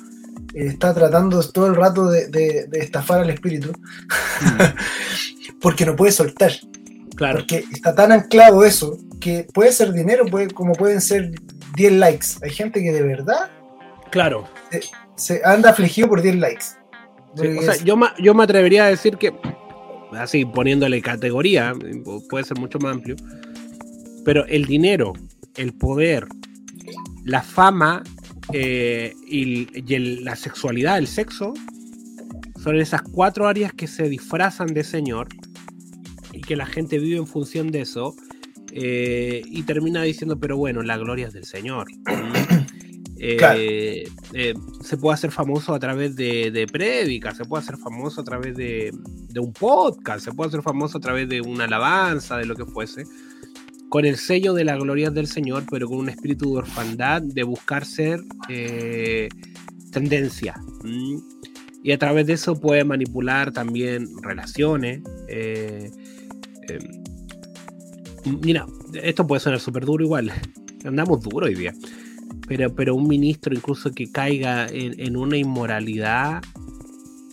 Está 0.52 0.92
tratando 0.92 1.40
todo 1.50 1.68
el 1.68 1.76
rato 1.76 2.10
de, 2.10 2.68
estafar 2.72 3.20
al 3.20 3.30
espíritu. 3.30 3.70
Mm. 3.70 5.58
porque 5.60 5.86
no 5.86 5.94
puede 5.94 6.10
soltar. 6.10 6.50
Claro. 7.14 7.38
Porque 7.38 7.64
está 7.72 7.94
tan 7.94 8.10
anclado 8.10 8.64
eso 8.64 8.98
que 9.20 9.46
puede 9.54 9.70
ser 9.70 9.92
dinero 9.92 10.26
puede, 10.26 10.48
como 10.48 10.72
pueden 10.72 11.00
ser 11.00 11.30
10 11.76 11.92
likes. 11.92 12.26
Hay 12.42 12.50
gente 12.50 12.82
que 12.82 12.90
de 12.90 13.02
verdad. 13.02 13.50
Claro. 14.10 14.48
Se, 15.14 15.42
anda 15.44 15.70
afligido 15.70 16.08
por 16.08 16.22
10 16.22 16.36
likes. 16.36 16.64
o 17.36 17.62
sea, 17.62 17.76
yo, 17.84 17.96
yo 18.18 18.34
me 18.34 18.42
atrevería 18.42 18.86
a 18.86 18.88
decir 18.88 19.16
que, 19.16 19.32
así 20.18 20.44
poniéndole 20.44 21.00
categoría, 21.00 21.72
puede 22.28 22.44
ser 22.44 22.58
mucho 22.58 22.80
más 22.80 22.96
amplio 22.96 23.14
pero 24.30 24.46
el 24.46 24.64
dinero, 24.66 25.14
el 25.56 25.72
poder, 25.72 26.28
la 27.24 27.42
fama 27.42 28.04
eh, 28.52 29.12
y, 29.26 29.66
la 30.22 30.36
sexualidad, 30.36 30.98
el 30.98 31.08
sexo, 31.08 31.52
son 32.62 32.76
esas 32.76 33.02
cuatro 33.02 33.48
áreas 33.48 33.72
que 33.72 33.88
se 33.88 34.08
disfrazan 34.08 34.68
de 34.68 34.84
Señor 34.84 35.26
y 36.32 36.42
que 36.42 36.54
la 36.54 36.66
gente 36.66 37.00
vive 37.00 37.16
en 37.16 37.26
función 37.26 37.72
de 37.72 37.80
eso 37.80 38.14
eh, 38.70 39.42
y 39.46 39.64
termina 39.64 40.04
diciendo, 40.04 40.38
pero 40.38 40.56
bueno, 40.56 40.84
la 40.84 40.96
gloria 40.96 41.26
es 41.26 41.32
del 41.32 41.44
Señor. 41.44 41.88
Eh, 43.22 44.08
se 44.80 44.96
puede 44.96 45.12
hacer 45.12 45.30
famoso 45.30 45.74
a 45.74 45.78
través 45.78 46.16
de, 46.16 46.50
de 46.50 46.66
se 47.36 47.44
puede 47.44 47.62
hacer 47.62 47.76
famoso 47.76 48.22
a 48.22 48.24
través 48.24 48.56
de, 48.56 48.92
de, 49.28 49.40
un 49.40 49.52
podcast, 49.52 50.24
se 50.24 50.32
puede 50.32 50.48
hacer 50.48 50.62
famoso 50.62 50.96
a 50.96 51.00
través 51.02 51.28
de 51.28 51.42
una 51.42 51.64
alabanza, 51.64 52.38
de 52.38 52.46
lo 52.46 52.56
que 52.56 52.64
fuese 52.64 53.04
con 53.90 54.04
el 54.06 54.16
sello 54.16 54.54
de 54.54 54.64
la 54.64 54.76
gloria 54.76 55.10
del 55.10 55.26
Señor, 55.26 55.64
pero 55.68 55.88
con 55.88 55.98
un 55.98 56.08
espíritu 56.08 56.52
de 56.52 56.58
orfandad, 56.58 57.20
de 57.20 57.42
buscar 57.42 57.84
ser 57.84 58.22
eh, 58.48 59.28
tendencia. 59.90 60.54
Y 61.82 61.90
a 61.90 61.98
través 61.98 62.26
de 62.28 62.34
eso 62.34 62.58
puede 62.58 62.84
manipular 62.84 63.52
también 63.52 64.06
relaciones. 64.22 65.02
Eh, 65.28 65.90
em, 66.68 68.40
mira, 68.40 68.64
esto 69.02 69.26
puede 69.26 69.40
sonar 69.40 69.58
súper 69.58 69.84
duro 69.84 70.04
igual. 70.04 70.30
Andamos 70.84 71.20
duro 71.22 71.46
hoy 71.46 71.56
día. 71.56 71.74
Pero, 72.46 72.72
pero 72.72 72.94
un 72.94 73.08
ministro 73.08 73.52
incluso 73.54 73.90
que 73.90 74.10
caiga 74.10 74.68
en, 74.68 75.00
en 75.00 75.16
una 75.16 75.36
inmoralidad 75.36 76.42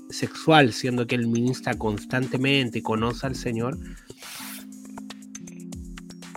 sexual, 0.09 0.73
siendo 0.73 1.05
que 1.05 1.13
él 1.13 1.27
ministra 1.27 1.75
constantemente 1.75 2.79
y 2.79 2.81
conoce 2.81 3.27
al 3.27 3.35
Señor, 3.35 3.77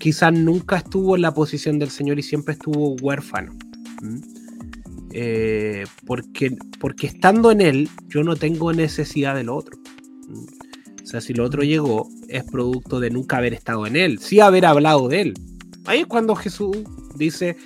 quizás 0.01 0.33
nunca 0.33 0.79
estuvo 0.79 1.15
en 1.15 1.23
la 1.23 1.33
posición 1.33 1.79
del 1.79 1.91
Señor 1.91 2.19
y 2.19 2.23
siempre 2.23 2.55
estuvo 2.55 2.97
huérfano. 2.97 3.53
Eh, 5.13 5.85
porque, 6.07 6.57
porque 6.81 7.07
estando 7.07 7.53
en 7.53 7.61
Él, 7.61 7.89
yo 8.09 8.25
no 8.25 8.35
tengo 8.35 8.73
necesidad 8.73 9.37
del 9.37 9.51
otro. 9.51 9.79
O 11.03 11.07
sea, 11.07 11.21
si 11.21 11.33
el 11.33 11.41
otro 11.41 11.63
llegó, 11.63 12.09
es 12.29 12.45
producto 12.45 12.99
de 12.99 13.11
nunca 13.11 13.37
haber 13.37 13.55
estado 13.55 13.87
en 13.87 13.97
Él, 13.97 14.19
sí 14.19 14.41
haber 14.41 14.67
hablado 14.67 15.09
de 15.09 15.21
Él. 15.21 15.35
Ahí 15.85 16.01
es 16.01 16.07
cuando 16.07 16.35
Jesús 16.35 16.77
dice, 17.17 17.57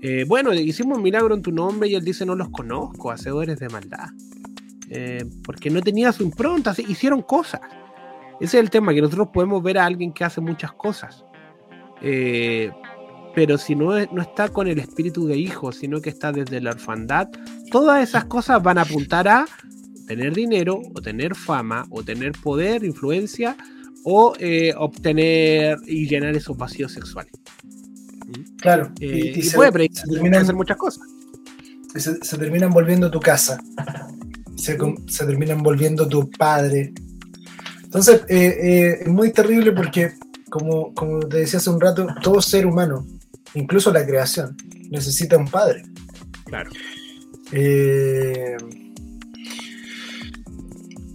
eh, 0.00 0.24
bueno, 0.26 0.52
hicimos 0.54 0.98
un 0.98 1.02
milagro 1.02 1.34
en 1.34 1.42
tu 1.42 1.52
nombre 1.52 1.88
y 1.88 1.94
Él 1.94 2.04
dice, 2.04 2.24
no 2.24 2.34
los 2.34 2.48
conozco, 2.50 3.10
hacedores 3.10 3.58
de 3.58 3.68
maldad. 3.68 4.08
Eh, 4.90 5.24
porque 5.44 5.70
no 5.70 5.80
tenía 5.80 6.12
su 6.12 6.22
impronta, 6.22 6.74
hicieron 6.86 7.22
cosas. 7.22 7.60
Ese 8.40 8.58
es 8.58 8.62
el 8.62 8.70
tema, 8.70 8.92
que 8.94 9.00
nosotros 9.00 9.28
podemos 9.32 9.62
ver 9.62 9.78
a 9.78 9.86
alguien 9.86 10.12
que 10.12 10.24
hace 10.24 10.40
muchas 10.40 10.72
cosas, 10.72 11.23
eh, 12.06 12.70
pero 13.34 13.56
si 13.56 13.74
no, 13.74 13.98
no 14.06 14.22
está 14.22 14.50
con 14.50 14.68
el 14.68 14.78
espíritu 14.78 15.26
de 15.26 15.38
hijo, 15.38 15.72
sino 15.72 16.02
que 16.02 16.10
está 16.10 16.32
desde 16.32 16.60
la 16.60 16.72
orfandad, 16.72 17.28
todas 17.70 18.06
esas 18.06 18.26
cosas 18.26 18.62
van 18.62 18.76
a 18.76 18.82
apuntar 18.82 19.26
a 19.26 19.46
tener 20.06 20.34
dinero, 20.34 20.82
o 20.94 21.00
tener 21.00 21.34
fama, 21.34 21.86
o 21.90 22.02
tener 22.02 22.32
poder, 22.32 22.84
influencia, 22.84 23.56
o 24.04 24.34
eh, 24.38 24.74
obtener 24.76 25.78
y 25.86 26.06
llenar 26.06 26.36
esos 26.36 26.56
vacíos 26.58 26.92
sexuales. 26.92 27.32
Claro. 28.60 28.92
Eh, 29.00 29.32
y, 29.36 29.50
puede 29.50 29.90
hacer 30.36 30.54
muchas 30.54 30.76
cosas. 30.76 31.04
Se, 31.96 32.22
se, 32.22 32.38
terminan 32.38 32.70
volviendo 32.70 33.10
tu 33.10 33.18
casa. 33.18 33.58
Se, 34.56 34.76
se 35.06 35.24
terminan 35.24 35.62
volviendo 35.62 36.06
tu 36.06 36.30
padre. 36.30 36.92
Entonces, 37.82 38.22
es 38.28 39.06
muy 39.08 39.32
terrible 39.32 39.72
porque 39.72 40.12
como, 40.54 41.18
te 41.28 41.38
decía 41.38 41.58
hace 41.58 41.68
un 41.68 41.80
rato, 41.80 42.06
todo 42.22 42.40
ser 42.40 42.64
humano, 42.64 43.04
incluso 43.54 43.92
la 43.92 44.06
creación, 44.06 44.56
necesita 44.88 45.36
un 45.36 45.48
padre. 45.48 45.82
Claro. 46.44 46.70
Eh, 47.50 48.56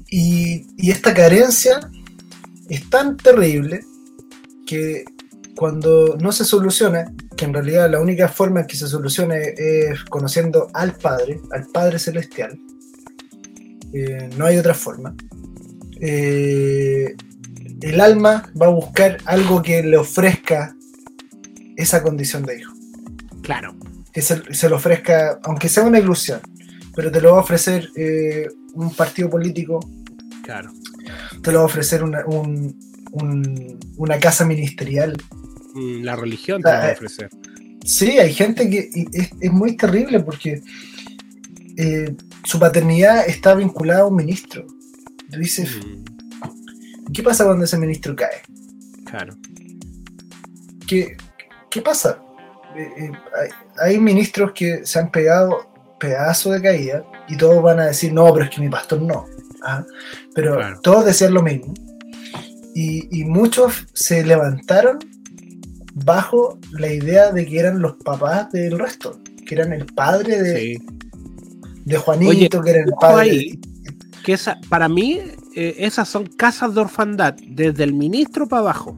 y, 0.10 0.92
esta 0.92 1.14
carencia 1.14 1.80
es 2.68 2.90
tan 2.90 3.16
terrible 3.16 3.80
que 4.68 5.06
cuando 5.56 6.18
no 6.20 6.34
se 6.34 6.44
soluciona, 6.44 7.06
que 7.38 7.46
en 7.46 7.54
realidad 7.54 7.90
la 7.90 8.02
única 8.02 8.28
forma 8.28 8.62
en 8.62 8.68
que 8.68 8.76
se 8.76 8.88
solucione 8.88 9.54
es 9.58 10.04
conociendo 10.10 10.68
al 10.74 10.96
Padre, 10.96 11.40
al 11.52 11.66
Padre 11.68 11.98
Celestial. 11.98 12.60
Eh, 13.94 14.30
no 14.38 14.46
hay 14.46 14.58
otra 14.58 14.74
forma. 14.74 15.16
Eh, 16.02 17.16
el 17.82 18.02
alma 18.02 18.52
va 18.60 18.68
a 18.68 18.70
buscar 18.70 19.18
algo 19.26 19.62
que 19.62 19.82
le 19.84 19.98
ofrezca 19.98 20.76
esa 21.78 22.04
condición 22.04 22.44
de 22.44 22.60
hijo. 22.60 22.74
Claro. 23.42 23.76
Que 24.12 24.22
se, 24.22 24.70
lo 24.70 24.76
ofrezca, 24.76 25.40
aunque 25.44 25.70
sea 25.70 25.84
una 25.84 26.00
ilusión, 26.00 26.42
pero 26.96 27.12
te 27.12 27.22
lo 27.22 27.32
va 27.34 27.40
a 27.40 27.42
ofrecer 27.42 27.90
eh, 27.96 28.48
un 28.74 28.94
partido 28.94 29.30
político. 29.30 29.80
Claro. 30.44 30.72
Te 31.42 31.52
lo 31.52 31.60
va 31.60 31.64
a 31.64 31.68
ofrecer 31.68 32.04
una, 32.04 32.24
una 33.98 34.20
casa 34.20 34.46
ministerial. 34.46 35.16
Mm, 35.74 36.04
la 36.04 36.16
religión 36.16 36.62
te 36.62 36.70
lo 36.70 36.78
va 36.78 36.90
a 36.90 36.92
ofrecer. 36.92 37.30
Sí, 37.86 38.20
hay 38.20 38.34
gente 38.34 38.70
que 38.70 38.90
es, 39.14 39.52
muy 39.52 39.78
terrible 39.78 40.20
porque 40.20 40.62
eh, 41.78 42.14
su 42.44 42.60
paternidad 42.60 43.28
está 43.28 43.56
vinculada 43.56 44.02
a 44.02 44.06
un 44.06 44.16
ministro. 44.16 44.66
Tú 45.32 45.40
dices, 45.40 45.78
mm. 45.78 46.19
¿Qué 47.14 47.24
pasa 47.24 47.46
cuando 47.46 47.66
ese 47.66 47.78
ministro 47.78 48.16
cae? 48.16 48.42
Claro. 49.06 49.36
¿Qué, 50.88 51.18
qué 51.70 51.82
pasa? 51.82 52.22
Eh, 52.76 52.90
eh, 52.98 53.12
hay, 53.78 54.00
ministros 54.00 54.52
que 54.54 54.86
se 54.86 55.00
han 55.00 55.12
pegado 55.12 55.70
pedazo 56.00 56.52
de 56.52 56.62
caída 56.62 57.04
y 57.28 57.38
todos 57.38 57.62
van 57.62 57.80
a 57.80 57.88
decir, 57.88 58.14
no, 58.14 58.32
pero 58.34 58.46
es 58.46 58.52
que 58.52 58.62
mi 58.62 58.70
pastor 58.70 59.02
no. 59.02 59.26
¿ah? 59.64 59.84
Pero 60.34 60.58
todos 60.82 61.06
decían 61.06 61.34
lo 61.34 61.42
mismo. 61.42 61.74
Y, 62.76 63.20
y, 63.20 63.26
muchos 63.26 63.88
se 63.94 64.24
levantaron 64.24 65.00
bajo 65.94 66.60
la 66.72 66.92
idea 66.92 67.32
de 67.32 67.46
que 67.46 67.60
eran 67.60 67.82
los 67.82 67.96
papás 67.96 68.52
del 68.52 68.78
resto, 68.78 69.20
que 69.46 69.56
eran 69.56 69.74
el 69.74 69.86
padre 69.88 70.42
de, 70.42 70.80
de 71.86 71.98
Juanito, 71.98 72.62
que 72.62 72.70
era 72.70 72.82
el 72.82 72.94
padre. 73.00 73.60
que 74.24 74.34
esa, 74.34 74.60
para 74.70 74.88
mí, 74.88 75.20
eh, 75.56 75.76
esas 75.80 76.08
son 76.08 76.26
casas 76.26 76.76
de 76.76 76.82
orfandad, 76.82 77.36
desde 77.48 77.84
el 77.84 77.94
ministro 77.94 78.48
para 78.48 78.62
abajo. 78.62 78.98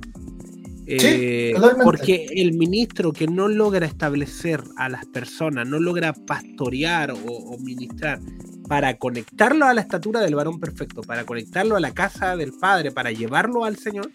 Eh, 0.88 1.54
porque 1.84 2.28
el 2.36 2.54
ministro 2.54 3.14
que 3.14 3.26
no 3.28 3.48
logra 3.48 3.86
establecer 3.86 4.62
a 4.76 4.90
las 4.90 5.06
personas, 5.06 5.66
no 5.68 5.80
logra 5.80 6.12
pastorear 6.12 7.12
o, 7.12 7.58
ministrar 7.60 8.20
para 8.68 8.98
conectarlo 8.98 9.66
a 9.66 9.74
la 9.74 9.82
estatura 9.82 10.20
del 10.20 10.36
varón 10.36 10.60
perfecto, 10.60 11.02
para 11.02 11.24
conectarlo 11.24 11.78
a 11.78 11.80
la 11.80 11.94
casa 11.94 12.36
del 12.36 12.52
Padre, 12.52 12.92
para 12.92 13.12
llevarlo 13.12 13.64
al 13.64 13.78
Señor, 13.78 14.12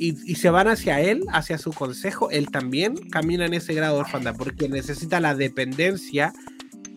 y, 0.00 0.12
se 0.36 0.50
van 0.50 0.68
hacia 0.68 1.00
él, 1.00 1.24
hacia 1.32 1.58
su 1.58 1.72
consejo, 1.72 2.30
él 2.30 2.50
también 2.50 2.94
camina 3.10 3.46
en 3.46 3.54
ese 3.54 3.74
grado 3.74 3.94
de 3.94 4.00
orfandad, 4.02 4.36
porque 4.36 4.68
necesita 4.68 5.18
la 5.18 5.34
dependencia 5.34 6.32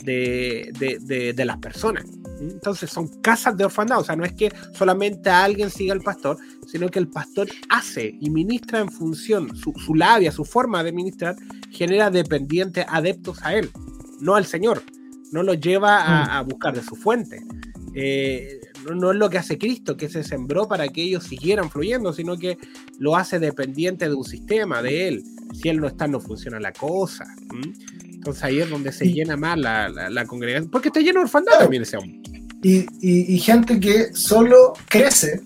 de, 0.03 1.33
las 1.45 1.57
personas. 1.57 2.05
Entonces 2.39 2.89
son 2.89 3.07
casas 3.21 3.55
de 3.55 3.65
orfandad, 3.65 3.99
o 3.99 4.03
sea, 4.03 4.15
no 4.15 4.23
es 4.23 4.33
que 4.33 4.51
solamente 4.73 5.29
alguien 5.29 5.69
siga 5.69 5.93
al 5.93 6.01
pastor, 6.01 6.37
sino 6.67 6.89
que 6.89 6.99
el 6.99 7.07
pastor 7.07 7.47
hace 7.69 8.17
y 8.19 8.29
ministra 8.29 8.79
en 8.79 8.89
función, 8.89 9.55
su, 9.55 9.93
labia, 9.93 10.31
su 10.31 10.43
forma 10.43 10.83
de 10.83 10.91
ministrar, 10.91 11.35
genera 11.69 12.09
dependientes 12.09 12.85
adeptos 12.87 13.43
a 13.43 13.55
él, 13.55 13.69
no 14.19 14.35
al 14.35 14.45
Señor, 14.45 14.81
no 15.31 15.43
lo 15.43 15.53
lleva 15.53 16.35
a, 16.37 16.43
mm. 16.43 16.47
buscar 16.47 16.75
de 16.75 16.83
su 16.83 16.95
fuente. 16.95 17.43
Eh, 17.93 18.61
no, 18.95 19.11
es 19.11 19.17
lo 19.17 19.29
que 19.29 19.37
hace 19.37 19.57
Cristo, 19.57 19.97
que 19.97 20.09
se 20.09 20.23
sembró 20.23 20.67
para 20.67 20.87
que 20.89 21.03
ellos 21.03 21.25
siguieran 21.25 21.69
fluyendo, 21.69 22.13
sino 22.13 22.37
que 22.37 22.57
lo 22.97 23.15
hace 23.15 23.39
dependiente 23.39 24.07
de 24.07 24.15
un 24.15 24.23
sistema, 24.23 24.81
de 24.81 25.07
él. 25.07 25.23
Si 25.53 25.69
él 25.69 25.79
no 25.79 25.87
está, 25.87 26.07
no 26.07 26.19
funciona 26.19 26.59
la 26.59 26.71
cosa. 26.71 27.25
Entonces 28.21 28.43
ahí 28.43 28.59
es 28.59 28.69
donde 28.69 28.91
se 28.91 29.11
llena 29.11 29.35
más 29.35 29.57
la, 29.57 29.89
la, 29.89 30.25
congregación, 30.27 30.69
porque 30.69 30.89
está 30.89 30.99
lleno 30.99 31.21
de 31.21 31.23
orfandad 31.23 31.57
también 31.57 31.81
ese 31.81 31.97
hombre. 31.97 32.21
Y, 32.61 32.85
y, 33.01 33.39
gente 33.39 33.79
que 33.79 34.13
solo 34.13 34.73
crece, 34.87 35.41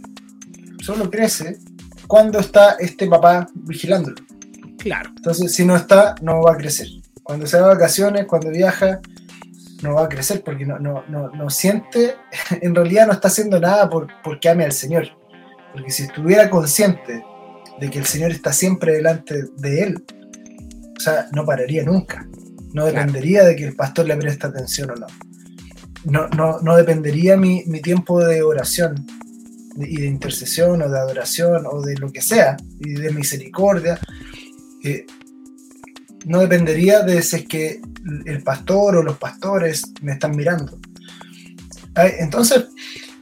solo 0.83 1.09
crece 1.09 1.57
cuando 2.05 2.37
está 2.37 2.71
este 2.77 3.07
papá 3.07 3.47
vigilándolo. 3.53 4.17
Claro. 4.77 5.09
Entonces, 5.15 5.53
si 5.55 5.63
no 5.63 5.77
está, 5.77 6.15
no 6.21 6.41
va 6.41 6.51
a 6.51 6.57
crecer. 6.57 6.89
Cuando 7.23 7.47
se 7.47 7.57
va 7.61 7.69
de 7.69 7.75
vacaciones, 7.75 8.25
cuando 8.25 8.49
viaja, 8.49 8.99
no 9.81 9.93
va 9.93 10.03
a 10.03 10.09
crecer 10.09 10.43
porque 10.43 10.65
no, 10.65 10.77
no, 10.77 11.05
no, 11.07 11.29
no 11.29 11.49
siente, 11.49 12.15
en 12.61 12.75
realidad 12.75 13.07
no 13.07 13.13
está 13.13 13.29
haciendo 13.29 13.57
nada 13.57 13.89
por, 13.89 14.09
porque 14.21 14.49
ame 14.49 14.65
al 14.65 14.73
Señor. 14.73 15.07
Porque 15.71 15.91
si 15.91 16.03
estuviera 16.03 16.49
consciente 16.49 17.23
de 17.79 17.89
que 17.89 17.99
el 17.99 18.05
Señor 18.05 18.31
está 18.31 18.51
siempre 18.51 18.97
delante 18.97 19.45
de 19.55 19.81
él, 19.81 20.03
o 20.97 20.99
sea, 20.99 21.27
no 21.31 21.45
pararía 21.45 21.85
nunca. 21.85 22.27
No 22.75 22.85
dependería 22.87 23.45
de 23.45 23.55
que 23.55 23.63
el 23.63 23.73
pastor 23.73 24.05
le 24.05 24.17
preste 24.17 24.47
atención 24.47 24.91
o 24.91 24.95
no. 24.95 25.07
No, 26.03 26.27
no, 26.27 26.59
no 26.59 26.75
dependería 26.75 27.37
mi, 27.37 27.63
mi, 27.67 27.79
tiempo 27.79 28.21
de 28.21 28.43
oración 28.43 29.05
y 29.77 30.01
de 30.01 30.07
intercesión 30.07 30.81
o 30.81 30.89
de 30.89 30.99
adoración 30.99 31.63
o 31.71 31.81
de 31.81 31.95
lo 31.95 32.11
que 32.11 32.21
sea, 32.21 32.57
y 32.81 32.95
de 32.95 33.13
misericordia. 33.13 33.97
Eh, 34.83 35.05
no 36.25 36.41
dependería 36.41 36.99
de 36.99 37.21
si 37.21 37.37
es 37.37 37.47
que 37.47 37.81
el 38.25 38.43
pastor 38.43 38.97
o 38.97 39.03
los 39.03 39.17
pastores 39.17 39.93
me 40.01 40.11
están 40.11 40.35
mirando. 40.35 40.77
Entonces, 41.95 42.65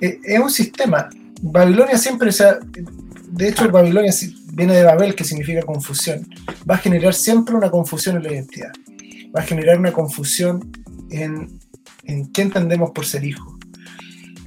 eh, 0.01 0.19
es 0.23 0.39
un 0.39 0.49
sistema. 0.49 1.11
Babilonia 1.43 1.99
siempre, 1.99 2.29
o 2.29 2.33
sea, 2.33 2.57
de 2.59 3.49
hecho, 3.49 3.69
Babilonia 3.69 4.11
viene 4.51 4.73
de 4.73 4.83
Babel, 4.83 5.13
que 5.13 5.23
significa 5.23 5.61
confusión. 5.61 6.27
Va 6.67 6.73
a 6.73 6.79
generar 6.79 7.13
siempre 7.13 7.53
una 7.53 7.69
confusión 7.69 8.15
en 8.15 8.23
la 8.23 8.33
identidad 8.33 8.71
va 9.35 9.41
a 9.41 9.43
generar 9.43 9.79
una 9.79 9.91
confusión 9.91 10.71
en, 11.09 11.59
en 12.05 12.31
qué 12.31 12.43
entendemos 12.43 12.91
por 12.91 13.05
ser 13.05 13.23
hijo. 13.23 13.57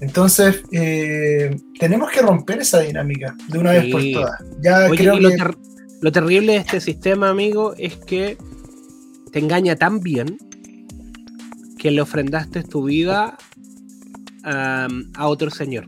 Entonces, 0.00 0.62
eh, 0.72 1.56
tenemos 1.78 2.10
que 2.10 2.20
romper 2.20 2.60
esa 2.60 2.80
dinámica 2.80 3.34
de 3.48 3.58
una 3.58 3.72
vez 3.72 3.90
por 3.90 4.02
todas. 4.12 4.44
Ya 4.60 4.88
creo 4.90 5.18
lo, 5.18 5.30
lo, 6.02 6.12
terrible 6.12 6.52
de 6.52 6.58
este 6.58 6.80
sistema, 6.80 7.30
amigo, 7.30 7.74
es 7.78 7.96
que 7.96 8.36
te 9.32 9.38
engaña 9.38 9.76
tan 9.76 10.00
bien 10.00 10.38
que 11.78 11.90
le 11.90 12.00
ofrendaste 12.02 12.62
tu 12.62 12.84
vida 12.84 13.38
a 14.44 15.26
otro 15.26 15.50
señor. 15.50 15.86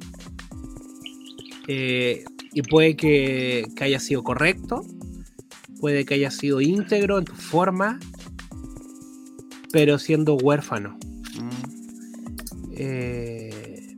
Eh, 1.68 2.24
y 2.52 2.62
puede 2.62 2.96
que, 2.96 3.66
que, 3.76 3.84
haya 3.84 4.00
sido 4.00 4.24
correcto, 4.24 4.84
puede 5.80 6.04
que 6.04 6.14
haya 6.14 6.30
sido 6.30 6.60
íntegro 6.60 7.18
en 7.18 7.26
tu 7.26 7.34
forma, 7.34 8.00
pero 9.72 9.98
siendo 9.98 10.34
huérfano. 10.34 10.98
Eh, 12.72 13.96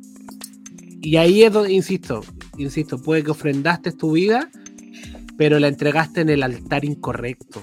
y 1.03 1.17
ahí 1.17 1.43
es 1.43 1.53
donde, 1.53 1.73
insisto, 1.73 2.23
insisto, 2.59 3.01
puede 3.01 3.23
que 3.23 3.31
ofrendaste 3.31 3.93
tu 3.93 4.13
vida, 4.13 4.51
pero 5.37 5.59
la 5.59 5.69
entregaste 5.69 6.21
en 6.21 6.31
el 6.31 6.43
altar 6.43 6.85
incorrecto. 6.85 7.63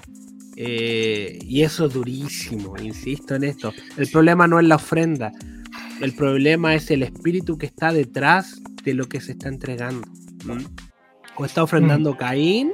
Eh, 0.56 1.38
y 1.44 1.62
eso 1.62 1.86
es 1.86 1.94
durísimo, 1.94 2.76
insisto 2.78 3.36
en 3.36 3.44
esto. 3.44 3.74
El 3.96 4.10
problema 4.10 4.48
no 4.48 4.60
es 4.60 4.68
la 4.68 4.76
ofrenda, 4.76 5.32
el 6.02 6.14
problema 6.14 6.74
es 6.74 6.90
el 6.90 7.04
espíritu 7.04 7.58
que 7.58 7.68
está 7.68 7.94
detrás 7.94 8.62
de 8.84 8.94
lo 8.94 9.08
que 9.08 9.22
se 9.22 9.34
está 9.34 9.50
entregando. 9.50 10.08
O 11.36 11.46
está 11.46 11.62
ofrendando 11.62 12.14
mm. 12.14 12.18
Caín, 12.18 12.72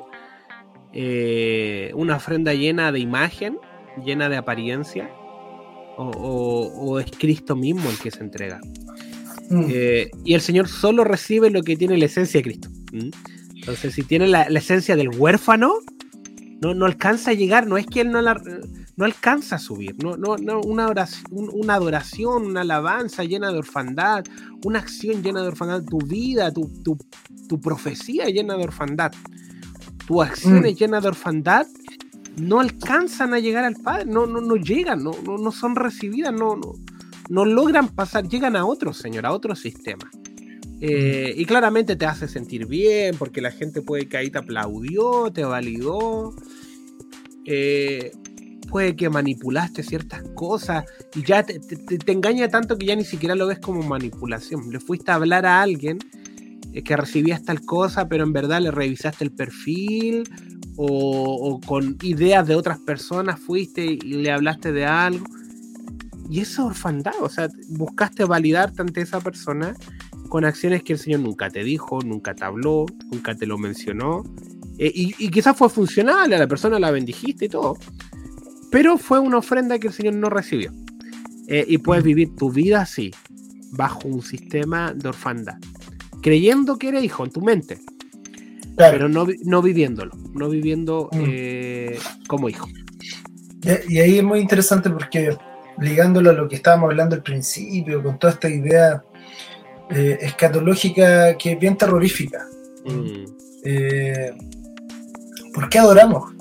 eh, 0.94 1.92
una 1.96 2.16
ofrenda 2.16 2.54
llena 2.54 2.92
de 2.92 3.00
imagen, 3.00 3.58
llena 4.06 4.30
de 4.30 4.38
apariencia, 4.38 5.10
o, 5.98 7.00
es 7.00 7.12
Cristo 7.18 7.56
mismo 7.56 7.90
el 7.90 7.98
que 7.98 8.12
se 8.12 8.22
entrega. 8.22 8.60
Mm. 9.50 9.66
Eh, 9.70 10.12
y 10.24 10.34
el 10.34 10.42
Señor 10.42 10.68
solo 10.68 11.04
recibe 11.04 11.50
lo 11.50 11.64
que 11.64 11.76
tiene 11.76 11.98
la 11.98 12.06
esencia 12.06 12.40
de 12.40 12.44
Cristo. 12.44 12.70
Entonces, 13.56 13.94
si 13.94 14.04
tiene 14.04 14.28
la, 14.28 14.44
esencia 14.44 14.96
del 14.96 15.10
huérfano, 15.10 15.76
no, 16.62 16.74
no 16.74 16.86
alcanza 16.86 17.32
a 17.32 17.34
llegar, 17.34 17.68
no 17.68 17.78
es 17.78 17.86
que 17.86 18.02
él 18.02 18.12
no 18.12 18.22
no 18.96 19.06
alcanza 19.06 19.56
a 19.56 19.60
subir, 19.60 19.96
no, 20.04 20.18
no, 20.18 20.38
no 20.38 20.62
una, 20.62 20.88
oración, 20.88 21.50
una 21.52 21.76
adoración, 21.76 22.46
una 22.46 22.62
alabanza 22.62 23.24
llena 23.24 23.52
de 23.52 23.58
orfandad, 23.58 24.24
una 24.66 24.80
acción 24.80 25.24
llena 25.24 25.42
de 25.42 25.48
orfandad, 25.48 25.84
tu 25.84 25.98
vida, 25.98 26.52
tu, 26.52 26.70
tu, 26.84 27.60
profecía 27.60 28.26
llena 28.26 28.56
de 28.56 28.64
orfandad, 28.64 29.12
tu 30.08 30.22
acción 30.22 30.62
mm. 30.62 30.76
llena 30.76 31.02
de 31.02 31.08
orfandad, 31.08 31.68
no 32.38 32.60
alcanzan 32.60 33.34
a 33.34 33.40
llegar 33.40 33.64
al 33.64 33.76
Padre, 33.76 34.06
no, 34.06 34.26
no, 34.26 34.42
no 34.42 34.56
llegan, 34.56 35.04
no, 35.04 35.12
no, 35.24 35.52
son 35.52 35.76
recibidas, 35.76 36.34
no, 36.34 36.56
no, 36.56 36.74
no 37.30 37.46
logran 37.46 37.90
pasar, 37.90 38.28
llegan 38.28 38.56
a 38.56 38.66
otro 38.66 38.94
Señor, 38.94 39.26
a 39.26 39.32
otro 39.32 39.56
sistema. 39.56 40.10
Eh, 40.82 41.34
y 41.38 41.46
claramente 41.46 41.96
te 41.96 42.06
hace 42.06 42.28
sentir 42.28 42.66
bien, 42.68 43.16
porque 43.18 43.40
la 43.40 43.52
gente 43.52 43.82
puede 43.82 44.08
que 44.08 44.18
ahí 44.18 44.30
te 44.30 44.40
aplaudió, 44.40 45.32
te 45.32 45.46
validó. 45.46 46.36
Eh, 47.46 48.12
puede 48.70 48.96
que 48.96 49.10
manipulaste 49.10 49.84
ciertas 49.84 50.24
cosas 50.34 50.86
y 51.16 51.24
ya 51.24 51.44
te, 51.44 51.60
te, 51.60 52.12
engaña 52.12 52.48
tanto 52.48 52.78
que 52.78 52.88
ya 52.88 52.96
ni 52.96 53.06
siquiera 53.06 53.36
lo 53.36 53.48
ves 53.48 53.60
como 53.60 53.82
manipulación. 53.84 54.70
Le 54.72 54.80
fuiste 54.80 55.12
a 55.12 55.16
hablar 55.16 55.46
a 55.46 55.62
alguien 55.62 56.00
que 56.82 56.98
recibías 56.98 57.44
tal 57.44 57.62
cosa, 57.62 58.08
pero 58.08 58.24
en 58.24 58.34
verdad 58.34 58.62
le 58.62 58.72
revisaste 58.72 59.24
el 59.24 59.32
perfil 59.32 60.24
o, 60.76 61.60
con 61.66 61.98
ideas 62.02 62.48
de 62.48 62.56
otras 62.56 62.80
personas 62.80 63.40
fuiste 63.40 63.86
y 63.86 64.00
le 64.00 64.32
hablaste 64.32 64.72
de 64.72 64.86
algo. 64.86 65.26
Y 66.30 66.40
eso 66.40 66.64
es 66.64 66.68
orfandad, 66.70 67.14
o 67.22 67.30
sea, 67.30 67.50
buscaste 67.70 68.24
validarte 68.24 68.82
ante 68.82 69.02
esa 69.02 69.20
persona 69.20 69.76
con 70.30 70.46
acciones 70.46 70.82
que 70.82 70.94
el 70.94 71.00
Señor 71.00 71.20
nunca 71.20 71.50
te 71.50 71.64
dijo, 71.64 72.00
nunca 72.02 72.34
te 72.34 72.44
habló, 72.44 72.86
nunca 73.12 73.36
te 73.36 73.46
lo 73.46 73.58
mencionó. 73.58 74.24
Eh, 74.80 74.92
y, 74.96 75.30
quizás 75.30 75.56
fue 75.56 75.70
funcional, 75.70 76.34
a 76.34 76.38
la 76.38 76.48
persona 76.48 76.80
la 76.80 76.90
bendijiste 76.90 77.46
y 77.46 77.50
todo, 77.50 77.78
pero 78.72 78.98
fue 78.98 79.20
una 79.20 79.38
ofrenda 79.38 79.78
que 79.78 79.88
el 79.88 79.94
Señor 79.94 80.16
no 80.16 80.30
recibió. 80.30 80.72
Eh, 81.48 81.66
y 81.68 81.78
puedes 81.78 82.04
vivir 82.04 82.36
tu 82.36 82.52
vida 82.52 82.82
así, 82.82 83.12
bajo 83.72 84.08
un 84.08 84.22
sistema 84.24 84.94
de 84.94 85.10
orfandad, 85.10 85.58
creyendo 86.24 86.80
que 86.80 86.88
eres 86.88 87.04
hijo 87.04 87.26
en 87.26 87.32
tu 87.32 87.42
mente, 87.42 87.80
pero 88.76 89.08
no, 89.08 89.28
no 89.44 89.62
viviéndolo, 89.62 90.14
no 90.34 90.50
viviendo 90.50 91.10
mm. 91.12 91.24
eh, 91.28 92.00
como 92.28 92.50
hijo. 92.50 92.68
Y, 93.88 94.00
ahí 94.00 94.18
es 94.18 94.24
muy 94.24 94.40
interesante 94.40 94.90
porque 94.90 95.38
ligándolo 95.78 96.32
a 96.32 96.34
lo 96.34 96.48
que 96.48 96.56
estábamos 96.56 96.90
hablando 96.90 97.16
al 97.16 97.22
principio, 97.22 98.02
con 98.02 98.18
toda 98.18 98.34
esta 98.34 98.50
idea 98.50 99.04
eh, 99.92 100.18
escatológica 100.22 101.38
que 101.38 101.52
es 101.52 101.60
bien 101.60 101.78
terrorífica. 101.78 102.48
Mm. 102.86 103.26
Eh, 103.66 104.32
¿Por 105.54 105.70
qué 105.70 105.80
adoramos? 105.80 106.34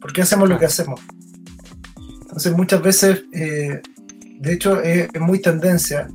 ¿Por 0.00 0.12
qué 0.12 0.22
hacemos 0.22 0.48
lo 0.48 0.58
que 0.58 0.66
hacemos? 0.66 1.00
Entonces 2.22 2.52
muchas 2.52 2.80
veces, 2.80 3.24
de 3.30 4.52
hecho 4.52 4.80
es, 4.80 5.08
es, 5.12 5.20
muy 5.20 5.40
tendencia 5.40 6.08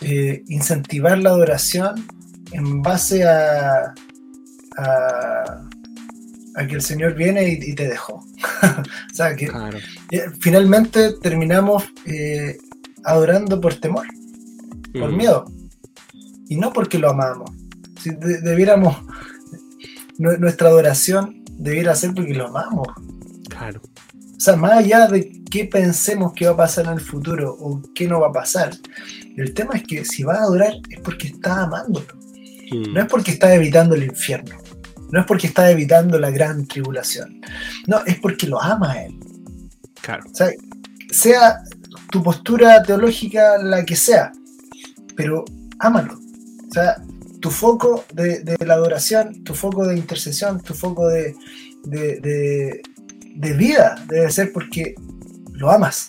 incentivar 0.00 1.18
la 1.18 1.30
adoración 1.30 2.06
en 2.52 2.82
base 2.82 3.24
a, 3.24 3.94
a, 4.76 6.66
que 6.68 6.74
el 6.74 6.82
Señor 6.82 7.14
viene 7.14 7.48
y, 7.48 7.74
te 7.74 7.88
dejó. 7.88 8.14
o 8.62 9.14
sea, 9.14 9.34
que 9.34 9.50
finalmente 10.40 11.14
terminamos 11.22 11.84
eh, 12.06 12.58
adorando 13.04 13.60
por 13.60 13.74
temor, 13.74 14.06
por 14.98 15.12
miedo, 15.12 15.46
y 16.48 16.56
no 16.56 16.72
porque 16.72 16.98
lo 16.98 17.10
amamos. 17.10 17.50
Si 18.00 18.10
debiéramos, 18.10 18.96
nuestra 20.18 20.68
adoración 20.68 21.44
debiera 21.52 21.94
ser 21.94 22.14
porque 22.14 22.34
lo 22.34 22.48
amamos. 22.48 22.88
Claro. 23.48 23.80
O 24.36 24.40
sea, 24.40 24.56
más 24.56 24.72
allá 24.72 25.06
de 25.06 25.42
qué 25.50 25.66
pensemos 25.66 26.32
que 26.32 26.46
va 26.46 26.52
a 26.52 26.56
pasar 26.56 26.86
en 26.86 26.92
el 26.92 27.00
futuro 27.00 27.56
o 27.58 27.82
qué 27.94 28.06
no 28.06 28.20
va 28.20 28.28
a 28.28 28.32
pasar, 28.32 28.70
el 29.36 29.54
tema 29.54 29.76
es 29.76 29.82
que 29.84 30.04
si 30.04 30.22
va 30.22 30.34
a 30.34 30.42
adorar 30.42 30.74
es 30.88 31.00
porque 31.00 31.28
está 31.28 31.62
amándolo. 31.62 32.18
No 32.92 33.00
es 33.00 33.06
porque 33.06 33.32
está 33.32 33.54
evitando 33.54 33.94
el 33.94 34.04
infierno. 34.04 34.56
No 35.10 35.20
es 35.20 35.26
porque 35.26 35.48
está 35.48 35.70
evitando 35.70 36.18
la 36.18 36.30
gran 36.30 36.66
tribulación. 36.66 37.40
No, 37.86 38.04
es 38.06 38.18
porque 38.20 38.46
lo 38.46 38.62
ama 38.62 38.92
a 38.92 39.04
él. 39.04 39.18
Claro. 40.00 40.22
O 40.30 40.34
sea, 40.34 40.50
sea 41.10 41.58
tu 42.10 42.22
postura 42.22 42.82
teológica 42.82 43.58
la 43.58 43.84
que 43.84 43.96
sea, 43.96 44.32
pero 45.16 45.44
ámalo. 45.78 46.14
O 46.68 46.72
sea, 46.72 47.02
tu 47.40 47.50
foco 47.50 48.04
de, 48.12 48.56
la 48.60 48.74
adoración, 48.74 49.42
tu 49.44 49.54
foco 49.54 49.86
de 49.86 49.96
intercesión, 49.96 50.60
tu 50.60 50.74
foco 50.74 51.08
de, 51.08 51.34
de, 51.84 53.52
vida 53.54 53.96
debe 54.08 54.30
ser 54.30 54.52
porque 54.52 54.94
lo 55.52 55.70
amas. 55.70 56.08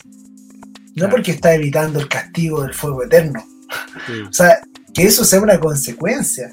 No 0.95 1.09
porque 1.09 1.31
está 1.31 1.53
evitando 1.53 1.99
el 1.99 2.07
castigo 2.07 2.63
del 2.63 2.73
fuego 2.73 3.03
eterno. 3.03 3.43
O 4.27 4.33
sea, 4.33 4.59
que 4.93 5.03
eso 5.03 5.23
sea 5.23 5.41
una 5.41 5.59
consecuencia, 5.59 6.51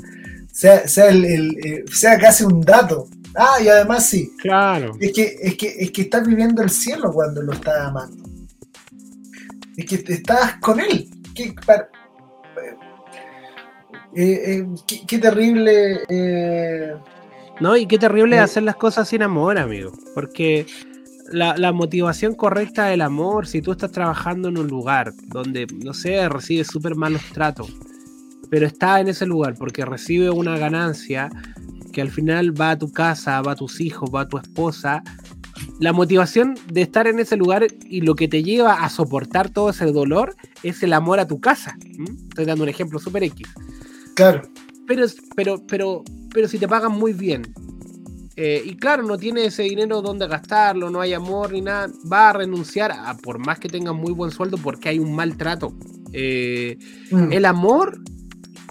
sea, 0.52 0.86
sea, 0.88 1.08
el, 1.08 1.56
eh, 1.64 1.84
sea 1.92 2.18
casi 2.18 2.44
un 2.44 2.60
dato. 2.60 3.08
Ah, 3.36 3.62
y 3.62 3.68
además 3.68 4.06
sí. 4.06 4.32
Claro. 4.38 4.96
Es 4.98 5.12
que, 5.12 5.36
es 5.40 5.56
que, 5.56 5.74
es 5.78 5.90
que 5.92 6.02
estás 6.02 6.26
viviendo 6.26 6.62
el 6.62 6.70
cielo 6.70 7.12
cuando 7.12 7.42
lo 7.42 7.52
estás 7.52 7.86
amando. 7.86 8.24
Es 9.76 9.84
que 9.86 10.12
estás 10.12 10.56
con 10.56 10.80
él. 10.80 11.08
Qué, 11.34 11.54
eh, 14.16 14.64
eh, 14.64 15.18
terrible. 15.20 16.00
No, 17.60 17.76
y 17.76 17.86
qué 17.86 17.98
terrible 17.98 18.38
hacer 18.40 18.64
las 18.64 18.74
cosas 18.74 19.08
sin 19.08 19.22
amor, 19.22 19.58
amigo. 19.58 19.92
Porque 20.14 20.66
la, 21.30 21.72
motivación 21.72 22.34
correcta 22.34 22.86
del 22.86 23.02
amor, 23.02 23.46
si 23.46 23.62
tú 23.62 23.72
estás 23.72 23.92
trabajando 23.92 24.48
en 24.48 24.58
un 24.58 24.68
lugar 24.68 25.12
donde, 25.26 25.66
no 25.84 25.94
sé, 25.94 26.28
recibes 26.28 26.68
súper 26.68 26.94
malos 26.94 27.22
tratos, 27.32 27.74
pero 28.50 28.66
está 28.66 29.00
en 29.00 29.08
ese 29.08 29.26
lugar 29.26 29.54
porque 29.58 29.84
recibe 29.84 30.30
una 30.30 30.56
ganancia 30.58 31.30
que 31.92 32.00
al 32.00 32.10
final 32.10 32.58
va 32.58 32.70
a 32.72 32.78
tu 32.78 32.92
casa, 32.92 33.40
va 33.42 33.52
a 33.52 33.56
tus 33.56 33.80
hijos, 33.80 34.10
va 34.14 34.22
a 34.22 34.28
tu 34.28 34.38
esposa, 34.38 35.02
la 35.80 35.92
motivación 35.92 36.54
de 36.72 36.82
estar 36.82 37.06
en 37.06 37.18
ese 37.18 37.36
lugar 37.36 37.66
y 37.84 38.00
lo 38.00 38.14
que 38.14 38.28
te 38.28 38.42
lleva 38.42 38.84
a 38.84 38.88
soportar 38.88 39.50
todo 39.50 39.70
ese 39.70 39.86
dolor 39.86 40.34
es 40.62 40.82
el 40.82 40.92
amor 40.92 41.20
a 41.20 41.26
tu 41.26 41.40
casa. 41.40 41.76
Estoy 42.28 42.44
dando 42.44 42.64
un 42.64 42.70
ejemplo 42.70 42.98
súper 42.98 43.24
X. 43.24 43.48
Claro. 44.14 44.42
Pero, 44.86 45.06
pero, 45.36 45.66
pero, 45.66 46.04
pero 46.32 46.48
si 46.48 46.58
te 46.58 46.68
pagan 46.68 46.92
muy 46.92 47.12
bien, 47.12 47.42
eh, 48.40 48.62
y 48.64 48.76
claro, 48.76 49.02
no 49.02 49.18
tiene 49.18 49.46
ese 49.46 49.64
dinero 49.64 50.00
donde 50.00 50.28
gastarlo, 50.28 50.90
no 50.90 51.00
hay 51.00 51.12
amor 51.12 51.50
ni 51.50 51.60
nada. 51.60 51.90
Va 52.10 52.30
a 52.30 52.32
renunciar 52.32 52.92
a 52.92 53.16
por 53.16 53.40
más 53.44 53.58
que 53.58 53.68
tenga 53.68 53.92
muy 53.92 54.12
buen 54.12 54.30
sueldo 54.30 54.58
porque 54.58 54.90
hay 54.90 55.00
un 55.00 55.12
maltrato. 55.12 55.74
Eh, 56.12 56.78
mm. 57.10 57.32
El 57.32 57.44
amor, 57.44 58.00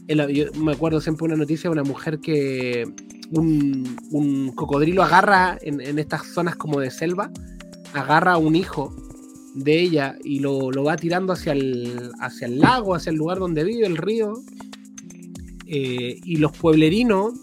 yo 0.08 0.46
me 0.54 0.72
acuerdo 0.72 1.02
siempre 1.02 1.26
una 1.26 1.36
noticia 1.36 1.70
de 1.70 1.74
una 1.74 1.84
mujer 1.84 2.20
que 2.22 2.90
un, 3.32 4.54
cocodrilo 4.56 5.04
agarra 5.04 5.58
en, 5.60 6.00
estas 6.00 6.28
zonas 6.28 6.56
como 6.56 6.80
de 6.80 6.90
selva, 6.90 7.30
agarra 7.92 8.36
a 8.36 8.38
un 8.38 8.56
hijo 8.56 8.96
de 9.54 9.82
ella 9.82 10.16
y 10.24 10.40
lo, 10.40 10.72
va 10.82 10.96
tirando 10.96 11.34
hacia 11.34 11.52
el, 11.52 12.10
hacia 12.22 12.48
el 12.48 12.60
lago, 12.60 12.96
hacia 12.96 13.10
el 13.10 13.18
lugar 13.18 13.40
donde 13.40 13.66
vive, 13.66 13.86
el 13.86 13.98
río. 13.98 14.32
Eh, 15.66 16.22
y 16.24 16.38
los 16.38 16.54
pueblerinos 16.54 17.34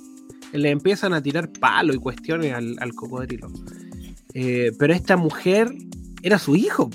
le 0.55 0.71
empiezan 0.71 1.13
a 1.13 1.23
tirar 1.23 1.51
palo 1.53 1.93
y 1.93 1.99
cuestiones 1.99 2.55
al, 2.55 2.95
cocodrilo. 2.95 3.51
Eh, 4.35 4.73
pero 4.79 4.93
esta 4.93 5.17
mujer 5.17 5.73
era 6.23 6.39
su 6.39 6.57
hijo. 6.57 6.91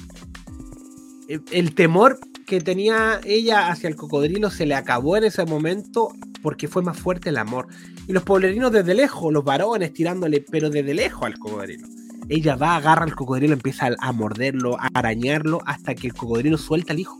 E, 1.28 1.40
el 1.52 1.76
temor 1.76 2.20
que 2.46 2.62
tenía 2.62 3.22
ella 3.26 3.70
hacia 3.70 3.90
el 3.90 3.96
cocodrilo 3.96 4.50
se 4.50 4.66
le 4.66 4.76
acabó 4.76 5.18
en 5.18 5.26
ese 5.26 5.46
momento 5.46 6.10
porque 6.42 6.68
fue 6.68 6.82
más 6.82 6.98
fuerte 6.98 7.30
el 7.30 7.38
amor. 7.38 7.68
Y 8.08 8.14
los 8.14 8.24
pueblerinos 8.24 8.72
desde 8.72 8.94
lejos, 8.94 9.32
los 9.32 9.44
varones 9.44 9.94
tirándole, 9.94 10.44
pero 10.50 10.70
desde 10.70 10.94
lejos 10.94 11.24
al 11.24 11.38
cocodrilo. 11.38 11.88
Ella 12.30 12.56
va, 12.56 12.76
agarra 12.76 13.04
al 13.04 13.16
cocodrilo, 13.16 13.54
empieza 13.54 13.90
a 14.00 14.12
morderlo, 14.12 14.80
a 14.80 14.88
arañarlo, 14.94 15.62
hasta 15.66 15.96
que 15.96 16.08
el 16.08 16.14
cocodrilo 16.14 16.58
suelta 16.58 16.94
al 16.94 17.00
hijo. 17.00 17.20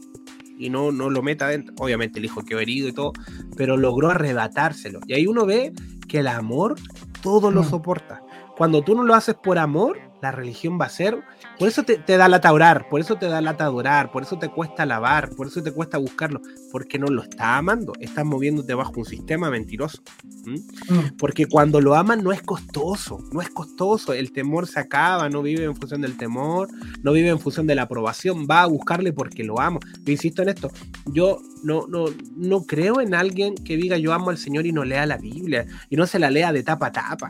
Y 0.58 0.70
no, 0.70 0.92
no 0.92 1.10
lo 1.10 1.22
meta 1.22 1.46
adentro. 1.46 1.74
Obviamente 1.80 2.20
el 2.20 2.26
hijo 2.26 2.44
quedó 2.44 2.60
herido 2.60 2.88
y 2.88 2.94
todo, 2.94 3.14
pero 3.56 3.78
logró 3.78 4.10
arrebatárselo. 4.10 5.00
Y 5.08 5.14
ahí 5.14 5.26
uno 5.26 5.46
ve 5.46 5.74
que 6.10 6.20
el 6.20 6.28
amor 6.28 6.76
todo 7.22 7.52
lo 7.52 7.62
mm. 7.62 7.70
soporta. 7.70 8.22
Cuando 8.60 8.82
tú 8.82 8.94
no 8.94 9.04
lo 9.04 9.16
haces 9.16 9.36
por 9.36 9.58
amor, 9.58 9.98
la 10.22 10.32
religión 10.32 10.78
va 10.78 10.88
a 10.88 10.90
ser. 10.90 11.18
Por 11.58 11.70
eso 11.70 11.84
te, 11.84 11.98
da 12.06 12.28
lata 12.28 12.52
orar, 12.52 12.90
por 12.90 13.00
eso 13.00 13.16
te 13.16 13.28
da 13.28 13.40
lata 13.40 13.64
adorar, 13.64 14.12
por 14.12 14.22
eso 14.24 14.38
te 14.38 14.50
cuesta 14.50 14.84
alabar, 14.84 15.30
por 15.30 15.48
eso 15.48 15.64
te 15.64 15.72
cuesta 15.72 15.98
buscarlo, 15.98 16.42
porque 16.70 17.00
no 17.00 17.08
lo 17.08 17.24
está 17.24 17.56
amando, 17.56 17.94
estás 18.02 18.26
moviéndote 18.26 18.74
bajo 18.74 18.92
un 18.98 19.06
sistema 19.06 19.50
mentiroso. 19.50 20.02
Mm. 20.44 21.16
Porque 21.18 21.46
cuando 21.46 21.80
lo 21.80 21.96
aman 21.96 22.22
no 22.22 22.34
es 22.34 22.42
costoso, 22.42 23.24
no 23.32 23.42
es 23.42 23.50
costoso, 23.50 24.12
el 24.12 24.34
temor 24.34 24.68
se 24.68 24.82
acaba, 24.82 25.30
no 25.30 25.42
vive 25.42 25.64
en 25.64 25.78
función 25.78 26.02
del 26.02 26.18
temor, 26.18 26.68
no 27.02 27.14
vive 27.14 27.30
en 27.30 27.40
función 27.40 27.66
de 27.66 27.76
la 27.76 27.84
aprobación, 27.84 28.46
va 28.46 28.64
a 28.64 28.68
buscarle 28.68 29.14
porque 29.14 29.46
lo 29.46 29.62
amo. 29.62 29.80
Yo 30.04 30.12
insisto 30.12 30.42
en 30.42 30.50
esto, 30.50 30.70
yo 31.06 31.40
no, 31.64 31.88
no, 31.88 32.08
no 32.36 32.66
creo 32.66 33.00
en 33.00 33.14
alguien 33.14 33.56
que 33.56 33.78
diga 33.78 33.98
yo 33.98 34.12
amo 34.12 34.32
al 34.32 34.38
Señor 34.38 34.66
y 34.66 34.74
no 34.74 34.84
lea 34.84 35.06
la 35.06 35.16
Biblia 35.16 35.66
y 35.90 35.96
no 35.96 36.06
se 36.06 36.20
la 36.20 36.30
lea 36.30 36.52
de 36.52 36.64
tapa 36.64 36.88
a 36.88 36.92
tapa. 36.92 37.30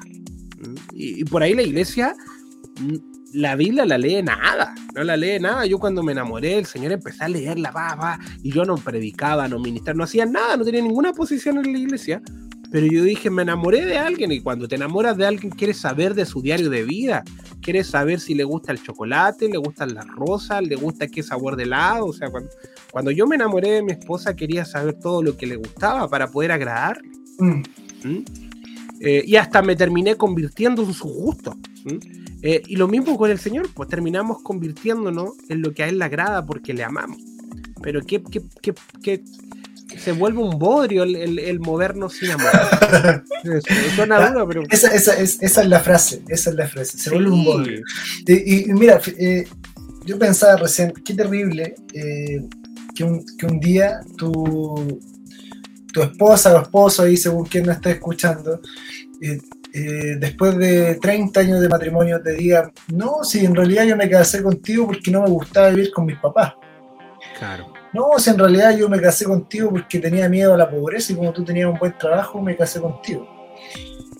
Y, 0.94 1.24
por 1.26 1.44
ahí 1.44 1.54
la 1.54 1.62
iglesia, 1.62 2.16
la 3.34 3.56
Biblia 3.56 3.86
la 3.86 3.98
lee 3.98 4.22
nada, 4.24 4.74
no 4.96 5.04
la 5.04 5.18
lee 5.18 5.40
nada. 5.40 5.66
Yo 5.66 5.80
cuando 5.80 6.04
me 6.04 6.12
enamoré, 6.12 6.58
el 6.58 6.66
Señor 6.66 6.92
empecé 6.92 7.24
a 7.24 7.30
leerla, 7.30 7.72
va, 7.72 7.96
va, 7.96 8.20
y 8.44 8.52
yo 8.52 8.66
no 8.66 8.76
predicaba, 8.76 9.48
no 9.48 9.60
ministraba, 9.60 9.98
no 9.98 10.04
hacía 10.04 10.26
nada, 10.26 10.58
no 10.58 10.66
tenía 10.66 10.82
ninguna 10.82 11.14
posición 11.14 11.58
en 11.58 11.74
la 11.74 11.80
iglesia. 11.80 12.22
Pero 12.72 12.86
yo 12.86 13.04
dije, 13.04 13.32
me 13.32 13.42
enamoré 13.42 13.84
de 13.86 13.98
alguien 13.98 14.32
y 14.32 14.42
cuando 14.42 14.68
te 14.68 14.76
enamoras 14.76 15.18
de 15.18 15.26
alguien 15.26 15.52
quieres 15.52 15.78
saber 15.78 16.14
de 16.14 16.26
su 16.26 16.42
diario 16.42 16.70
de 16.70 16.84
vida, 16.84 17.24
quieres 17.62 17.88
saber 17.88 18.20
si 18.20 18.36
le 18.36 18.44
gusta 18.44 18.72
el 18.72 18.82
chocolate, 18.82 19.50
le 19.50 19.58
gustan 19.58 19.96
las 19.96 20.08
rosas, 20.08 20.62
le 20.62 20.76
gusta 20.76 21.08
qué 21.08 21.24
sabor 21.24 21.56
de 21.56 21.64
helado. 21.64 22.06
O 22.06 22.14
sea, 22.14 22.30
cuando, 22.30 22.50
cuando 22.92 23.10
yo 23.10 23.26
me 23.26 23.36
enamoré 23.36 23.72
de 23.72 23.82
mi 23.82 23.94
esposa 23.94 24.36
quería 24.36 24.66
saber 24.66 25.00
todo 25.00 25.24
lo 25.24 25.36
que 25.36 25.48
le 25.48 25.56
gustaba 25.56 26.08
para 26.08 26.30
poder 26.30 26.52
agradarle. 26.52 27.10
Mm. 27.40 27.64
¿Mm? 28.04 28.24
Eh, 29.02 29.24
y 29.26 29.36
hasta 29.38 29.62
me 29.62 29.76
terminé 29.76 30.16
convirtiendo 30.16 30.84
en 30.84 30.94
su 30.94 31.08
gusto. 31.08 31.58
Eh, 32.42 32.62
y 32.68 32.76
lo 32.76 32.88
mismo 32.88 33.18
con 33.18 33.32
el 33.32 33.40
Señor, 33.40 33.70
pues 33.74 33.90
terminamos 33.90 34.42
convirtiéndonos 34.42 35.34
en 35.50 35.62
lo 35.62 35.74
que 35.74 35.84
a 35.84 35.88
Él 35.88 36.00
le 36.00 36.06
agrada 36.06 36.46
porque 36.46 36.74
le 36.74 36.84
amamos. 36.84 37.22
Pero 37.82 38.02
qué, 38.02 38.22
qué, 38.22 38.74
qué, 39.02 39.24
se 39.98 40.12
vuelve 40.12 40.42
un 40.42 40.58
bodrio 40.60 41.04
el, 41.04 41.60
movernos 41.60 42.14
sin 42.14 42.32
amor. 42.32 42.52
Suena 43.96 44.30
duro, 44.30 44.48
pero. 44.48 44.64
Esa, 44.70 44.94
esa, 44.94 45.18
es, 45.20 45.42
esa, 45.42 45.62
es, 45.62 45.68
la 45.68 45.80
frase, 45.80 46.22
esa 46.28 46.50
es 46.50 46.56
la 46.56 46.68
frase. 46.68 46.98
Se 46.98 47.10
vuelve 47.10 47.32
un 47.32 47.44
bodrio. 47.44 47.82
Y, 48.28 48.66
mira, 48.74 49.00
eh, 49.18 49.46
yo 50.06 50.20
pensaba 50.20 50.58
recién, 50.58 50.94
qué 51.06 51.14
terrible 51.14 51.76
eh, 51.94 52.42
que, 52.96 53.04
un, 53.04 53.26
que, 53.38 53.46
un, 53.46 53.60
día 53.60 54.00
tu, 54.18 55.00
tu 55.94 56.02
esposa 56.02 56.56
o 56.56 56.62
esposo, 56.62 57.04
ahí 57.04 57.18
según 57.18 57.46
quien 57.46 57.66
no 57.66 57.72
esté 57.72 57.92
escuchando, 57.92 58.62
eh, 59.22 59.40
eh, 59.74 60.16
después 60.18 60.58
de 60.58 60.96
30 60.96 61.40
años 61.40 61.62
de 61.62 61.70
matrimonio 61.70 62.22
te 62.22 62.34
diga, 62.34 62.72
no, 62.94 63.24
si 63.24 63.46
en 63.46 63.56
realidad 63.56 63.86
yo 63.86 63.96
me 63.96 64.10
casé 64.10 64.42
contigo 64.42 64.88
porque 64.88 65.12
no 65.12 65.22
me 65.22 65.30
gustaba 65.30 65.70
vivir 65.70 65.92
con 65.92 66.06
mis 66.06 66.18
papás. 66.18 66.54
Claro. 67.38 67.74
No, 67.94 68.18
si 68.18 68.30
en 68.30 68.38
realidad 68.38 68.78
yo 68.78 68.88
me 68.88 69.02
casé 69.02 69.26
contigo 69.26 69.70
porque 69.72 70.00
tenía 70.00 70.30
miedo 70.30 70.54
a 70.54 70.58
la 70.58 70.70
pobreza 70.70 71.14
y 71.14 71.16
como 71.16 71.34
tú 71.34 71.44
tenías 71.44 71.70
un 71.70 71.78
buen 71.78 71.98
trabajo, 71.98 72.42
me 72.42 72.56
casé 72.56 72.80
contigo. 72.80 73.28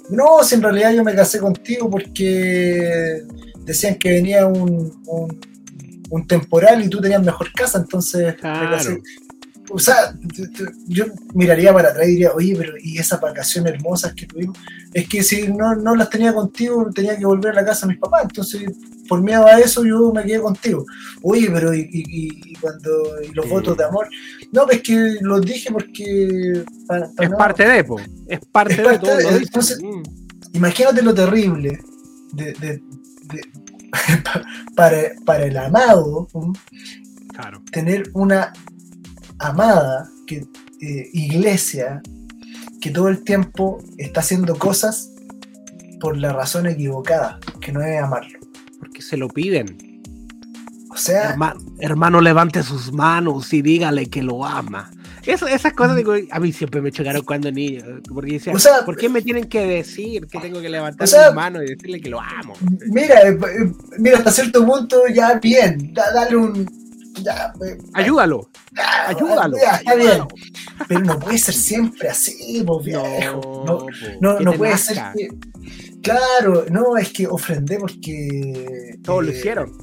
No, 0.10 0.44
si 0.44 0.56
en 0.56 0.64
realidad 0.64 0.92
yo 0.94 1.04
me 1.04 1.14
casé 1.14 1.40
contigo 1.40 1.90
porque 1.90 3.24
decían 3.60 3.96
que 3.96 4.10
venía 4.10 4.48
un, 4.48 4.92
un, 6.10 6.28
temporal 6.28 6.84
y 6.84 6.90
tú 6.90 7.00
tenías 7.00 7.24
mejor 7.24 7.52
casa, 7.54 7.78
entonces 7.78 8.36
me 8.42 8.70
casé 8.70 9.02
o 9.72 9.80
sea, 9.80 10.14
yo 10.88 11.06
miraría 11.34 11.74
para 11.74 11.90
atrás 11.90 12.08
y 12.08 12.12
diría, 12.12 12.32
oye, 12.34 12.56
pero 12.58 12.74
¿y 12.82 12.98
esas 12.98 13.22
vacaciones 13.22 13.74
hermosas 13.74 14.14
que 14.14 14.26
tuvimos? 14.26 14.58
Es 14.94 15.08
que 15.08 15.22
si 15.24 15.48
no, 15.48 15.76
no 15.76 15.96
las 15.96 16.10
tenía 16.10 16.34
contigo, 16.34 16.90
tenía 16.94 17.18
que 17.18 17.26
volver 17.26 17.52
a 17.52 17.62
la 17.62 17.66
casa 17.66 17.86
de 17.86 17.94
mis 17.94 18.02
papás. 18.02 18.24
Entonces, 18.24 18.64
por 19.08 19.22
miedo 19.22 19.46
a 19.46 19.60
eso, 19.60 19.86
yo 19.86 20.12
me 20.12 20.24
quedé 20.24 20.42
contigo. 20.42 20.86
Oye, 21.22 21.50
pero 21.52 21.74
¿y, 21.74 21.88
y, 21.92 22.54
cuando 22.56 23.22
y 23.24 23.34
los 23.34 23.48
votos 23.50 23.78
de 23.78 23.84
amor? 23.84 24.08
No, 24.52 24.68
es 24.70 24.82
que 24.82 25.18
los 25.22 25.42
dije 25.42 25.72
porque. 25.72 26.64
es, 27.20 27.30
parte 27.38 27.68
de, 27.68 27.86
es 28.28 28.40
parte 28.52 28.82
de, 28.82 29.00
todo. 29.00 29.20
entonces, 29.20 29.80
mm. 29.82 30.02
imagínate 30.54 31.02
lo 31.02 31.14
terrible 31.14 31.80
de, 32.34 32.54
de, 32.54 32.82
para, 34.76 34.98
para 35.26 35.46
el 35.46 35.58
amado. 35.58 36.28
Claro. 37.34 37.62
Tener 37.72 38.10
una 38.14 38.52
amada 39.40 40.10
que, 40.28 40.46
eh, 40.82 41.10
iglesia 41.14 42.02
que 42.80 42.92
todo 42.92 43.10
el 43.10 43.24
tiempo 43.24 43.80
está 43.98 44.22
haciendo 44.22 44.58
cosas 44.58 45.12
por 46.00 46.18
la 46.18 46.32
razón 46.32 46.68
equivocada, 46.68 47.40
que 47.60 47.72
no 47.72 47.82
es 47.82 48.02
amarlo. 48.02 48.40
Porque 48.80 49.02
se 49.02 49.18
lo 49.18 49.28
piden. 49.28 49.78
O 50.92 50.98
sea. 50.98 51.36
hermano, 51.80 52.22
levante 52.22 52.64
sus 52.64 52.92
manos 52.92 53.54
y 53.54 53.62
dígale 53.62 54.08
que 54.08 54.24
lo 54.24 54.46
ama. 54.46 54.90
esas 55.26 55.74
cosas 55.74 55.96
digo, 55.96 56.14
a 56.32 56.40
mí 56.40 56.52
siempre 56.52 56.82
me 56.82 56.92
chocaron 56.92 57.24
cuando 57.24 57.52
niño. 57.52 57.84
Porque 58.14 58.34
decía, 58.34 58.54
¿por 58.86 58.98
qué 58.98 59.10
me 59.10 59.22
tienen 59.22 59.46
que 59.46 59.66
decir 59.66 60.26
que 60.28 60.40
tengo 60.40 60.62
que 60.62 60.70
levantar 60.70 61.08
sus 61.08 61.36
manos 61.36 61.64
y 61.64 61.76
decirle 61.76 62.02
que 62.02 62.10
lo 62.10 62.20
amo? 62.20 62.54
Mira, 62.88 63.22
eh, 63.28 63.38
eh, 63.38 63.72
mira, 64.00 64.18
hasta 64.18 64.32
cierto 64.32 64.66
punto 64.66 65.04
ya 65.14 65.40
bien, 65.40 65.94
dale 65.94 66.36
un. 66.36 66.89
Ya, 67.16 67.54
ayúdalo. 67.94 68.50
Ayúdalo. 69.08 69.58
está 69.58 69.96
bien. 69.96 70.24
Pero 70.88 71.00
no 71.02 71.20
puede 71.20 71.38
ser 71.38 71.54
siempre 71.54 72.10
así, 72.10 72.62
vos 72.64 72.84
viejo. 72.84 73.64
No, 73.66 73.86
no, 74.22 74.40
no, 74.40 74.54
puede 74.54 74.78
ser 74.78 74.98
que. 75.16 75.30
Claro, 76.02 76.66
no, 76.70 76.98
es 76.98 77.12
que 77.12 77.28
ofrendé 77.28 77.78
porque. 77.78 79.00
Todos 79.04 79.26
lo 79.26 79.32
eh, 79.32 79.38
hicieron. 79.38 79.78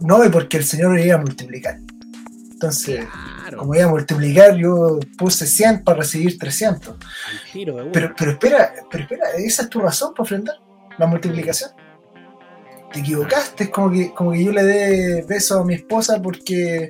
no, 0.00 0.24
y 0.24 0.28
porque 0.28 0.58
el 0.58 0.64
Señor 0.64 0.98
iba 0.98 1.16
a 1.16 1.20
multiplicar. 1.20 1.80
Entonces, 2.52 3.06
como 3.56 3.74
iba 3.74 3.84
a 3.84 3.88
multiplicar, 3.88 4.56
yo 4.56 4.98
puse 5.16 5.46
100 5.46 5.84
para 5.84 5.98
recibir 5.98 6.36
300. 6.38 6.96
pero, 7.92 8.14
pero 8.16 8.32
espera, 8.32 8.72
pero 8.90 9.04
espera, 9.04 9.30
¿esa 9.36 9.62
es 9.62 9.68
tu 9.68 9.80
razón 9.80 10.12
para 10.12 10.24
ofrendar? 10.24 10.56
La 10.98 11.06
multiplicación. 11.06 11.70
Te 12.92 13.00
equivocaste, 13.00 13.64
es 13.64 13.70
como 13.70 13.90
que, 13.90 14.12
como 14.14 14.32
que 14.32 14.44
yo 14.44 14.52
le 14.52 14.62
dé 14.64 15.24
beso 15.28 15.60
a 15.60 15.64
mi 15.64 15.74
esposa 15.74 16.20
porque 16.22 16.88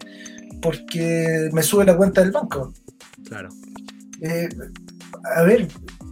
porque 0.61 1.51
me 1.53 1.63
sube 1.63 1.85
la 1.85 1.97
cuenta 1.97 2.21
del 2.21 2.33
banco. 2.33 2.73
Claro. 3.25 3.49
Eh, 4.21 4.49
a 5.37 5.43
ver, 5.43 5.69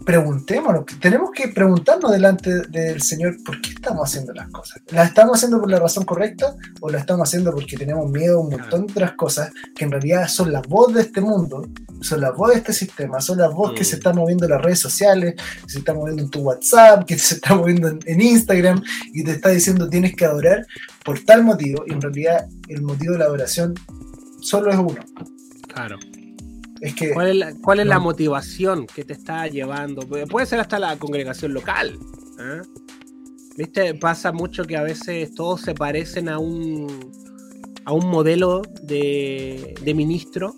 preguntémonos, 0.07 0.85
tenemos 1.01 1.33
que 1.33 1.49
preguntarnos 1.49 2.13
delante 2.13 2.61
del 2.69 3.03
Señor 3.03 3.43
por 3.45 3.61
qué 3.61 3.71
estamos 3.71 4.09
haciendo 4.09 4.33
las 4.33 4.49
cosas. 4.51 4.81
¿Las 4.93 5.09
estamos 5.09 5.37
haciendo 5.37 5.61
por 5.61 5.69
la 5.69 5.81
razón 5.81 6.05
correcta 6.05 6.55
o 6.81 6.89
las 6.89 7.01
estamos 7.01 7.29
haciendo 7.29 7.53
porque 7.53 7.77
tenemos 7.77 8.09
miedo 8.09 8.39
a 8.39 8.41
un 8.41 8.51
montón 8.51 8.87
de 8.87 8.93
otras 8.93 9.13
cosas 9.15 9.51
que 9.75 9.85
en 9.85 9.91
realidad 9.91 10.29
son 10.29 10.53
las 10.53 10.63
voz 10.69 10.95
de 10.95 11.01
este 11.01 11.21
mundo, 11.21 11.69
son 12.03 12.21
las 12.21 12.37
voz 12.37 12.51
de 12.51 12.59
este 12.59 12.73
sistema, 12.73 13.21
son 13.21 13.39
las 13.39 13.53
voz 13.53 13.73
que 13.73 13.83
se 13.83 13.97
mm. 13.97 13.99
están 13.99 14.17
moviendo 14.17 14.45
en 14.45 14.53
las 14.53 14.63
redes 14.63 14.79
sociales, 14.79 15.35
que 15.35 15.71
se 15.71 15.79
están 15.81 15.97
moviendo 15.97 16.23
en 16.23 16.31
tu 16.31 16.39
WhatsApp, 16.39 17.05
que 17.05 17.19
se 17.19 17.35
están 17.35 17.59
moviendo 17.59 17.89
en, 17.89 18.21
Instagram 18.21 18.81
y 19.13 19.25
te 19.25 19.33
está 19.33 19.49
diciendo 19.49 19.89
tienes 19.89 20.15
que 20.15 20.25
adorar 20.25 20.65
por 21.05 21.19
tal 21.25 21.43
motivo 21.43 21.83
y 21.85 21.93
en 21.93 22.01
realidad 22.01 22.47
el 22.69 22.83
motivo 22.83 23.15
de 23.15 23.19
la 23.19 23.25
adoración 23.25 23.75
solo 24.41 24.71
es 24.71 24.77
uno. 24.77 25.05
Claro. 25.67 25.99
Es 26.81 26.95
que, 26.95 27.13
¿Cuál 27.13 27.29
es, 27.29 27.37
la, 27.37 27.55
cuál 27.57 27.81
es 27.81 27.87
la 27.87 27.99
motivación 27.99 28.87
que 28.87 29.05
te 29.05 29.15
está 29.15 29.47
llevando? 29.47 30.03
Puede 30.29 30.47
ser 30.47 30.61
hasta 30.61 30.79
la 30.79 30.99
congregación 30.99 31.55
local. 31.55 31.99
¿eh? 32.39 32.63
¿Viste? 33.57 33.95
Pasa 33.95 34.33
mucho 34.33 34.65
que 34.65 34.77
a 34.77 34.83
veces 34.83 35.35
todos 35.35 35.63
se 35.63 35.75
parecen 35.75 36.29
a 36.29 36.39
un, 36.39 37.11
a 37.85 37.93
un 37.93 38.07
modelo 38.09 38.63
de, 38.83 39.75
de 39.83 39.95
ministro 39.95 40.57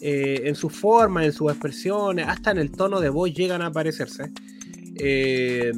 eh, 0.00 0.42
en 0.44 0.54
su 0.54 0.68
forma, 0.68 1.24
en 1.24 1.32
sus 1.32 1.50
expresiones, 1.50 2.26
hasta 2.28 2.50
en 2.50 2.58
el 2.58 2.70
tono 2.70 3.00
de 3.00 3.08
voz 3.08 3.32
llegan 3.32 3.62
a 3.62 3.70
parecerse. 3.70 4.30
Eh, 4.98 5.72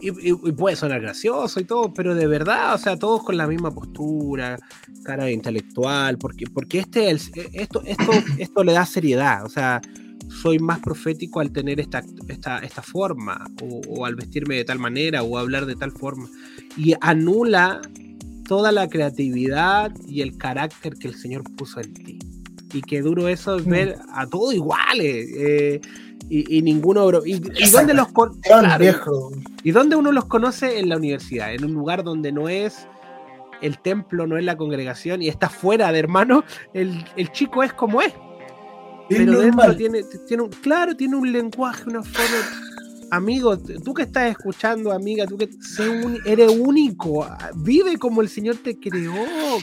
y, 0.00 0.52
puede 0.52 0.76
sonar 0.76 1.00
gracioso 1.00 1.60
y 1.60 1.64
todo, 1.64 1.92
pero 1.92 2.14
de 2.14 2.26
verdad, 2.26 2.74
o 2.74 2.78
sea, 2.78 2.96
todos 2.96 3.24
con 3.24 3.36
la 3.36 3.46
misma 3.46 3.70
postura, 3.70 4.58
cara 5.04 5.30
intelectual, 5.30 6.18
porque, 6.18 6.46
porque 6.46 6.80
este, 6.80 7.10
esto, 7.10 7.82
esto, 7.84 8.12
esto 8.38 8.64
le 8.64 8.72
da 8.72 8.86
seriedad, 8.86 9.44
o 9.44 9.48
sea, 9.48 9.80
soy 10.28 10.58
más 10.58 10.80
profético 10.80 11.40
al 11.40 11.50
tener 11.50 11.80
esta, 11.80 12.02
esta, 12.28 12.58
esta 12.58 12.82
forma, 12.82 13.46
o, 13.62 14.04
al 14.04 14.14
vestirme 14.14 14.56
de 14.56 14.64
tal 14.64 14.78
manera, 14.78 15.22
o 15.22 15.38
hablar 15.38 15.66
de 15.66 15.76
tal 15.76 15.92
forma, 15.92 16.28
y 16.76 16.94
anula 17.00 17.80
toda 18.46 18.72
la 18.72 18.88
creatividad 18.88 19.92
y 20.06 20.22
el 20.22 20.36
carácter 20.36 20.94
que 20.94 21.08
el 21.08 21.14
Señor 21.14 21.44
puso 21.56 21.80
en 21.80 21.94
ti. 21.94 22.18
Y 22.72 22.82
qué 22.82 23.00
duro 23.00 23.28
eso 23.28 23.56
es 23.56 23.64
ver 23.64 23.96
a 24.12 24.26
todos 24.26 24.54
iguales. 24.54 25.28
Eh, 25.36 25.80
y, 26.28 26.62
ninguno. 26.62 27.10
Y, 27.24 27.34
y 27.34 27.70
dónde 27.70 27.94
los 27.94 28.08
¿Y 29.62 29.70
dónde 29.70 29.96
uno 29.96 30.12
los 30.12 30.26
conoce? 30.26 30.78
En 30.78 30.88
la 30.88 30.96
universidad, 30.96 31.52
en 31.52 31.64
un 31.64 31.74
lugar 31.74 32.04
donde 32.04 32.32
no 32.32 32.48
es 32.48 32.86
el 33.60 33.78
templo, 33.78 34.26
no 34.26 34.36
es 34.36 34.44
la 34.44 34.56
congregación 34.56 35.22
y 35.22 35.28
está 35.28 35.48
fuera 35.48 35.90
de 35.92 35.98
hermano, 35.98 36.44
el, 36.74 37.04
chico 37.32 37.62
es 37.62 37.72
como 37.72 38.00
es. 38.00 38.12
Pero 39.08 39.40
dentro 39.40 39.74
tiene, 39.74 40.02
tiene 40.26 40.42
un, 40.42 40.50
claro, 40.50 40.94
tiene 40.94 41.16
un 41.16 41.32
lenguaje, 41.32 41.84
una 41.86 42.02
forma 42.02 42.67
amigo, 43.10 43.58
tú 43.58 43.94
que 43.94 44.02
estás 44.02 44.30
escuchando, 44.30 44.92
amiga, 44.92 45.26
tú 45.26 45.36
que 45.36 45.48
eres 46.24 46.50
único, 46.50 47.26
vive 47.56 47.98
como 47.98 48.22
el 48.22 48.28
Señor 48.28 48.56
te 48.56 48.78
creó, 48.78 49.14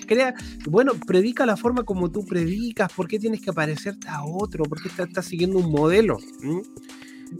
crea, 0.07 0.33
bueno, 0.67 0.93
predica 1.05 1.45
la 1.45 1.57
forma 1.57 1.83
como 1.83 2.11
tú 2.11 2.25
predicas, 2.25 2.91
¿por 2.93 3.07
qué 3.07 3.19
tienes 3.19 3.41
que 3.41 3.53
parecerte 3.53 4.07
a 4.07 4.23
otro? 4.23 4.63
¿Por 4.65 4.81
qué 4.81 4.89
estás, 4.89 5.25
siguiendo 5.25 5.59
un 5.59 5.71
modelo? 5.71 6.17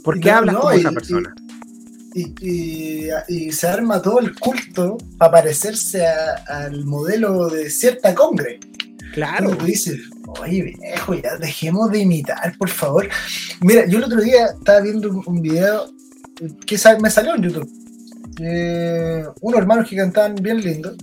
¿Por 0.04 0.20
qué 0.20 0.32
hablas 0.32 0.56
como 0.56 0.72
esa 0.72 0.92
persona? 0.92 1.34
Y, 2.14 3.52
se 3.52 3.68
arma 3.68 4.02
todo 4.02 4.20
el 4.20 4.34
culto 4.36 4.98
para 5.18 5.32
parecerse 5.32 6.06
al 6.08 6.86
modelo 6.86 7.50
de 7.50 7.70
cierta 7.70 8.16
congre. 8.16 8.60
Claro. 9.14 9.56
tú 9.56 9.66
dices, 9.66 10.02
oye 10.42 10.76
viejo, 10.78 11.14
ya 11.14 11.38
dejemos 11.38 11.92
de 11.92 12.00
imitar, 12.00 12.58
por 12.58 12.70
favor. 12.70 13.10
Mira, 13.62 13.86
yo 13.88 13.98
el 14.00 14.06
otro 14.06 14.22
día 14.22 14.48
estaba 14.48 14.82
viendo 14.82 15.24
un, 15.26 15.42
video 15.42 15.90
que 16.66 16.78
me 17.00 17.10
salió 17.10 17.36
en 17.36 17.42
YouTube. 17.42 17.70
Eh, 18.42 19.24
unos 19.42 19.60
hermanos 19.60 19.90
que 19.90 19.96
cantaban 19.96 20.36
bien 20.36 20.62
lindo, 20.62 20.96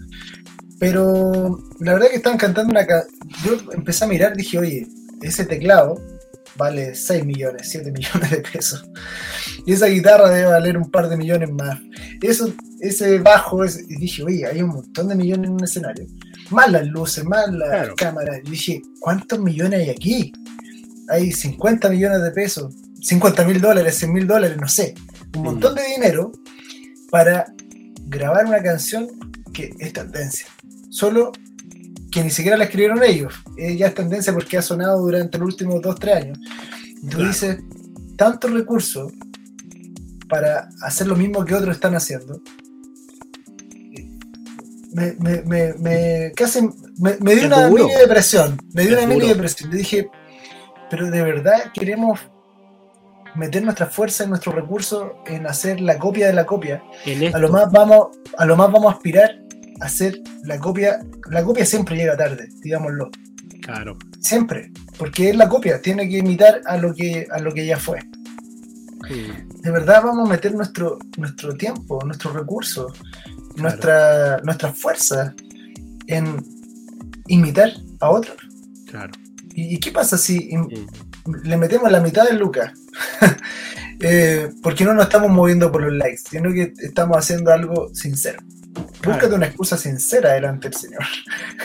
pero 0.78 1.58
la 1.80 1.94
verdad 1.94 2.08
que 2.08 2.16
estaban 2.16 2.38
cantando 2.38 2.70
una... 2.70 2.86
Yo 3.44 3.56
empecé 3.72 4.04
a 4.04 4.08
mirar, 4.08 4.36
dije, 4.36 4.58
oye, 4.58 4.86
ese 5.22 5.44
teclado 5.44 6.00
vale 6.56 6.94
6 6.94 7.24
millones, 7.24 7.68
7 7.70 7.90
millones 7.96 8.30
de 8.30 8.38
pesos. 8.38 8.84
Y 9.66 9.72
esa 9.72 9.86
guitarra 9.86 10.28
debe 10.30 10.50
valer 10.50 10.76
un 10.76 10.90
par 10.90 11.08
de 11.08 11.16
millones 11.16 11.50
más. 11.50 11.78
Eso, 12.20 12.52
ese 12.80 13.18
bajo, 13.18 13.64
y 13.64 13.96
dije, 13.96 14.22
oye, 14.22 14.46
hay 14.46 14.62
un 14.62 14.70
montón 14.70 15.08
de 15.08 15.14
millones 15.14 15.46
en 15.46 15.54
un 15.54 15.64
escenario. 15.64 16.06
Más 16.50 16.70
las 16.70 16.86
luces, 16.86 17.24
más 17.24 17.50
las 17.52 17.94
cámaras. 17.94 18.40
Y 18.44 18.50
dije, 18.50 18.82
¿cuántos 19.00 19.38
millones 19.40 19.80
hay 19.80 19.90
aquí? 19.90 20.32
Hay 21.08 21.32
50 21.32 21.88
millones 21.88 22.22
de 22.22 22.30
pesos, 22.30 22.74
50 23.00 23.44
mil 23.44 23.60
dólares, 23.60 23.96
100 23.96 24.12
mil 24.12 24.26
dólares, 24.26 24.56
no 24.60 24.68
sé. 24.68 24.94
Un 25.36 25.42
montón 25.42 25.74
de 25.74 25.82
dinero 25.86 26.32
para 27.10 27.46
grabar 28.06 28.46
una 28.46 28.62
canción 28.62 29.08
que 29.52 29.70
es 29.78 29.92
tendencia. 29.92 30.46
Solo 30.90 31.32
que 32.10 32.22
ni 32.22 32.30
siquiera 32.30 32.56
la 32.56 32.64
escribieron 32.64 33.02
ellos. 33.02 33.32
Eh, 33.56 33.76
ya 33.76 33.86
es 33.88 33.94
tendencia 33.94 34.32
porque 34.32 34.58
ha 34.58 34.62
sonado 34.62 35.00
durante 35.00 35.38
los 35.38 35.48
últimos 35.48 35.80
2-3 35.80 36.14
años. 36.14 36.38
Y 37.02 37.06
tú 37.06 37.16
Claro. 37.16 37.28
dices, 37.28 37.58
tantos 38.16 38.50
recursos 38.52 39.12
para 40.28 40.68
hacer 40.82 41.06
lo 41.06 41.16
mismo 41.16 41.44
que 41.44 41.54
otros 41.54 41.74
están 41.74 41.94
haciendo. 41.94 42.40
Me, 44.94 45.12
me, 45.20 45.42
me, 45.42 45.72
me- 45.78 46.32
casi 46.36 46.60
me, 46.98 47.16
me 47.20 47.34
dio 47.34 47.46
una 47.46 47.66
duro. 47.68 47.86
mini 47.86 47.98
depresión. 47.98 48.58
Me 48.74 48.86
dio 48.86 48.98
una 48.98 49.06
mini 49.06 49.28
depresión. 49.28 49.70
Yo 49.70 49.78
dije, 49.78 50.08
pero 50.90 51.10
de 51.10 51.22
verdad 51.22 51.72
queremos 51.72 52.20
meter 53.34 53.62
nuestra 53.62 53.86
fuerza 53.86 54.24
y 54.24 54.28
nuestros 54.28 54.54
recursos 54.54 55.12
en 55.26 55.46
hacer 55.46 55.80
la 55.80 55.98
copia 55.98 56.26
de 56.26 56.32
la 56.32 56.46
copia. 56.46 56.82
A 57.32 57.38
lo 57.38 57.48
más 57.48 57.70
vamos 57.72 58.08
a 58.36 58.44
lo 58.44 58.56
más 58.56 58.70
vamos 58.70 58.92
a 58.92 58.96
aspirar 58.96 59.40
a 59.80 59.86
hacer 59.86 60.20
la 60.44 60.58
copia 60.58 61.00
la 61.30 61.42
copia 61.42 61.64
siempre 61.64 61.96
llega 61.96 62.16
tarde 62.16 62.48
digámoslo. 62.60 63.10
Claro. 63.62 63.96
siempre 64.18 64.72
porque 64.98 65.30
es 65.30 65.36
la 65.36 65.48
copia 65.48 65.80
tiene 65.80 66.08
que 66.08 66.18
imitar 66.18 66.60
a 66.66 66.76
lo 66.76 66.92
que 66.94 67.28
a 67.30 67.38
lo 67.38 67.52
que 67.52 67.64
ya 67.64 67.78
fue. 67.78 68.00
De 69.08 69.70
verdad 69.70 70.02
vamos 70.02 70.28
a 70.28 70.32
meter 70.32 70.54
nuestro 70.54 70.98
nuestro 71.16 71.54
tiempo 71.54 72.00
nuestros 72.04 72.34
recursos 72.34 72.92
nuestra 73.56 74.38
nuestras 74.42 74.78
fuerzas 74.78 75.32
en 76.06 76.44
imitar 77.28 77.72
a 78.00 78.10
otros 78.10 78.36
Claro. 78.86 79.12
¿Y, 79.54 79.74
y 79.74 79.80
qué 79.80 79.90
pasa 79.90 80.18
si 80.18 80.50
le 81.44 81.56
metemos 81.56 81.90
la 81.90 82.00
mitad 82.00 82.24
del 82.26 82.38
lucas? 82.38 82.72
eh, 84.00 84.50
porque 84.62 84.84
no 84.84 84.94
nos 84.94 85.04
estamos 85.04 85.30
moviendo 85.30 85.70
por 85.70 85.82
los 85.82 85.92
likes, 85.92 86.22
sino 86.30 86.52
que 86.52 86.72
estamos 86.82 87.16
haciendo 87.16 87.52
algo 87.52 87.90
sincero. 87.94 88.38
Búscate 88.74 89.18
Claro. 89.20 89.34
una 89.36 89.46
excusa 89.46 89.76
sincera 89.76 90.32
delante 90.32 90.68
del 90.70 90.78
Señor. 90.78 91.02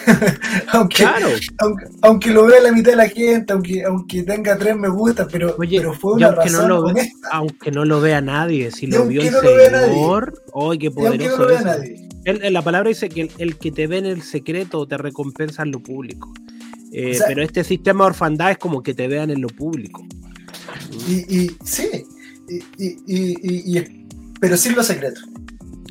aunque, 0.73 0.97
Claro. 0.97 1.29
aunque, 1.59 1.85
aunque 2.01 2.29
lo 2.31 2.45
vea 2.45 2.59
la 2.61 2.71
mitad 2.71 2.91
de 2.91 2.97
la 2.97 3.07
gente, 3.09 3.53
aunque, 3.53 3.84
aunque 3.84 4.23
tenga 4.23 4.57
tres 4.57 4.75
me 4.75 4.89
gusta, 4.89 5.25
pero, 5.27 5.55
Oye, 5.57 5.77
pero 5.77 5.93
fue 5.93 6.13
una 6.13 6.27
aunque 6.27 6.49
no 6.49 6.57
razón 6.61 6.69
lo 6.69 6.93
ve-. 6.93 7.11
Aunque 7.31 7.71
no 7.71 7.85
lo 7.85 8.01
vea 8.01 8.19
nadie, 8.21 8.71
si 8.71 8.88
lo 8.88 9.05
vio 9.05 9.21
el 9.21 9.31
no. 9.31 9.39
Señor, 9.39 10.43
¡ay, 10.53 10.77
qué 10.79 10.91
poderoso 10.91 11.38
no 11.38 11.43
lo 11.43 11.47
vea 11.47 11.61
nadie. 11.61 12.09
Él- 12.25 12.41
en 12.43 12.51
la 12.53 12.61
palabra 12.61 12.89
dice 12.89 13.07
que 13.07 13.21
el, 13.21 13.31
el 13.38 13.57
que 13.57 13.71
te 13.71 13.88
ve 13.88 13.99
en 13.99 14.05
el 14.05 14.21
secreto 14.21 14.85
te 14.85 14.97
recompensa 14.97 15.63
en 15.63 15.71
lo 15.71 15.79
público. 15.79 16.34
Eh, 16.91 17.11
O 17.11 17.14
sea- 17.15 17.27
pero 17.27 17.43
este 17.43 17.64
sistema 17.64 18.03
de 18.05 18.09
orfandad 18.11 18.51
es 18.51 18.57
como 18.57 18.81
que 18.84 18.93
te 18.93 19.07
vean 19.07 19.30
en 19.30 19.41
lo 19.41 19.47
público. 19.49 20.05
Y, 21.07 21.38
y 21.45 21.57
sí, 21.64 22.05
y, 22.77 23.81
pero 24.39 24.55
sin 24.57 24.76
los 24.76 24.85
secretos. 24.88 25.23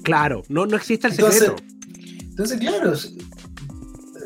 Claro, 0.02 0.42
no, 0.48 0.66
no 0.66 0.76
existe 0.76 1.06
el 1.08 1.12
Entonces, 1.14 1.40
secreto. 1.40 1.62
Entonces, 2.22 2.58
claro, 2.58 2.92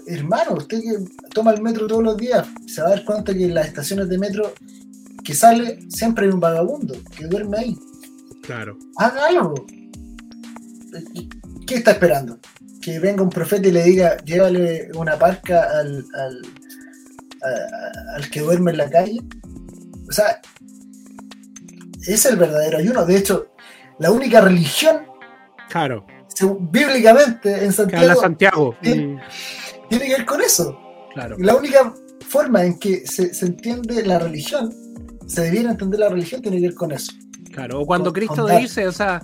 hermano, 0.07 0.55
usted 0.55 0.81
que 0.81 0.99
toma 1.33 1.53
el 1.53 1.63
metro 1.63 1.87
todos 1.87 2.03
los 2.03 2.17
días, 2.17 2.47
se 2.67 2.83
va 2.83 2.89
a 2.89 2.91
dar 2.91 3.05
cuenta 3.05 3.33
que 3.35 3.45
en 3.45 3.55
las 3.55 3.67
estaciones 3.69 4.09
de 4.09 4.19
metro 4.19 4.53
que 5.25 5.35
sale 5.35 5.79
siempre 5.89 6.27
hay 6.27 6.33
un 6.33 6.41
vagabundo 6.41 6.95
que 7.17 7.27
duerme 7.27 7.59
ahí. 7.59 7.77
Claro. 8.43 8.77
Haga 8.97 9.27
algo. 9.27 9.55
¿Qué 11.67 11.77
está 11.77 11.93
esperando? 11.93 12.39
Que 12.81 12.99
venga 12.99 13.23
un 13.23 13.31
profeta 13.31 13.69
y 13.69 13.73
le 13.73 13.85
diga, 13.85 14.17
llévale 14.25 14.89
una 14.95 15.19
parca 15.19 15.69
al, 15.79 16.05
al, 16.15 16.43
a- 17.43 18.17
al 18.17 18.31
que 18.31 18.41
duerme 18.41 18.71
en 18.73 18.77
la 18.79 18.91
calle. 18.91 19.19
O 20.09 20.13
sea, 20.13 20.41
es 22.07 22.25
el 22.27 22.37
verdadero 22.37 22.79
ayuno. 22.79 23.05
De 23.05 23.17
hecho, 23.17 23.49
la 23.99 24.11
única 24.11 24.41
religión, 24.41 25.03
Claro. 25.69 26.05
bíblicamente, 26.61 27.65
en 27.65 27.73
Que 27.73 27.97
habla 27.97 28.15
Santiago, 28.15 28.21
Santiago. 28.21 28.77
Tiene 28.83 30.05
que 30.07 30.17
ver 30.17 30.25
con 30.27 30.41
eso. 30.41 30.79
claro. 31.15 31.37
La 31.39 31.55
única 31.57 31.93
forma 32.29 32.65
en 32.65 32.79
que 32.79 33.07
se, 33.07 33.35
se 33.35 33.47
entiende 33.47 34.05
la 34.07 34.19
religión, 34.21 34.73
se 35.27 35.43
debiera 35.43 35.71
entender 35.73 36.01
la 36.01 36.09
religión, 36.09 36.41
tiene 36.41 36.59
que 36.59 36.69
ver 36.69 36.75
con 36.75 36.93
eso. 36.93 37.13
Claro. 37.53 37.81
O 37.81 37.87
cuando 37.87 38.07
Con- 38.07 38.15
Cristo 38.15 38.47
con 38.47 38.57
dice, 38.57 38.87
o 38.87 38.93
sea, 38.93 39.21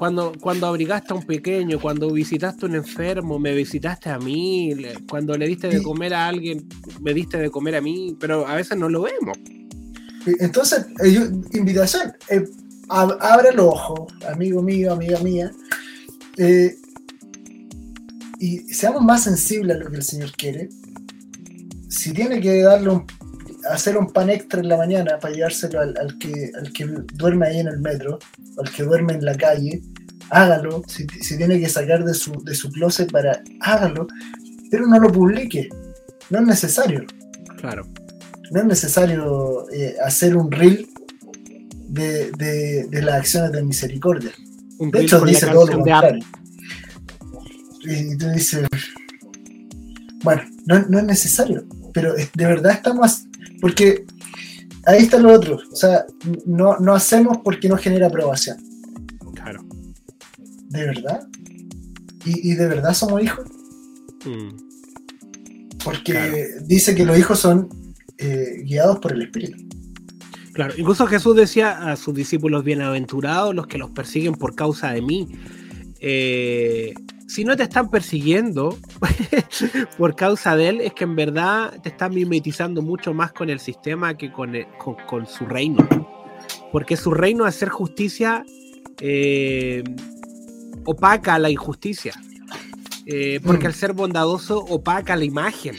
cuando, 0.00 0.32
cuando 0.40 0.66
abrigaste 0.66 1.12
a 1.12 1.16
un 1.16 1.24
pequeño, 1.26 1.78
cuando 1.78 2.10
visitaste 2.10 2.64
a 2.64 2.68
un 2.70 2.74
enfermo, 2.74 3.38
me 3.38 3.54
visitaste 3.54 4.08
a 4.08 4.18
mí, 4.18 4.72
cuando 5.06 5.36
le 5.36 5.46
diste 5.46 5.68
de 5.68 5.82
comer 5.82 6.14
a 6.14 6.26
alguien, 6.26 6.66
me 7.02 7.12
diste 7.12 7.36
de 7.36 7.50
comer 7.50 7.76
a 7.76 7.82
mí, 7.82 8.16
pero 8.18 8.46
a 8.48 8.54
veces 8.54 8.78
no 8.78 8.88
lo 8.88 9.02
vemos. 9.02 9.36
Entonces, 10.38 10.86
eh, 11.04 11.30
invitación, 11.52 12.14
eh, 12.30 12.46
ab- 12.88 13.18
abra 13.20 13.52
los 13.52 13.66
ojos, 13.66 14.10
amigo 14.26 14.62
mío, 14.62 14.94
amiga 14.94 15.18
mía, 15.20 15.50
eh, 16.38 16.74
y 18.38 18.60
seamos 18.72 19.02
más 19.02 19.24
sensibles 19.24 19.76
a 19.76 19.80
lo 19.80 19.90
que 19.90 19.96
el 19.98 20.02
Señor 20.02 20.32
quiere. 20.32 20.70
Si 21.90 22.14
tiene 22.14 22.40
que 22.40 22.62
darle 22.62 22.88
un, 22.88 23.06
hacer 23.68 23.96
un 23.98 24.12
pan 24.12 24.30
extra 24.30 24.60
en 24.60 24.68
la 24.68 24.76
mañana 24.76 25.18
para 25.18 25.34
llevárselo 25.34 25.80
al, 25.80 25.94
al 25.98 26.18
que, 26.18 26.50
al 26.58 26.72
que 26.72 26.86
duerme 27.14 27.46
ahí 27.48 27.58
en 27.60 27.68
el 27.68 27.78
metro, 27.80 28.18
al 28.58 28.70
que 28.70 28.82
duerme 28.84 29.14
en 29.14 29.24
la 29.24 29.34
calle, 29.36 29.82
hágalo. 30.30 30.82
Si, 30.86 31.06
si 31.20 31.36
tiene 31.36 31.58
que 31.60 31.68
sacar 31.68 32.04
de 32.04 32.14
su, 32.14 32.32
de 32.44 32.54
su 32.54 32.70
closet 32.70 33.10
para, 33.10 33.42
hágalo, 33.60 34.06
pero 34.70 34.86
no 34.86 34.98
lo 34.98 35.10
publique. 35.10 35.68
No 36.30 36.38
es 36.40 36.46
necesario 36.46 37.04
Claro. 37.58 37.86
no 38.52 38.60
es 38.60 38.66
necesario 38.66 39.66
eh, 39.70 39.96
hacer 40.04 40.36
un 40.36 40.50
reel 40.50 40.88
de, 41.88 42.30
de- 42.32 42.86
de 42.88 43.02
las 43.02 43.16
acciones 43.16 43.52
de 43.52 43.62
misericordia. 43.64 44.30
Un 44.78 44.90
De 44.92 45.02
hecho, 45.02 45.20
dice 45.24 45.46
todo 45.48 45.66
lo 45.66 45.72
contrario. 45.82 46.24
Y 47.82 48.16
tú 48.16 48.28
dices, 48.30 48.66
bueno, 50.22 50.42
no, 50.66 50.78
no 50.88 50.98
es 50.98 51.04
necesario, 51.04 51.64
pero 51.92 52.14
de 52.14 52.46
verdad 52.46 52.72
estamos, 52.72 53.24
porque 53.60 54.04
ahí 54.86 55.02
está 55.02 55.18
lo 55.18 55.32
otro, 55.32 55.58
o 55.70 55.76
sea, 55.76 56.04
no, 56.46 56.78
no 56.78 56.94
hacemos 56.94 57.38
porque 57.44 57.68
no 57.68 57.76
genera 57.76 58.06
aprobación, 58.08 58.56
Claro. 59.34 59.62
¿de 60.68 60.86
verdad? 60.86 61.26
¿Y, 62.24 62.52
y 62.52 62.54
de 62.54 62.66
verdad 62.66 62.92
somos 62.94 63.22
hijos? 63.22 63.44
Mm, 64.26 64.56
Porque 65.84 66.12
Claro. 66.12 66.36
dice 66.66 66.94
que 66.94 67.04
los 67.06 67.18
hijos 67.18 67.38
son 67.38 67.68
eh, 68.18 68.62
guiados 68.64 68.98
por 68.98 69.12
el 69.12 69.22
Espíritu. 69.22 69.56
Claro, 70.52 70.74
incluso 70.76 71.06
Jesús 71.06 71.34
decía 71.36 71.90
a 71.90 71.96
sus 71.96 72.14
discípulos 72.14 72.64
bienaventurados 72.64 73.54
los 73.54 73.66
que 73.66 73.78
los 73.78 73.90
persiguen 73.92 74.34
por 74.34 74.54
causa 74.54 74.92
de 74.92 75.00
mí. 75.00 75.28
Eh, 76.00 76.92
si 77.30 77.44
no 77.44 77.56
te 77.56 77.62
están 77.62 77.88
persiguiendo 77.90 78.76
por 79.98 80.16
causa 80.16 80.56
de 80.56 80.68
él, 80.68 80.80
es 80.80 80.92
que 80.94 81.04
en 81.04 81.14
verdad 81.14 81.80
te 81.80 81.90
están 81.90 82.12
mimetizando 82.12 82.82
mucho 82.82 83.14
más 83.14 83.32
con 83.32 83.48
el 83.50 83.60
sistema 83.60 84.16
que 84.16 84.32
con, 84.32 84.52
con 85.06 85.26
su 85.26 85.46
reino. 85.46 85.88
Porque 86.72 86.96
su 86.96 87.12
reino, 87.12 87.44
hacer 87.44 87.68
justicia, 87.68 88.44
eh, 89.00 89.84
opaca 90.84 91.38
la 91.38 91.50
injusticia. 91.50 92.12
Eh, 93.06 93.38
porque 93.44 93.64
Mm. 93.64 93.66
al 93.66 93.74
ser 93.74 93.92
bondadoso 93.92 94.58
opaca 94.64 95.14
la 95.14 95.24
imagen. 95.24 95.76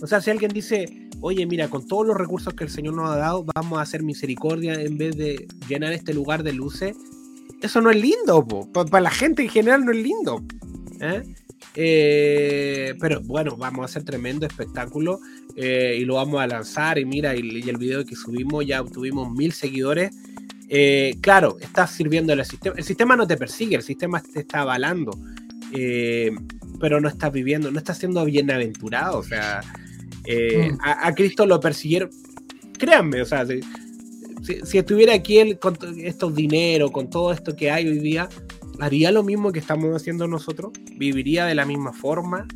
O 0.00 0.06
sea, 0.06 0.20
si 0.20 0.30
alguien 0.30 0.52
dice, 0.52 1.08
oye, 1.20 1.44
mira, 1.44 1.68
con 1.68 1.88
todos 1.88 2.06
los 2.06 2.16
recursos 2.16 2.54
que 2.54 2.62
el 2.62 2.70
Señor 2.70 2.94
nos 2.94 3.10
ha 3.10 3.16
dado, 3.16 3.44
vamos 3.52 3.80
a 3.80 3.82
hacer 3.82 4.04
misericordia 4.04 4.74
en 4.74 4.96
vez 4.96 5.16
de 5.16 5.48
llenar 5.68 5.92
este 5.92 6.14
lugar 6.14 6.44
de 6.44 6.52
luces, 6.52 6.96
eso 7.62 7.80
no 7.80 7.90
es 7.90 8.00
lindo, 8.00 8.46
para 8.72 9.00
la 9.00 9.10
gente 9.10 9.42
en 9.42 9.48
general 9.48 9.84
no 9.84 9.90
es 9.90 9.98
lindo. 9.98 10.44
¿Eh? 11.04 11.22
Eh, 11.76 12.94
pero 13.00 13.20
bueno, 13.20 13.56
vamos 13.56 13.82
a 13.82 13.84
hacer 13.86 14.04
tremendo 14.04 14.46
espectáculo 14.46 15.20
eh, 15.56 15.96
y 16.00 16.04
lo 16.04 16.14
vamos 16.14 16.40
a 16.40 16.46
lanzar. 16.46 16.98
Y 16.98 17.04
mira, 17.04 17.34
y, 17.36 17.40
y 17.64 17.68
el 17.68 17.76
video 17.76 18.04
que 18.04 18.14
subimos 18.16 18.64
ya 18.66 18.80
obtuvimos 18.80 19.30
mil 19.32 19.52
seguidores. 19.52 20.10
Eh, 20.68 21.14
claro, 21.20 21.56
estás 21.60 21.90
sirviendo 21.92 22.32
al 22.32 22.44
sistema. 22.44 22.74
El 22.76 22.84
sistema 22.84 23.16
no 23.16 23.26
te 23.26 23.36
persigue, 23.36 23.76
el 23.76 23.82
sistema 23.82 24.22
te 24.22 24.40
está 24.40 24.60
avalando. 24.62 25.12
eh, 25.76 26.30
pero 26.80 27.00
no 27.00 27.08
estás 27.08 27.32
viviendo, 27.32 27.70
no 27.70 27.78
estás 27.78 27.98
siendo 27.98 28.24
bienaventurado. 28.24 29.18
O 29.18 29.22
sea, 29.22 29.60
eh, 30.26 30.70
Mm. 30.72 30.78
a, 30.82 31.06
a 31.08 31.14
Cristo 31.14 31.46
lo 31.46 31.58
persiguieron. 31.60 32.10
Créanme, 32.78 33.22
o 33.22 33.24
sea, 33.24 33.46
si, 33.46 33.60
si- 34.42 34.60
si 34.64 34.78
estuviera 34.78 35.14
aquí 35.14 35.38
él 35.38 35.58
con 35.58 35.74
to- 35.76 35.90
estos 35.96 36.34
dineros, 36.34 36.90
con 36.90 37.08
todo 37.10 37.32
esto 37.32 37.54
que 37.56 37.70
hay 37.70 37.88
hoy 37.88 37.98
día, 38.00 38.28
haría 38.80 39.10
lo 39.12 39.22
mismo 39.22 39.52
que 39.52 39.58
estamos 39.60 39.94
haciendo 39.94 40.26
nosotros, 40.28 40.72
viviría 40.96 41.46
de 41.46 41.54
la 41.54 41.64
misma 41.64 41.92
forma. 41.92 42.46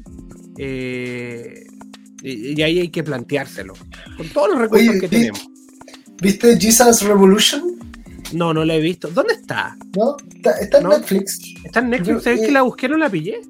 eh, 0.59 1.65
y, 2.23 2.59
y 2.59 2.63
ahí 2.63 2.81
hay 2.81 2.89
que 2.89 3.05
planteárselo. 3.05 3.75
Con 4.17 4.29
todos 4.31 4.51
los 4.51 4.59
recursos 4.59 4.89
Oye, 4.89 5.01
que 5.01 5.09
tenemos. 5.09 5.47
¿Viste 6.21 6.59
Jesus 6.61 7.03
Revolution? 7.03 7.63
No, 8.33 8.53
no 8.53 8.65
la 8.65 8.75
he 8.75 8.81
visto. 8.81 9.09
¿Dónde 9.09 9.35
está? 9.35 9.77
¿No? 9.97 10.17
Está, 10.35 10.51
está 10.59 10.79
en 10.79 10.85
No. 10.85 10.91
Netflix. 10.91 11.41
¿Está 11.65 11.79
en 11.81 11.91
Netflix? 11.91 12.25
¿Sabes 12.25 12.43
eh, 12.43 12.47
que 12.47 12.53
la 12.53 12.63
busqué? 12.63 12.89
No 12.89 12.97
la 12.97 13.09
pillé. 13.09 13.41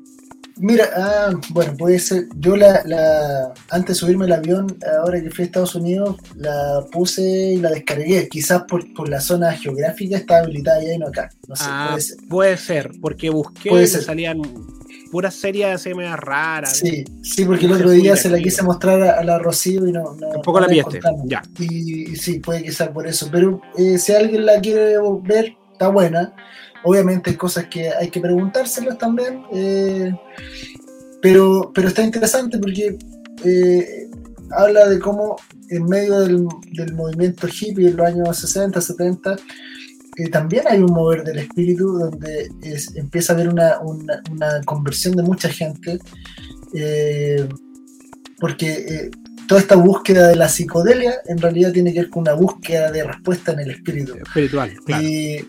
Mira, 0.60 0.88
ah, 0.96 1.30
bueno, 1.50 1.76
puede 1.76 1.98
ser. 1.98 2.26
Yo 2.36 2.56
la, 2.56 2.82
la 2.84 3.52
antes 3.70 3.88
de 3.88 4.00
subirme 4.00 4.24
al 4.26 4.32
avión, 4.32 4.78
ahora 5.00 5.22
que 5.22 5.30
fui 5.30 5.42
a 5.42 5.46
Estados 5.46 5.74
Unidos, 5.74 6.16
la 6.36 6.84
puse 6.90 7.22
y 7.22 7.56
la 7.58 7.70
descargué. 7.70 8.28
Quizás 8.28 8.62
por, 8.62 8.92
por 8.94 9.08
la 9.08 9.20
zona 9.20 9.52
geográfica 9.52 10.16
está 10.16 10.38
habilitada 10.38 10.78
allá 10.78 10.94
y 10.94 10.98
no 10.98 11.06
acá. 11.08 11.30
No 11.46 11.56
sé, 11.56 11.64
Ah, 11.66 11.88
puede 11.90 12.00
ser. 12.02 12.16
puede 12.28 12.56
ser, 12.56 12.90
porque 13.00 13.30
busqué 13.30 13.70
Puede 13.70 13.84
y 13.84 13.88
ser. 13.88 14.02
salían 14.02 14.42
puras 15.10 15.34
series 15.34 15.66
así 15.74 15.94
medio 15.94 16.16
raras. 16.16 16.78
Sí, 16.78 17.04
sí, 17.22 17.44
porque 17.44 17.66
el 17.66 17.72
otro 17.72 17.90
día 17.90 18.16
se 18.16 18.28
la 18.28 18.38
quise 18.38 18.62
mostrar 18.62 19.00
a, 19.02 19.22
la 19.24 19.38
Rocío 19.38 19.86
y 19.86 19.92
no. 19.92 20.14
no 20.14 20.28
Tampoco 20.28 20.60
la 20.60 20.66
viste. 20.66 21.00
Ya. 21.24 21.42
Y, 21.58 22.16
sí, 22.16 22.40
puede 22.40 22.62
que 22.62 22.72
sea 22.72 22.92
por 22.92 23.06
eso. 23.06 23.28
Pero 23.30 23.60
eh, 23.76 23.98
si 23.98 24.12
alguien 24.12 24.44
la 24.46 24.60
quiere 24.60 24.96
ver, 25.22 25.56
está 25.72 25.88
buena. 25.88 26.34
Obviamente 26.84 27.30
hay 27.30 27.36
cosas 27.36 27.66
que 27.66 27.90
hay 27.90 28.10
que 28.10 28.20
preguntárselas 28.20 28.98
también. 28.98 29.42
Eh, 29.52 30.12
pero, 31.20 31.72
pero 31.74 31.88
está 31.88 32.02
interesante 32.02 32.58
porque 32.58 32.96
eh, 33.44 34.08
habla 34.52 34.88
de 34.88 34.98
cómo 34.98 35.36
en 35.70 35.84
medio 35.84 36.20
del, 36.20 36.46
del 36.72 36.94
movimiento 36.94 37.48
hippie 37.48 37.88
en 37.88 37.96
los 37.96 38.06
años 38.06 38.36
60, 38.38 38.80
70, 38.80 39.36
también 40.26 40.64
hay 40.68 40.80
un 40.80 40.92
mover 40.92 41.22
del 41.22 41.38
espíritu 41.38 41.92
donde 41.92 42.50
empieza 42.96 43.32
a 43.32 43.36
haber 43.36 43.48
una, 43.48 43.78
conversión 44.64 45.14
de 45.14 45.22
mucha 45.22 45.48
gente, 45.48 46.00
eh, 46.74 47.48
porque 48.40 48.70
eh, 48.70 49.10
toda 49.46 49.60
esta 49.60 49.76
búsqueda 49.76 50.26
de 50.26 50.36
la 50.36 50.48
psicodelia 50.48 51.14
en 51.26 51.38
realidad 51.38 51.72
tiene 51.72 51.92
que 51.92 52.00
ver 52.00 52.10
con 52.10 52.22
una 52.22 52.34
búsqueda 52.34 52.90
de 52.90 53.04
respuesta 53.04 53.52
en 53.52 53.60
el 53.60 53.70
espíritu. 53.70 54.16
Espiritual, 54.16 54.72
claro. 54.84 55.04
Y, 55.04 55.46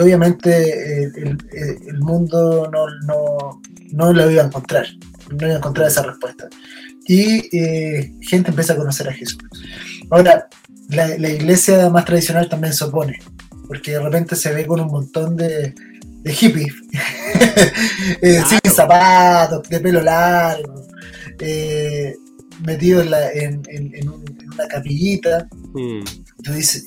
obviamente 0.00 1.04
eh, 1.04 1.12
el, 1.88 1.98
mundo 2.00 2.68
no, 2.72 2.86
no, 3.06 3.60
no 3.92 4.12
lo 4.12 4.30
iba 4.30 4.42
a 4.42 4.46
encontrar, 4.46 4.86
no 5.30 5.46
iba 5.46 5.54
a 5.54 5.58
encontrar 5.58 5.88
esa 5.88 6.02
respuesta. 6.02 6.48
Y 7.06 7.42
gente 8.20 8.50
empieza 8.50 8.74
a 8.74 8.76
conocer 8.76 9.08
a 9.08 9.12
Jesús. 9.12 9.38
Ahora, 10.10 10.48
la, 10.88 11.28
iglesia 11.28 11.88
más 11.90 12.04
tradicional 12.04 12.48
también 12.48 12.72
se 12.74 12.84
opone, 12.84 13.18
porque 13.66 13.92
de 13.92 14.00
repente 14.00 14.36
se 14.36 14.52
ve 14.52 14.66
con 14.66 14.80
un 14.80 14.88
montón 14.88 15.36
de, 15.36 15.74
hippies, 16.26 16.74
eh, 18.22 18.42
sin 18.48 18.72
zapatos, 18.72 19.68
de 19.68 19.80
pelo 19.80 20.02
largo, 20.02 20.86
eh, 21.38 22.14
metido 22.64 23.02
en, 23.02 23.62
una 24.08 24.68
capillita. 24.68 25.48
Mm. 25.72 26.02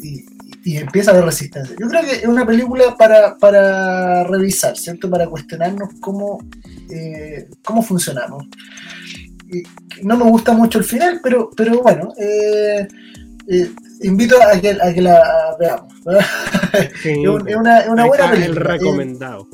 y, 0.04 0.26
empieza 0.66 1.12
a 1.12 1.14
haber 1.14 1.26
resistencia. 1.26 1.76
Yo 1.80 1.88
creo 1.88 2.02
que 2.02 2.12
es 2.12 2.26
una 2.26 2.46
película 2.46 2.96
para, 2.98 4.24
revisar, 4.24 4.76
¿cierto? 4.78 5.10
Para 5.10 5.28
cuestionarnos 5.28 5.90
cómo, 6.00 6.40
eh, 6.90 7.48
cómo 7.64 7.82
funcionamos. 7.84 8.46
no 10.02 10.18
me 10.18 10.24
gusta 10.26 10.54
mucho 10.54 10.80
el 10.80 10.84
final, 10.84 11.20
pero, 11.24 11.50
pero 11.56 11.82
bueno, 11.82 12.14
invito 14.02 14.36
a 14.42 14.60
que, 14.60 14.78
a 14.82 14.94
que 14.94 15.02
la 15.02 15.56
veamos. 15.60 15.94
es, 17.04 17.18
una, 17.18 17.86
una 17.90 18.06
buena 18.06 18.32
película. 18.32 18.46
El 18.46 18.56
recomendado. 18.56 19.48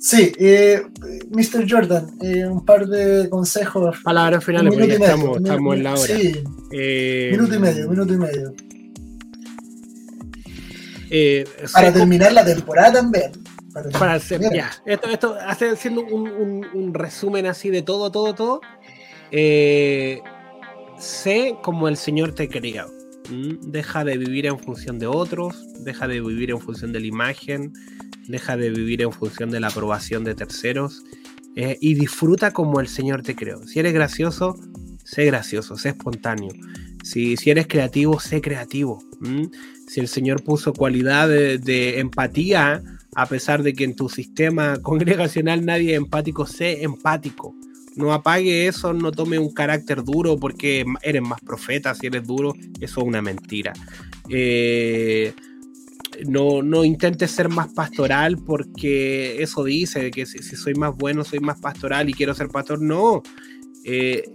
sí, 0.00 0.32
eh, 0.38 0.82
Mr. 1.30 1.66
Jordan, 1.68 2.16
eh, 2.22 2.46
un 2.46 2.64
par 2.64 2.86
de 2.86 3.28
consejos. 3.28 3.98
Palabras 4.02 4.44
finales, 4.44 4.74
porque 4.74 4.92
estamos, 4.94 5.38
estamos 5.38 5.76
en 5.76 5.82
la 5.82 5.92
hora. 5.92 6.16
Sí, 6.16 6.44
eh, 6.72 7.28
minuto 7.32 7.54
y 7.54 7.58
medio, 7.58 7.88
minuto 7.88 8.12
y 8.14 8.18
medio. 8.18 8.54
Para 11.72 11.92
terminar 11.92 12.32
la 12.32 12.44
temporada 12.44 12.94
también. 12.94 13.32
Para, 13.98 14.14
hacer, 14.14 14.40
ya, 14.54 14.70
esto, 14.86 15.10
esto 15.10 15.36
haciendo 15.46 16.00
un, 16.00 16.28
un, 16.30 16.66
un, 16.72 16.94
resumen 16.94 17.44
así 17.44 17.68
de 17.68 17.82
todo, 17.82 18.10
todo, 18.10 18.34
todo. 18.34 18.60
sé 20.98 21.56
como 21.62 21.86
el 21.88 21.98
Señor 21.98 22.32
te 22.32 22.48
quería 22.48 22.86
deja 23.30 24.04
de 24.04 24.18
vivir 24.18 24.46
en 24.46 24.58
función 24.58 24.98
de 24.98 25.06
otros, 25.06 25.56
deja 25.80 26.08
de 26.08 26.20
vivir 26.20 26.50
en 26.50 26.60
función 26.60 26.92
de 26.92 27.00
la 27.00 27.06
imagen, 27.06 27.72
deja 28.28 28.56
de 28.56 28.70
vivir 28.70 29.02
en 29.02 29.12
función 29.12 29.50
de 29.50 29.60
la 29.60 29.68
aprobación 29.68 30.24
de 30.24 30.34
terceros 30.34 31.02
eh, 31.56 31.76
y 31.80 31.94
disfruta 31.94 32.52
como 32.52 32.80
el 32.80 32.88
Señor 32.88 33.22
te 33.22 33.34
creó. 33.34 33.66
Si 33.66 33.78
eres 33.78 33.92
gracioso, 33.92 34.56
sé 35.04 35.24
gracioso, 35.24 35.76
sé 35.76 35.90
espontáneo. 35.90 36.50
Si, 37.02 37.36
si 37.36 37.50
eres 37.50 37.66
creativo, 37.66 38.20
sé 38.20 38.40
creativo. 38.40 39.02
Si 39.86 40.00
el 40.00 40.08
Señor 40.08 40.42
puso 40.42 40.72
cualidad 40.72 41.28
de, 41.28 41.98
empatía, 42.00 42.82
a 43.14 43.26
pesar 43.26 43.62
de 43.62 43.72
que 43.72 43.84
en 43.84 43.96
tu 43.96 44.08
sistema 44.08 44.78
congregacional 44.82 45.64
nadie 45.64 45.92
es 45.92 45.98
empático, 45.98 46.46
sé 46.46 46.82
empático 46.82 47.54
no 47.96 48.12
apague 48.12 48.68
eso, 48.68 48.92
no 48.92 49.10
tome 49.10 49.38
un 49.38 49.52
carácter 49.52 50.04
duro 50.04 50.36
porque 50.36 50.84
eres 51.02 51.22
más 51.22 51.40
profeta 51.40 51.94
si 51.94 52.06
eres 52.06 52.24
duro, 52.24 52.52
eso 52.78 53.00
es 53.00 53.06
una 53.06 53.22
mentira. 53.22 53.72
Eh, 54.28 55.32
no, 56.28 56.62
no 56.62 56.84
intentes 56.84 57.30
ser 57.30 57.48
más 57.48 57.72
pastoral 57.72 58.36
porque 58.38 59.42
eso 59.42 59.64
dice 59.64 60.10
que 60.10 60.26
si, 60.26 60.38
soy 60.38 60.74
más 60.74 60.94
bueno 60.94 61.24
soy 61.24 61.40
más 61.40 61.58
pastoral 61.60 62.08
y 62.08 62.14
quiero 62.14 62.34
ser 62.34 62.48
pastor. 62.48 62.82
No, 62.82 63.22
eh, 63.84 64.30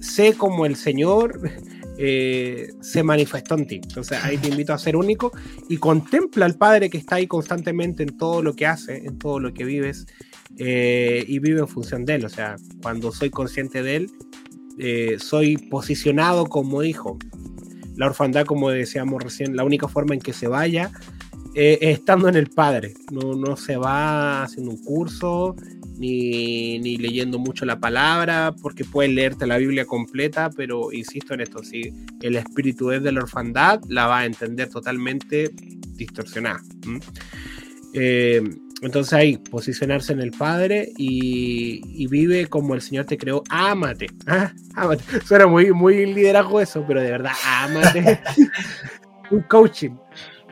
sé 0.00 0.34
como 0.34 0.64
el 0.66 0.76
Señor 0.76 1.50
eh, 1.98 2.68
se 2.80 3.02
manifestó 3.02 3.56
en 3.56 3.66
ti. 3.66 3.76
Entonces 3.76 4.18
ahí 4.22 4.38
te 4.38 4.48
invito 4.48 4.72
a 4.72 4.78
ser 4.78 4.96
único 4.96 5.32
y 5.68 5.76
contempla 5.76 6.46
al 6.46 6.56
Padre 6.56 6.90
que 6.90 6.98
está 6.98 7.16
ahí 7.16 7.26
constantemente 7.26 8.02
en 8.02 8.16
todo 8.16 8.42
lo 8.42 8.54
que 8.54 8.66
hace, 8.66 8.98
en 9.06 9.18
todo 9.18 9.38
lo 9.40 9.52
que 9.54 9.64
vives 9.64 10.06
eh, 10.58 11.24
y 11.26 11.38
vive 11.38 11.60
en 11.60 11.68
función 11.68 12.04
de 12.04 12.16
él. 12.16 12.24
O 12.24 12.28
sea, 12.28 12.56
cuando 12.82 13.12
soy 13.12 13.30
consciente 13.30 13.82
de 13.82 13.96
él, 13.96 14.10
eh, 14.78 15.16
soy 15.18 15.56
posicionado 15.56 16.46
como 16.46 16.82
hijo. 16.82 17.18
La 17.96 18.06
orfandad, 18.06 18.44
como 18.44 18.70
decíamos 18.70 19.22
recién, 19.22 19.56
la 19.56 19.64
única 19.64 19.86
forma 19.86 20.14
en 20.14 20.20
que 20.20 20.32
se 20.32 20.48
vaya 20.48 20.90
eh, 21.54 21.78
es 21.80 21.98
estando 21.98 22.28
en 22.28 22.34
el 22.34 22.48
Padre. 22.48 22.94
No, 23.12 23.34
no 23.34 23.56
se 23.56 23.76
va 23.76 24.42
haciendo 24.42 24.72
un 24.72 24.82
curso 24.82 25.54
ni, 25.96 26.78
ni, 26.78 26.96
leyendo 26.96 27.38
mucho 27.38 27.64
la 27.64 27.78
palabra, 27.78 28.54
porque 28.62 28.84
puedes 28.84 29.12
leerte 29.12 29.46
la 29.46 29.58
Biblia 29.58 29.84
completa, 29.84 30.50
pero 30.50 30.92
insisto 30.92 31.34
en 31.34 31.40
esto, 31.40 31.62
si 31.62 31.92
el 32.22 32.36
espíritu 32.36 32.90
es 32.90 33.02
de 33.02 33.12
la 33.12 33.20
orfandad, 33.20 33.80
la 33.88 34.06
va 34.06 34.20
a 34.20 34.26
entender 34.26 34.68
totalmente 34.68 35.50
distorsionada. 35.96 36.60
Entonces 38.84 39.14
ahí, 39.14 39.38
posicionarse 39.38 40.12
en 40.12 40.20
el 40.20 40.30
Padre 40.30 40.92
y, 40.98 42.06
vive 42.08 42.48
como 42.48 42.74
el 42.74 42.82
Señor 42.82 43.06
te 43.06 43.16
creó. 43.16 43.42
Ámate. 43.48 44.08
¿ah? 44.26 44.52
Ámate. 44.74 45.02
Suena 45.24 45.46
muy, 45.46 45.72
muy 45.72 46.04
liderazgo 46.12 46.60
eso, 46.60 46.84
pero 46.86 47.00
de 47.00 47.10
verdad, 47.10 47.32
ámate. 47.46 48.20
Un 49.30 49.40
coaching. 49.42 49.96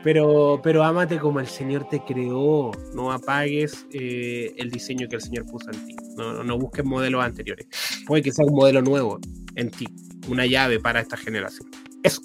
Pero, 0.03 0.59
pero 0.61 0.83
ámate 0.83 1.17
como 1.17 1.39
el 1.39 1.47
Señor 1.47 1.87
te 1.89 2.03
creó. 2.03 2.71
No 2.93 3.11
apagues 3.11 3.85
eh, 3.91 4.53
el 4.57 4.69
diseño 4.69 5.07
que 5.07 5.15
el 5.15 5.21
Señor 5.21 5.45
puso 5.45 5.71
en 5.71 5.87
ti. 5.87 5.95
No, 6.17 6.43
no 6.43 6.57
busques 6.59 6.83
modelos 6.83 7.23
anteriores. 7.23 7.67
Puede 8.05 8.21
que 8.21 8.31
sea 8.31 8.45
un 8.45 8.53
modelo 8.53 8.81
nuevo 8.81 9.19
en 9.55 9.71
ti. 9.71 9.87
Una 10.27 10.45
llave 10.45 10.79
para 10.79 10.99
esta 10.99 11.15
generación. 11.15 11.69
Eso. 12.03 12.21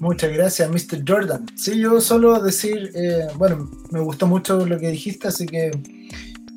Muchas 0.00 0.32
gracias, 0.32 0.68
Mr. 0.70 1.02
Jordan. 1.06 1.46
Sí, 1.56 1.80
yo 1.80 2.00
solo 2.00 2.40
decir, 2.40 2.90
eh, 2.94 3.26
bueno, 3.36 3.68
me 3.90 4.00
gustó 4.00 4.26
mucho 4.26 4.64
lo 4.64 4.78
que 4.78 4.90
dijiste, 4.90 5.28
así 5.28 5.46
que 5.46 5.70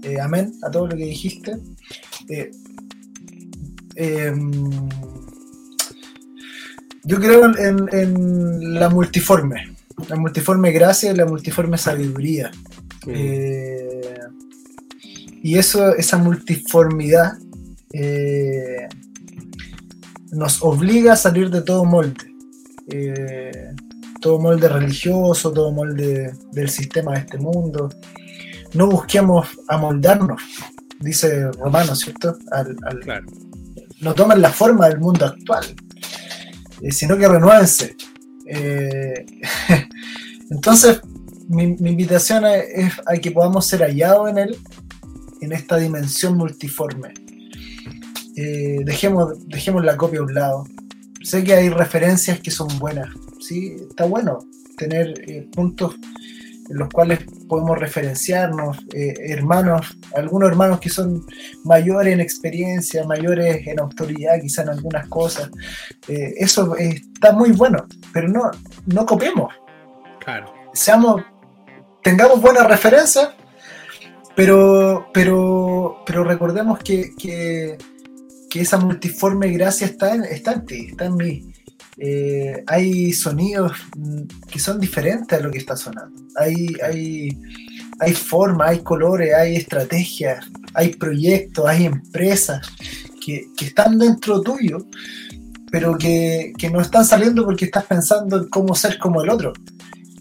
eh, 0.03 0.19
amén 0.21 0.53
a 0.61 0.69
todo 0.69 0.87
lo 0.87 0.95
que 0.95 1.05
dijiste. 1.05 1.57
Yo 7.03 7.19
creo 7.19 7.51
en, 7.57 8.79
la 8.79 8.89
multiforme, 8.89 9.75
la 10.07 10.15
multiforme 10.15 10.71
gracia 10.71 11.11
y 11.11 11.15
la 11.15 11.25
multiforme 11.25 11.77
sabiduría. 11.77 12.51
y 15.43 15.57
eso, 15.57 15.95
esa 15.95 16.17
multiformidad 16.17 17.33
nos 20.33 20.61
obliga 20.63 21.13
a 21.13 21.15
salir 21.15 21.49
de 21.49 21.61
todo 21.61 21.85
molde. 21.85 22.33
Eh, 22.87 23.73
todo 24.19 24.39
molde 24.39 24.67
religioso, 24.69 25.51
todo 25.51 25.71
molde 25.71 26.33
del 26.51 26.69
sistema 26.69 27.13
de 27.13 27.19
este 27.19 27.37
mundo. 27.37 27.89
No 28.73 28.87
busquemos 28.87 29.47
amoldarnos, 29.67 30.41
dice 30.99 31.51
Romano, 31.51 31.95
¿cierto? 31.95 32.37
Al, 32.51 32.75
No 33.99 34.13
tomen 34.13 34.41
la 34.41 34.49
forma 34.49 34.87
del 34.89 34.99
mundo 34.99 35.25
actual, 35.25 35.65
eh, 35.65 35.92
sino 36.91 37.17
que 37.17 37.27
renuévense. 37.27 37.95
Eh, 38.45 39.25
entonces, 40.49 41.01
mi, 41.47 41.63
invitación 41.63 42.45
es 42.45 42.93
a 43.05 43.15
que 43.17 43.31
podamos 43.31 43.65
ser 43.65 43.81
hallados 43.81 44.29
en 44.29 44.37
él, 44.37 44.57
en 45.41 45.51
esta 45.51 45.77
dimensión 45.77 46.37
multiforme. 46.37 47.13
dejemos, 48.35 49.47
dejemos 49.47 49.83
la 49.83 49.97
copia 49.97 50.19
a 50.19 50.23
un 50.23 50.33
lado, 50.33 50.65
sé 51.23 51.43
que 51.43 51.53
hay 51.53 51.69
referencias 51.69 52.39
que 52.39 52.51
son 52.51 52.67
buenas, 52.79 53.09
¿sí? 53.39 53.75
Está 53.89 54.05
bueno 54.05 54.39
tener 54.77 55.13
eh, 55.27 55.47
puntos 55.51 55.95
en 56.69 56.77
los 56.77 56.89
cuales 56.89 57.19
podemos 57.47 57.77
referenciarnos, 57.77 58.77
eh, 58.93 59.13
hermanos, 59.27 59.97
algunos 60.15 60.49
hermanos 60.49 60.79
que 60.79 60.89
son 60.89 61.25
mayores 61.63 62.13
en 62.13 62.21
experiencia, 62.21 63.05
mayores 63.05 63.65
en 63.67 63.79
autoridad, 63.79 64.39
quizá 64.41 64.63
en 64.63 64.69
algunas 64.69 65.07
cosas. 65.07 65.49
Eh, 66.07 66.33
eso 66.37 66.75
está 66.77 67.33
muy 67.33 67.51
bueno, 67.51 67.85
pero 68.13 68.27
no, 68.27 68.49
no 68.85 69.05
copiemos. 69.05 69.53
Claro. 70.23 70.53
Seamos, 70.73 71.21
tengamos 72.01 72.41
buenas 72.41 72.65
referencias, 72.67 73.29
pero, 74.35 75.07
pero, 75.13 76.01
pero 76.05 76.23
recordemos 76.23 76.79
que, 76.79 77.11
que, 77.15 77.77
que 78.49 78.61
esa 78.61 78.77
multiforme 78.77 79.49
gracia 79.49 79.85
está 79.85 80.15
en, 80.15 80.23
está 80.23 80.53
en 80.53 80.65
ti, 80.65 80.87
está 80.89 81.05
en 81.05 81.15
mí. 81.15 81.52
Eh, 81.97 82.63
hay 82.67 83.13
sonidos 83.13 83.73
mm, 83.95 84.23
que 84.49 84.59
son 84.59 84.79
diferentes 84.79 85.37
a 85.37 85.41
lo 85.41 85.51
que 85.51 85.59
está 85.59 85.75
sonando. 85.75 86.21
Hay, 86.35 86.67
hay, 86.83 87.29
hay 87.99 88.13
forma, 88.13 88.69
hay 88.69 88.79
colores, 88.79 89.33
hay 89.33 89.55
estrategias, 89.57 90.45
hay 90.73 90.89
proyectos, 90.95 91.65
hay 91.67 91.85
empresas 91.85 92.67
que, 93.23 93.47
están 93.61 93.97
dentro 93.97 94.41
tuyo, 94.41 94.85
pero 95.71 95.97
que, 95.97 96.53
que, 96.57 96.69
no 96.69 96.81
están 96.81 97.05
saliendo 97.05 97.45
porque 97.45 97.65
estás 97.65 97.85
pensando 97.85 98.37
en 98.37 98.49
cómo 98.49 98.75
ser 98.75 98.97
como 98.97 99.21
el 99.21 99.29
otro. 99.29 99.53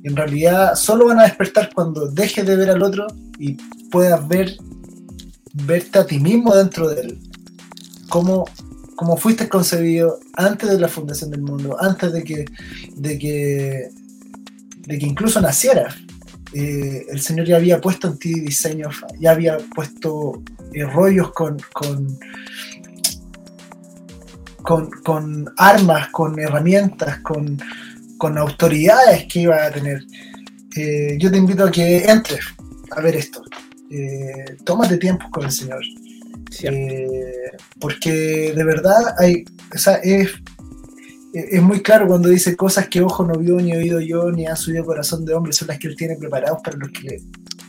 En 0.04 0.16
realidad 0.16 0.74
solo 0.74 1.06
van 1.06 1.20
a 1.20 1.24
despertar 1.24 1.70
cuando 1.74 2.08
dejes 2.08 2.46
de 2.46 2.56
ver 2.56 2.70
al 2.70 2.82
otro 2.82 3.06
y 3.38 3.54
puedas 3.90 4.26
ver 4.28 4.56
verte 5.52 5.98
a 5.98 6.06
ti 6.06 6.18
mismo 6.18 6.54
dentro 6.54 6.88
de 6.88 7.00
él. 7.02 7.18
Cómo, 8.08 8.44
cómo 9.02 9.16
fuiste 9.16 9.48
concebido 9.48 10.20
antes 10.34 10.70
de 10.70 10.78
la 10.78 10.86
fundación 10.86 11.30
del 11.32 11.42
mundo, 11.42 11.76
antes 11.80 12.12
de 12.12 12.22
que, 12.22 12.44
de 12.94 13.18
que, 13.18 13.88
de 14.86 14.98
que 14.98 15.06
incluso 15.06 15.40
naciera. 15.40 15.92
Eh, 16.52 17.06
el 17.10 17.20
Señor 17.20 17.46
ya 17.48 17.56
había 17.56 17.80
puesto 17.80 18.06
en 18.06 18.18
ti 18.18 18.32
diseños, 18.38 18.94
ya 19.18 19.32
había 19.32 19.58
puesto 19.74 20.44
eh, 20.72 20.84
rollos 20.84 21.32
con, 21.32 21.56
con, 21.72 22.16
con, 25.02 25.52
armas, 25.56 26.10
con 26.10 26.38
herramientas, 26.38 27.18
con, 27.22 27.58
con, 28.18 28.38
autoridades 28.38 29.26
que 29.26 29.40
iba 29.40 29.66
a 29.66 29.72
tener. 29.72 30.04
Eh, 30.76 31.16
yo 31.18 31.28
te 31.28 31.38
invito 31.38 31.64
a 31.64 31.72
que 31.72 32.04
entres 32.04 32.44
a 32.92 33.00
ver 33.00 33.16
esto. 33.16 33.42
Tómate 34.64 34.96
tiempo 34.96 35.26
con 35.32 35.44
el 35.44 35.50
Señor. 35.50 35.82
Eh, 36.60 37.50
porque 37.80 38.52
de 38.54 38.64
verdad 38.64 39.14
hay, 39.18 39.44
es, 40.02 41.62
muy 41.62 41.82
claro 41.82 42.06
cuando 42.06 42.28
dice 42.28 42.56
cosas 42.56 42.88
que 42.88 43.00
ojo 43.00 43.24
no 43.24 43.38
vio, 43.38 43.56
ni 43.56 43.74
oído 43.74 44.00
yo, 44.00 44.30
ni 44.30 44.46
ha 44.46 44.56
subido 44.56 44.84
corazón 44.84 45.24
de 45.24 45.34
hombre, 45.34 45.52
son 45.52 45.68
las 45.68 45.78
que 45.78 45.88
él 45.88 45.96
tiene 45.96 46.16
preparados 46.16 46.60
para 46.62 46.76
los 46.76 46.90
que 46.90 47.02
le 47.02 47.22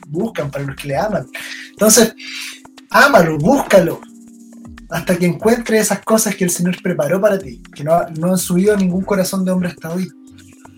buscan, 0.08 0.52
para 0.52 0.66
los 0.66 0.76
que 0.76 0.90
le 0.90 0.98
aman. 0.98 1.28
Entonces, 1.72 2.14
ámalo, 2.90 3.38
búscalo, 3.38 4.02
hasta 4.90 5.18
que 5.18 5.26
encuentre 5.26 5.80
esas 5.80 6.02
cosas 6.02 6.36
que 6.36 6.44
el 6.44 6.50
Señor 6.50 6.76
preparó 6.82 7.20
para 7.22 7.40
ti, 7.40 7.64
que 7.74 7.84
no, 7.84 8.06
no 8.18 8.32
han 8.32 8.38
subido 8.38 8.74
a 8.74 8.78
ningún 8.78 9.04
corazón 9.04 9.46
de 9.46 9.52
hombre 9.52 9.70
hasta 9.70 9.92
hoy, 9.94 10.08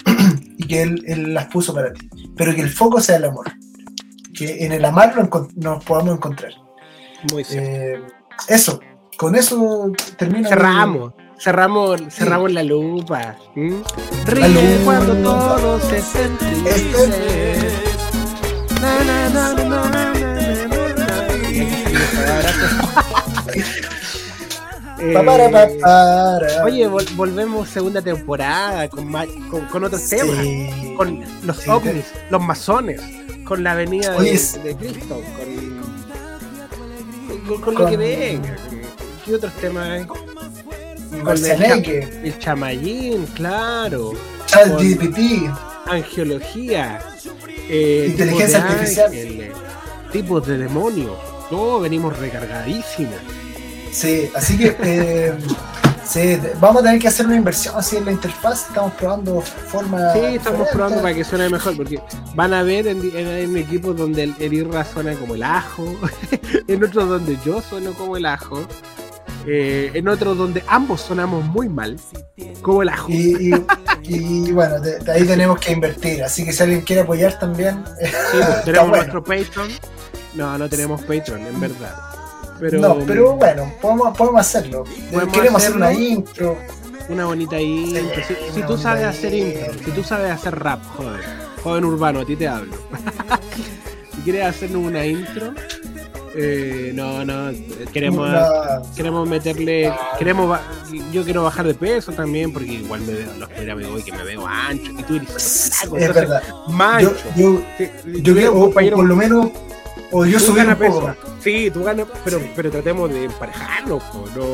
y 0.57 0.67
que 0.67 0.81
él, 0.83 1.33
las 1.33 1.47
puso 1.47 1.73
para 1.73 1.91
ti. 1.91 2.09
Pero 2.37 2.53
que 2.53 2.61
el 2.61 2.69
foco 2.69 3.01
sea 3.01 3.17
el 3.17 3.25
amor, 3.25 3.51
que 4.33 4.65
en 4.65 4.71
el 4.71 4.85
amar 4.85 5.15
nos 5.55 5.83
podamos 5.83 6.15
encontrar. 6.15 6.64
Muy 7.31 7.45
eh, 7.51 8.01
eso, 8.47 8.79
con 9.17 9.35
eso 9.35 9.91
termina. 10.17 10.49
Cerramos. 10.49 11.13
Cerramos, 11.37 11.99
sí. 11.99 12.05
cerramos 12.11 12.51
la 12.53 12.63
lupa. 12.63 13.35
¿Mm? 13.55 13.81
Ríe 14.25 14.41
la 14.41 14.47
lupa. 14.47 14.83
cuando 14.85 15.15
todo 15.15 15.79
se 15.81 16.01
na, 18.81 19.03
na, 19.29 20.15
Eh. 24.97 26.61
Oye, 26.63 26.87
vol 26.87 27.05
volvemos 27.15 27.69
segunda 27.69 28.01
temporada 28.01 28.87
con, 28.89 29.11
con, 29.49 29.65
con 29.65 29.83
otros 29.83 30.01
sí. 30.01 30.15
temas, 30.17 30.95
con 30.95 31.23
los 31.43 31.67
ovnis, 31.67 32.05
los 32.29 32.41
masones, 32.41 33.01
con 33.45 33.63
la 33.63 33.73
avenida 33.73 34.13
de, 34.13 34.31
de, 34.31 34.75
Cristo, 34.75 35.21
con, 35.37 35.94
con, 37.45 37.75
lo 37.75 37.85
que 37.87 37.97
venga. 37.97 38.55
¿Qué 39.23 39.35
otros 39.35 39.53
temas 39.53 39.87
hay? 39.87 40.05
Con 40.05 41.45
el, 41.45 41.85
el 42.23 42.39
chamayín, 42.39 43.25
claro. 43.27 44.13
ChatGPT. 44.47 45.49
Angiología. 45.85 46.99
Eh, 47.69 48.07
Inteligencia 48.09 48.63
artificial. 48.63 49.07
Ángel, 49.07 49.51
tipos 50.11 50.45
de 50.47 50.57
demonios. 50.57 51.17
Todos 51.49 51.83
venimos 51.83 52.17
recargadísimos. 52.17 53.15
Sí, 53.91 54.29
así 54.35 54.57
que 54.57 54.75
eh, 54.83 55.33
sí, 56.05 56.37
vamos 56.59 56.81
a 56.81 56.85
tener 56.85 56.99
que 56.99 57.07
hacer 57.07 57.25
una 57.25 57.35
inversión 57.35 57.75
así 57.77 57.97
en 57.97 58.05
la 58.05 58.11
interfaz. 58.11 58.67
Estamos 58.67 58.93
probando 58.93 59.41
forma. 59.41 60.13
Sí, 60.13 60.19
estamos 60.35 60.67
probando 60.69 61.01
para 61.01 61.13
que 61.13 61.23
suene 61.23 61.49
mejor, 61.49 61.75
porque 61.75 61.99
van 62.35 62.53
a 62.53 62.63
ver 62.63 62.87
en, 62.87 63.01
en, 63.15 63.27
en 63.27 63.57
equipos 63.57 63.95
donde 63.97 64.23
el, 64.23 64.35
el, 64.39 64.53
IRRA 64.53 64.85
suena 64.85 65.13
como 65.15 65.35
el 65.35 65.43
ajo, 65.43 65.85
en 66.67 66.83
otros 66.83 67.09
donde 67.09 67.37
yo 67.45 67.61
sueno 67.61 67.93
como 67.93 68.17
el 68.17 68.25
ajo. 68.25 68.65
Eh, 69.47 69.91
en 69.93 70.07
otros 70.07 70.35
donde 70.37 70.63
ambos 70.67 71.01
sonamos 71.01 71.45
muy 71.45 71.69
mal, 71.69 71.97
como 72.61 72.81
el 72.81 72.89
ajo. 72.89 73.11
Y, 73.11 73.53
y, 74.03 74.47
y 74.47 74.51
bueno, 74.51 74.79
de, 74.79 74.97
de, 74.99 75.11
ahí 75.11 75.23
tenemos 75.23 75.59
que 75.59 75.71
invertir. 75.71 76.23
Así 76.23 76.43
que 76.43 76.51
si 76.51 76.63
alguien 76.63 76.81
quiere 76.81 77.03
apoyar 77.03 77.37
también. 77.37 77.83
Sí, 77.99 78.09
pues, 78.31 78.63
tenemos 78.65 78.89
bueno. 78.89 79.03
nuestro 79.03 79.23
Patreon. 79.23 79.69
No, 80.33 80.57
no 80.57 80.67
tenemos 80.67 81.01
Patreon, 81.01 81.45
en 81.45 81.59
verdad. 81.59 82.14
Pero, 82.59 82.79
no, 82.79 82.99
pero 83.05 83.35
bueno, 83.35 83.71
podemos, 83.81 84.17
podemos 84.17 84.41
hacerlo. 84.41 84.83
¿Podemos 85.11 85.33
Queremos 85.33 85.61
hacerlo? 85.61 85.85
hacer 85.85 85.97
una 85.97 86.05
intro. 86.07 86.57
Una 87.09 87.25
bonita 87.25 87.59
intro. 87.59 88.23
Si, 88.27 88.53
si 88.53 88.61
tú 88.63 88.77
sabes 88.77 89.05
hacer 89.05 89.33
intro, 89.33 89.73
si 89.83 89.91
tú 89.91 90.03
sabes 90.03 90.31
hacer 90.31 90.57
rap, 90.57 90.81
joven, 90.95 91.21
joven 91.63 91.85
urbano, 91.85 92.21
a 92.21 92.25
ti 92.25 92.35
te 92.35 92.47
hablo. 92.47 92.73
si 94.15 94.21
quieres 94.21 94.45
hacernos 94.45 94.83
una 94.83 95.05
intro, 95.05 95.53
eh, 96.37 96.91
no, 96.93 97.23
no, 97.23 97.51
queremos, 97.93 98.29
no. 98.29 98.93
queremos 98.93 99.29
meterle, 99.29 99.93
queremos, 100.19 100.59
yo 101.11 101.23
quiero 101.23 101.43
bajar 101.43 101.65
de 101.65 101.73
peso 101.73 102.11
también, 102.11 102.51
porque 102.51 102.73
igual 102.73 103.01
me 103.01 103.13
veo, 103.13 103.33
los 103.39 103.49
programas 103.49 103.85
hoy 103.85 104.03
que 104.03 104.11
me 104.11 104.23
veo 104.23 104.45
ancho, 104.45 104.91
y 104.91 105.03
tú 105.03 105.15
eres 105.15 105.71
flaco, 105.79 105.95
es 105.95 106.13
verdad. 106.13 106.43
Mancho. 106.67 107.15
Yo, 107.37 107.61
yo, 107.79 107.85
yo, 108.05 108.19
yo 108.19 108.33
creo, 108.33 108.95
por 108.95 109.05
lo 109.05 109.15
menos 109.15 109.49
o 110.11 110.25
yo 110.25 110.39
subí 110.39 110.61
un 110.61 110.75
poco. 110.75 111.07
Peso. 111.07 111.15
Sí, 111.41 111.69
tú 111.71 111.83
ganas, 111.83 112.07
pero, 112.23 112.39
sí. 112.39 112.51
pero 112.55 112.71
tratemos 112.71 113.09
de 113.09 113.25
emparejarlo, 113.25 114.01
no. 114.35 114.45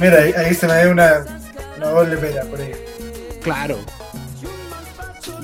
Mira, 0.00 0.22
ahí, 0.22 0.32
ahí, 0.32 0.54
se 0.54 0.66
me 0.66 0.84
ve 0.84 0.90
una, 0.90 1.24
una 1.76 1.86
doble 1.88 2.16
pera 2.16 2.42
por 2.44 2.60
ahí. 2.60 2.72
Claro. 3.42 3.78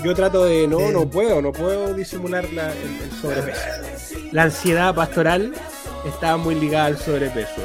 Yo 0.04 0.14
trato 0.14 0.44
de, 0.44 0.68
no, 0.68 0.80
eh. 0.80 0.92
no 0.92 1.08
puedo, 1.08 1.42
no 1.42 1.52
puedo 1.52 1.92
disimular 1.92 2.44
la, 2.52 2.72
el, 2.72 3.02
el, 3.02 3.12
sobrepeso. 3.20 3.60
La 4.32 4.44
ansiedad 4.44 4.94
pastoral 4.94 5.52
está 6.06 6.36
muy 6.36 6.54
ligada 6.54 6.86
al 6.86 6.98
sobrepeso. 6.98 7.62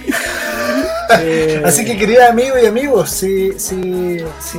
eh, 1.20 1.62
Así 1.64 1.84
que 1.84 1.96
queridos 1.98 2.24
amigos 2.28 2.58
y 2.62 2.66
amigos, 2.66 3.10
si, 3.10 3.58
si, 3.58 4.18
si 4.40 4.58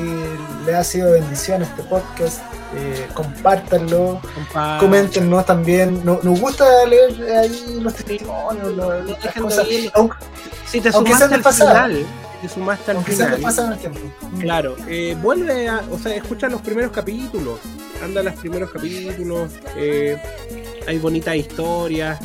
le 0.66 0.76
ha 0.76 0.84
sido 0.84 1.12
bendición 1.14 1.64
este 1.64 1.82
podcast, 1.84 2.42
eh, 2.76 3.08
compártanlo, 3.14 4.22
Compart 4.34 4.80
coméntenos 4.80 5.46
también. 5.46 6.04
Nos, 6.04 6.24
nos, 6.24 6.40
gusta 6.40 6.86
leer 6.86 7.38
ahí 7.38 7.80
los 7.82 7.94
testimonios, 7.94 8.76
los, 8.76 9.06
las 9.24 9.36
cosas. 9.36 9.68
Aunque, 9.94 10.18
si 10.66 10.82
te 10.82 10.90
al 10.90 11.06
final, 11.06 12.06
te 12.42 12.50
sumaste 12.50 12.92
al 12.92 12.98
aunque 12.98 13.14
final. 13.14 13.80
tiempo. 13.80 14.00
Claro, 14.40 14.76
eh, 14.88 15.16
vuelve 15.22 15.70
a, 15.70 15.82
o 15.92 15.98
sea, 15.98 16.16
escucha 16.16 16.50
los 16.50 16.62
primeros 16.62 16.92
capítulos, 16.92 17.60
anda 18.04 18.22
los 18.22 18.34
primeros 18.36 18.70
capítulos, 18.70 19.52
eh, 19.78 20.18
hay 20.88 20.98
bonitas 21.00 21.36
historias. 21.36 22.20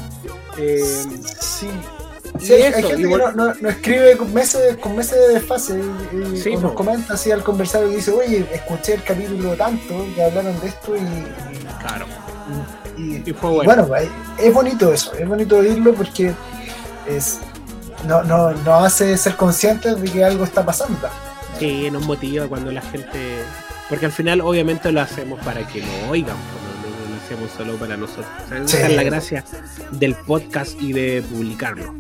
Eh, 0.57 1.05
sí. 1.41 1.69
Sí, 2.39 2.53
hay, 2.53 2.63
eso, 2.63 2.77
hay, 2.77 2.83
gente 2.85 3.09
que 3.09 3.17
no, 3.17 3.33
no, 3.33 3.55
no, 3.55 3.69
escribe 3.69 4.17
con 4.17 4.33
meses, 4.33 4.77
con 4.77 4.97
meses 4.97 5.19
de 5.19 5.35
desfase 5.35 5.81
y, 6.13 6.35
y 6.35 6.41
sí, 6.41 6.57
nos 6.57 6.73
comenta 6.73 7.15
así 7.15 7.31
al 7.31 7.43
conversar 7.43 7.85
y 7.87 7.97
dice, 7.97 8.13
oye, 8.13 8.47
escuché 8.53 8.95
el 8.95 9.03
capítulo 9.03 9.55
tanto 9.55 10.07
que 10.15 10.25
hablaron 10.25 10.59
de 10.61 10.69
esto 10.69 10.97
y. 10.97 11.01
y 11.01 11.67
claro. 11.81 12.07
Y, 12.97 13.31
y 13.31 13.33
fue 13.33 13.51
bueno. 13.51 13.87
bueno. 13.87 14.11
es 14.39 14.55
bonito 14.55 14.93
eso, 14.93 15.15
es 15.15 15.29
bonito 15.29 15.59
oírlo 15.59 15.95
porque 15.95 16.33
es, 17.07 17.41
no, 18.07 18.23
no, 18.23 18.53
nos 18.53 18.85
hace 18.85 19.17
ser 19.17 19.37
conscientes 19.37 20.01
de 20.01 20.11
que 20.11 20.25
algo 20.25 20.45
está 20.45 20.65
pasando. 20.65 21.09
Sí, 21.59 21.91
nos 21.91 22.05
motiva 22.05 22.47
cuando 22.47 22.71
la 22.71 22.83
gente. 22.83 23.19
Porque 23.89 24.07
al 24.07 24.13
final, 24.13 24.41
obviamente, 24.43 24.93
lo 24.93 25.01
hacemos 25.01 25.41
para 25.41 25.67
que 25.67 25.81
lo 25.81 26.11
oigan, 26.11 26.37
no 27.35 27.41
lo 27.41 27.47
hacemos 27.47 27.51
solo 27.57 27.77
para 27.77 27.97
nosotros. 27.97 28.27
O 28.45 28.49
sea, 28.49 28.59
esa 28.59 28.77
sí. 28.77 28.83
es 28.85 28.97
la 28.97 29.03
gracia 29.03 29.45
del 29.93 30.15
podcast 30.15 30.81
y 30.81 30.93
de 30.93 31.23
publicarlo. 31.23 31.95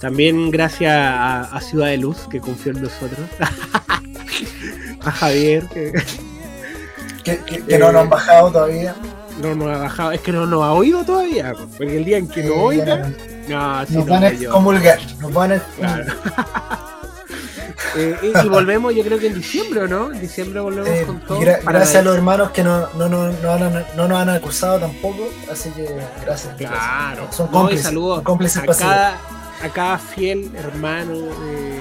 También 0.00 0.50
gracias 0.50 0.92
a, 0.92 1.42
a, 1.42 1.60
Ciudad 1.60 1.86
de 1.88 1.98
Luz, 1.98 2.28
que 2.30 2.40
confió 2.40 2.72
en 2.72 2.82
nosotros. 2.82 3.26
a 5.00 5.10
Javier, 5.10 5.66
que. 5.68 5.92
Que, 7.24 7.38
que, 7.40 7.64
que 7.64 7.74
eh, 7.74 7.78
no 7.78 7.92
nos 7.92 8.02
han 8.02 8.08
bajado 8.08 8.52
todavía. 8.52 8.94
No 9.42 9.54
nos 9.54 9.76
ha 9.76 9.78
bajado, 9.78 10.12
es 10.12 10.20
que 10.20 10.32
no 10.32 10.46
nos 10.46 10.62
ha 10.62 10.72
oído 10.72 11.04
todavía. 11.04 11.54
Porque 11.76 11.96
el 11.96 12.04
día 12.04 12.18
en 12.18 12.28
que 12.28 12.44
nos 12.44 12.56
oiga. 12.56 13.10
No, 13.48 13.86
sí, 13.86 13.94
nos 13.94 14.06
van 14.06 14.24
a 14.24 14.32
comulgar, 14.50 15.00
nos 15.20 15.32
van 15.32 15.52
a. 15.52 15.58
Claro. 15.58 16.12
Eh, 17.96 18.16
y, 18.22 18.46
y 18.46 18.48
volvemos, 18.48 18.94
yo 18.94 19.04
creo 19.04 19.18
que 19.18 19.28
en 19.28 19.34
diciembre, 19.34 19.82
¿o 19.82 19.88
no? 19.88 20.12
En 20.12 20.20
diciembre 20.20 20.60
volvemos 20.60 20.88
Eh, 20.88 21.04
con 21.06 21.20
todo. 21.20 21.40
gra- 21.40 21.60
gracias 21.64 21.96
a 21.96 22.02
los 22.02 22.16
hermanos 22.16 22.50
que 22.50 22.64
no, 22.64 22.88
no, 22.94 23.08
no, 23.08 23.30
no, 23.30 23.52
han- 23.52 23.86
no 23.96 24.08
nos 24.08 24.18
han 24.20 24.28
acusado 24.30 24.80
tampoco, 24.80 25.28
así 25.50 25.70
que 25.70 25.84
gracias. 26.24 26.54
Claro. 26.56 27.16
gracias. 27.16 27.36
Son 27.36 27.46
No, 27.46 27.52
cómplices, 27.52 27.84
saludos 27.86 28.22
cómplices 28.22 28.62
a 28.62 28.66
pasivos. 28.66 28.92
cada, 28.92 29.18
a 29.62 29.68
cada 29.72 29.98
fiel 29.98 30.50
hermano, 30.56 31.14
eh, 31.14 31.80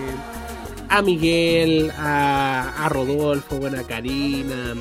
a 0.89 1.01
Miguel, 1.01 1.91
a, 1.97 2.85
a 2.85 2.89
Rodolfo, 2.89 3.57
bueno, 3.57 3.79
a 3.79 3.83
Karina, 3.83 4.75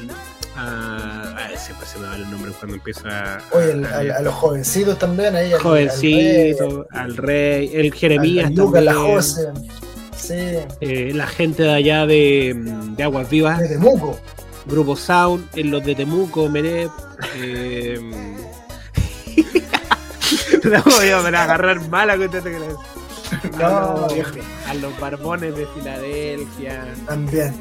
a, 0.56 1.34
a- 1.52 1.56
siempre 1.58 1.86
se 1.86 1.98
me 1.98 2.06
va 2.08 2.16
el 2.16 2.30
nombre 2.30 2.52
cuando 2.58 2.76
empieza 2.76 3.36
a, 3.36 3.40
Oye, 3.52 3.72
el- 3.72 3.86
a- 3.86 4.20
los 4.20 4.34
jovencitos 4.34 4.98
también, 4.98 5.34
ahí. 5.34 5.52
al- 5.52 5.60
jovencito, 5.60 6.86
al 6.92 7.16
rey, 7.16 7.68
el 7.72 7.76
al 7.76 7.82
rey, 7.82 7.90
Jeremías 7.92 8.46
al 8.48 8.54
Lucas, 8.54 8.82
la 8.84 8.92
también, 8.92 9.14
Jose. 9.16 9.48
Sí, 10.16 10.34
eh, 10.80 11.12
la 11.14 11.26
gente 11.26 11.62
de 11.62 11.74
allá 11.74 12.06
de, 12.06 12.54
de 12.96 13.02
Aguas 13.02 13.28
Vivas, 13.30 13.58
de 13.60 13.68
Temuco. 13.68 14.18
Grupo 14.66 14.96
Sound, 14.96 15.46
en 15.54 15.70
los 15.70 15.84
de 15.84 15.94
Temuco, 15.94 16.48
Merep. 16.48 16.90
Eh, 17.36 18.00
no, 20.64 20.82
voy 20.84 21.08
a 21.10 21.20
me 21.22 21.30
la 21.30 21.44
agarrar 21.44 21.80
mala 21.88 22.16
con 22.16 22.28
que 22.30 22.40
le- 22.40 23.58
No, 23.58 23.66
a, 23.66 24.08
los, 24.08 24.26
a 24.68 24.74
los 24.74 25.00
barbones 25.00 25.56
de 25.56 25.66
Filadelfia. 25.66 26.84
También. 27.06 27.54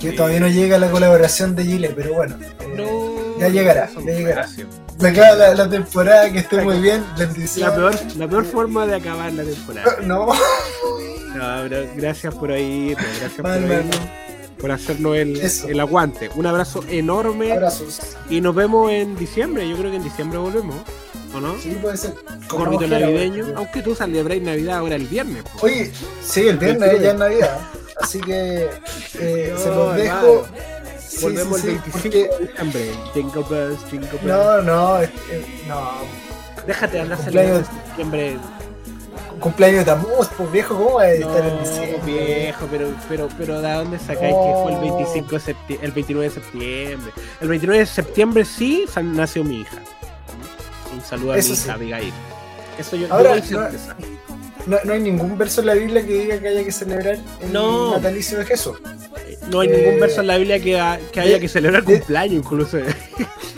Que 0.00 0.12
todavía 0.12 0.40
no 0.40 0.48
llega 0.48 0.78
la 0.78 0.90
colaboración 0.90 1.54
de 1.56 1.64
Chile, 1.64 1.92
pero 1.96 2.14
bueno. 2.14 2.36
eh, 2.42 2.74
No, 2.76 3.38
ya 3.38 3.48
llegará, 3.48 3.88
ya 3.94 4.00
llegará. 4.12 4.46
Se 4.48 5.08
acaba 5.08 5.34
la, 5.36 5.54
la 5.54 5.68
temporada, 5.68 6.30
que 6.32 6.38
esté 6.40 6.62
muy 6.62 6.78
bien. 6.80 7.04
Bendiciones. 7.18 7.58
La 7.58 7.74
peor, 7.74 7.94
la 8.16 8.28
peor 8.28 8.44
forma 8.44 8.86
de 8.86 8.96
acabar 8.96 9.32
la 9.32 9.44
temporada. 9.44 9.96
No, 10.02 10.26
No, 10.26 11.62
pero 11.68 11.86
gracias 11.96 12.34
por 12.34 12.50
ahí, 12.50 12.94
gracias 12.94 13.32
por, 13.32 13.46
ahí, 13.46 13.90
por 14.58 14.70
hacernos 14.72 15.16
el, 15.16 15.40
el 15.68 15.80
aguante. 15.80 16.30
Un 16.34 16.46
abrazo 16.46 16.82
enorme 16.88 17.52
Abrazos. 17.52 18.00
y 18.30 18.40
nos 18.40 18.54
vemos 18.54 18.90
en 18.90 19.16
diciembre. 19.16 19.68
Yo 19.68 19.76
creo 19.76 19.90
que 19.90 19.98
en 19.98 20.04
diciembre 20.04 20.38
volvemos, 20.38 20.76
¿o 21.34 21.40
no? 21.40 21.58
Sí, 21.58 21.76
puede 21.80 21.96
ser. 21.98 22.14
Corrito 22.48 22.86
navideño, 22.86 23.52
aunque 23.56 23.82
tú 23.82 23.94
celebráis 23.94 24.42
Navidad 24.42 24.78
ahora 24.78 24.94
el 24.96 25.06
viernes. 25.06 25.42
Oye, 25.60 25.92
sí, 26.22 26.48
el 26.48 26.56
viernes 26.56 27.02
ya 27.02 27.10
es 27.10 27.18
Navidad. 27.18 27.58
Así 28.00 28.20
que 28.20 28.68
eh, 29.18 29.50
No, 29.52 29.58
se 29.58 29.68
los 29.68 29.96
dejo. 29.96 30.46
Sí, 31.06 31.22
Volvemos 31.22 31.60
sí, 31.60 31.68
el 31.68 31.74
sí, 31.74 31.80
25 31.82 32.02
porque- 32.02 32.18
de 32.18 32.46
diciembre. 32.46 32.90
Jingle 33.14 33.42
bells, 33.48 33.84
jingle 33.90 34.08
bells. 34.10 34.24
No, 34.24 34.62
no, 34.62 35.02
eh, 35.02 35.10
no. 35.66 35.90
Déjate 36.66 36.92
de 36.94 37.00
andar 37.02 37.18
Cumpleaños. 37.18 37.58
en 37.68 37.88
diciembre. 37.90 38.36
Cumpleaños 39.40 39.78
de 39.80 39.84
Tamuz, 39.84 40.28
pues 40.36 40.50
viejo, 40.52 40.74
¿cómo 40.76 40.94
va 40.94 41.02
a 41.02 41.10
estar 41.12 41.44
en 41.46 41.54
No, 41.56 41.60
diciembre? 41.60 42.00
viejo, 42.06 42.66
pero, 42.70 42.88
pero, 43.08 43.28
pero 43.38 43.60
¿de 43.62 43.72
dónde 43.72 43.98
sacáis 43.98 44.34
No. 44.34 44.42
que 44.42 44.62
fue 44.62 44.72
el 44.74 44.80
25 44.80 45.30
de 45.30 45.40
septiembre, 45.40 45.86
el 45.86 45.92
29 45.92 46.28
de 46.28 46.34
septiembre? 46.34 47.12
El 47.40 47.48
29 47.48 47.78
de 47.80 47.86
septiembre 47.86 48.44
sí 48.44 48.84
nació 49.02 49.44
mi 49.44 49.60
hija. 49.60 49.76
Un 50.92 51.02
saludo 51.02 51.32
a 51.32 51.38
Eso 51.38 51.50
mi 51.50 51.56
sí. 51.56 51.64
hija, 51.64 51.74
Abigail. 51.74 52.12
Eso 52.78 52.96
yo, 52.96 53.06
yo 53.08 53.14
Ahora, 53.14 53.30
doy 53.30 53.42
no-. 54.66 54.78
No, 54.84 54.92
hay 54.92 55.00
ningún 55.00 55.36
verso 55.38 55.60
en 55.60 55.66
la 55.68 55.74
Biblia 55.74 56.04
que 56.06 56.12
diga 56.12 56.38
que 56.38 56.48
haya 56.48 56.64
que 56.64 56.72
celebrar 56.72 57.18
el 57.40 57.52
No. 57.52 57.92
natalicio 57.96 58.38
de 58.38 58.44
Jesús. 58.44 58.76
No 59.50 59.60
hay 59.60 59.68
eh, 59.68 59.82
ningún 59.84 60.00
verso 60.00 60.20
en 60.22 60.26
la 60.26 60.36
Biblia 60.38 60.58
que, 60.60 60.78
ha- 60.80 60.98
que 61.12 61.20
haya 61.20 61.34
de- 61.34 61.40
que 61.40 61.48
celebrar 61.48 61.84
de- 61.84 61.98
cumpleaños, 61.98 62.34
incluso. 62.44 62.78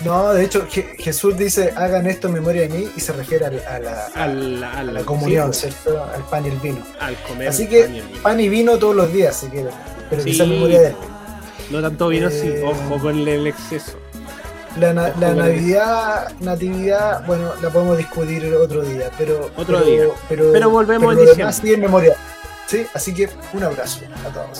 No, 0.04 0.32
de 0.32 0.44
hecho, 0.44 0.64
Je- 0.68 0.96
Jesús 0.96 1.36
dice, 1.36 1.72
hagan 1.74 2.06
esto 2.06 2.28
en 2.28 2.34
memoria 2.34 2.62
de 2.62 2.68
mí 2.68 2.88
y 2.96 3.00
se 3.00 3.12
refiere 3.12 3.46
a, 3.46 3.50
la, 3.50 4.06
a 4.14 4.22
Al, 4.24 4.62
al- 4.62 4.94
la 4.94 5.00
comunión, 5.02 5.52
sí, 5.52 5.62
¿cierto? 5.62 6.04
Al 6.04 6.22
pan 6.22 6.46
y 6.46 6.50
el 6.50 6.56
vino. 6.58 6.78
al 7.00 7.16
comer 7.24 7.48
Así 7.48 7.66
que 7.66 7.82
pan 7.82 7.94
y 7.96 8.00
vino. 8.00 8.22
Pan 8.22 8.40
y 8.40 8.48
vino 8.48 8.78
todos 8.78 8.94
los 8.94 9.12
días, 9.12 9.36
si 9.40 9.46
quieren. 9.48 9.72
Pero 10.08 10.22
Sí. 10.22 10.34
sea 10.34 10.44
en 10.44 10.50
memoria 10.52 10.80
de 10.80 10.86
él. 10.88 10.94
No 11.70 11.82
tanto 11.82 12.08
vino, 12.08 12.30
sí. 12.30 12.46
Eh, 12.46 12.62
Ojo 12.64 12.98
con 13.02 13.28
el 13.28 13.46
exceso. 13.48 13.98
La, 14.78 14.92
na- 14.92 15.12
la 15.18 15.34
Navidad, 15.34 16.32
Natividad, 16.40 17.26
bueno, 17.26 17.52
la 17.60 17.70
podemos 17.70 17.96
discutir 17.98 18.44
otro 18.54 18.82
día, 18.82 19.10
pero... 19.18 19.50
Otro 19.56 19.78
pero- 19.78 19.84
día. 19.84 20.04
Pero, 20.28 20.52
Pero 20.52 20.70
volvemos 20.70 21.14
pero 21.14 21.20
en 21.32 21.36
diciembre. 21.36 21.74
en 21.74 21.80
memoria. 21.80 22.16
Sí, 22.66 22.86
así 22.94 23.12
que 23.14 23.28
un 23.54 23.62
abrazo 23.64 24.00
a 24.24 24.28
todos. 24.32 24.58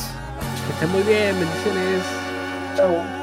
Que 0.67 0.73
estén 0.73 0.91
muy 0.91 1.03
bien, 1.03 1.37
bendiciones. 1.39 2.03
Chao. 2.77 3.18